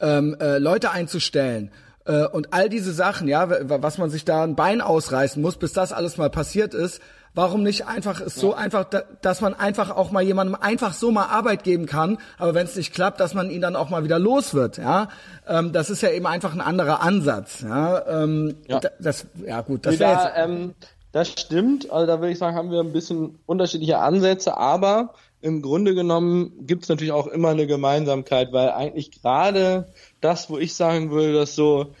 ähm, 0.00 0.36
äh, 0.40 0.58
Leute 0.58 0.90
einzustellen 0.90 1.70
äh, 2.04 2.24
und 2.24 2.52
all 2.52 2.68
diese 2.68 2.92
Sachen, 2.92 3.28
ja, 3.28 3.48
was 3.80 3.98
man 3.98 4.10
sich 4.10 4.24
da 4.24 4.44
ein 4.44 4.56
Bein 4.56 4.80
ausreißen 4.80 5.40
muss, 5.42 5.56
bis 5.56 5.72
das 5.72 5.92
alles 5.92 6.16
mal 6.16 6.30
passiert 6.30 6.72
ist, 6.72 7.00
warum 7.34 7.62
nicht 7.62 7.86
einfach 7.86 8.20
ist 8.20 8.36
so 8.36 8.54
einfach, 8.54 8.84
dass 9.22 9.40
man 9.40 9.54
einfach 9.54 9.90
auch 9.90 10.10
mal 10.10 10.22
jemandem 10.22 10.54
einfach 10.54 10.92
so 10.92 11.10
mal 11.10 11.26
Arbeit 11.26 11.64
geben 11.64 11.86
kann, 11.86 12.18
aber 12.38 12.54
wenn 12.54 12.66
es 12.66 12.76
nicht 12.76 12.92
klappt, 12.94 13.20
dass 13.20 13.34
man 13.34 13.50
ihn 13.50 13.60
dann 13.60 13.76
auch 13.76 13.90
mal 13.90 14.04
wieder 14.04 14.18
los 14.18 14.54
wird, 14.54 14.76
ja. 14.78 15.08
Ähm, 15.48 15.72
das 15.72 15.90
ist 15.90 16.02
ja 16.02 16.10
eben 16.10 16.26
einfach 16.26 16.52
ein 16.52 16.60
anderer 16.60 17.00
Ansatz, 17.00 17.62
ja. 17.62 18.06
Ähm, 18.06 18.56
ja. 18.68 18.80
Das, 19.00 19.26
ja 19.46 19.62
gut, 19.62 19.86
das 19.86 19.98
wäre 19.98 20.12
jetzt. 20.12 20.32
Ähm, 20.36 20.74
das 21.12 21.28
stimmt. 21.28 21.90
Also 21.90 22.06
da 22.06 22.20
würde 22.20 22.32
ich 22.32 22.38
sagen, 22.38 22.56
haben 22.56 22.70
wir 22.70 22.80
ein 22.80 22.92
bisschen 22.92 23.38
unterschiedliche 23.46 23.98
Ansätze, 23.98 24.56
aber 24.56 25.14
im 25.42 25.60
Grunde 25.60 25.94
genommen 25.94 26.66
gibt 26.66 26.84
es 26.84 26.88
natürlich 26.88 27.12
auch 27.12 27.26
immer 27.26 27.50
eine 27.50 27.66
Gemeinsamkeit, 27.66 28.52
weil 28.52 28.70
eigentlich 28.70 29.10
gerade 29.10 29.88
das, 30.20 30.48
wo 30.48 30.58
ich 30.58 30.74
sagen 30.74 31.10
würde, 31.10 31.34
dass 31.34 31.54
so 31.54 31.94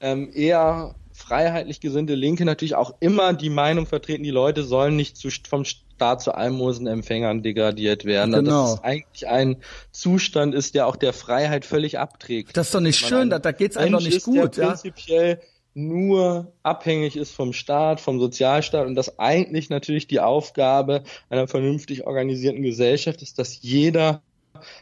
ähm, 0.00 0.30
eher 0.34 0.94
freiheitlich 1.12 1.80
gesinnte 1.80 2.14
Linke 2.14 2.44
natürlich 2.44 2.74
auch 2.74 2.94
immer 3.00 3.34
die 3.34 3.50
Meinung 3.50 3.86
vertreten, 3.86 4.24
die 4.24 4.30
Leute 4.30 4.64
sollen 4.64 4.96
nicht 4.96 5.16
zu, 5.16 5.28
vom 5.48 5.64
Staat 5.64 6.22
zu 6.22 6.34
Almosenempfängern 6.34 7.42
degradiert 7.42 8.06
werden. 8.06 8.34
Also 8.34 8.44
genau. 8.44 8.62
Dass 8.62 8.74
es 8.74 8.84
eigentlich 8.84 9.28
ein 9.28 9.56
Zustand 9.92 10.54
ist, 10.54 10.74
der 10.74 10.86
auch 10.86 10.96
der 10.96 11.12
Freiheit 11.12 11.66
völlig 11.66 11.98
abträgt. 11.98 12.56
Das 12.56 12.68
ist 12.68 12.74
doch 12.74 12.80
nicht 12.80 12.98
schön, 12.98 13.28
da, 13.28 13.38
da 13.38 13.52
geht's 13.52 13.76
einfach 13.76 14.00
nicht 14.00 14.24
gut. 14.24 14.56
ja? 14.56 14.68
prinzipiell 14.68 15.40
nur 15.88 16.52
abhängig 16.62 17.16
ist 17.16 17.32
vom 17.34 17.52
Staat, 17.52 18.00
vom 18.00 18.20
Sozialstaat 18.20 18.86
und 18.86 18.94
dass 18.94 19.18
eigentlich 19.18 19.70
natürlich 19.70 20.06
die 20.06 20.20
Aufgabe 20.20 21.02
einer 21.28 21.48
vernünftig 21.48 22.06
organisierten 22.06 22.62
Gesellschaft 22.62 23.22
ist, 23.22 23.38
dass 23.38 23.62
jeder 23.62 24.22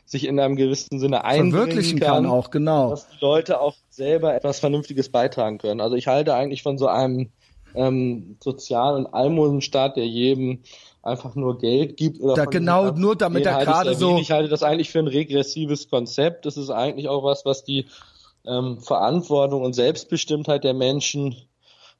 sich 0.05 0.27
in 0.27 0.41
einem 0.41 0.57
gewissen 0.57 0.99
Sinne 0.99 1.25
einbringen 1.25 2.01
kann, 2.01 2.25
kann 2.25 2.27
auch 2.27 2.51
genau, 2.51 2.91
dass 2.91 3.09
die 3.09 3.19
Leute 3.21 3.61
auch 3.61 3.77
selber 3.91 4.35
etwas 4.35 4.61
Vernünftiges 4.61 5.09
beitragen 5.09 5.59
können. 5.59 5.81
Also 5.81 5.97
ich 5.97 6.07
halte 6.07 6.35
eigentlich 6.35 6.63
von 6.63 6.79
so 6.79 6.89
einem 6.89 7.31
ähm, 7.75 8.37
Sozial- 8.43 8.97
und 8.97 9.07
Almosenstaat, 9.07 9.97
der 9.97 10.07
jedem 10.07 10.61
einfach 11.03 11.35
nur 11.35 11.59
Geld 11.59 11.97
gibt 11.97 12.21
oder 12.21 12.35
da 12.35 12.45
genau 12.45 12.91
nur 12.91 13.17
damit 13.17 13.47
er 13.47 13.65
gerade 13.65 13.95
so 13.95 14.19
ich 14.19 14.31
halte 14.31 14.49
das 14.49 14.63
eigentlich 14.63 14.91
für 14.91 14.99
ein 14.99 15.07
regressives 15.07 15.89
Konzept. 15.89 16.45
Das 16.45 16.57
ist 16.57 16.71
eigentlich 16.71 17.09
auch 17.09 17.25
was 17.25 17.45
was 17.45 17.65
die 17.65 17.87
ähm, 18.47 18.81
Verantwortung 18.81 19.63
und 19.63 19.75
Selbstbestimmtheit 19.75 20.65
der 20.65 20.75
Menschen 20.75 21.37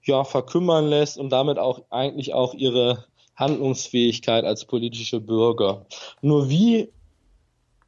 ja 0.03 0.25
verkümmern 0.25 0.87
lässt 0.87 1.19
und 1.19 1.31
damit 1.31 1.59
auch 1.59 1.83
eigentlich 1.91 2.35
auch 2.35 2.55
ihre 2.55 3.05
Handlungsfähigkeit 3.37 4.45
als 4.45 4.65
politische 4.65 5.21
Bürger. 5.21 5.87
Nur 6.23 6.49
wie, 6.49 6.93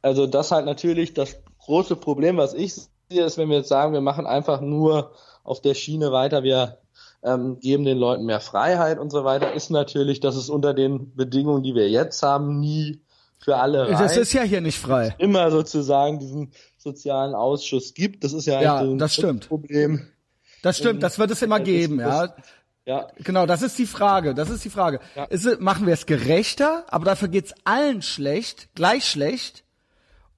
also 0.01 0.27
das 0.27 0.51
halt 0.51 0.65
natürlich 0.65 1.13
das 1.13 1.37
große 1.59 1.95
Problem, 1.95 2.37
was 2.37 2.53
ich 2.53 2.73
sehe, 2.73 3.25
ist, 3.25 3.37
wenn 3.37 3.49
wir 3.49 3.57
jetzt 3.57 3.69
sagen, 3.69 3.93
wir 3.93 4.01
machen 4.01 4.25
einfach 4.25 4.61
nur 4.61 5.11
auf 5.43 5.61
der 5.61 5.73
Schiene 5.73 6.11
weiter, 6.11 6.43
wir 6.43 6.77
ähm, 7.23 7.59
geben 7.59 7.83
den 7.83 7.97
Leuten 7.97 8.25
mehr 8.25 8.39
Freiheit 8.39 8.99
und 8.99 9.11
so 9.11 9.23
weiter, 9.23 9.53
ist 9.53 9.69
natürlich, 9.69 10.19
dass 10.19 10.35
es 10.35 10.49
unter 10.49 10.73
den 10.73 11.15
Bedingungen, 11.15 11.63
die 11.63 11.75
wir 11.75 11.89
jetzt 11.89 12.23
haben, 12.23 12.59
nie 12.59 13.01
für 13.43 13.57
alle 13.57 13.87
reicht. 13.87 13.99
Das 13.99 14.17
ist 14.17 14.33
ja 14.33 14.43
hier 14.43 14.61
nicht 14.61 14.77
frei. 14.77 15.15
Immer 15.17 15.51
sozusagen 15.51 16.19
diesen 16.19 16.51
sozialen 16.77 17.33
Ausschuss 17.33 17.93
gibt. 17.93 18.23
Das 18.23 18.33
ist 18.33 18.45
ja, 18.45 18.61
ja 18.61 18.79
ein 18.79 18.97
das 18.97 19.15
stimmt. 19.15 19.47
Problem. 19.47 20.07
Das 20.61 20.77
stimmt, 20.77 21.01
das 21.01 21.17
wird 21.17 21.31
es 21.31 21.41
immer 21.41 21.59
geben, 21.59 21.99
ja. 21.99 22.35
Ja. 22.85 23.07
Genau, 23.17 23.45
das 23.45 23.61
ist 23.61 23.77
die 23.77 23.85
Frage. 23.85 24.33
Das 24.33 24.49
ist 24.49 24.65
die 24.65 24.69
Frage. 24.69 24.99
Ja. 25.15 25.25
Ist, 25.25 25.59
machen 25.59 25.85
wir 25.85 25.93
es 25.93 26.05
gerechter, 26.05 26.85
aber 26.87 27.05
dafür 27.05 27.27
geht's 27.27 27.53
allen 27.63 28.01
schlecht, 28.01 28.69
gleich 28.75 29.05
schlecht, 29.05 29.63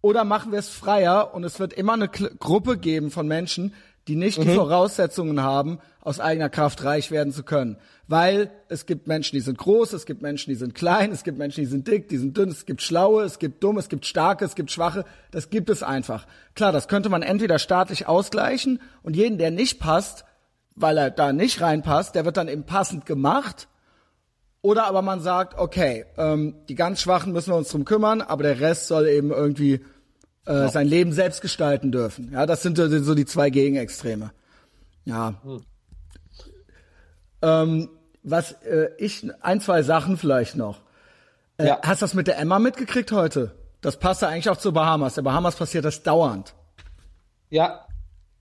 oder 0.01 0.25
machen 0.25 0.51
wir 0.51 0.59
es 0.59 0.69
freier 0.69 1.33
und 1.33 1.45
es 1.45 1.59
wird 1.59 1.73
immer 1.73 1.93
eine 1.93 2.09
Gruppe 2.09 2.77
geben 2.77 3.11
von 3.11 3.27
Menschen, 3.27 3.73
die 4.09 4.15
nicht 4.15 4.37
mhm. 4.37 4.43
die 4.43 4.55
Voraussetzungen 4.55 5.41
haben, 5.41 5.79
aus 6.03 6.19
eigener 6.19 6.49
Kraft 6.49 6.83
reich 6.83 7.11
werden 7.11 7.31
zu 7.31 7.43
können. 7.43 7.77
Weil 8.07 8.51
es 8.67 8.85
gibt 8.85 9.07
Menschen, 9.07 9.35
die 9.35 9.41
sind 9.41 9.57
groß, 9.57 9.93
es 9.93 10.05
gibt 10.05 10.21
Menschen, 10.21 10.49
die 10.49 10.55
sind 10.55 10.75
klein, 10.75 11.11
es 11.11 11.23
gibt 11.23 11.37
Menschen, 11.37 11.61
die 11.61 11.65
sind 11.65 11.87
dick, 11.87 12.09
die 12.09 12.17
sind 12.17 12.37
dünn, 12.37 12.49
es 12.49 12.65
gibt 12.65 12.81
Schlaue, 12.81 13.23
es 13.23 13.39
gibt 13.39 13.63
Dumme, 13.63 13.79
es 13.79 13.87
gibt 13.87 14.05
Starke, 14.05 14.43
es 14.43 14.55
gibt 14.55 14.69
Schwache. 14.69 15.05
Das 15.31 15.49
gibt 15.49 15.69
es 15.69 15.81
einfach. 15.81 16.27
Klar, 16.55 16.73
das 16.73 16.89
könnte 16.89 17.07
man 17.07 17.21
entweder 17.21 17.57
staatlich 17.57 18.07
ausgleichen 18.07 18.81
und 19.01 19.15
jeden, 19.15 19.37
der 19.37 19.49
nicht 19.49 19.79
passt, 19.79 20.25
weil 20.75 20.97
er 20.97 21.09
da 21.09 21.31
nicht 21.31 21.61
reinpasst, 21.61 22.15
der 22.15 22.25
wird 22.25 22.35
dann 22.35 22.49
eben 22.49 22.65
passend 22.65 23.05
gemacht. 23.05 23.69
Oder 24.61 24.85
aber 24.85 25.01
man 25.01 25.21
sagt, 25.21 25.57
okay, 25.57 26.05
ähm, 26.17 26.55
die 26.67 26.75
ganz 26.75 27.01
Schwachen 27.01 27.31
müssen 27.31 27.51
wir 27.51 27.57
uns 27.57 27.69
drum 27.69 27.85
kümmern, 27.85 28.21
aber 28.21 28.43
der 28.43 28.59
Rest 28.59 28.87
soll 28.87 29.07
eben 29.07 29.31
irgendwie 29.31 29.75
äh, 30.45 30.53
ja. 30.53 30.67
sein 30.69 30.87
Leben 30.87 31.13
selbst 31.13 31.41
gestalten 31.41 31.93
dürfen. 31.93 32.31
Ja, 32.33 32.45
das 32.45 32.61
sind 32.61 32.77
so 32.77 33.15
die 33.15 33.25
zwei 33.25 33.49
Gegenextreme. 33.49 34.31
Ja. 35.05 35.35
Hm. 35.43 35.61
Ähm, 37.43 37.89
was 38.23 38.53
äh, 38.63 38.89
ich 38.97 39.27
ein, 39.41 39.59
zwei 39.59 39.83
Sachen 39.83 40.17
vielleicht 40.17 40.55
noch. 40.55 40.79
Äh, 41.57 41.67
ja. 41.67 41.81
Hast 41.83 42.01
du 42.01 42.05
das 42.05 42.13
mit 42.13 42.27
der 42.27 42.39
Emma 42.39 42.57
mitgekriegt 42.57 43.11
heute? 43.11 43.51
Das 43.81 43.97
passt 43.97 44.21
ja 44.21 44.29
eigentlich 44.29 44.49
auch 44.49 44.57
zu 44.57 44.71
Bahamas. 44.71 45.15
Der 45.15 45.23
Bahamas 45.23 45.57
passiert 45.57 45.83
das 45.83 46.01
dauernd. 46.01 46.53
Ja. 47.49 47.85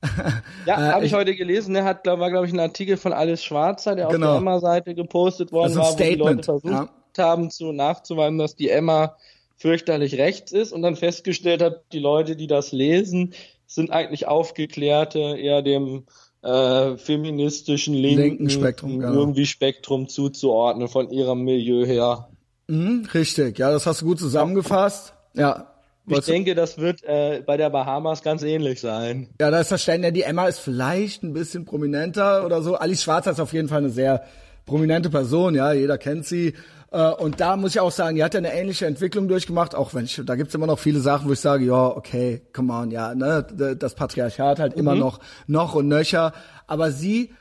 ja, 0.66 0.88
äh, 0.88 0.92
habe 0.92 1.04
ich, 1.04 1.14
heute 1.14 1.34
gelesen. 1.34 1.74
Der 1.74 1.84
hat, 1.84 2.06
war, 2.06 2.30
glaube 2.30 2.46
ich, 2.46 2.52
ein 2.52 2.60
Artikel 2.60 2.96
von 2.96 3.12
Alice 3.12 3.44
Schwarzer, 3.44 3.96
der 3.96 4.06
genau. 4.06 4.26
auf 4.28 4.32
der 4.32 4.38
Emma-Seite 4.38 4.94
gepostet 4.94 5.52
worden 5.52 5.74
war, 5.76 5.92
wo 5.92 5.96
die 5.96 6.14
Leute 6.14 6.42
versucht 6.42 6.90
ja. 7.16 7.24
haben, 7.24 7.50
zu 7.50 7.72
nachzuweisen, 7.72 8.38
dass 8.38 8.54
die 8.54 8.70
Emma 8.70 9.16
fürchterlich 9.56 10.16
rechts 10.16 10.52
ist 10.52 10.72
und 10.72 10.82
dann 10.82 10.96
festgestellt 10.96 11.62
hat, 11.62 11.82
die 11.92 12.00
Leute, 12.00 12.34
die 12.34 12.48
das 12.48 12.72
lesen, 12.72 13.34
sind 13.66 13.90
eigentlich 13.90 14.26
aufgeklärte, 14.26 15.18
eher 15.18 15.62
dem 15.62 16.06
äh, 16.42 16.96
feministischen 16.96 17.94
linken, 17.94 18.22
linken 18.22 18.50
Spektrum, 18.50 18.98
genau. 18.98 19.12
irgendwie 19.12 19.46
Spektrum 19.46 20.08
zuzuordnen 20.08 20.88
von 20.88 21.10
ihrem 21.10 21.42
Milieu 21.42 21.86
her. 21.86 22.28
Mhm, 22.68 23.08
richtig, 23.14 23.58
ja, 23.58 23.70
das 23.70 23.86
hast 23.86 24.02
du 24.02 24.06
gut 24.06 24.18
zusammengefasst. 24.18 25.14
Ja. 25.34 25.68
Ich 26.08 26.24
denke, 26.24 26.56
das 26.56 26.78
wird 26.78 27.04
äh, 27.04 27.42
bei 27.46 27.56
der 27.56 27.70
Bahamas 27.70 28.22
ganz 28.22 28.42
ähnlich 28.42 28.80
sein. 28.80 29.28
Ja, 29.40 29.52
da 29.52 29.60
ist 29.60 29.70
das 29.70 29.86
ja, 29.86 30.10
die 30.10 30.22
Emma 30.22 30.48
ist 30.48 30.58
vielleicht 30.58 31.22
ein 31.22 31.32
bisschen 31.32 31.64
prominenter 31.64 32.44
oder 32.44 32.60
so. 32.60 32.74
Alice 32.74 33.04
Schwarzer 33.04 33.30
ist 33.30 33.40
auf 33.40 33.52
jeden 33.52 33.68
Fall 33.68 33.78
eine 33.78 33.90
sehr 33.90 34.24
prominente 34.66 35.10
Person, 35.10 35.54
ja, 35.54 35.72
jeder 35.72 35.98
kennt 35.98 36.26
sie. 36.26 36.54
Äh, 36.92 37.10
und 37.12 37.40
da 37.40 37.56
muss 37.56 37.74
ich 37.74 37.80
auch 37.80 37.90
sagen, 37.90 38.16
die 38.16 38.24
hat 38.24 38.34
ja 38.34 38.38
eine 38.38 38.52
ähnliche 38.52 38.86
Entwicklung 38.86 39.26
durchgemacht, 39.26 39.74
auch 39.74 39.94
wenn 39.94 40.04
ich, 40.04 40.20
da 40.24 40.36
gibt's 40.36 40.54
immer 40.54 40.66
noch 40.66 40.78
viele 40.78 41.00
Sachen, 41.00 41.28
wo 41.28 41.32
ich 41.32 41.40
sage, 41.40 41.64
ja, 41.64 41.86
okay, 41.86 42.42
come 42.52 42.72
on, 42.72 42.90
ja, 42.90 43.14
ne, 43.14 43.46
das 43.78 43.94
Patriarchat 43.94 44.58
halt 44.58 44.74
mhm. 44.74 44.80
immer 44.80 44.94
noch, 44.94 45.20
noch 45.46 45.74
und 45.74 45.88
nöcher. 45.88 46.32
Aber 46.66 46.92
sie 46.92 47.32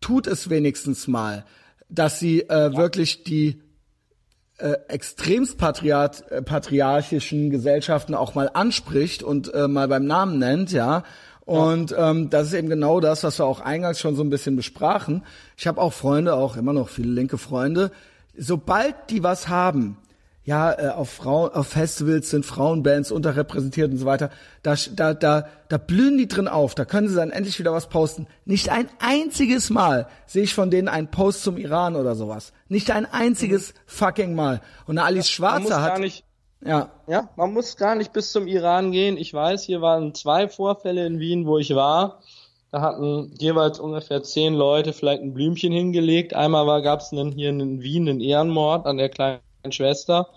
tut 0.00 0.26
es 0.26 0.50
wenigstens 0.50 1.08
mal, 1.08 1.44
dass 1.88 2.20
sie 2.20 2.42
äh, 2.42 2.46
ja. 2.48 2.76
wirklich 2.76 3.24
die 3.24 3.62
äh, 4.58 4.74
extremst 4.88 5.56
patriarch, 5.56 6.22
äh, 6.28 6.42
patriarchischen 6.42 7.50
Gesellschaften 7.50 8.14
auch 8.14 8.34
mal 8.34 8.50
anspricht 8.52 9.22
und 9.22 9.52
äh, 9.54 9.68
mal 9.68 9.88
beim 9.88 10.04
Namen 10.04 10.38
nennt, 10.38 10.70
ja. 10.70 11.04
Und 11.46 11.94
ähm, 11.96 12.28
das 12.28 12.48
ist 12.48 12.52
eben 12.52 12.68
genau 12.68 13.00
das, 13.00 13.24
was 13.24 13.38
wir 13.38 13.46
auch 13.46 13.60
eingangs 13.60 13.98
schon 14.00 14.14
so 14.14 14.22
ein 14.22 14.28
bisschen 14.28 14.54
besprachen. 14.54 15.24
Ich 15.56 15.66
habe 15.66 15.80
auch 15.80 15.94
Freunde, 15.94 16.34
auch 16.34 16.58
immer 16.58 16.74
noch 16.74 16.90
viele 16.90 17.10
linke 17.10 17.38
Freunde. 17.38 17.90
Sobald 18.38 18.94
die 19.10 19.22
was 19.22 19.48
haben, 19.48 19.98
ja, 20.48 20.72
äh, 20.72 20.88
auf 20.88 21.10
Frauen, 21.10 21.52
auf 21.52 21.66
Festivals 21.66 22.30
sind 22.30 22.46
Frauenbands 22.46 23.10
unterrepräsentiert 23.10 23.90
und 23.90 23.98
so 23.98 24.06
weiter. 24.06 24.30
Da, 24.62 24.76
da, 24.94 25.12
da, 25.12 25.46
da 25.68 25.76
blühen 25.76 26.16
die 26.16 26.26
drin 26.26 26.48
auf. 26.48 26.74
Da 26.74 26.86
können 26.86 27.06
sie 27.06 27.16
dann 27.16 27.28
endlich 27.28 27.58
wieder 27.58 27.74
was 27.74 27.90
posten. 27.90 28.26
Nicht 28.46 28.70
ein 28.70 28.88
einziges 28.98 29.68
Mal 29.68 30.08
sehe 30.24 30.44
ich 30.44 30.54
von 30.54 30.70
denen 30.70 30.88
einen 30.88 31.08
Post 31.08 31.42
zum 31.42 31.58
Iran 31.58 31.96
oder 31.96 32.14
sowas. 32.14 32.54
Nicht 32.68 32.90
ein 32.90 33.04
einziges 33.04 33.74
fucking 33.84 34.34
Mal. 34.34 34.62
Und 34.86 34.96
eine 34.96 35.06
Alice 35.06 35.28
Schwarzer 35.28 35.82
hat. 35.82 35.98
Nicht, 35.98 36.24
ja. 36.64 36.92
Ja, 37.06 37.28
man 37.36 37.52
muss 37.52 37.76
gar 37.76 37.94
nicht 37.94 38.14
bis 38.14 38.32
zum 38.32 38.46
Iran 38.46 38.90
gehen. 38.90 39.18
Ich 39.18 39.34
weiß, 39.34 39.64
hier 39.64 39.82
waren 39.82 40.14
zwei 40.14 40.48
Vorfälle 40.48 41.06
in 41.06 41.18
Wien, 41.18 41.44
wo 41.44 41.58
ich 41.58 41.74
war. 41.74 42.22
Da 42.70 42.82
hatten 42.82 43.32
jeweils 43.38 43.80
ungefähr 43.80 44.22
zehn 44.22 44.54
Leute 44.54 44.92
vielleicht 44.92 45.22
ein 45.22 45.32
Blümchen 45.32 45.72
hingelegt. 45.72 46.34
Einmal 46.34 46.82
gab 46.82 47.00
es 47.00 47.10
hier 47.10 47.48
in 47.50 47.82
Wien 47.82 48.08
einen 48.08 48.20
Ehrenmord 48.20 48.86
an 48.86 48.98
der 48.98 49.08
kleinen 49.08 49.40
Schwester, 49.70 50.28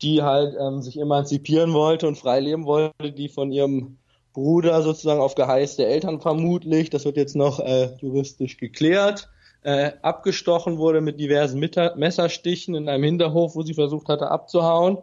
die 0.00 0.22
halt 0.22 0.56
ähm, 0.58 0.80
sich 0.80 0.98
emanzipieren 0.98 1.74
wollte 1.74 2.08
und 2.08 2.16
frei 2.16 2.40
leben 2.40 2.64
wollte, 2.64 3.12
die 3.12 3.28
von 3.28 3.52
ihrem 3.52 3.98
Bruder 4.32 4.82
sozusagen 4.82 5.20
auf 5.20 5.34
Geheiß 5.34 5.76
der 5.76 5.88
Eltern 5.88 6.20
vermutlich, 6.20 6.90
das 6.90 7.04
wird 7.04 7.16
jetzt 7.16 7.36
noch 7.36 7.60
äh, 7.60 7.90
juristisch 8.00 8.56
geklärt, 8.56 9.28
äh, 9.62 9.92
abgestochen 10.00 10.78
wurde 10.78 11.00
mit 11.00 11.18
diversen 11.18 11.58
Mitter 11.58 11.96
Messerstichen 11.96 12.74
in 12.74 12.88
einem 12.88 13.04
Hinterhof, 13.04 13.56
wo 13.56 13.62
sie 13.62 13.74
versucht 13.74 14.08
hatte 14.08 14.30
abzuhauen. 14.30 14.98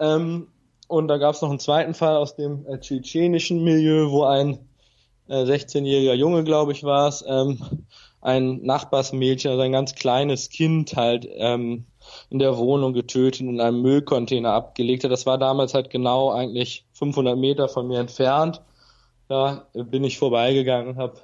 Ähm, 0.00 0.48
und 0.88 1.08
da 1.08 1.16
gab 1.16 1.34
es 1.34 1.42
noch 1.42 1.50
einen 1.50 1.58
zweiten 1.58 1.94
Fall 1.94 2.16
aus 2.16 2.36
dem 2.36 2.66
äh, 2.66 2.78
tschetschenischen 2.78 3.62
Milieu, 3.62 4.10
wo 4.10 4.24
ein 4.24 4.58
äh, 5.28 5.44
16-jähriger 5.44 6.14
Junge, 6.14 6.44
glaube 6.44 6.72
ich, 6.72 6.84
war 6.84 7.08
es, 7.08 7.24
ähm, 7.26 7.58
ein 8.20 8.62
Nachbarsmädchen, 8.62 9.52
also 9.52 9.62
ein 9.62 9.72
ganz 9.72 9.94
kleines 9.94 10.48
Kind 10.48 10.96
halt 10.96 11.28
ähm, 11.36 11.86
in 12.30 12.38
der 12.38 12.56
Wohnung 12.58 12.92
getötet 12.92 13.42
und 13.42 13.50
in 13.50 13.60
einem 13.60 13.82
Müllcontainer 13.82 14.52
abgelegt 14.52 15.04
hat. 15.04 15.12
Das 15.12 15.26
war 15.26 15.38
damals 15.38 15.74
halt 15.74 15.90
genau 15.90 16.32
eigentlich 16.32 16.84
500 16.94 17.38
Meter 17.38 17.68
von 17.68 17.86
mir 17.86 18.00
entfernt. 18.00 18.62
Da 19.28 19.66
bin 19.74 20.04
ich 20.04 20.18
vorbeigegangen, 20.18 20.96
habe 20.96 21.20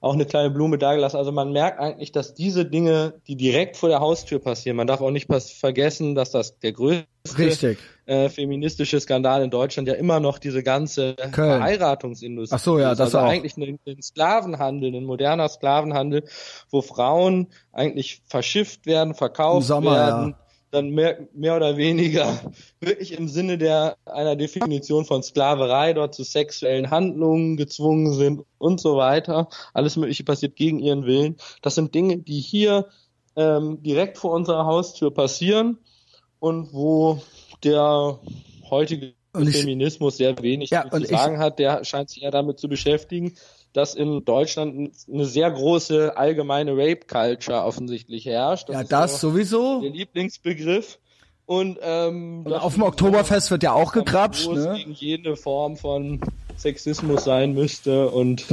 auch 0.00 0.14
eine 0.14 0.26
kleine 0.26 0.50
Blume 0.50 0.78
dagelassen. 0.78 1.16
Also 1.16 1.32
man 1.32 1.52
merkt 1.52 1.80
eigentlich, 1.80 2.12
dass 2.12 2.34
diese 2.34 2.64
Dinge, 2.64 3.14
die 3.26 3.36
direkt 3.36 3.76
vor 3.76 3.88
der 3.88 4.00
Haustür 4.00 4.38
passieren, 4.38 4.76
man 4.76 4.86
darf 4.86 5.00
auch 5.00 5.10
nicht 5.10 5.28
vergessen, 5.28 6.14
dass 6.14 6.30
das 6.30 6.58
der 6.58 6.72
größte 6.72 7.76
äh, 8.06 8.28
feministische 8.28 9.00
Skandal 9.00 9.42
in 9.42 9.50
Deutschland 9.50 9.88
ja 9.88 9.94
immer 9.94 10.20
noch 10.20 10.38
diese 10.38 10.62
ganze 10.62 11.14
Köln. 11.14 11.32
Verheiratungsindustrie 11.32 12.56
Ach 12.56 12.62
so, 12.62 12.78
ja, 12.78 12.92
ist. 12.92 12.98
das 12.98 13.14
also 13.14 13.18
auch. 13.18 13.30
eigentlich 13.30 13.56
ein, 13.56 13.78
ein 13.86 14.02
Sklavenhandel, 14.02 14.94
ein 14.94 15.04
moderner 15.04 15.48
Sklavenhandel, 15.48 16.24
wo 16.70 16.82
Frauen 16.82 17.48
eigentlich 17.72 18.22
verschifft 18.26 18.86
werden, 18.86 19.14
verkauft 19.14 19.66
Sommer, 19.66 19.92
werden. 19.92 20.30
Ja 20.38 20.45
dann 20.70 20.90
mehr, 20.90 21.26
mehr 21.32 21.56
oder 21.56 21.76
weniger 21.76 22.40
wirklich 22.80 23.12
im 23.12 23.28
Sinne 23.28 23.58
der 23.58 23.96
einer 24.04 24.36
Definition 24.36 25.04
von 25.04 25.22
Sklaverei 25.22 25.92
dort 25.92 26.14
zu 26.14 26.24
sexuellen 26.24 26.90
Handlungen 26.90 27.56
gezwungen 27.56 28.12
sind 28.12 28.42
und 28.58 28.80
so 28.80 28.96
weiter. 28.96 29.48
Alles 29.74 29.96
Mögliche 29.96 30.24
passiert 30.24 30.56
gegen 30.56 30.78
ihren 30.78 31.06
Willen. 31.06 31.36
Das 31.62 31.74
sind 31.74 31.94
Dinge, 31.94 32.18
die 32.18 32.40
hier 32.40 32.88
ähm, 33.36 33.82
direkt 33.82 34.18
vor 34.18 34.32
unserer 34.32 34.66
Haustür 34.66 35.12
passieren 35.12 35.78
und 36.38 36.72
wo 36.72 37.20
der 37.62 38.18
heutige 38.70 39.14
ich, 39.38 39.56
Feminismus 39.56 40.16
sehr 40.16 40.40
wenig 40.42 40.70
ja, 40.70 40.88
zu 40.90 41.04
sagen 41.04 41.34
ich, 41.34 41.40
hat. 41.40 41.58
Der 41.58 41.84
scheint 41.84 42.10
sich 42.10 42.22
ja 42.22 42.30
damit 42.30 42.58
zu 42.58 42.68
beschäftigen, 42.68 43.34
dass 43.76 43.94
in 43.94 44.24
Deutschland 44.24 44.90
eine 45.12 45.26
sehr 45.26 45.50
große 45.50 46.16
allgemeine 46.16 46.72
Rape-Culture 46.72 47.62
offensichtlich 47.62 48.24
herrscht. 48.24 48.70
Das 48.70 48.76
ja, 48.76 48.84
das 48.84 49.20
so 49.20 49.30
sowieso. 49.30 49.82
Der 49.82 49.90
Lieblingsbegriff. 49.90 50.98
Und, 51.44 51.78
ähm, 51.82 52.42
und 52.44 52.54
auf 52.54 52.74
dem 52.74 52.84
Oktoberfest 52.84 53.50
wird 53.50 53.62
ja 53.62 53.72
auch 53.72 53.92
gekrapscht, 53.92 54.50
ne? 54.50 54.74
gegen 54.78 54.92
jede 54.92 55.36
Form 55.36 55.76
von 55.76 56.20
Sexismus 56.56 57.24
sein 57.24 57.52
müsste 57.52 58.08
und 58.08 58.46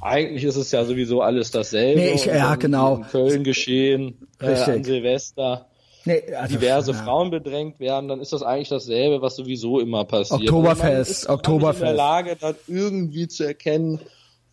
eigentlich 0.00 0.44
ist 0.44 0.56
es 0.56 0.70
ja 0.72 0.84
sowieso 0.84 1.22
alles 1.22 1.52
dasselbe. 1.52 2.00
Nee, 2.00 2.12
ich, 2.14 2.26
ja, 2.26 2.56
genau. 2.56 2.96
In 2.96 3.02
Köln 3.04 3.44
geschehen, 3.44 4.28
äh, 4.40 4.54
an 4.54 4.84
Silvester. 4.84 5.66
Nee, 6.04 6.22
also, 6.34 6.56
diverse 6.56 6.92
ja. 6.92 6.98
Frauen 6.98 7.30
bedrängt 7.30 7.80
werden, 7.80 8.08
dann 8.08 8.20
ist 8.20 8.32
das 8.32 8.42
eigentlich 8.42 8.68
dasselbe, 8.68 9.22
was 9.22 9.36
sowieso 9.36 9.78
immer 9.78 10.04
passiert. 10.04 10.40
Oktoberfest, 10.42 11.28
Oktoberfest. 11.28 11.82
in 11.82 11.86
der 11.86 11.94
Lage, 11.94 12.36
dann 12.36 12.54
irgendwie 12.66 13.28
zu 13.28 13.44
erkennen, 13.44 14.00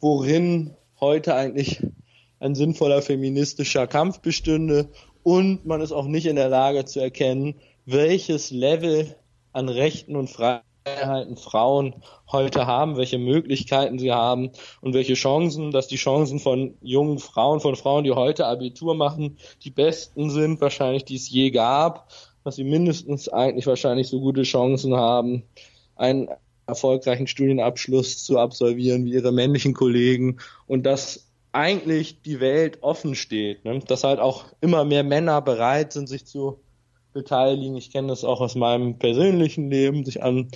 worin 0.06 0.76
heute 1.00 1.34
eigentlich 1.34 1.82
ein 2.40 2.54
sinnvoller 2.54 3.02
feministischer 3.02 3.88
Kampf 3.88 4.20
bestünde. 4.20 4.88
Und 5.24 5.66
man 5.66 5.82
ist 5.82 5.92
auch 5.92 6.06
nicht 6.06 6.28
in 6.28 6.36
der 6.36 6.48
Lage 6.48 6.86
zu 6.86 7.00
erkennen, 7.00 7.56
welches 7.88 8.52
Level 8.52 9.16
an 9.52 9.68
Rechten 9.68 10.16
und 10.16 10.30
Freiheiten 10.30 11.38
Frauen 11.38 11.96
heute 12.32 12.68
haben, 12.68 12.98
welche 12.98 13.18
Möglichkeiten 13.18 13.98
sie 13.98 14.12
haben 14.12 14.52
und 14.82 14.94
welche 14.94 15.16
Chancen, 15.16 15.72
dass 15.72 15.88
die 15.88 15.96
Chancen 15.96 16.38
von 16.38 16.78
jungen 16.84 17.18
Frauen, 17.18 17.60
von 17.60 17.76
Frauen, 17.76 18.04
die 18.04 18.12
heute 18.12 18.46
Abitur 18.46 18.94
machen, 18.94 19.38
die 19.64 19.72
besten 19.72 20.30
sind 20.30 20.62
wahrscheinlich, 20.62 21.06
die 21.06 21.16
es 21.16 21.32
je 21.32 21.50
gab, 21.50 22.12
dass 22.44 22.58
sie 22.58 22.64
mindestens 22.64 23.28
eigentlich 23.28 23.66
wahrscheinlich 23.66 24.08
so 24.10 24.20
gute 24.20 24.44
Chancen 24.44 24.96
haben, 24.96 25.46
ein 25.96 26.30
erfolgreichen 26.68 27.28
Studienabschluss 27.28 28.24
zu 28.24 28.40
absolvieren 28.40 29.06
wie 29.06 29.14
ihre 29.14 29.32
männlichen 29.32 29.74
Kollegen 29.74 30.38
und 30.68 30.86
dass 30.86 31.28
eigentlich 31.52 32.22
die 32.22 32.40
Welt 32.40 32.80
offen 32.82 33.16
steht, 33.16 33.64
ne? 33.64 33.80
dass 33.80 34.04
halt 34.04 34.20
auch 34.20 34.46
immer 34.62 34.84
mehr 34.84 35.04
Männer 35.04 35.42
bereit 35.42 35.94
sind, 35.94 36.08
sich 36.08 36.26
zu 36.26 36.60
beteiligen. 37.14 37.78
Ich 37.78 37.92
kenne 37.92 38.10
das 38.10 38.26
auch 38.26 38.42
aus 38.42 38.56
meinem 38.56 39.00
persönlichen 39.00 39.72
Leben, 39.72 40.04
sich 40.04 40.22
an 40.22 40.50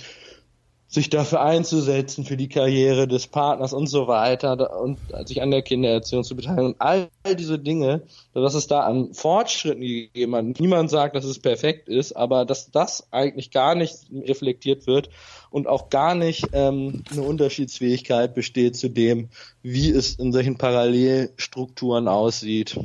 sich 0.90 1.08
dafür 1.08 1.40
einzusetzen, 1.40 2.24
für 2.24 2.36
die 2.36 2.48
Karriere 2.48 3.06
des 3.06 3.28
Partners 3.28 3.72
und 3.72 3.86
so 3.86 4.08
weiter 4.08 4.80
und 4.80 4.98
sich 5.24 5.40
an 5.40 5.52
der 5.52 5.62
Kindererziehung 5.62 6.24
zu 6.24 6.34
beteiligen. 6.34 6.66
Und 6.66 6.76
all 6.80 7.08
diese 7.38 7.60
Dinge, 7.60 8.02
dass 8.34 8.54
es 8.54 8.66
da 8.66 8.80
an 8.80 9.14
Fortschritten 9.14 9.82
gegeben 9.82 10.34
hat. 10.34 10.44
Niemand 10.58 10.90
sagt, 10.90 11.14
dass 11.14 11.24
es 11.24 11.38
perfekt 11.38 11.88
ist, 11.88 12.16
aber 12.16 12.44
dass 12.44 12.72
das 12.72 13.06
eigentlich 13.12 13.52
gar 13.52 13.76
nicht 13.76 13.94
reflektiert 14.12 14.88
wird 14.88 15.10
und 15.50 15.68
auch 15.68 15.90
gar 15.90 16.16
nicht 16.16 16.48
ähm, 16.52 17.04
eine 17.12 17.22
Unterschiedsfähigkeit 17.22 18.34
besteht 18.34 18.76
zu 18.76 18.88
dem, 18.88 19.28
wie 19.62 19.90
es 19.90 20.16
in 20.16 20.32
solchen 20.32 20.58
Parallelstrukturen 20.58 22.08
aussieht. 22.08 22.80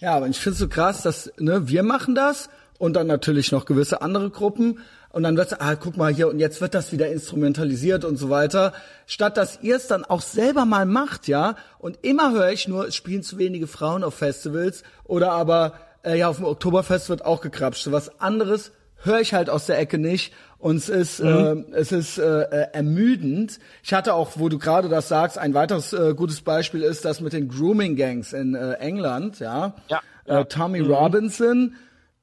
Ja, 0.00 0.16
aber 0.16 0.28
ich 0.28 0.38
finde 0.38 0.54
es 0.54 0.60
so 0.60 0.68
krass, 0.68 1.02
dass 1.02 1.30
ne, 1.38 1.68
wir 1.68 1.82
machen 1.82 2.14
das 2.14 2.48
und 2.78 2.94
dann 2.94 3.06
natürlich 3.06 3.52
noch 3.52 3.66
gewisse 3.66 4.00
andere 4.00 4.30
Gruppen 4.30 4.78
und 5.12 5.24
dann 5.24 5.36
wird 5.36 5.60
ah, 5.60 5.74
guck 5.74 5.96
mal 5.96 6.12
hier, 6.12 6.28
und 6.28 6.38
jetzt 6.38 6.60
wird 6.60 6.74
das 6.74 6.92
wieder 6.92 7.08
instrumentalisiert 7.08 8.04
und 8.04 8.16
so 8.16 8.30
weiter. 8.30 8.72
Statt 9.06 9.36
dass 9.36 9.60
ihr 9.62 9.76
es 9.76 9.88
dann 9.88 10.04
auch 10.04 10.20
selber 10.20 10.64
mal 10.64 10.86
macht, 10.86 11.28
ja. 11.28 11.56
Und 11.78 11.98
immer 12.02 12.32
höre 12.32 12.52
ich 12.52 12.68
nur, 12.68 12.86
es 12.86 12.94
spielen 12.94 13.22
zu 13.22 13.38
wenige 13.38 13.66
Frauen 13.66 14.04
auf 14.04 14.14
Festivals 14.14 14.84
oder 15.04 15.32
aber, 15.32 15.74
äh, 16.04 16.16
ja, 16.16 16.28
auf 16.28 16.36
dem 16.36 16.44
Oktoberfest 16.44 17.08
wird 17.08 17.24
auch 17.24 17.40
gekrapscht. 17.40 17.90
Was 17.90 18.20
anderes 18.20 18.72
höre 19.02 19.20
ich 19.20 19.34
halt 19.34 19.50
aus 19.50 19.66
der 19.66 19.78
Ecke 19.78 19.98
nicht. 19.98 20.32
Und 20.58 20.76
es 20.76 20.88
ist, 20.88 21.20
mhm. 21.20 21.66
äh, 21.72 21.76
es 21.76 21.90
ist 21.90 22.18
äh, 22.18 22.42
äh, 22.42 22.66
ermüdend. 22.72 23.58
Ich 23.82 23.94
hatte 23.94 24.14
auch, 24.14 24.32
wo 24.36 24.48
du 24.48 24.58
gerade 24.58 24.88
das 24.88 25.08
sagst, 25.08 25.38
ein 25.38 25.54
weiteres 25.54 25.92
äh, 25.92 26.14
gutes 26.14 26.42
Beispiel 26.42 26.82
ist 26.82 27.04
das 27.04 27.20
mit 27.20 27.32
den 27.32 27.48
Grooming 27.48 27.96
Gangs 27.96 28.32
in 28.32 28.54
äh, 28.54 28.74
England, 28.74 29.40
ja. 29.40 29.74
ja, 29.88 30.00
ja. 30.26 30.40
Äh, 30.40 30.44
Tommy 30.44 30.82
mhm. 30.82 30.92
Robinson 30.92 31.74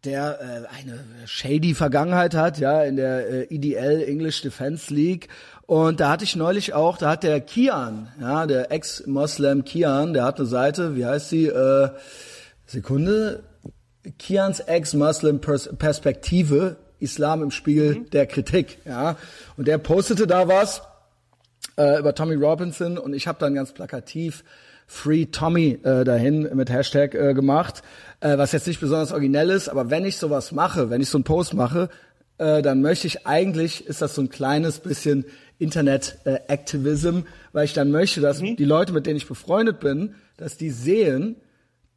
der 0.08 0.40
äh, 0.42 0.76
eine 0.76 1.04
shady 1.26 1.76
Vergangenheit 1.76 2.34
hat, 2.34 2.58
ja, 2.58 2.82
in 2.84 2.96
der 2.96 3.30
äh, 3.30 3.54
EDL 3.54 4.04
English 4.04 4.42
Defense 4.42 4.94
League. 4.94 5.28
Und 5.66 6.00
da 6.00 6.12
hatte 6.12 6.24
ich 6.24 6.36
neulich 6.36 6.74
auch, 6.74 6.98
da 6.98 7.12
hat 7.12 7.24
der 7.24 7.42
Kian, 7.42 8.08
ja, 8.20 8.48
der 8.48 8.72
Ex-Moslem 8.72 9.66
Kian, 9.66 10.14
der 10.14 10.24
hat 10.24 10.40
eine 10.40 10.48
Seite, 10.48 10.96
wie 10.96 11.06
heißt 11.06 11.30
sie? 11.30 11.48
Äh, 11.48 11.90
Sekunde. 12.66 13.44
Kians 14.18 14.62
Ex-Muslim 14.62 15.42
Perspektive 15.42 16.78
Islam 17.00 17.44
im 17.44 17.52
Spiegel 17.52 17.96
mhm. 17.96 18.10
der 18.12 18.26
Kritik. 18.26 18.80
Ja, 18.86 19.18
und 19.58 19.68
der 19.68 19.78
postete 19.78 20.28
da 20.28 20.48
was 20.48 20.82
äh, 21.78 22.00
über 22.00 22.16
Tommy 22.16 22.36
Robinson 22.36 22.98
und 22.98 23.14
ich 23.14 23.28
habe 23.28 23.40
dann 23.40 23.54
ganz 23.54 23.74
plakativ 23.74 24.46
Free 24.88 25.26
Tommy 25.26 25.80
äh, 25.84 26.06
dahin 26.06 26.50
mit 26.56 26.72
Hashtag 26.72 27.14
äh, 27.14 27.34
gemacht, 27.34 27.84
äh, 28.22 28.38
was 28.38 28.54
jetzt 28.54 28.68
nicht 28.68 28.80
besonders 28.80 29.12
originell 29.12 29.50
ist, 29.50 29.68
aber 29.68 29.90
wenn 29.90 30.06
ich 30.06 30.18
sowas 30.18 30.54
mache, 30.54 30.90
wenn 30.90 31.02
ich 31.02 31.10
so 31.10 31.18
einen 31.18 31.26
Post 31.26 31.54
mache, 31.54 31.90
äh, 32.38 32.62
dann 32.62 32.82
möchte 32.82 33.06
ich 33.06 33.28
eigentlich, 33.28 33.86
ist 33.86 34.02
das 34.02 34.16
so 34.16 34.22
ein 34.22 34.30
kleines 34.30 34.80
bisschen 34.80 35.26
Internet-Activism, 35.60 37.18
äh, 37.18 37.24
weil 37.52 37.66
ich 37.66 37.74
dann 37.74 37.92
möchte, 37.92 38.22
dass 38.22 38.42
mhm. 38.42 38.56
die 38.56 38.66
Leute, 38.66 38.94
mit 38.94 39.06
denen 39.06 39.18
ich 39.18 39.28
befreundet 39.28 39.82
bin, 39.82 40.16
dass 40.38 40.56
die 40.56 40.70
sehen, 40.70 41.36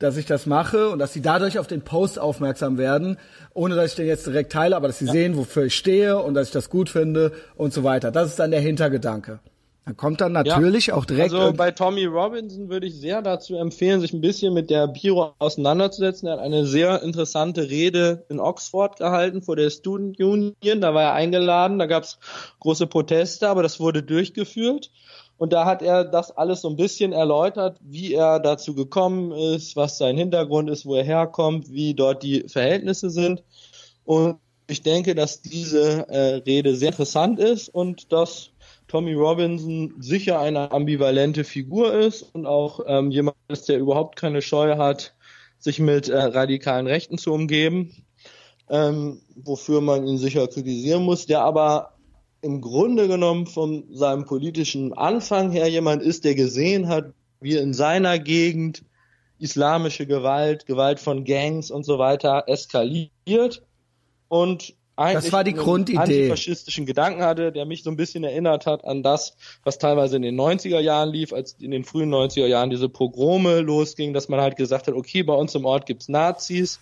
dass 0.00 0.16
ich 0.16 0.26
das 0.26 0.46
mache 0.46 0.88
und 0.88 0.98
dass 0.98 1.12
sie 1.12 1.20
dadurch 1.20 1.58
auf 1.58 1.66
den 1.66 1.82
Post 1.82 2.18
aufmerksam 2.18 2.78
werden, 2.78 3.18
ohne 3.52 3.76
dass 3.76 3.90
ich 3.90 3.96
den 3.96 4.06
jetzt 4.06 4.26
direkt 4.26 4.50
teile, 4.50 4.74
aber 4.74 4.88
dass 4.88 4.98
sie 4.98 5.04
ja. 5.04 5.12
sehen, 5.12 5.36
wofür 5.36 5.64
ich 5.64 5.76
stehe 5.76 6.18
und 6.18 6.34
dass 6.34 6.48
ich 6.48 6.52
das 6.52 6.70
gut 6.70 6.88
finde 6.88 7.32
und 7.54 7.72
so 7.72 7.84
weiter. 7.84 8.10
Das 8.10 8.30
ist 8.30 8.38
dann 8.38 8.50
der 8.50 8.60
Hintergedanke. 8.60 9.40
Dann 9.86 9.96
kommt 9.96 10.20
dann 10.20 10.32
natürlich 10.32 10.86
ja, 10.86 10.94
auch 10.94 11.04
direkt. 11.04 11.32
Also 11.32 11.52
bei 11.54 11.70
Tommy 11.70 12.04
Robinson 12.04 12.68
würde 12.68 12.86
ich 12.86 12.94
sehr 12.94 13.22
dazu 13.22 13.56
empfehlen, 13.56 14.00
sich 14.00 14.12
ein 14.12 14.20
bisschen 14.20 14.52
mit 14.52 14.68
der 14.68 14.86
Biro 14.86 15.34
auseinanderzusetzen. 15.38 16.28
Er 16.28 16.34
hat 16.34 16.40
eine 16.40 16.66
sehr 16.66 17.02
interessante 17.02 17.70
Rede 17.70 18.24
in 18.28 18.40
Oxford 18.40 18.98
gehalten 18.98 19.42
vor 19.42 19.56
der 19.56 19.70
Student 19.70 20.20
Union. 20.20 20.80
Da 20.80 20.94
war 20.94 21.02
er 21.02 21.12
eingeladen, 21.14 21.78
da 21.78 21.86
gab 21.86 22.04
es 22.04 22.18
große 22.60 22.86
Proteste, 22.86 23.48
aber 23.48 23.62
das 23.62 23.80
wurde 23.80 24.02
durchgeführt. 24.02 24.90
Und 25.38 25.54
da 25.54 25.64
hat 25.64 25.80
er 25.80 26.04
das 26.04 26.36
alles 26.36 26.60
so 26.60 26.68
ein 26.68 26.76
bisschen 26.76 27.14
erläutert, 27.14 27.78
wie 27.80 28.12
er 28.12 28.40
dazu 28.40 28.74
gekommen 28.74 29.32
ist, 29.32 29.74
was 29.74 29.96
sein 29.96 30.18
Hintergrund 30.18 30.68
ist, 30.68 30.84
wo 30.84 30.94
er 30.94 31.04
herkommt, 31.04 31.72
wie 31.72 31.94
dort 31.94 32.22
die 32.22 32.44
Verhältnisse 32.46 33.08
sind. 33.08 33.42
Und 34.04 34.36
ich 34.66 34.82
denke, 34.82 35.14
dass 35.14 35.40
diese 35.40 36.06
äh, 36.08 36.34
Rede 36.46 36.76
sehr 36.76 36.90
interessant 36.90 37.40
ist 37.40 37.70
und 37.70 38.12
dass 38.12 38.50
Tommy 38.90 39.14
Robinson 39.14 39.94
sicher 40.00 40.40
eine 40.40 40.72
ambivalente 40.72 41.44
Figur 41.44 41.94
ist 41.94 42.22
und 42.34 42.44
auch 42.44 42.80
ähm, 42.88 43.12
jemand 43.12 43.36
ist, 43.46 43.68
der 43.68 43.78
überhaupt 43.78 44.16
keine 44.16 44.42
Scheu 44.42 44.78
hat, 44.78 45.14
sich 45.60 45.78
mit 45.78 46.08
äh, 46.08 46.18
radikalen 46.18 46.88
Rechten 46.88 47.16
zu 47.16 47.32
umgeben, 47.32 48.04
ähm, 48.68 49.20
wofür 49.36 49.80
man 49.80 50.08
ihn 50.08 50.18
sicher 50.18 50.48
kritisieren 50.48 51.04
muss, 51.04 51.26
der 51.26 51.42
aber 51.42 51.94
im 52.42 52.60
Grunde 52.60 53.06
genommen 53.06 53.46
von 53.46 53.84
seinem 53.94 54.24
politischen 54.24 54.92
Anfang 54.92 55.52
her 55.52 55.68
jemand 55.68 56.02
ist, 56.02 56.24
der 56.24 56.34
gesehen 56.34 56.88
hat, 56.88 57.12
wie 57.40 57.56
in 57.56 57.72
seiner 57.72 58.18
Gegend 58.18 58.82
islamische 59.38 60.08
Gewalt, 60.08 60.66
Gewalt 60.66 60.98
von 60.98 61.24
Gangs 61.24 61.70
und 61.70 61.84
so 61.84 62.00
weiter 62.00 62.42
eskaliert 62.48 63.62
und 64.26 64.74
eigentlich 65.00 65.24
das 65.24 65.32
war 65.32 65.44
die 65.44 65.54
Grundidee. 65.54 65.98
antifaschistischen 65.98 66.86
Gedanken 66.86 67.22
hatte, 67.22 67.52
der 67.52 67.64
mich 67.64 67.82
so 67.82 67.90
ein 67.90 67.96
bisschen 67.96 68.22
erinnert 68.22 68.66
hat 68.66 68.84
an 68.84 69.02
das, 69.02 69.36
was 69.64 69.78
teilweise 69.78 70.16
in 70.16 70.22
den 70.22 70.38
90er 70.38 70.78
Jahren 70.80 71.10
lief, 71.10 71.32
als 71.32 71.56
in 71.60 71.70
den 71.70 71.84
frühen 71.84 72.12
90er 72.12 72.46
Jahren 72.46 72.70
diese 72.70 72.88
Pogrome 72.88 73.60
losging, 73.60 74.12
dass 74.12 74.28
man 74.28 74.40
halt 74.40 74.56
gesagt 74.56 74.88
hat, 74.88 74.94
okay, 74.94 75.22
bei 75.22 75.34
uns 75.34 75.54
im 75.54 75.64
Ort 75.64 75.86
gibt's 75.86 76.08
Nazis 76.08 76.80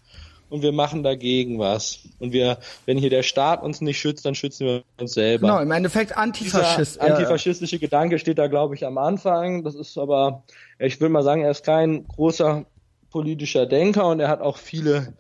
und 0.51 0.63
wir 0.63 0.73
machen 0.73 1.03
dagegen 1.03 1.59
was. 1.59 2.01
Und 2.19 2.33
wir, 2.33 2.59
wenn 2.87 2.99
hier 2.99 3.11
der 3.11 3.23
Staat 3.23 3.63
uns 3.63 3.81
nicht 3.81 3.99
schützt, 3.99 4.25
dann 4.25 4.35
schützen 4.35 4.67
wir 4.67 4.83
uns 4.99 5.15
selber. 5.15 5.47
Genau, 5.47 5.61
im 5.61 5.71
Endeffekt 5.71 6.17
Antifaschist. 6.17 6.97
Dieser 6.97 7.15
antifaschistische 7.15 7.79
Gedanke 7.79 8.19
steht 8.19 8.39
da, 8.39 8.47
glaube 8.47 8.75
ich, 8.75 8.87
am 8.87 8.99
Anfang. 8.99 9.63
Das 9.63 9.75
ist 9.75 9.99
aber, 9.99 10.43
ich 10.79 11.01
will 11.01 11.09
mal 11.09 11.23
sagen, 11.23 11.43
er 11.43 11.51
ist 11.51 11.65
kein 11.65 12.07
großer 12.09 12.65
politischer 13.11 13.67
Denker 13.67 14.07
und 14.09 14.21
er 14.21 14.29
hat 14.29 14.41
auch 14.41 14.57
viele 14.57 15.15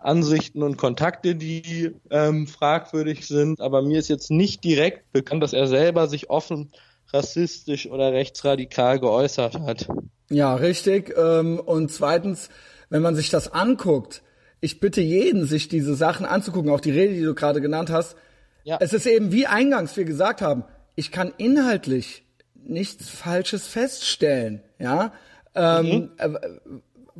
Ansichten 0.00 0.62
und 0.62 0.76
Kontakte, 0.76 1.34
die 1.34 1.94
ähm, 2.10 2.46
fragwürdig 2.46 3.26
sind. 3.26 3.60
Aber 3.60 3.82
mir 3.82 3.98
ist 3.98 4.08
jetzt 4.08 4.30
nicht 4.30 4.64
direkt 4.64 5.12
bekannt, 5.12 5.42
dass 5.42 5.52
er 5.52 5.66
selber 5.66 6.08
sich 6.08 6.30
offen 6.30 6.70
rassistisch 7.12 7.88
oder 7.88 8.12
rechtsradikal 8.12 9.00
geäußert 9.00 9.60
hat. 9.60 9.88
Ja, 10.30 10.54
richtig. 10.54 11.14
Ähm, 11.16 11.58
und 11.58 11.90
zweitens, 11.90 12.50
wenn 12.88 13.02
man 13.02 13.16
sich 13.16 13.30
das 13.30 13.52
anguckt, 13.52 14.22
ich 14.60 14.80
bitte 14.80 15.00
jeden, 15.00 15.46
sich 15.46 15.68
diese 15.68 15.94
Sachen 15.94 16.26
anzugucken, 16.26 16.70
auch 16.70 16.80
die 16.80 16.92
Rede, 16.92 17.14
die 17.14 17.22
du 17.22 17.34
gerade 17.34 17.60
genannt 17.60 17.90
hast. 17.90 18.16
Ja. 18.64 18.78
Es 18.80 18.92
ist 18.92 19.06
eben 19.06 19.32
wie 19.32 19.46
eingangs 19.46 19.96
wir 19.96 20.04
gesagt 20.04 20.42
haben, 20.42 20.64
ich 20.94 21.10
kann 21.10 21.32
inhaltlich 21.38 22.24
nichts 22.54 23.08
Falsches 23.08 23.66
feststellen, 23.66 24.62
ja. 24.78 25.12
Ähm, 25.54 25.86
mhm. 25.86 26.10
Ähm, 26.18 26.38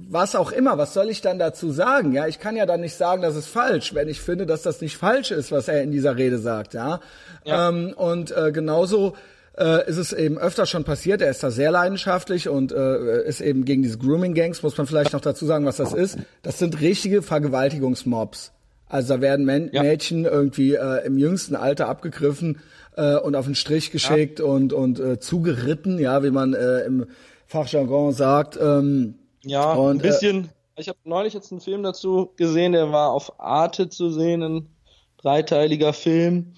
was 0.09 0.35
auch 0.35 0.53
immer, 0.53 0.79
was 0.79 0.95
soll 0.95 1.11
ich 1.11 1.21
dann 1.21 1.39
dazu 1.39 1.71
sagen? 1.71 2.13
Ja, 2.13 2.27
ich 2.27 2.39
kann 2.39 2.57
ja 2.57 2.67
dann 2.67 2.81
nicht 2.81 2.95
sagen, 2.95 3.23
das 3.23 3.37
ist 3.37 3.47
falsch, 3.47 3.95
wenn 3.95 4.09
ich 4.09 4.21
finde, 4.21 4.47
dass 4.47 4.63
das 4.63 4.81
nicht 4.81 4.97
falsch 4.97 5.31
ist, 5.31 5.53
was 5.53 5.69
er 5.69 5.83
in 5.83 5.91
dieser 5.91 6.17
Rede 6.17 6.39
sagt, 6.39 6.75
ja. 6.75 7.01
ja. 7.45 7.69
Ähm, 7.69 7.93
und 7.97 8.31
äh, 8.37 8.53
genauso 8.53 9.15
äh, 9.59 9.89
ist 9.89 9.99
es 9.99 10.13
eben 10.13 10.39
öfter 10.39 10.67
schon 10.67 10.85
passiert. 10.85 11.21
Er 11.21 11.31
ist 11.31 11.43
da 11.43 11.51
sehr 11.51 11.71
leidenschaftlich 11.71 12.49
und 12.49 12.73
äh, 12.73 13.25
ist 13.25 13.41
eben 13.41 13.65
gegen 13.65 13.83
diese 13.83 13.99
Grooming 13.99 14.35
Gangs. 14.35 14.63
Muss 14.63 14.77
man 14.79 14.87
vielleicht 14.87 15.13
noch 15.13 15.21
dazu 15.21 15.45
sagen, 15.47 15.67
was 15.67 15.77
das 15.77 15.93
ist? 15.93 16.19
Das 16.43 16.59
sind 16.59 16.81
richtige 16.81 17.23
Vergewaltigungsmobs. 17.23 18.53
Also 18.89 19.15
da 19.15 19.21
werden 19.21 19.45
Men 19.45 19.71
ja. 19.73 19.83
Mädchen 19.83 20.25
irgendwie 20.25 20.75
äh, 20.75 21.07
im 21.07 21.17
jüngsten 21.17 21.55
Alter 21.55 21.89
abgegriffen 21.89 22.59
äh, 22.97 23.17
und 23.17 23.37
auf 23.37 23.45
den 23.45 23.55
Strich 23.55 23.93
geschickt 23.93 24.41
ja. 24.41 24.45
und 24.45 24.73
und 24.73 24.99
äh, 24.99 25.21
zugeritten, 25.21 25.99
ja, 25.99 26.25
wie 26.25 26.31
man 26.31 26.55
äh, 26.55 26.81
im 26.81 27.07
Fachjargon 27.47 28.13
sagt. 28.13 28.59
Ähm, 28.61 29.15
ja, 29.43 29.73
und, 29.73 29.97
ein 29.97 30.01
äh, 30.01 30.03
bisschen. 30.03 30.45
Äh, 30.77 30.81
ich 30.81 30.89
habe 30.89 30.99
neulich 31.05 31.35
jetzt 31.35 31.53
einen 31.53 31.61
Film 31.61 31.83
dazu 31.83 32.33
gesehen, 32.37 32.73
der 32.73 32.91
war 32.93 33.11
auf 33.11 33.39
Arte 33.39 33.89
zu 33.89 34.11
sehen, 34.11 34.43
ein 34.43 34.77
dreiteiliger 35.19 35.93
Film. 35.93 36.55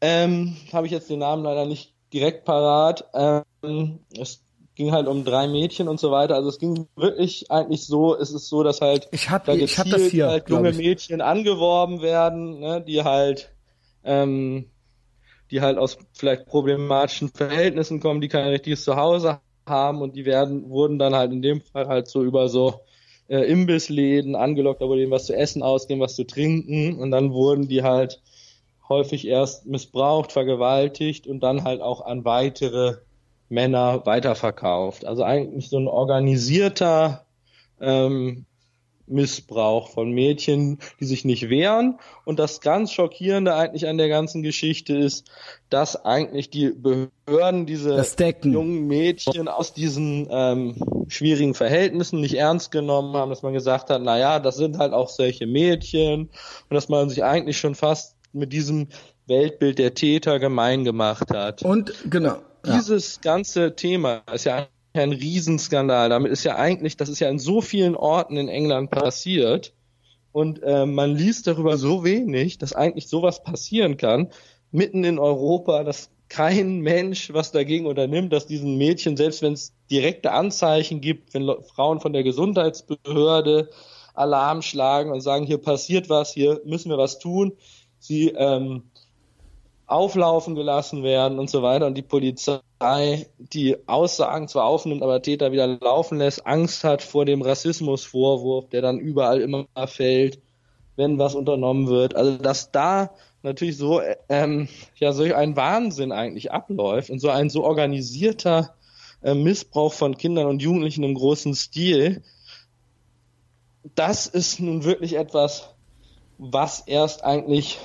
Ähm, 0.00 0.56
habe 0.72 0.86
ich 0.86 0.92
jetzt 0.92 1.10
den 1.10 1.20
Namen 1.20 1.44
leider 1.44 1.66
nicht 1.66 1.94
direkt 2.12 2.44
parat. 2.44 3.08
Ähm, 3.14 4.00
es 4.18 4.42
ging 4.74 4.92
halt 4.92 5.08
um 5.08 5.24
drei 5.24 5.48
Mädchen 5.48 5.88
und 5.88 5.98
so 5.98 6.10
weiter. 6.10 6.36
Also 6.36 6.48
es 6.48 6.58
ging 6.58 6.88
wirklich 6.96 7.50
eigentlich 7.50 7.86
so, 7.86 8.16
es 8.16 8.30
ist 8.30 8.48
so, 8.48 8.62
dass 8.62 8.80
halt 8.80 9.08
ich 9.10 9.28
hab, 9.28 9.44
da 9.44 9.54
ich 9.54 9.78
hab 9.78 9.88
das 9.88 10.02
hier, 10.02 10.28
halt 10.28 10.48
junge 10.48 10.72
Mädchen 10.72 11.20
angeworben 11.20 12.00
werden, 12.00 12.60
ne, 12.60 12.80
die 12.80 13.02
halt 13.02 13.52
ähm, 14.04 14.70
die 15.50 15.60
halt 15.60 15.78
aus 15.78 15.98
vielleicht 16.12 16.46
problematischen 16.46 17.30
Verhältnissen 17.30 18.00
kommen, 18.00 18.20
die 18.20 18.28
kein 18.28 18.48
richtiges 18.48 18.84
Zuhause 18.84 19.40
haben 19.68 20.02
und 20.02 20.16
die 20.16 20.24
werden, 20.24 20.68
wurden 20.70 20.98
dann 20.98 21.14
halt 21.14 21.32
in 21.32 21.42
dem 21.42 21.60
Fall 21.60 21.88
halt 21.88 22.08
so 22.08 22.22
über 22.22 22.48
so 22.48 22.80
äh, 23.28 23.40
Imbissläden 23.40 24.34
angelockt, 24.36 24.80
da 24.80 24.86
wurde 24.86 25.02
ihnen 25.02 25.10
was 25.10 25.26
zu 25.26 25.36
essen 25.36 25.62
ausgehen, 25.62 26.00
was 26.00 26.16
zu 26.16 26.24
trinken 26.24 26.98
und 26.98 27.10
dann 27.10 27.32
wurden 27.32 27.68
die 27.68 27.82
halt 27.82 28.20
häufig 28.88 29.26
erst 29.26 29.66
missbraucht, 29.66 30.32
vergewaltigt 30.32 31.26
und 31.26 31.40
dann 31.40 31.64
halt 31.64 31.80
auch 31.82 32.04
an 32.04 32.24
weitere 32.24 32.96
Männer 33.48 34.04
weiterverkauft. 34.06 35.04
Also 35.04 35.22
eigentlich 35.22 35.68
so 35.68 35.78
ein 35.78 35.88
organisierter 35.88 37.26
ähm, 37.80 38.46
Missbrauch 39.10 39.90
von 39.90 40.10
Mädchen, 40.10 40.78
die 41.00 41.04
sich 41.04 41.24
nicht 41.24 41.48
wehren. 41.48 41.98
Und 42.24 42.38
das 42.38 42.60
ganz 42.60 42.92
Schockierende 42.92 43.54
eigentlich 43.54 43.88
an 43.88 43.98
der 43.98 44.08
ganzen 44.08 44.42
Geschichte 44.42 44.96
ist, 44.96 45.30
dass 45.70 46.04
eigentlich 46.04 46.50
die 46.50 46.70
Behörden 46.70 47.66
diese 47.66 48.04
jungen 48.42 48.86
Mädchen 48.86 49.48
aus 49.48 49.72
diesen 49.72 50.28
ähm, 50.30 51.06
schwierigen 51.08 51.54
Verhältnissen 51.54 52.20
nicht 52.20 52.34
ernst 52.34 52.70
genommen 52.70 53.14
haben, 53.16 53.30
dass 53.30 53.42
man 53.42 53.52
gesagt 53.52 53.90
hat, 53.90 54.02
na 54.02 54.18
ja, 54.18 54.38
das 54.38 54.56
sind 54.56 54.78
halt 54.78 54.92
auch 54.92 55.08
solche 55.08 55.46
Mädchen 55.46 56.22
und 56.68 56.74
dass 56.74 56.88
man 56.88 57.08
sich 57.08 57.24
eigentlich 57.24 57.58
schon 57.58 57.74
fast 57.74 58.16
mit 58.32 58.52
diesem 58.52 58.88
Weltbild 59.26 59.78
der 59.78 59.94
Täter 59.94 60.38
gemein 60.38 60.84
gemacht 60.84 61.30
hat. 61.30 61.62
Und 61.62 61.92
genau. 62.10 62.38
Dieses 62.64 63.16
ja. 63.16 63.32
ganze 63.32 63.76
Thema 63.76 64.22
ist 64.32 64.44
ja 64.44 64.66
ein 65.02 65.12
Riesenskandal. 65.12 66.08
Damit 66.08 66.32
ist 66.32 66.44
ja 66.44 66.56
eigentlich, 66.56 66.96
das 66.96 67.08
ist 67.08 67.20
ja 67.20 67.28
in 67.28 67.38
so 67.38 67.60
vielen 67.60 67.96
Orten 67.96 68.36
in 68.36 68.48
England 68.48 68.90
passiert. 68.90 69.72
Und 70.32 70.62
äh, 70.62 70.86
man 70.86 71.16
liest 71.16 71.46
darüber 71.46 71.76
so 71.76 72.04
wenig, 72.04 72.58
dass 72.58 72.72
eigentlich 72.72 73.08
sowas 73.08 73.42
passieren 73.42 73.96
kann, 73.96 74.28
mitten 74.70 75.04
in 75.04 75.18
Europa, 75.18 75.84
dass 75.84 76.10
kein 76.28 76.80
Mensch 76.80 77.32
was 77.32 77.52
dagegen 77.52 77.86
unternimmt, 77.86 78.32
dass 78.32 78.46
diesen 78.46 78.76
Mädchen, 78.76 79.16
selbst 79.16 79.42
wenn 79.42 79.54
es 79.54 79.72
direkte 79.90 80.32
Anzeichen 80.32 81.00
gibt, 81.00 81.32
wenn 81.34 81.50
Frauen 81.74 82.00
von 82.00 82.12
der 82.12 82.22
Gesundheitsbehörde 82.22 83.70
Alarm 84.14 84.62
schlagen 84.62 85.10
und 85.10 85.20
sagen, 85.20 85.46
hier 85.46 85.58
passiert 85.58 86.08
was, 86.10 86.32
hier 86.32 86.60
müssen 86.64 86.90
wir 86.90 86.98
was 86.98 87.18
tun, 87.18 87.52
sie 87.98 88.28
ähm, 88.30 88.90
auflaufen 89.88 90.54
gelassen 90.54 91.02
werden 91.02 91.38
und 91.38 91.50
so 91.50 91.62
weiter 91.62 91.86
und 91.86 91.94
die 91.96 92.02
Polizei 92.02 92.60
die 93.38 93.76
Aussagen 93.88 94.46
zwar 94.46 94.66
aufnimmt, 94.66 95.02
aber 95.02 95.22
Täter 95.22 95.50
wieder 95.50 95.66
laufen 95.66 96.18
lässt, 96.18 96.46
Angst 96.46 96.84
hat 96.84 97.02
vor 97.02 97.24
dem 97.24 97.42
Rassismusvorwurf, 97.42 98.68
der 98.68 98.82
dann 98.82 98.98
überall 98.98 99.40
immer 99.40 99.66
fällt, 99.86 100.40
wenn 100.96 101.18
was 101.18 101.34
unternommen 101.34 101.88
wird. 101.88 102.14
Also 102.14 102.36
dass 102.36 102.70
da 102.70 103.10
natürlich 103.42 103.76
so 103.76 104.00
ähm, 104.28 104.68
ja 104.96 105.12
solch 105.12 105.34
ein 105.34 105.56
Wahnsinn 105.56 106.12
eigentlich 106.12 106.52
abläuft 106.52 107.10
und 107.10 107.18
so 107.18 107.30
ein 107.30 107.50
so 107.50 107.64
organisierter 107.64 108.74
äh, 109.22 109.34
Missbrauch 109.34 109.92
von 109.92 110.16
Kindern 110.16 110.46
und 110.46 110.62
Jugendlichen 110.62 111.02
im 111.02 111.14
großen 111.14 111.54
Stil, 111.54 112.22
das 113.94 114.26
ist 114.26 114.60
nun 114.60 114.84
wirklich 114.84 115.14
etwas, 115.16 115.74
was 116.38 116.80
erst 116.80 117.24
eigentlich, 117.24 117.78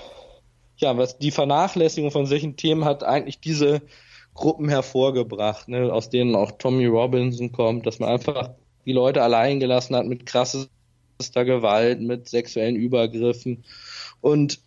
ja, 0.83 0.97
was 0.97 1.17
die 1.17 1.31
Vernachlässigung 1.31 2.11
von 2.11 2.25
solchen 2.25 2.55
Themen 2.55 2.85
hat 2.85 3.03
eigentlich 3.03 3.39
diese 3.39 3.81
Gruppen 4.33 4.69
hervorgebracht, 4.69 5.67
ne, 5.67 5.91
aus 5.91 6.09
denen 6.09 6.35
auch 6.35 6.51
Tommy 6.51 6.85
Robinson 6.85 7.51
kommt, 7.51 7.85
dass 7.85 7.99
man 7.99 8.09
einfach 8.09 8.51
die 8.85 8.91
Leute 8.91 9.21
allein 9.21 9.59
gelassen 9.59 9.95
hat 9.95 10.05
mit 10.05 10.25
krassester 10.25 10.69
Gewalt, 11.45 12.01
mit 12.01 12.29
sexuellen 12.29 12.75
Übergriffen 12.75 13.63
und 14.21 14.59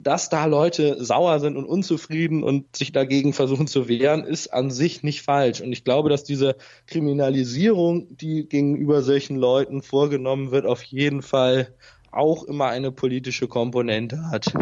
dass 0.00 0.28
da 0.28 0.44
Leute 0.44 1.02
sauer 1.04 1.40
sind 1.40 1.56
und 1.56 1.64
unzufrieden 1.64 2.44
und 2.44 2.76
sich 2.76 2.92
dagegen 2.92 3.32
versuchen 3.32 3.66
zu 3.66 3.88
wehren, 3.88 4.22
ist 4.22 4.48
an 4.48 4.70
sich 4.70 5.02
nicht 5.02 5.22
falsch. 5.22 5.60
Und 5.60 5.72
ich 5.72 5.82
glaube, 5.82 6.08
dass 6.08 6.22
diese 6.22 6.56
Kriminalisierung, 6.86 8.16
die 8.16 8.48
gegenüber 8.48 9.02
solchen 9.02 9.36
Leuten 9.36 9.82
vorgenommen 9.82 10.52
wird, 10.52 10.66
auf 10.66 10.84
jeden 10.84 11.22
Fall 11.22 11.74
auch 12.12 12.44
immer 12.44 12.66
eine 12.66 12.92
politische 12.92 13.48
Komponente 13.48 14.30
hat. 14.30 14.52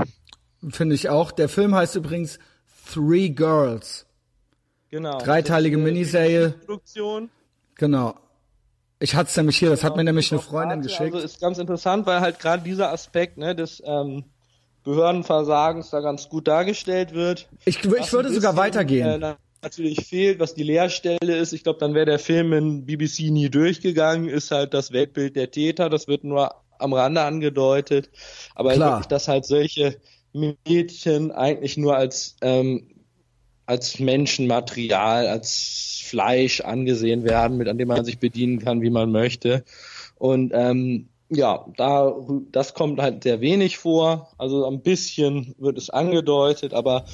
Finde 0.71 0.95
ich 0.95 1.09
auch. 1.09 1.33
Der 1.33 1.49
Film 1.49 1.75
heißt 1.75 1.97
übrigens 1.97 2.39
Three 2.93 3.31
Girls. 3.31 4.07
Genau. 4.91 5.19
Dreiteilige 5.19 5.77
Miniserie. 5.79 6.51
Produktion. 6.51 7.31
Genau. 7.75 8.15
Ich 8.99 9.15
hatte 9.15 9.29
es 9.29 9.37
nämlich 9.37 9.59
hier, 9.59 9.69
das 9.69 9.85
hat 9.85 9.97
mir 9.97 10.05
nämlich 10.05 10.33
eine 10.33 10.41
Freundin 10.41 10.81
geschickt. 10.81 11.15
Also 11.15 11.19
ist 11.19 11.41
ganz 11.41 11.59
interessant, 11.59 12.07
weil 12.07 12.21
halt 12.21 12.39
gerade 12.39 12.63
dieser 12.63 12.93
Aspekt 12.93 13.37
ne, 13.37 13.55
des 13.55 13.83
ähm, 13.85 14.25
Behördenversagens 14.85 15.91
da 15.91 16.01
ganz 16.01 16.29
gut 16.29 16.49
dargestellt 16.49 17.13
wird. 17.13 17.49
Ich, 17.67 17.85
ich 17.85 18.13
würde 18.13 18.33
sogar 18.33 18.57
weitergehen. 18.57 19.23
Äh, 19.23 19.35
natürlich 19.63 20.07
fehlt, 20.07 20.39
was 20.39 20.55
die 20.55 20.63
Leerstelle 20.63 21.37
ist. 21.37 21.53
Ich 21.53 21.65
glaube, 21.65 21.79
dann 21.79 21.93
wäre 21.93 22.07
der 22.07 22.19
Film 22.19 22.53
in 22.53 22.87
BBC 22.87 23.31
nie 23.31 23.51
durchgegangen, 23.51 24.29
ist 24.29 24.51
halt 24.51 24.73
das 24.73 24.93
Weltbild 24.93 25.37
der 25.37 25.51
Täter. 25.51 25.91
Das 25.91 26.09
wird 26.09 26.25
nur 26.25 26.55
am 26.79 26.93
Rande 26.93 27.23
angedeutet. 27.23 28.11
Aber 28.55 28.73
Klar. 28.73 28.93
wirklich, 28.93 29.09
dass 29.09 29.29
halt 29.29 29.45
solche 29.45 29.97
Mädchen 30.37 31.33
eigentlich 31.33 31.77
nur 31.77 31.97
als 31.97 32.37
ähm, 32.43 32.89
als 33.67 33.99
Menschenmaterial, 33.99 35.27
als 35.27 36.03
Fleisch 36.05 36.61
angesehen 36.61 37.25
werden, 37.25 37.57
mit 37.57 37.69
an 37.69 37.79
dem 37.79 37.89
man 37.89 38.05
sich 38.05 38.19
bedienen 38.19 38.61
kann, 38.61 38.81
wie 38.81 38.91
man 38.91 39.11
möchte. 39.11 39.65
Und 40.15 40.53
ähm, 40.55 41.09
ja, 41.29 41.67
da 41.77 42.15
das 42.53 42.75
kommt 42.75 43.01
halt 43.01 43.25
sehr 43.25 43.41
wenig 43.41 43.79
vor. 43.79 44.31
Also 44.39 44.67
ein 44.67 44.83
bisschen 44.83 45.55
wird 45.59 45.79
es 45.79 45.91
angedeutet, 45.91 46.73
aber 46.73 47.05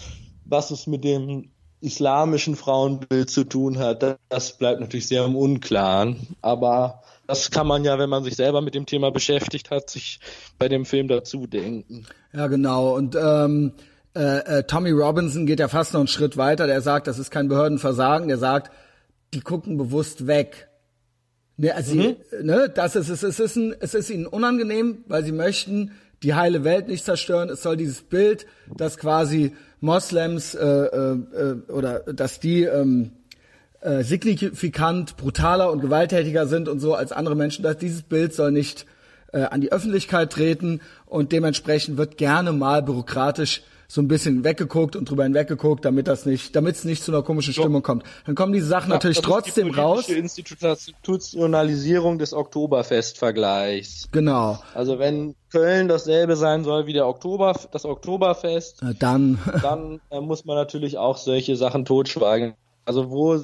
was 0.44 0.70
es 0.70 0.86
mit 0.86 1.04
dem 1.04 1.50
islamischen 1.80 2.54
Frauenbild 2.54 3.30
zu 3.30 3.44
tun 3.44 3.78
hat, 3.78 4.18
das 4.28 4.58
bleibt 4.58 4.80
natürlich 4.80 5.08
sehr 5.08 5.24
im 5.24 5.34
Unklaren. 5.34 6.36
Aber 6.42 7.02
das 7.26 7.50
kann 7.50 7.66
man 7.66 7.84
ja, 7.84 7.98
wenn 7.98 8.10
man 8.10 8.24
sich 8.24 8.36
selber 8.36 8.60
mit 8.60 8.74
dem 8.74 8.86
Thema 8.86 9.10
beschäftigt 9.10 9.70
hat, 9.70 9.90
sich 9.90 10.20
bei 10.58 10.68
dem 10.68 10.84
Film 10.84 11.08
dazu 11.08 11.46
denken. 11.46 12.06
Ja, 12.32 12.46
genau. 12.48 12.94
Und 12.94 13.16
ähm, 13.16 13.72
äh, 14.14 14.58
äh, 14.58 14.62
Tommy 14.64 14.90
Robinson 14.90 15.46
geht 15.46 15.60
ja 15.60 15.68
fast 15.68 15.92
noch 15.92 16.00
einen 16.00 16.08
Schritt 16.08 16.36
weiter. 16.36 16.66
Der 16.66 16.80
sagt, 16.80 17.06
das 17.06 17.18
ist 17.18 17.30
kein 17.30 17.48
Behördenversagen. 17.48 18.28
Der 18.28 18.38
sagt, 18.38 18.70
die 19.32 19.40
gucken 19.40 19.78
bewusst 19.78 20.26
weg. 20.26 20.68
Ne, 21.56 21.74
also 21.74 21.94
mhm. 21.94 22.00
sie, 22.00 22.16
ne, 22.42 22.70
das 22.74 22.96
ist, 22.96 23.08
es, 23.08 23.22
es, 23.22 23.38
ist 23.38 23.56
ein, 23.56 23.74
es 23.80 23.94
ist 23.94 24.10
ihnen 24.10 24.26
unangenehm, 24.26 25.04
weil 25.06 25.24
sie 25.24 25.32
möchten 25.32 25.92
die 26.22 26.34
heile 26.34 26.64
Welt 26.64 26.88
nicht 26.88 27.04
zerstören. 27.04 27.48
Es 27.48 27.62
soll 27.62 27.76
dieses 27.76 28.02
Bild, 28.02 28.46
dass 28.74 28.98
quasi 28.98 29.54
Moslems 29.80 30.54
äh, 30.54 30.66
äh, 30.66 31.18
äh 31.34 31.72
oder 31.72 32.00
dass 32.00 32.40
die 32.40 32.62
ähm, 32.62 33.12
äh, 33.82 34.02
signifikant 34.02 35.16
brutaler 35.16 35.70
und 35.70 35.80
gewalttätiger 35.80 36.46
sind 36.46 36.68
und 36.68 36.80
so 36.80 36.94
als 36.94 37.12
andere 37.12 37.36
Menschen. 37.36 37.62
Dass 37.62 37.78
dieses 37.78 38.02
Bild 38.02 38.32
soll 38.32 38.52
nicht 38.52 38.86
äh, 39.32 39.42
an 39.42 39.60
die 39.60 39.72
Öffentlichkeit 39.72 40.32
treten 40.32 40.80
und 41.06 41.32
dementsprechend 41.32 41.96
wird 41.96 42.16
gerne 42.16 42.52
mal 42.52 42.82
bürokratisch 42.82 43.62
so 43.88 44.00
ein 44.00 44.08
bisschen 44.08 44.42
weggeguckt 44.42 44.96
und 44.96 45.10
drüber 45.10 45.24
hinweggeguckt, 45.24 45.84
damit 45.84 46.08
das 46.08 46.24
nicht, 46.24 46.56
damit 46.56 46.76
es 46.76 46.84
nicht 46.84 47.04
zu 47.04 47.12
einer 47.12 47.22
komischen 47.22 47.52
Stimmung 47.52 47.82
kommt. 47.82 48.04
Dann 48.24 48.34
kommen 48.34 48.54
diese 48.54 48.64
Sachen 48.64 48.88
ja, 48.88 48.94
natürlich 48.94 49.20
trotzdem 49.20 49.70
die 49.70 49.78
raus. 49.78 50.08
Institutionalisierung 50.08 52.18
des 52.18 52.32
Oktoberfestvergleichs. 52.32 54.08
Genau. 54.10 54.58
Also 54.72 54.98
wenn 54.98 55.34
Köln 55.50 55.88
dasselbe 55.88 56.36
sein 56.36 56.64
soll 56.64 56.86
wie 56.86 56.94
der 56.94 57.06
Oktober, 57.06 57.54
das 57.70 57.84
Oktoberfest, 57.84 58.80
dann, 58.98 59.38
dann 59.62 60.00
äh, 60.08 60.22
muss 60.22 60.46
man 60.46 60.56
natürlich 60.56 60.96
auch 60.96 61.18
solche 61.18 61.56
Sachen 61.56 61.84
totschweigen. 61.84 62.54
Also 62.86 63.10
wo 63.10 63.42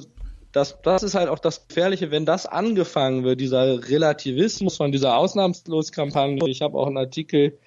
das, 0.51 0.77
das 0.81 1.03
ist 1.03 1.15
halt 1.15 1.29
auch 1.29 1.39
das 1.39 1.67
Gefährliche, 1.67 2.11
wenn 2.11 2.25
das 2.25 2.45
angefangen 2.45 3.23
wird, 3.23 3.39
dieser 3.39 3.87
Relativismus 3.89 4.77
von 4.77 4.91
dieser 4.91 5.17
Ausnahmsloskampagne. 5.17 6.47
Ich 6.49 6.61
habe 6.61 6.77
auch 6.77 6.87
einen 6.87 6.97
Artikel 6.97 7.59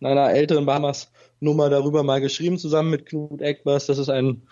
in 0.00 0.06
einer 0.06 0.30
älteren 0.30 0.64
Bahamas 0.64 1.10
Nummer 1.40 1.70
darüber 1.70 2.02
mal 2.02 2.20
geschrieben, 2.20 2.58
zusammen 2.58 2.90
mit 2.90 3.06
Knut 3.06 3.40
Eckbers. 3.40 3.86
Das 3.86 3.98
ist 3.98 4.10
ein 4.10 4.42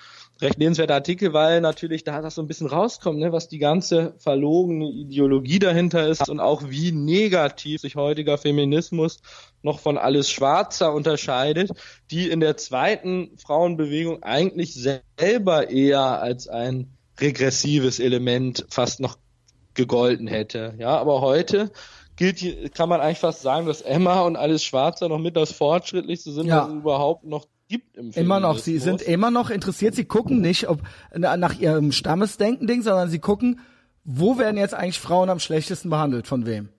recht 0.41 0.59
lebenswerter 0.59 0.95
Artikel, 0.95 1.33
weil 1.33 1.61
natürlich 1.61 2.05
da 2.05 2.23
das 2.23 2.37
so 2.37 2.43
ein 2.43 2.47
bisschen 2.47 2.69
rauskommt, 2.69 3.19
ne, 3.19 3.33
was 3.33 3.49
die 3.49 3.59
ganze 3.59 4.15
verlogene 4.19 4.89
Ideologie 4.89 5.59
dahinter 5.59 6.07
ist 6.07 6.29
und 6.29 6.41
auch 6.41 6.63
wie 6.69 6.93
negativ 6.93 7.81
sich 7.81 7.97
heutiger 7.97 8.39
Feminismus 8.39 9.21
noch 9.63 9.81
von 9.81 9.99
alles 9.99 10.31
Schwarzer 10.31 10.95
unterscheidet, 10.95 11.73
die 12.11 12.29
in 12.29 12.41
der 12.41 12.57
zweiten 12.57 13.37
Frauenbewegung 13.37 14.23
eigentlich 14.23 14.75
selber 14.75 15.71
eher 15.71 16.23
als 16.23 16.49
ein 16.49 16.98
regressives 17.21 18.01
Element 18.01 18.67
fast 18.71 19.01
noch 19.01 19.19
gegolten 19.75 20.27
hätte. 20.27 20.75
Ja, 20.79 20.99
aber 20.99 21.21
heute 21.21 21.71
gilt, 22.17 22.75
kann 22.75 22.89
man 22.89 23.01
eigentlich 23.01 23.19
fast 23.19 23.43
sagen, 23.43 23.67
dass 23.67 23.81
Emma 23.81 24.23
und 24.23 24.37
alles 24.37 24.65
Schwarze 24.65 25.09
noch 25.09 25.19
mit 25.19 25.37
das 25.37 25.53
Fortschrittlichste 25.53 26.33
sind, 26.33 26.47
ja. 26.47 26.63
was 26.63 26.69
es 26.69 26.75
überhaupt 26.75 27.25
noch 27.25 27.47
gibt 27.69 27.97
im 27.97 28.13
Film. 28.13 28.27
Immer 28.27 28.41
noch, 28.41 28.59
sie 28.59 28.79
sind 28.79 29.03
immer 29.03 29.31
noch 29.31 29.51
interessiert, 29.51 29.95
sie 29.95 30.05
gucken 30.05 30.41
nicht 30.41 30.69
ob 30.69 30.81
nach 31.15 31.59
ihrem 31.59 31.93
Stammesdenken-Ding, 31.93 32.83
sondern 32.83 33.09
sie 33.09 33.21
gucken, 33.21 33.61
wo 34.05 34.39
werden 34.39 34.57
jetzt 34.57 34.75
eigentlich 34.75 34.99
Frauen 34.99 35.31
am 35.31 35.39
schlechtesten 35.39 35.91
behandelt, 35.91 36.27
von 36.27 36.47
wem? 36.47 36.71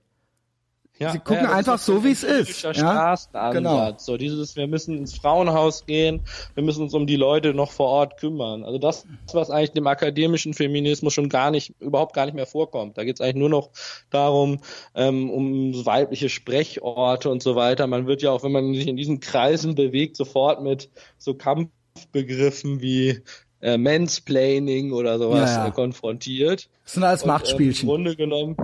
Ja, 0.99 1.13
sie 1.13 1.19
gucken 1.19 1.45
ja, 1.45 1.53
einfach 1.53 1.79
so, 1.79 2.03
wie 2.03 2.11
es 2.11 2.23
ist. 2.23 2.63
Ja? 2.63 3.15
Genau. 3.53 3.93
So 3.97 4.17
dieses, 4.17 4.57
wir 4.57 4.67
müssen 4.67 4.97
ins 4.97 5.17
Frauenhaus 5.17 5.85
gehen, 5.85 6.21
wir 6.55 6.63
müssen 6.63 6.83
uns 6.83 6.93
um 6.93 7.07
die 7.07 7.15
Leute 7.15 7.53
noch 7.53 7.71
vor 7.71 7.87
Ort 7.87 8.17
kümmern. 8.17 8.65
Also 8.65 8.79
das, 8.79 9.05
was 9.31 9.49
eigentlich 9.49 9.71
dem 9.71 9.87
akademischen 9.87 10.53
Feminismus 10.53 11.13
schon 11.13 11.29
gar 11.29 11.51
nicht, 11.51 11.73
überhaupt 11.79 12.13
gar 12.13 12.25
nicht 12.25 12.35
mehr 12.35 12.45
vorkommt. 12.45 12.97
Da 12.97 13.05
geht 13.05 13.15
es 13.15 13.21
eigentlich 13.21 13.35
nur 13.35 13.49
noch 13.49 13.69
darum, 14.09 14.59
ähm, 14.93 15.29
um 15.29 15.85
weibliche 15.85 16.27
Sprechorte 16.27 17.29
und 17.29 17.41
so 17.41 17.55
weiter. 17.55 17.87
Man 17.87 18.05
wird 18.05 18.21
ja 18.21 18.31
auch, 18.31 18.43
wenn 18.43 18.51
man 18.51 18.73
sich 18.73 18.87
in 18.87 18.97
diesen 18.97 19.21
Kreisen 19.21 19.75
bewegt, 19.75 20.17
sofort 20.17 20.61
mit 20.61 20.89
so 21.17 21.33
Kampfbegriffen 21.33 22.81
wie 22.81 23.21
äh, 23.61 23.77
Mansplaining 23.77 24.91
oder 24.91 25.17
sowas 25.17 25.51
ja, 25.51 25.63
ja. 25.63 25.67
Äh, 25.67 25.71
konfrontiert. 25.71 26.69
Das 26.83 26.93
sind 26.93 27.03
alles 27.03 27.25
Machtspielchen. 27.25 27.87
Äh, 27.87 27.91
Im 27.91 27.95
Grunde 27.95 28.15
genommen, 28.17 28.57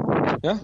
ja, 0.43 0.59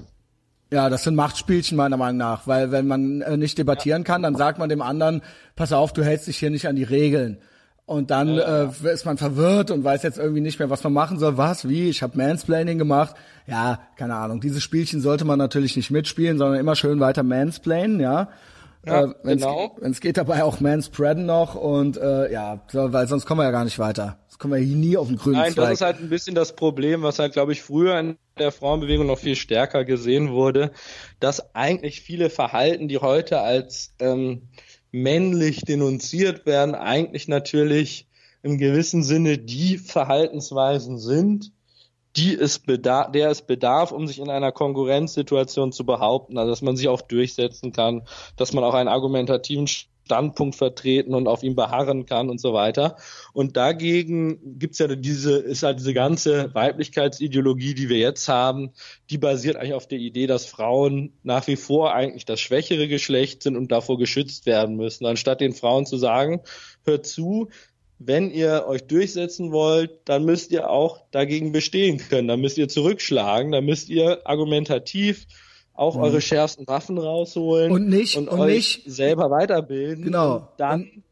ja, 0.71 0.89
das 0.89 1.03
sind 1.03 1.15
Machtspielchen 1.15 1.75
meiner 1.75 1.97
Meinung 1.97 2.17
nach, 2.17 2.47
weil 2.47 2.71
wenn 2.71 2.87
man 2.87 3.21
äh, 3.21 3.35
nicht 3.35 3.57
debattieren 3.57 4.03
kann, 4.03 4.23
dann 4.23 4.35
sagt 4.35 4.57
man 4.57 4.69
dem 4.69 4.81
anderen, 4.81 5.21
pass 5.55 5.73
auf, 5.73 5.91
du 5.91 6.03
hältst 6.03 6.27
dich 6.27 6.37
hier 6.37 6.49
nicht 6.49 6.67
an 6.67 6.75
die 6.75 6.83
Regeln. 6.83 7.37
Und 7.85 8.09
dann 8.09 8.37
äh, 8.37 8.69
ist 8.93 9.05
man 9.05 9.17
verwirrt 9.17 9.69
und 9.69 9.83
weiß 9.83 10.03
jetzt 10.03 10.17
irgendwie 10.17 10.39
nicht 10.39 10.59
mehr, 10.59 10.69
was 10.69 10.81
man 10.83 10.93
machen 10.93 11.19
soll. 11.19 11.37
Was, 11.37 11.67
wie? 11.67 11.89
Ich 11.89 12.01
habe 12.01 12.17
Mansplaining 12.17 12.77
gemacht. 12.77 13.15
Ja, 13.47 13.79
keine 13.97 14.15
Ahnung. 14.15 14.39
Diese 14.39 14.61
Spielchen 14.61 15.01
sollte 15.01 15.25
man 15.25 15.37
natürlich 15.37 15.75
nicht 15.75 15.91
mitspielen, 15.91 16.37
sondern 16.37 16.57
immer 16.57 16.75
schön 16.75 17.01
weiter 17.01 17.23
mansplainen, 17.23 17.99
ja. 17.99 18.29
Ja, 18.85 19.03
äh, 19.03 19.13
wenn's, 19.23 19.41
genau. 19.41 19.75
Wenn 19.81 19.91
es 19.91 19.99
geht 19.99 20.15
dabei 20.15 20.43
auch 20.45 20.61
manspreaden 20.61 21.25
noch 21.25 21.55
und 21.55 21.97
äh, 21.97 22.31
ja, 22.31 22.61
weil 22.71 23.07
sonst 23.07 23.25
kommen 23.25 23.41
wir 23.41 23.45
ja 23.45 23.51
gar 23.51 23.65
nicht 23.65 23.77
weiter 23.77 24.20
kommen 24.41 24.55
wir 24.55 24.65
hier 24.65 24.75
nie 24.75 24.97
auf 24.97 25.07
den 25.07 25.17
grünen 25.17 25.37
Nein, 25.37 25.53
Zweig. 25.53 25.65
das 25.65 25.73
ist 25.73 25.81
halt 25.81 25.99
ein 25.99 26.09
bisschen 26.09 26.33
das 26.33 26.55
Problem, 26.55 27.03
was 27.03 27.19
halt, 27.19 27.33
glaube 27.33 27.51
ich, 27.51 27.61
früher 27.61 27.99
in 27.99 28.17
der 28.39 28.51
Frauenbewegung 28.51 29.05
noch 29.05 29.19
viel 29.19 29.35
stärker 29.35 29.85
gesehen 29.85 30.31
wurde, 30.31 30.71
dass 31.19 31.53
eigentlich 31.53 32.01
viele 32.01 32.31
Verhalten, 32.31 32.87
die 32.87 32.97
heute 32.97 33.41
als 33.41 33.93
ähm, 33.99 34.49
männlich 34.91 35.61
denunziert 35.61 36.47
werden, 36.47 36.73
eigentlich 36.73 37.27
natürlich 37.27 38.07
im 38.41 38.57
gewissen 38.57 39.03
Sinne 39.03 39.37
die 39.37 39.77
Verhaltensweisen 39.77 40.97
sind, 40.97 41.51
die 42.15 42.33
es 42.33 42.57
bedarf, 42.57 43.11
der 43.11 43.29
es 43.29 43.43
bedarf, 43.43 43.91
um 43.91 44.07
sich 44.07 44.17
in 44.17 44.31
einer 44.31 44.51
Konkurrenzsituation 44.51 45.71
zu 45.71 45.85
behaupten, 45.85 46.39
also 46.39 46.49
dass 46.49 46.63
man 46.63 46.75
sich 46.75 46.87
auch 46.87 47.01
durchsetzen 47.01 47.73
kann, 47.73 48.07
dass 48.37 48.53
man 48.53 48.63
auch 48.63 48.73
einen 48.73 48.89
argumentativen 48.89 49.67
Standpunkt 50.11 50.55
vertreten 50.57 51.15
und 51.15 51.29
auf 51.29 51.41
ihm 51.41 51.55
beharren 51.55 52.05
kann 52.05 52.29
und 52.29 52.41
so 52.41 52.51
weiter. 52.51 52.97
Und 53.31 53.55
dagegen 53.55 54.59
gibt's 54.59 54.79
ja 54.79 54.87
diese, 54.93 55.37
ist 55.37 55.63
halt 55.63 55.79
diese 55.79 55.93
ganze 55.93 56.53
Weiblichkeitsideologie, 56.53 57.75
die 57.75 57.87
wir 57.87 57.97
jetzt 57.97 58.27
haben, 58.27 58.71
die 59.09 59.17
basiert 59.17 59.55
eigentlich 59.55 59.73
auf 59.73 59.87
der 59.87 59.99
Idee, 59.99 60.27
dass 60.27 60.45
Frauen 60.45 61.13
nach 61.23 61.47
wie 61.47 61.55
vor 61.55 61.93
eigentlich 61.93 62.25
das 62.25 62.41
schwächere 62.41 62.89
Geschlecht 62.89 63.41
sind 63.43 63.55
und 63.55 63.71
davor 63.71 63.97
geschützt 63.97 64.45
werden 64.45 64.75
müssen. 64.75 65.05
Anstatt 65.05 65.39
den 65.39 65.53
Frauen 65.53 65.85
zu 65.85 65.95
sagen, 65.95 66.41
hört 66.83 67.05
zu, 67.05 67.47
wenn 67.97 68.31
ihr 68.31 68.65
euch 68.67 68.83
durchsetzen 68.83 69.53
wollt, 69.53 69.91
dann 70.03 70.25
müsst 70.25 70.51
ihr 70.51 70.69
auch 70.69 71.05
dagegen 71.11 71.53
bestehen 71.53 71.99
können. 71.99 72.27
Dann 72.27 72.41
müsst 72.41 72.57
ihr 72.57 72.67
zurückschlagen, 72.67 73.53
dann 73.53 73.63
müsst 73.63 73.87
ihr 73.87 74.27
argumentativ 74.27 75.25
auch 75.81 75.95
mhm. 75.95 76.03
eure 76.03 76.21
schärfsten 76.21 76.67
Waffen 76.67 76.99
rausholen 76.99 77.71
und 77.71 77.89
nicht 77.89 78.15
und, 78.15 78.29
und 78.29 78.39
euch 78.39 78.53
nicht 78.53 78.91
selber 78.91 79.31
weiterbilden. 79.31 80.05
Genau. 80.05 80.47
Dann 80.57 80.81
und, 80.81 81.03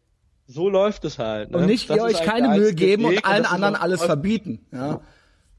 so 0.46 0.70
läuft 0.70 1.06
es 1.06 1.18
halt. 1.18 1.52
Ne? 1.52 1.58
Und 1.58 1.66
nicht 1.66 1.90
ihr 1.90 2.04
euch 2.04 2.22
keine 2.22 2.50
Mühe 2.50 2.74
geben 2.76 3.10
Weg 3.10 3.18
und 3.18 3.26
allen 3.26 3.46
anderen 3.46 3.76
alles 3.76 4.04
verbieten. 4.04 4.66
Ja. 4.72 5.02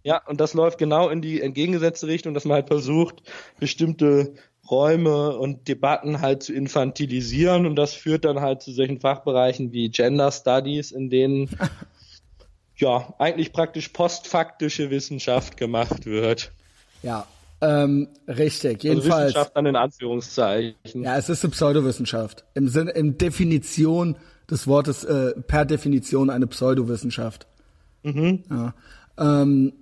Ja, 0.02 0.22
und 0.26 0.40
das 0.40 0.54
läuft 0.54 0.78
genau 0.78 1.10
in 1.10 1.20
die 1.20 1.42
entgegengesetzte 1.42 2.06
Richtung, 2.06 2.32
dass 2.32 2.46
man 2.46 2.54
halt 2.54 2.68
versucht, 2.68 3.22
bestimmte 3.58 4.32
Räume 4.70 5.36
und 5.36 5.68
Debatten 5.68 6.22
halt 6.22 6.42
zu 6.42 6.54
infantilisieren 6.54 7.66
und 7.66 7.76
das 7.76 7.92
führt 7.92 8.24
dann 8.24 8.40
halt 8.40 8.62
zu 8.62 8.72
solchen 8.72 9.00
Fachbereichen 9.00 9.72
wie 9.72 9.90
Gender 9.90 10.32
Studies, 10.32 10.90
in 10.90 11.10
denen 11.10 11.50
ja 12.76 13.12
eigentlich 13.18 13.52
praktisch 13.52 13.88
postfaktische 13.88 14.88
Wissenschaft 14.88 15.58
gemacht 15.58 16.06
wird. 16.06 16.52
Ja, 17.02 17.26
ähm, 17.60 18.08
richtig, 18.26 18.76
also 18.76 18.88
jedenfalls. 18.88 19.12
Also 19.12 19.24
Wissenschaft 19.26 19.56
dann 19.56 19.66
in 19.66 19.76
Anführungszeichen. 19.76 21.02
Ja, 21.02 21.16
es 21.16 21.28
ist 21.28 21.44
eine 21.44 21.50
Pseudowissenschaft. 21.50 22.44
Im 22.54 22.68
Sinne, 22.68 22.92
in 22.92 23.18
Definition 23.18 24.16
des 24.50 24.66
Wortes, 24.66 25.04
äh, 25.04 25.32
per 25.46 25.64
Definition 25.64 26.30
eine 26.30 26.46
Pseudowissenschaft. 26.46 27.46
Mhm. 28.02 28.44
Ja, 28.50 28.74
ähm, 29.18 29.72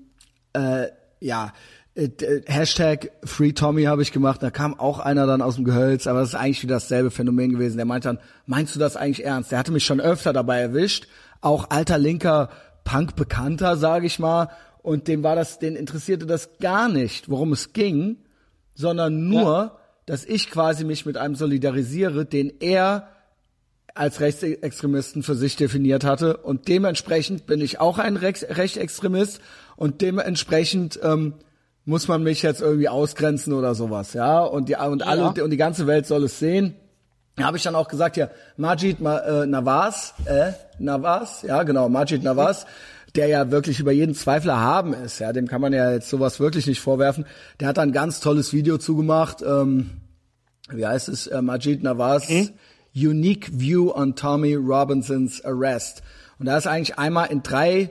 äh, 0.52 0.88
ja. 1.20 1.52
Äh, 1.94 2.10
Hashtag 2.46 3.10
Free 3.24 3.52
Tommy 3.52 3.84
habe 3.84 4.02
ich 4.02 4.12
gemacht, 4.12 4.42
da 4.42 4.50
kam 4.50 4.78
auch 4.78 5.00
einer 5.00 5.26
dann 5.26 5.42
aus 5.42 5.56
dem 5.56 5.64
Gehölz, 5.64 6.06
aber 6.06 6.20
das 6.20 6.30
ist 6.30 6.34
eigentlich 6.36 6.62
wieder 6.62 6.76
dasselbe 6.76 7.10
Phänomen 7.10 7.52
gewesen. 7.52 7.76
Der 7.76 7.86
meinte 7.86 8.08
dann, 8.08 8.18
meinst 8.46 8.74
du 8.74 8.78
das 8.78 8.96
eigentlich 8.96 9.24
ernst? 9.24 9.50
Der 9.50 9.58
hatte 9.58 9.72
mich 9.72 9.84
schon 9.84 10.00
öfter 10.00 10.32
dabei 10.32 10.60
erwischt, 10.60 11.08
auch 11.40 11.70
alter 11.70 11.98
linker 11.98 12.50
Punk-Bekannter, 12.84 13.76
sage 13.76 14.06
ich 14.06 14.18
mal, 14.18 14.48
und 14.82 15.08
dem 15.08 15.22
war 15.22 15.36
das, 15.36 15.58
den 15.58 15.76
interessierte 15.76 16.26
das 16.26 16.58
gar 16.58 16.88
nicht, 16.88 17.28
worum 17.28 17.52
es 17.52 17.72
ging, 17.72 18.16
sondern 18.74 19.28
nur, 19.28 19.42
ja. 19.42 19.78
dass 20.06 20.24
ich 20.24 20.50
quasi 20.50 20.84
mich 20.84 21.04
mit 21.04 21.16
einem 21.16 21.34
solidarisiere, 21.34 22.24
den 22.24 22.52
er 22.60 23.08
als 23.94 24.20
Rechtsextremisten 24.20 25.24
für 25.24 25.34
sich 25.34 25.56
definiert 25.56 26.04
hatte 26.04 26.36
und 26.36 26.68
dementsprechend 26.68 27.46
bin 27.46 27.60
ich 27.60 27.80
auch 27.80 27.98
ein 27.98 28.16
Rechts 28.16 28.46
Rechtsextremist 28.48 29.40
und 29.76 30.00
dementsprechend 30.00 31.00
ähm, 31.02 31.34
muss 31.84 32.06
man 32.06 32.22
mich 32.22 32.42
jetzt 32.42 32.60
irgendwie 32.60 32.88
ausgrenzen 32.88 33.52
oder 33.52 33.74
sowas, 33.74 34.12
ja 34.12 34.40
und 34.40 34.68
die 34.68 34.76
und 34.76 35.04
alle 35.04 35.32
ja. 35.36 35.42
und 35.42 35.50
die 35.50 35.56
ganze 35.56 35.86
Welt 35.88 36.06
soll 36.06 36.24
es 36.24 36.38
sehen. 36.38 36.74
Da 37.34 37.44
habe 37.44 37.56
ich 37.56 37.62
dann 37.62 37.76
auch 37.76 37.88
gesagt, 37.88 38.16
ja, 38.16 38.30
Majid 38.56 39.00
Ma, 39.00 39.18
äh, 39.18 39.46
Nawaz, 39.46 40.14
äh, 40.24 40.52
Nawaz, 40.78 41.42
ja 41.42 41.62
genau, 41.62 41.88
Majid 41.88 42.22
Nawaz, 42.22 42.66
der 43.16 43.28
ja 43.28 43.50
wirklich 43.50 43.80
über 43.80 43.92
jeden 43.92 44.14
Zweifel 44.14 44.50
erhaben 44.50 44.92
ist, 44.92 45.18
ja, 45.18 45.32
dem 45.32 45.48
kann 45.48 45.60
man 45.60 45.72
ja 45.72 45.92
jetzt 45.92 46.08
sowas 46.08 46.40
wirklich 46.40 46.66
nicht 46.66 46.80
vorwerfen. 46.80 47.26
Der 47.60 47.68
hat 47.68 47.78
ein 47.78 47.92
ganz 47.92 48.20
tolles 48.20 48.52
Video 48.52 48.78
zugemacht, 48.78 49.42
ähm, 49.42 49.90
wie 50.70 50.86
heißt 50.86 51.08
es, 51.08 51.26
äh, 51.26 51.40
Majid 51.42 51.82
Nawaz, 51.82 52.28
mhm. 52.28 52.50
Unique 52.94 53.50
View 53.52 53.92
on 53.92 54.14
Tommy 54.14 54.54
Robinsons 54.54 55.44
Arrest. 55.44 56.02
Und 56.38 56.46
da 56.46 56.56
ist 56.56 56.66
eigentlich 56.66 56.98
einmal 56.98 57.30
in 57.30 57.42
drei 57.42 57.90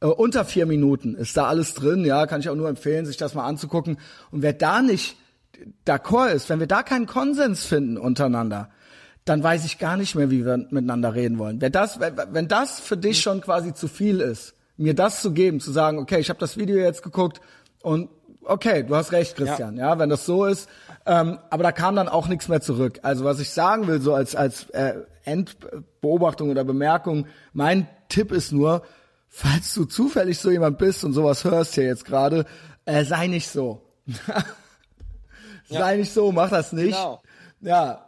äh, 0.00 0.06
unter 0.06 0.44
vier 0.44 0.66
Minuten 0.66 1.14
ist 1.14 1.36
da 1.36 1.46
alles 1.46 1.74
drin, 1.74 2.04
ja, 2.04 2.26
kann 2.26 2.40
ich 2.40 2.48
auch 2.48 2.54
nur 2.54 2.68
empfehlen, 2.68 3.06
sich 3.06 3.16
das 3.16 3.34
mal 3.34 3.46
anzugucken. 3.46 3.98
Und 4.30 4.42
wer 4.42 4.52
da 4.52 4.82
nicht 4.82 5.16
d'accord 5.86 6.32
ist, 6.32 6.48
wenn 6.48 6.60
wir 6.60 6.66
da 6.66 6.82
keinen 6.82 7.06
Konsens 7.06 7.64
finden 7.64 7.96
untereinander, 7.96 8.68
dann 9.26 9.42
weiß 9.42 9.64
ich 9.64 9.78
gar 9.78 9.96
nicht 9.96 10.14
mehr, 10.14 10.30
wie 10.30 10.46
wir 10.46 10.56
miteinander 10.56 11.14
reden 11.14 11.38
wollen. 11.38 11.60
Wenn 11.60 11.72
das, 11.72 11.98
wenn 12.00 12.48
das 12.48 12.80
für 12.80 12.96
dich 12.96 13.20
schon 13.20 13.40
quasi 13.40 13.74
zu 13.74 13.88
viel 13.88 14.20
ist, 14.20 14.54
mir 14.76 14.94
das 14.94 15.20
zu 15.20 15.32
geben, 15.32 15.58
zu 15.60 15.72
sagen, 15.72 15.98
okay, 15.98 16.20
ich 16.20 16.30
habe 16.30 16.38
das 16.38 16.56
Video 16.56 16.76
jetzt 16.76 17.02
geguckt 17.02 17.40
und 17.82 18.08
okay, 18.44 18.84
du 18.84 18.94
hast 18.94 19.10
recht, 19.10 19.36
Christian, 19.36 19.76
ja, 19.76 19.88
ja 19.88 19.98
wenn 19.98 20.10
das 20.10 20.24
so 20.26 20.46
ist. 20.46 20.68
Ähm, 21.06 21.38
aber 21.50 21.64
da 21.64 21.72
kam 21.72 21.96
dann 21.96 22.08
auch 22.08 22.28
nichts 22.28 22.46
mehr 22.46 22.60
zurück. 22.60 23.00
Also 23.02 23.24
was 23.24 23.40
ich 23.40 23.50
sagen 23.50 23.88
will, 23.88 24.00
so 24.00 24.14
als 24.14 24.36
als 24.36 24.70
äh, 24.70 24.94
Endbeobachtung 25.24 26.50
oder 26.50 26.62
Bemerkung, 26.62 27.26
mein 27.52 27.88
Tipp 28.08 28.30
ist 28.30 28.52
nur, 28.52 28.82
falls 29.28 29.74
du 29.74 29.86
zufällig 29.86 30.38
so 30.38 30.52
jemand 30.52 30.78
bist 30.78 31.02
und 31.02 31.14
sowas 31.14 31.42
hörst 31.42 31.74
hier 31.74 31.84
jetzt 31.84 32.04
gerade, 32.04 32.46
äh, 32.84 33.04
sei 33.04 33.26
nicht 33.26 33.48
so. 33.48 33.82
sei 35.68 35.92
ja. 35.92 35.96
nicht 35.96 36.12
so, 36.12 36.30
mach 36.30 36.50
das 36.50 36.72
nicht. 36.72 36.94
Genau. 36.94 37.22
Ja, 37.60 38.05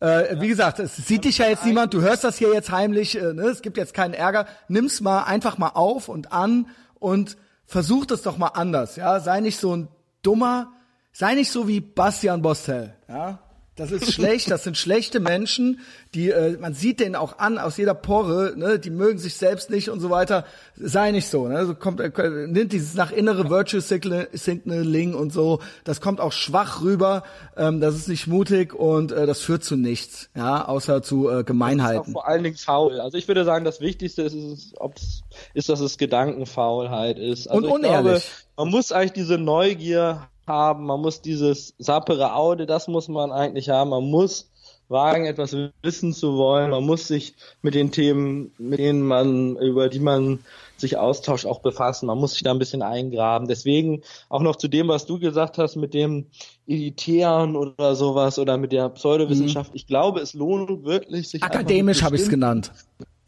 äh, 0.00 0.40
wie 0.40 0.48
gesagt, 0.48 0.78
es 0.78 0.96
sieht 0.96 1.24
dich 1.24 1.38
ja 1.38 1.46
jetzt 1.46 1.64
niemand, 1.64 1.94
du 1.94 2.00
hörst 2.00 2.24
das 2.24 2.38
hier 2.38 2.52
jetzt 2.52 2.70
heimlich, 2.70 3.16
äh, 3.16 3.32
ne? 3.34 3.42
es 3.44 3.62
gibt 3.62 3.76
jetzt 3.76 3.94
keinen 3.94 4.14
Ärger. 4.14 4.46
Nimm's 4.68 5.00
mal 5.00 5.24
einfach 5.24 5.58
mal 5.58 5.72
auf 5.74 6.08
und 6.08 6.32
an 6.32 6.68
und 6.98 7.36
versuch 7.66 8.06
das 8.06 8.22
doch 8.22 8.38
mal 8.38 8.48
anders, 8.48 8.96
ja? 8.96 9.20
Sei 9.20 9.40
nicht 9.40 9.58
so 9.58 9.76
ein 9.76 9.88
dummer, 10.22 10.72
sei 11.12 11.34
nicht 11.34 11.50
so 11.50 11.68
wie 11.68 11.80
Bastian 11.80 12.42
Bostel, 12.42 12.94
ja? 13.08 13.38
Das 13.76 13.92
ist 13.92 14.12
schlecht, 14.12 14.50
das 14.50 14.64
sind 14.64 14.76
schlechte 14.76 15.20
Menschen, 15.20 15.80
die 16.14 16.30
äh, 16.30 16.58
man 16.58 16.74
sieht 16.74 17.00
denen 17.00 17.14
auch 17.14 17.38
an 17.38 17.56
aus 17.56 17.76
jeder 17.76 17.94
Pore, 17.94 18.52
ne, 18.56 18.78
die 18.78 18.90
mögen 18.90 19.18
sich 19.18 19.36
selbst 19.36 19.70
nicht 19.70 19.88
und 19.88 20.00
so 20.00 20.10
weiter. 20.10 20.44
Sei 20.76 21.12
nicht 21.12 21.28
so, 21.28 21.48
ne? 21.48 21.64
So 21.64 21.74
kommt 21.74 22.00
äh, 22.00 22.46
nimmt 22.46 22.72
dieses 22.72 22.94
nach 22.94 23.12
innere 23.12 23.48
Virtue 23.48 23.80
Signaling 23.80 25.14
und 25.14 25.32
so, 25.32 25.60
das 25.84 26.00
kommt 26.00 26.20
auch 26.20 26.32
schwach 26.32 26.82
rüber, 26.82 27.22
ähm, 27.56 27.80
das 27.80 27.94
ist 27.94 28.08
nicht 28.08 28.26
mutig 28.26 28.74
und 28.74 29.12
äh, 29.12 29.24
das 29.24 29.40
führt 29.40 29.64
zu 29.64 29.76
nichts, 29.76 30.28
ja, 30.36 30.66
außer 30.66 31.02
zu 31.02 31.30
äh, 31.30 31.44
Gemeinheiten. 31.44 32.12
Vor 32.12 32.28
allen 32.28 32.42
Dingen 32.42 32.56
faul. 32.56 33.00
Also 33.00 33.16
ich 33.16 33.28
würde 33.28 33.44
sagen, 33.44 33.64
das 33.64 33.80
Wichtigste 33.80 34.22
ist, 34.22 34.34
ist, 34.34 34.74
ob's, 34.78 35.22
ist 35.54 35.68
dass 35.68 35.80
es 35.80 35.96
Gedankenfaulheit 35.96 37.18
ist. 37.18 37.46
Also 37.46 37.66
und 37.66 37.72
unehrlich. 37.72 38.02
Glaube, 38.02 38.22
man 38.56 38.68
muss 38.68 38.92
eigentlich 38.92 39.12
diese 39.12 39.38
Neugier 39.38 40.28
haben, 40.50 40.86
man 40.86 41.00
muss 41.00 41.22
dieses 41.22 41.74
sappere 41.78 42.34
Aude, 42.34 42.66
das 42.66 42.88
muss 42.88 43.08
man 43.08 43.32
eigentlich 43.32 43.70
haben, 43.70 43.90
man 43.90 44.04
muss 44.04 44.50
wagen, 44.88 45.24
etwas 45.24 45.56
wissen 45.82 46.12
zu 46.12 46.36
wollen, 46.36 46.70
man 46.70 46.84
muss 46.84 47.06
sich 47.06 47.34
mit 47.62 47.74
den 47.74 47.92
Themen, 47.92 48.52
mit 48.58 48.80
denen 48.80 49.02
man, 49.02 49.56
über 49.56 49.88
die 49.88 50.00
man 50.00 50.40
sich 50.76 50.96
austauscht, 50.96 51.46
auch 51.46 51.60
befassen, 51.60 52.06
man 52.06 52.18
muss 52.18 52.32
sich 52.32 52.42
da 52.42 52.50
ein 52.50 52.58
bisschen 52.58 52.82
eingraben. 52.82 53.46
Deswegen 53.46 54.02
auch 54.28 54.42
noch 54.42 54.56
zu 54.56 54.66
dem, 54.66 54.88
was 54.88 55.06
du 55.06 55.20
gesagt 55.20 55.58
hast, 55.58 55.76
mit 55.76 55.94
dem 55.94 56.26
Elitären 56.66 57.54
oder 57.54 57.94
sowas 57.94 58.38
oder 58.38 58.56
mit 58.56 58.72
der 58.72 58.88
Pseudowissenschaft. 58.88 59.70
Mhm. 59.70 59.76
Ich 59.76 59.86
glaube, 59.86 60.20
es 60.20 60.34
lohnt 60.34 60.84
wirklich, 60.84 61.28
sich 61.28 61.42
akademisch 61.42 62.02
habe 62.02 62.16
ich 62.16 62.22
es 62.22 62.28
genannt. 62.28 62.72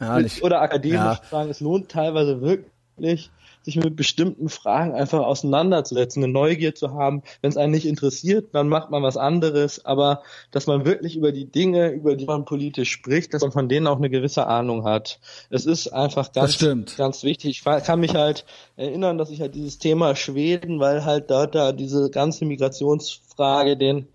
Ja, 0.01 0.19
nicht. 0.19 0.43
Oder 0.43 0.61
akademisch 0.61 0.97
ja. 0.97 1.21
sagen, 1.31 1.51
es 1.51 1.61
lohnt 1.61 1.89
teilweise 1.91 2.41
wirklich 2.41 3.31
sich 3.63 3.77
mit 3.77 3.97
bestimmten 3.97 4.49
Fragen 4.49 4.93
einfach 4.93 5.21
auseinanderzusetzen, 5.21 6.23
eine 6.23 6.33
Neugier 6.33 6.75
zu 6.75 6.93
haben. 6.93 7.23
Wenn 7.41 7.51
es 7.51 7.57
einen 7.57 7.73
nicht 7.73 7.87
interessiert, 7.87 8.55
dann 8.55 8.69
macht 8.69 8.91
man 8.91 9.03
was 9.03 9.17
anderes, 9.17 9.85
aber 9.85 10.23
dass 10.51 10.67
man 10.67 10.85
wirklich 10.85 11.17
über 11.17 11.33
die 11.33 11.47
Dinge, 11.47 11.91
über 11.91 12.17
die 12.17 12.25
man 12.25 12.45
politisch 12.45 12.91
spricht, 12.91 13.35
dass 13.35 13.43
man 13.43 13.53
von 13.53 13.69
denen 13.69 13.87
auch 13.87 13.99
eine 13.99 14.11
gewisse 14.11 14.47
Ahnung 14.47 14.85
hat. 14.85 15.21
Es 15.51 15.67
ist 15.67 15.89
einfach 15.89 16.33
ganz, 16.33 16.59
ganz 16.97 17.23
wichtig. 17.23 17.51
Ich 17.51 17.65
kann 17.65 18.01
mich 18.01 18.15
halt 18.15 18.45
erinnern, 18.77 19.19
dass 19.19 19.31
ich 19.31 19.41
halt 19.41 19.55
dieses 19.55 19.79
Thema 19.79 20.17
Schweden, 20.17 20.81
weil 20.81 21.05
halt 21.05 21.31
dort 21.31 21.55
da 21.55 21.73
diese 21.73 22.11
ganze 22.11 22.45
Migrationsfrage 22.45 23.77
den, 23.77 24.09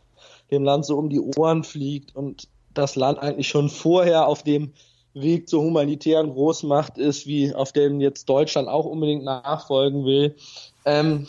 dem 0.52 0.64
Land 0.64 0.86
so 0.86 0.98
um 0.98 1.10
die 1.10 1.22
Ohren 1.22 1.64
fliegt 1.64 2.16
und 2.16 2.48
das 2.74 2.96
Land 2.96 3.20
eigentlich 3.20 3.48
schon 3.48 3.70
vorher 3.70 4.28
auf 4.28 4.44
dem 4.44 4.74
Weg 5.22 5.50
zur 5.50 5.64
humanitären 5.64 6.32
Großmacht 6.32 6.98
ist, 6.98 7.28
wie 7.28 7.54
auf 7.54 7.72
dem 7.72 8.00
jetzt 8.00 8.28
Deutschland 8.30 8.68
auch 8.68 8.86
unbedingt 8.86 9.24
nachfolgen 9.24 10.06
will. 10.06 10.36
Ähm, 10.86 11.28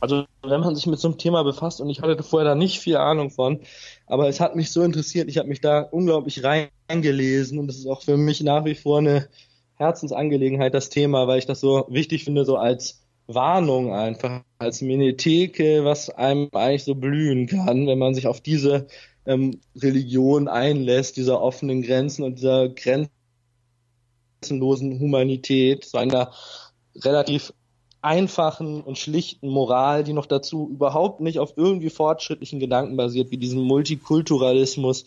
also 0.00 0.24
wenn 0.42 0.60
man 0.60 0.76
sich 0.76 0.86
mit 0.86 0.98
so 0.98 1.08
einem 1.08 1.18
Thema 1.18 1.42
befasst 1.42 1.80
und 1.80 1.90
ich 1.90 2.00
hatte 2.00 2.22
vorher 2.22 2.50
da 2.50 2.54
nicht 2.54 2.78
viel 2.78 2.96
Ahnung 2.96 3.30
von, 3.30 3.60
aber 4.06 4.28
es 4.28 4.40
hat 4.40 4.54
mich 4.54 4.70
so 4.70 4.82
interessiert, 4.82 5.28
ich 5.28 5.38
habe 5.38 5.48
mich 5.48 5.60
da 5.60 5.80
unglaublich 5.80 6.42
reingelesen 6.44 7.58
und 7.58 7.68
es 7.68 7.78
ist 7.78 7.86
auch 7.86 8.02
für 8.02 8.16
mich 8.16 8.42
nach 8.42 8.64
wie 8.64 8.74
vor 8.74 8.98
eine 8.98 9.28
Herzensangelegenheit, 9.76 10.74
das 10.74 10.88
Thema, 10.88 11.26
weil 11.26 11.38
ich 11.38 11.46
das 11.46 11.60
so 11.60 11.86
wichtig 11.88 12.24
finde, 12.24 12.44
so 12.44 12.56
als 12.56 13.02
Warnung 13.26 13.92
einfach, 13.92 14.42
als 14.58 14.80
Minetheke, 14.80 15.84
was 15.84 16.10
einem 16.10 16.48
eigentlich 16.52 16.84
so 16.84 16.94
blühen 16.94 17.46
kann, 17.46 17.86
wenn 17.86 17.98
man 17.98 18.14
sich 18.14 18.26
auf 18.26 18.40
diese 18.40 18.86
ähm, 19.28 19.60
Religion 19.76 20.48
einlässt, 20.48 21.16
dieser 21.16 21.40
offenen 21.40 21.82
Grenzen 21.82 22.24
und 22.24 22.38
dieser 22.38 22.68
grenzenlosen 24.40 24.98
Humanität, 24.98 25.84
so 25.84 25.98
einer 25.98 26.32
relativ 26.96 27.52
einfachen 28.00 28.80
und 28.80 28.96
schlichten 28.96 29.48
Moral, 29.48 30.02
die 30.04 30.12
noch 30.12 30.26
dazu 30.26 30.68
überhaupt 30.70 31.20
nicht 31.20 31.38
auf 31.40 31.54
irgendwie 31.56 31.90
fortschrittlichen 31.90 32.58
Gedanken 32.60 32.96
basiert, 32.96 33.30
wie 33.30 33.38
diesen 33.38 33.62
Multikulturalismus, 33.62 35.04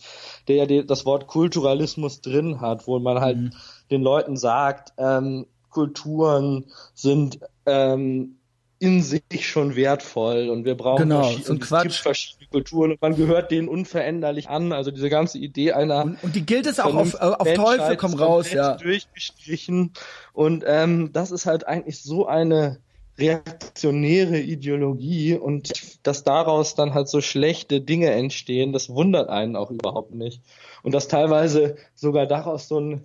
der 0.48 0.68
ja 0.68 0.84
das 0.84 1.06
Wort 1.06 1.27
Kulturalismus 1.27 2.22
drin 2.22 2.61
hat, 2.61 2.88
wo 2.88 2.99
man 2.99 3.19
halt 3.19 3.38
mhm. 3.38 3.52
den 3.89 4.02
Leuten 4.03 4.38
sagt, 4.38 4.93
ähm, 4.98 5.48
Kulturen 5.69 6.65
sind 6.93 7.39
ähm, 7.65 8.40
in 8.82 9.03
sich 9.03 9.48
schon 9.48 9.76
wertvoll 9.76 10.49
und 10.49 10.66
wir 10.66 10.76
brauchen 10.76 11.03
genau, 11.03 11.22
verschiedene, 11.22 11.45
so 11.45 11.68
Quatsch. 11.68 12.02
verschiedene 12.02 12.48
Kulturen 12.49 12.91
und 12.91 13.02
man 13.02 13.16
gehört 13.16 13.52
denen 13.52 13.68
unveränderlich 13.68 14.49
an. 14.49 14.74
Also 14.74 14.90
diese 14.90 15.10
ganze 15.10 15.38
Idee 15.38 15.74
einer 15.74 16.03
und, 16.03 16.24
und 16.24 16.36
die 16.36 16.44
gilt 16.44 16.66
es 16.66 16.80
auch 16.80 16.95
auf, 16.95 17.14
auf 17.14 17.53
Teufel 17.53 17.95
komm 17.95 18.16
raus, 18.16 18.52
ja 18.52 18.78
durchgestrichen 18.78 19.94
und 20.34 20.64
ähm, 20.66 21.12
das 21.14 21.30
ist 21.30 21.45
halt 21.45 21.68
eigentlich 21.68 22.02
so 22.02 22.26
eine 22.26 22.80
reaktionäre 23.20 24.40
Ideologie 24.40 25.36
und 25.36 25.72
dass 26.02 26.24
daraus 26.24 26.74
dann 26.74 26.95
halt 26.95 27.08
so 27.08 27.22
schlechte 27.22 27.82
Dinge 27.82 28.10
entstehen, 28.10 28.74
das 28.74 28.90
wundert 28.90 29.30
einen 29.30 29.56
auch 29.56 29.70
überhaupt 29.70 30.16
nicht. 30.16 30.41
Und 30.82 30.95
dass 30.95 31.08
teilweise 31.08 31.76
sogar 31.94 32.26
daraus 32.26 32.68
so 32.68 32.80
ein 32.80 33.03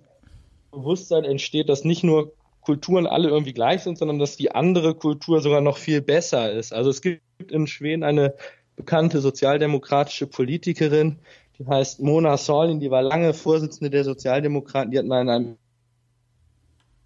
Bewusstsein 0.71 1.23
entsteht, 1.23 1.69
dass 1.69 1.83
nicht 1.83 2.03
nur 2.03 2.33
Kulturen 2.67 3.07
alle 3.07 3.29
irgendwie 3.29 3.53
gleich 3.53 3.83
sind, 3.83 3.97
sondern 3.97 4.19
dass 4.19 4.35
die 4.35 4.51
andere 4.51 4.93
Kultur 4.93 5.39
sogar 5.39 5.61
noch 5.61 5.77
viel 5.77 6.01
besser 6.01 6.51
ist. 6.51 6.73
Also 6.73 6.89
es 6.89 7.01
gibt 7.01 7.21
in 7.49 7.65
Schweden 7.65 8.03
eine 8.03 8.33
bekannte 8.75 9.21
sozialdemokratische 9.21 10.27
Politikerin, 10.27 11.17
die 11.57 11.65
heißt 11.65 12.01
Mona 12.01 12.35
Solin, 12.35 12.81
die 12.81 12.91
war 12.91 13.01
lange 13.01 13.33
Vorsitzende 13.33 13.89
der 13.89 14.03
Sozialdemokraten, 14.03 14.91
die 14.91 14.99
hat 14.99 15.05
mal 15.05 15.21
in 15.21 15.29
einem 15.29 15.57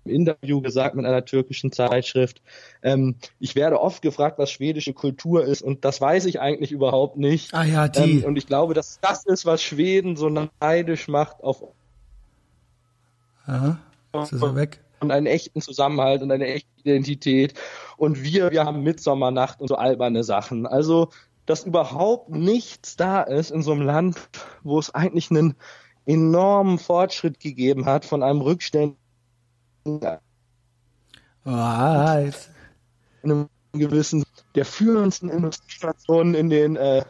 Interview 0.04 0.62
gesagt 0.62 0.96
mit 0.96 1.06
einer 1.06 1.26
türkischen 1.26 1.72
Zeitschrift. 1.72 2.42
Ähm, 2.82 3.18
ich 3.40 3.54
werde 3.56 3.80
oft 3.80 4.02
gefragt, 4.02 4.40
was 4.40 4.50
schwedische 4.50 4.94
Kultur 4.94 5.46
ist 5.46 5.62
und 5.62 5.86
das 5.86 6.02
weiß 6.02 6.26
ich 6.26 6.42
eigentlich 6.42 6.72
überhaupt 6.72 7.18
nicht. 7.18 7.54
Ah 7.54 7.66
ja, 7.66 7.88
die. 7.88 8.22
Ähm, 8.22 8.24
und 8.24 8.36
ich 8.36 8.48
glaube, 8.48 8.74
dass 8.74 9.00
das 9.00 9.28
ist, 9.28 9.46
was 9.46 9.62
Schweden 9.62 10.16
so 10.16 10.28
neidisch 10.60 11.08
macht 11.08 11.44
auf 11.44 11.62
Aha. 13.46 13.78
Ist 14.24 14.34
er 14.34 14.56
weg. 14.56 14.80
Und 15.02 15.12
einen 15.12 15.26
echten 15.26 15.62
Zusammenhalt 15.62 16.22
und 16.22 16.32
eine 16.32 16.48
echte 16.48 16.70
Identität. 16.84 17.56
Und 17.98 18.24
wir, 18.24 18.52
wir 18.52 18.66
haben 18.66 18.84
Mitsommernacht 18.84 19.60
und 19.60 19.68
so 19.68 19.76
alberne 19.76 20.24
Sachen. 20.24 20.68
Also, 20.68 21.10
dass 21.46 21.66
überhaupt 21.66 22.30
nichts 22.30 22.96
da 22.96 23.22
ist 23.22 23.52
in 23.52 23.64
so 23.64 23.72
einem 23.72 23.82
Land, 23.82 24.30
wo 24.64 24.80
es 24.80 24.94
eigentlich 24.94 25.32
einen 25.32 25.56
enormen 26.06 26.78
Fortschritt 26.78 27.40
gegeben 27.40 27.86
hat 27.86 28.06
von 28.06 28.24
einem 28.24 28.42
Rückständigen 28.42 28.98
jetzt. 29.86 30.22
in 33.24 33.32
einem 33.32 33.50
gewissen 33.74 34.24
der 34.56 34.66
führendsten 34.66 35.30
Industrienationen 35.30 36.36
in 36.36 36.50
den 36.50 36.76
äh, 36.76 37.04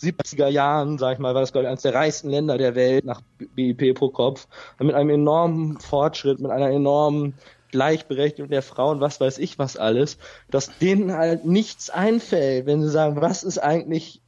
70er 0.00 0.48
Jahren, 0.48 0.98
sag 0.98 1.14
ich 1.14 1.18
mal, 1.18 1.34
war 1.34 1.40
das 1.40 1.52
glaube 1.52 1.64
ich 1.64 1.70
eines 1.70 1.82
der 1.82 1.94
reichsten 1.94 2.28
Länder 2.28 2.58
der 2.58 2.74
Welt 2.74 3.04
nach 3.04 3.22
BIP 3.54 3.94
pro 3.94 4.08
Kopf, 4.10 4.46
mit 4.78 4.94
einem 4.94 5.10
enormen 5.10 5.78
Fortschritt, 5.78 6.40
mit 6.40 6.50
einer 6.50 6.70
enormen 6.70 7.34
Gleichberechtigung 7.70 8.50
der 8.50 8.62
Frauen, 8.62 9.00
was 9.00 9.20
weiß 9.20 9.38
ich 9.38 9.58
was 9.58 9.76
alles, 9.76 10.18
dass 10.50 10.76
denen 10.78 11.12
halt 11.12 11.44
nichts 11.46 11.88
einfällt, 11.90 12.66
wenn 12.66 12.82
sie 12.82 12.90
sagen, 12.90 13.20
was 13.20 13.42
ist 13.44 13.58
eigentlich 13.58 14.20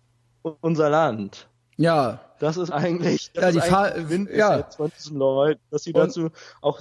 unser 0.61 0.89
Land? 0.91 1.49
Ja. 1.77 2.21
Das 2.39 2.57
ist 2.57 2.71
eigentlich, 2.71 3.31
das 3.33 3.45
Ja, 3.45 3.51
die 3.53 3.59
ist 3.59 3.73
eigentlich 3.73 4.07
Quintessenz 4.07 4.39
ja. 4.39 4.77
von 4.77 4.93
diesen 4.99 5.17
Leuten, 5.19 5.61
dass 5.71 5.85
sie 5.85 5.93
Und- 5.93 6.01
dazu 6.01 6.29
auch 6.61 6.81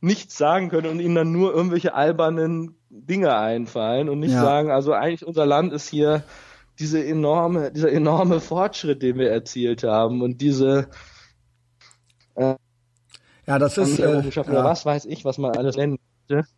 nichts 0.00 0.36
sagen 0.36 0.68
können 0.68 0.88
und 0.88 1.00
ihnen 1.00 1.14
dann 1.14 1.32
nur 1.32 1.54
irgendwelche 1.54 1.94
albernen 1.94 2.74
Dinge 2.90 3.36
einfallen 3.36 4.08
und 4.08 4.18
nicht 4.20 4.32
Ja. 4.32 4.42
sagen, 4.42 4.70
also 4.70 4.92
eigentlich 4.92 5.24
unser 5.24 5.46
Land 5.46 5.72
ist 5.72 5.88
hier 5.88 6.24
diese 6.78 7.04
enorme, 7.04 7.70
dieser 7.70 7.92
enorme 7.92 8.40
Fortschritt, 8.40 9.02
den 9.02 9.18
wir 9.18 9.30
erzielt 9.30 9.84
haben 9.84 10.20
und 10.22 10.40
diese 10.40 10.88
Ja, 13.46 13.58
das 13.58 13.78
ist, 13.78 13.98
äh, 13.98 14.20
ja, 14.28 14.64
was 14.64 14.86
weiß 14.86 15.04
ich, 15.06 15.24
was 15.24 15.38
man 15.38 15.56
alles 15.56 15.76
nennen 15.76 15.98
möchte. 16.28 16.48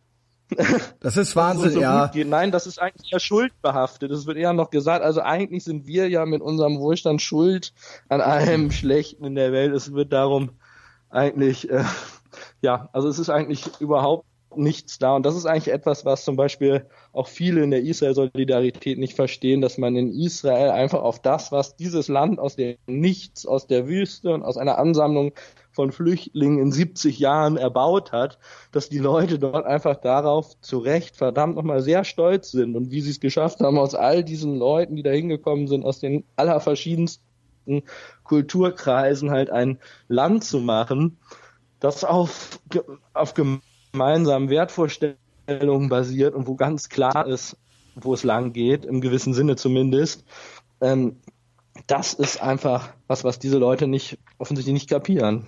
das 0.99 1.17
ist 1.17 1.35
Wahnsinn, 1.35 1.71
so 1.71 1.81
ja. 1.81 2.11
Nein, 2.13 2.51
das 2.51 2.67
ist 2.67 2.79
eigentlich 2.79 3.11
eher 3.11 3.19
schuldbehaftet. 3.19 4.11
Es 4.11 4.27
wird 4.27 4.37
eher 4.37 4.53
noch 4.53 4.69
gesagt, 4.69 5.03
also 5.03 5.21
eigentlich 5.21 5.63
sind 5.63 5.87
wir 5.87 6.07
ja 6.07 6.25
mit 6.25 6.41
unserem 6.41 6.79
Wohlstand 6.79 7.21
schuld 7.21 7.73
an 8.09 8.21
allem 8.21 8.69
Schlechten 8.71 9.25
in 9.25 9.33
der 9.35 9.51
Welt. 9.51 9.73
Es 9.73 9.93
wird 9.93 10.13
darum 10.13 10.51
eigentlich, 11.09 11.69
äh, 11.69 11.83
ja, 12.61 12.89
also 12.93 13.07
es 13.07 13.17
ist 13.17 13.29
eigentlich 13.29 13.65
überhaupt 13.79 14.25
nichts 14.55 14.99
da. 14.99 15.15
Und 15.15 15.25
das 15.25 15.35
ist 15.35 15.45
eigentlich 15.45 15.73
etwas, 15.73 16.05
was 16.05 16.23
zum 16.23 16.35
Beispiel 16.35 16.85
auch 17.11 17.27
viele 17.27 17.63
in 17.63 17.71
der 17.71 17.81
Israel-Solidarität 17.81 18.97
nicht 18.97 19.15
verstehen, 19.15 19.61
dass 19.61 19.77
man 19.77 19.95
in 19.95 20.13
Israel 20.13 20.69
einfach 20.69 21.01
auf 21.01 21.21
das, 21.21 21.51
was 21.51 21.75
dieses 21.75 22.07
Land 22.07 22.39
aus 22.39 22.55
dem 22.55 22.77
Nichts, 22.85 23.45
aus 23.45 23.67
der 23.67 23.87
Wüste 23.87 24.33
und 24.33 24.43
aus 24.43 24.57
einer 24.57 24.77
Ansammlung 24.77 25.33
von 25.75 25.91
Flüchtlingen 25.91 26.59
in 26.59 26.71
70 26.71 27.19
Jahren 27.19 27.57
erbaut 27.57 28.11
hat, 28.11 28.39
dass 28.71 28.89
die 28.89 28.97
Leute 28.97 29.37
dort 29.37 29.65
einfach 29.65 29.97
darauf 29.97 30.59
zu 30.61 30.79
Recht 30.79 31.17
verdammt 31.17 31.57
nochmal 31.57 31.81
sehr 31.81 32.05
stolz 32.05 32.51
sind 32.51 32.75
und 32.75 32.91
wie 32.91 33.01
sie 33.01 33.11
es 33.11 33.19
geschafft 33.19 33.59
haben, 33.59 33.77
aus 33.77 33.93
all 33.93 34.23
diesen 34.23 34.55
Leuten, 34.55 34.95
die 34.95 35.03
da 35.03 35.11
hingekommen 35.11 35.67
sind, 35.67 35.85
aus 35.85 35.99
den 35.99 36.23
allerverschiedensten 36.37 37.83
Kulturkreisen 38.23 39.31
halt 39.31 39.49
ein 39.49 39.79
Land 40.07 40.45
zu 40.45 40.59
machen, 40.59 41.17
das 41.79 42.03
auf, 42.03 42.59
auf 43.13 43.33
gemeinsamen 43.33 44.49
Wertvorstellungen 44.49 45.89
basiert 45.89 46.35
und 46.35 46.47
wo 46.47 46.55
ganz 46.55 46.89
klar 46.89 47.27
ist, 47.27 47.57
wo 47.95 48.13
es 48.13 48.23
lang 48.23 48.53
geht, 48.53 48.85
im 48.85 49.01
gewissen 49.01 49.33
Sinne 49.33 49.55
zumindest. 49.55 50.23
Ähm, 50.81 51.17
das 51.87 52.13
ist 52.13 52.41
einfach 52.41 52.89
was, 53.07 53.23
was 53.23 53.39
diese 53.39 53.57
Leute 53.57 53.87
nicht 53.87 54.17
offensichtlich 54.37 54.73
nicht 54.73 54.89
kapieren. 54.89 55.45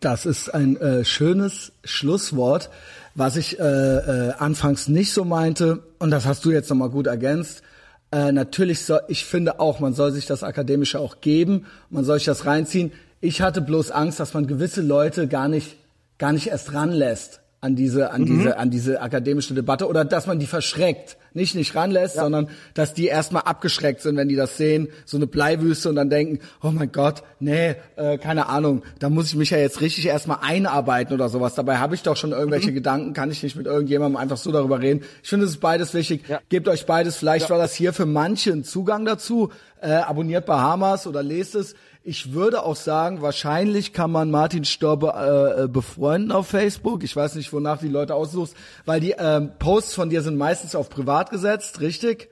Das 0.00 0.26
ist 0.26 0.48
ein 0.52 0.76
äh, 0.78 1.04
schönes 1.04 1.72
Schlusswort, 1.84 2.70
was 3.14 3.36
ich 3.36 3.60
äh, 3.60 3.62
äh, 3.62 4.32
anfangs 4.32 4.88
nicht 4.88 5.12
so 5.12 5.24
meinte. 5.24 5.82
Und 5.98 6.10
das 6.10 6.26
hast 6.26 6.44
du 6.44 6.50
jetzt 6.50 6.68
nochmal 6.70 6.90
gut 6.90 7.06
ergänzt. 7.06 7.62
Äh, 8.10 8.32
natürlich 8.32 8.84
soll, 8.84 9.02
ich 9.08 9.24
finde 9.24 9.60
auch, 9.60 9.78
man 9.78 9.94
soll 9.94 10.10
sich 10.10 10.26
das 10.26 10.42
Akademische 10.42 10.98
auch 10.98 11.20
geben. 11.20 11.66
Man 11.88 12.04
soll 12.04 12.18
sich 12.18 12.26
das 12.26 12.46
reinziehen. 12.46 12.92
Ich 13.20 13.42
hatte 13.42 13.60
bloß 13.60 13.92
Angst, 13.92 14.18
dass 14.18 14.34
man 14.34 14.48
gewisse 14.48 14.82
Leute 14.82 15.28
gar 15.28 15.46
nicht, 15.46 15.76
gar 16.18 16.32
nicht 16.32 16.48
erst 16.48 16.74
ranlässt 16.74 17.41
an 17.62 17.76
diese, 17.76 18.10
an 18.10 18.24
diese, 18.24 18.58
an 18.58 18.70
diese 18.70 19.00
akademische 19.00 19.54
Debatte 19.54 19.86
oder 19.86 20.04
dass 20.04 20.26
man 20.26 20.40
die 20.40 20.46
verschreckt. 20.46 21.16
Nicht 21.32 21.54
nicht 21.54 21.74
ranlässt, 21.76 22.16
sondern 22.16 22.48
dass 22.74 22.92
die 22.92 23.06
erstmal 23.06 23.42
abgeschreckt 23.44 24.02
sind, 24.02 24.16
wenn 24.16 24.28
die 24.28 24.34
das 24.34 24.56
sehen, 24.56 24.88
so 25.06 25.16
eine 25.16 25.28
Bleiwüste 25.28 25.88
und 25.88 25.94
dann 25.94 26.10
denken, 26.10 26.40
oh 26.60 26.72
mein 26.72 26.90
Gott, 26.90 27.22
nee, 27.38 27.76
äh, 27.94 28.18
keine 28.18 28.48
Ahnung, 28.48 28.82
da 28.98 29.08
muss 29.08 29.28
ich 29.28 29.36
mich 29.36 29.50
ja 29.50 29.58
jetzt 29.58 29.80
richtig 29.80 30.06
erstmal 30.06 30.38
einarbeiten 30.42 31.14
oder 31.14 31.28
sowas. 31.28 31.54
Dabei 31.54 31.78
habe 31.78 31.94
ich 31.94 32.02
doch 32.02 32.16
schon 32.16 32.32
irgendwelche 32.32 32.72
Gedanken, 32.72 33.12
kann 33.12 33.30
ich 33.30 33.44
nicht 33.44 33.54
mit 33.54 33.66
irgendjemandem 33.66 34.16
einfach 34.16 34.36
so 34.36 34.50
darüber 34.50 34.80
reden. 34.80 35.04
Ich 35.22 35.28
finde, 35.28 35.46
es 35.46 35.52
ist 35.52 35.60
beides 35.60 35.94
wichtig. 35.94 36.28
Ja. 36.28 36.40
Gebt 36.48 36.66
euch 36.66 36.84
beides. 36.84 37.16
Vielleicht 37.16 37.48
war 37.48 37.58
das 37.58 37.74
hier 37.74 37.92
für 37.92 38.06
manche 38.06 38.50
ein 38.50 38.64
Zugang 38.64 39.04
dazu. 39.04 39.50
Äh, 39.80 39.92
abonniert 39.92 40.46
Bahamas 40.46 41.06
oder 41.06 41.22
lest 41.22 41.54
es. 41.54 41.74
Ich 42.04 42.32
würde 42.32 42.64
auch 42.64 42.74
sagen, 42.76 43.22
wahrscheinlich 43.22 43.92
kann 43.92 44.10
man 44.10 44.30
Martin 44.30 44.64
Störbe 44.64 45.12
äh, 45.14 45.62
äh, 45.64 45.68
befreunden 45.68 46.32
auf 46.32 46.48
Facebook. 46.48 47.04
Ich 47.04 47.14
weiß 47.14 47.36
nicht, 47.36 47.52
wonach 47.52 47.78
die 47.78 47.88
Leute 47.88 48.14
aussuchst, 48.14 48.56
weil 48.84 48.98
die 49.00 49.14
ähm, 49.16 49.52
Posts 49.58 49.94
von 49.94 50.10
dir 50.10 50.22
sind 50.22 50.36
meistens 50.36 50.74
auf 50.74 50.90
privat 50.90 51.30
gesetzt, 51.30 51.80
richtig? 51.80 52.28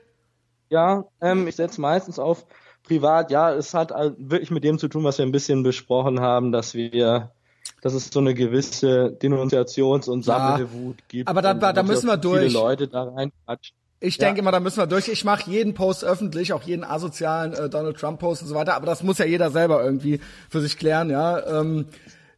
Ja, 0.69 1.05
ähm, 1.21 1.47
ich 1.47 1.55
setze 1.55 1.79
meistens 1.79 2.19
auf 2.19 2.45
privat. 2.83 3.31
Ja, 3.31 3.53
es 3.53 3.73
hat 3.73 3.91
wirklich 4.17 4.51
mit 4.51 4.63
dem 4.63 4.77
zu 4.77 4.87
tun, 4.89 5.03
was 5.05 5.17
wir 5.17 5.25
ein 5.25 5.31
bisschen 5.31 5.63
besprochen 5.63 6.19
haben, 6.19 6.51
dass 6.51 6.73
wir, 6.73 7.31
dass 7.81 7.93
es 7.93 8.07
so 8.09 8.19
eine 8.19 8.33
gewisse 8.33 9.17
Denunziations- 9.21 10.09
und 10.09 10.25
Ja, 10.25 10.57
Sammelwut 10.57 10.97
gibt. 11.07 11.29
aber 11.29 11.41
da- 11.41 11.53
da 11.53 11.83
müssen 11.83 12.07
wir 12.07 12.19
viele 12.19 12.21
durch. 12.41 12.53
Leute 12.53 12.87
da 12.89 13.03
reinquatschen. 13.03 13.75
Ich 14.03 14.17
Ja. 14.17 14.25
denke 14.25 14.41
immer, 14.41 14.51
da 14.51 14.59
müssen 14.59 14.77
wir 14.79 14.87
durch. 14.87 15.07
Ich 15.07 15.23
mache 15.23 15.49
jeden 15.49 15.73
Post 15.75 16.03
öffentlich, 16.03 16.51
auch 16.53 16.63
jeden 16.63 16.83
asozialen 16.83 17.53
äh, 17.53 17.69
Donald 17.69 17.97
Trump 17.97 18.19
Post 18.19 18.41
und 18.41 18.47
so 18.49 18.55
weiter. 18.55 18.73
Aber 18.73 18.87
das 18.87 19.03
muss 19.03 19.19
ja 19.19 19.25
jeder 19.25 19.51
selber 19.51 19.81
irgendwie 19.83 20.19
für 20.49 20.59
sich 20.59 20.77
klären. 20.77 21.09
Ja, 21.09 21.59
ähm, 21.61 21.85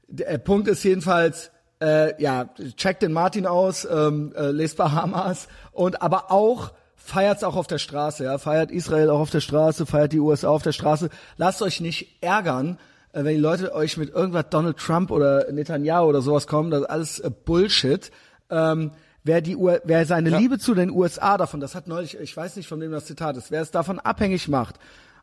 der 0.08 0.38
Punkt 0.40 0.68
ist 0.68 0.84
jedenfalls, 0.84 1.52
äh, 1.82 2.22
ja, 2.22 2.50
checkt 2.76 3.02
den 3.02 3.14
Martin 3.14 3.48
aus, 3.48 3.88
ähm, 3.90 4.34
äh, 4.36 4.52
lest 4.52 4.78
Bahamas 4.78 5.48
und 5.72 6.02
aber 6.02 6.32
auch 6.32 6.74
feiert's 6.96 7.44
auch 7.44 7.56
auf 7.56 7.68
der 7.68 7.80
Straße. 7.80 8.26
Ja, 8.26 8.38
feiert 8.38 8.70
Israel 8.70 9.10
auch 9.10 9.20
auf 9.20 9.30
der 9.32 9.40
Straße, 9.42 9.86
feiert 9.86 10.12
die 10.14 10.20
USA 10.20 10.50
auf 10.50 10.64
der 10.64 10.72
Straße. 10.74 11.10
Lasst 11.38 11.62
euch 11.62 11.80
nicht 11.82 12.18
ärgern. 12.22 12.78
äh, 13.14 13.24
Wenn 13.24 13.36
die 13.36 13.42
Leute 13.42 13.74
euch 13.74 13.96
mit 13.98 14.10
irgendwas 14.14 14.46
Donald 14.50 14.78
Trump 14.78 15.12
oder 15.12 15.50
Netanyahu 15.52 16.08
oder 16.10 16.22
sowas 16.22 16.46
kommen, 16.46 16.72
das 16.72 16.82
ist 16.82 16.90
alles 16.90 17.20
äh, 17.20 17.32
Bullshit. 17.46 18.12
Ähm, 18.50 18.92
wer 19.24 19.42
die 19.42 19.56
U 19.56 19.72
wer 19.84 20.06
seine 20.06 20.30
Liebe 20.38 20.60
zu 20.60 20.74
den 20.76 20.90
USA 20.92 21.38
davon, 21.38 21.60
das 21.60 21.76
hat 21.76 21.88
neulich, 21.88 22.18
ich 22.20 22.36
weiß 22.36 22.56
nicht 22.56 22.68
von 22.68 22.80
wem 22.82 22.92
das 22.92 23.06
Zitat 23.06 23.38
ist, 23.38 23.52
wer 23.52 23.62
es 23.62 23.72
davon 23.72 24.00
abhängig 24.00 24.48
macht, 24.48 24.76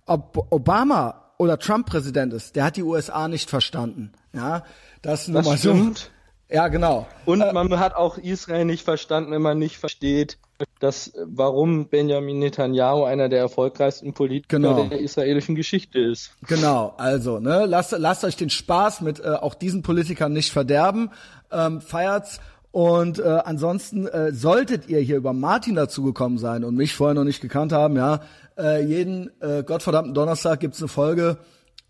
ob 0.07 0.47
Obama 0.51 1.33
oder 1.39 1.59
Trump 1.59 1.87
Präsident 1.87 2.33
ist, 2.33 2.57
der 2.57 2.65
hat 2.65 2.77
die 2.77 2.83
USA 2.83 3.29
nicht 3.29 3.49
verstanden. 3.49 4.13
Ja, 4.33 4.65
das 5.03 5.29
nur 5.29 5.39
Das 5.41 5.47
mal 5.47 5.57
so. 5.59 5.75
stimmt. 5.75 6.11
Ja, 6.53 6.67
genau. 6.67 7.07
Und 7.27 7.39
man 7.53 7.79
hat 7.79 7.95
auch 7.95 8.19
Israel 8.19 8.65
nicht 8.65 8.85
verstanden, 8.85 9.31
wenn 9.31 9.41
man 9.41 9.59
nicht 9.59 9.79
versteht, 9.79 10.37
dass 10.81 11.13
warum 11.25 11.87
Benjamin 11.89 12.41
Netanyahu 12.41 13.05
einer 13.05 13.29
der 13.29 13.39
erfolgreichsten 13.39 14.13
Politiker 14.15 14.57
Genau. 14.59 14.83
der 14.85 14.99
israelischen 15.01 15.55
Geschichte 15.55 16.01
ist. 16.01 16.33
Genau, 16.49 16.95
also, 16.99 17.39
ne, 17.39 17.67
lasst, 17.67 17.93
lasst 17.97 18.25
euch 18.25 18.37
den 18.37 18.51
Spaß 18.51 19.01
mit 19.03 19.21
äh, 19.21 19.29
auch 19.29 19.55
diesen 19.55 19.83
Politikern 19.83 20.33
nicht 20.33 20.51
verderben, 20.53 21.11
ähm, 21.53 21.81
feiert's. 21.81 22.41
Und 22.73 23.19
äh, 23.19 23.23
ansonsten 23.45 24.07
äh, 24.07 24.33
solltet 24.33 24.89
ihr 24.89 25.01
hier 25.01 25.17
über 25.17 25.33
Martin 25.33 25.75
dazugekommen 25.75 26.39
sein 26.39 26.63
und 26.63 26.77
mich 26.77 26.95
vorher 26.95 27.15
noch 27.15 27.25
nicht 27.25 27.41
gekannt 27.41 27.73
haben, 27.73 27.97
ja, 27.97 28.21
äh, 28.57 28.85
jeden 28.85 29.31
äh, 29.41 29.63
gottverdammten 29.65 30.15
Donnerstag 30.15 30.61
gibt's 30.61 30.81
eine 30.81 30.89
Folge 30.89 31.39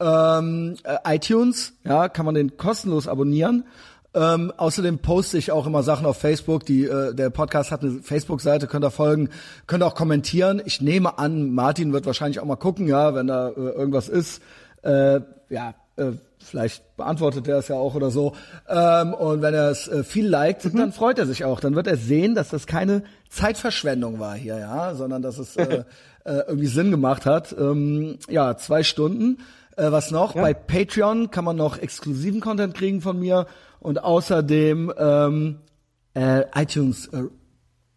ähm, 0.01 0.77
äh, 0.85 1.17
iTunes, 1.17 1.75
ja, 1.85 2.09
kann 2.09 2.25
man 2.25 2.35
den 2.35 2.57
kostenlos 2.57 3.09
abonnieren. 3.09 3.65
Ähm, 4.13 4.53
außerdem 4.57 4.99
poste 4.99 5.39
ich 5.39 5.53
auch 5.53 5.67
immer 5.67 5.85
Sachen 5.85 6.05
auf 6.05 6.17
Facebook. 6.17 6.65
Die, 6.67 6.85
äh, 6.85 7.15
der 7.15 7.31
Podcast 7.31 7.71
hat 7.71 7.83
eine 7.83 8.01
Facebook-Seite, 8.03 8.67
könnt 8.67 8.85
ihr 8.85 8.91
folgen, 8.91 9.29
könnt 9.67 9.85
ihr 9.85 9.87
auch 9.87 9.95
kommentieren. 9.95 10.61
Ich 10.65 10.81
nehme 10.81 11.19
an, 11.19 11.53
Martin 11.53 11.93
wird 11.93 12.07
wahrscheinlich 12.07 12.41
auch 12.41 12.45
mal 12.45 12.57
gucken, 12.57 12.89
ja, 12.89 13.15
wenn 13.15 13.29
da 13.29 13.51
äh, 13.51 13.53
irgendwas 13.53 14.09
ist. 14.09 14.43
Äh, 14.83 15.21
ja, 15.49 15.75
äh, 16.01 16.13
vielleicht 16.39 16.97
beantwortet 16.97 17.47
er 17.47 17.59
es 17.59 17.69
ja 17.69 17.77
auch 17.77 17.95
oder 17.95 18.11
so. 18.11 18.35
Ähm, 18.69 19.15
und 19.15 19.43
wenn 19.43 19.55
er 19.55 19.71
es 19.71 19.89
äh, 19.89 20.03
viel 20.03 20.27
liked, 20.27 20.65
mhm. 20.65 20.79
dann 20.79 20.93
freut 20.93 21.19
er 21.19 21.27
sich 21.27 21.45
auch. 21.45 21.61
Dann 21.61 21.77
wird 21.77 21.87
er 21.87 21.97
sehen, 21.97 22.35
dass 22.35 22.49
das 22.49 22.67
keine 22.67 23.03
Zeitverschwendung 23.29 24.19
war 24.19 24.35
hier, 24.35 24.59
ja, 24.59 24.95
sondern 24.95 25.23
dass 25.23 25.39
es 25.39 25.57
äh, 25.57 25.85
äh, 26.25 26.43
irgendwie 26.49 26.67
Sinn 26.67 26.91
gemacht 26.91 27.27
hat. 27.27 27.55
Ähm, 27.59 28.19
ja, 28.29 28.57
zwei 28.57 28.83
Stunden. 28.83 29.39
Äh, 29.77 29.93
was 29.93 30.11
noch? 30.11 30.35
Ja. 30.35 30.43
Bei 30.43 30.55
Patreon 30.55 31.31
kann 31.31 31.45
man 31.45 31.57
noch 31.57 31.79
exklusiven 31.79 32.41
Content 32.41 32.75
kriegen 32.75 33.01
von 33.01 33.19
mir 33.19 33.47
und 33.79 34.03
außerdem 34.03 34.93
ähm, 34.97 35.59
äh, 36.15 36.45
iTunes 36.55 37.07
äh, 37.09 37.25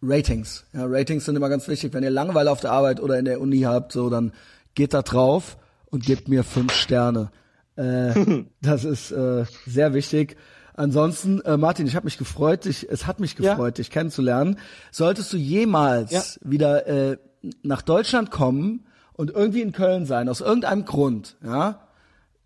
Ratings. 0.02 0.66
Ja, 0.72 0.84
Ratings 0.86 1.24
sind 1.24 1.36
immer 1.36 1.48
ganz 1.48 1.66
wichtig. 1.68 1.92
Wenn 1.92 2.04
ihr 2.04 2.10
Langeweile 2.10 2.50
auf 2.50 2.60
der 2.60 2.72
Arbeit 2.72 3.00
oder 3.00 3.18
in 3.18 3.24
der 3.24 3.40
Uni 3.40 3.60
habt, 3.60 3.92
so 3.92 4.10
dann 4.10 4.32
geht 4.74 4.94
da 4.94 5.02
drauf 5.02 5.56
und 5.86 6.04
gebt 6.04 6.28
mir 6.28 6.44
fünf 6.44 6.72
Sterne. 6.72 7.30
Äh, 7.76 8.44
das 8.62 8.84
ist 8.84 9.10
äh, 9.10 9.44
sehr 9.66 9.94
wichtig. 9.94 10.36
Ansonsten, 10.76 11.40
äh, 11.42 11.56
Martin, 11.56 11.86
ich 11.86 11.94
habe 11.94 12.04
mich 12.04 12.18
gefreut, 12.18 12.64
dich, 12.64 12.88
es 12.90 13.06
hat 13.06 13.20
mich 13.20 13.36
gefreut, 13.36 13.78
ja. 13.78 13.82
dich 13.82 13.90
kennenzulernen. 13.90 14.58
Solltest 14.90 15.32
du 15.32 15.36
jemals 15.36 16.10
ja. 16.10 16.22
wieder 16.40 16.86
äh, 16.86 17.16
nach 17.62 17.82
Deutschland 17.82 18.30
kommen 18.30 18.86
und 19.12 19.30
irgendwie 19.30 19.62
in 19.62 19.72
Köln 19.72 20.04
sein, 20.06 20.28
aus 20.28 20.40
irgendeinem 20.40 20.84
Grund, 20.84 21.36
ja, 21.44 21.86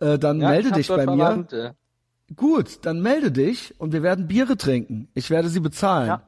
äh, 0.00 0.18
dann 0.18 0.40
ja, 0.40 0.50
melde 0.50 0.72
dich 0.72 0.88
bei 0.88 1.06
mir. 1.06 1.16
Verwandte. 1.16 1.74
Gut, 2.36 2.80
dann 2.82 3.00
melde 3.00 3.32
dich 3.32 3.74
und 3.78 3.94
wir 3.94 4.02
werden 4.02 4.28
Biere 4.28 4.58
trinken. 4.58 5.08
Ich 5.14 5.30
werde 5.30 5.48
sie 5.48 5.60
bezahlen. 5.60 6.08
Ja. 6.08 6.27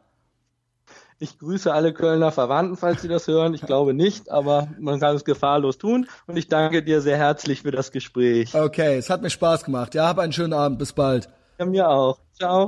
Ich 1.23 1.39
grüße 1.39 1.71
alle 1.71 1.93
Kölner 1.93 2.33
Verwandten, 2.33 2.79
falls 2.79 3.03
sie 3.03 3.09
das 3.09 3.29
hören. 3.29 3.53
Ich 3.53 3.61
glaube 3.61 3.93
nicht, 3.93 4.31
aber 4.31 4.69
man 4.79 4.99
kann 5.01 5.15
es 5.15 5.27
gefahrlos 5.27 5.77
tun. 5.77 6.07
Und 6.27 6.39
ich 6.39 6.49
danke 6.49 6.83
dir 6.83 7.03
sehr 7.03 7.19
herzlich 7.19 7.61
für 7.61 7.71
das 7.71 7.93
Gespräch. 7.93 8.55
Okay, 8.55 8.97
es 8.97 9.11
hat 9.11 9.21
mir 9.21 9.29
Spaß 9.29 9.65
gemacht. 9.65 9.95
Ja, 9.95 10.09
hab 10.09 10.19
einen 10.19 10.33
schönen 10.33 10.55
Abend. 10.55 10.79
Bis 10.79 10.95
bald. 10.95 11.29
Ja, 11.59 11.67
mir 11.67 11.87
auch. 11.91 12.19
Ciao. 12.33 12.67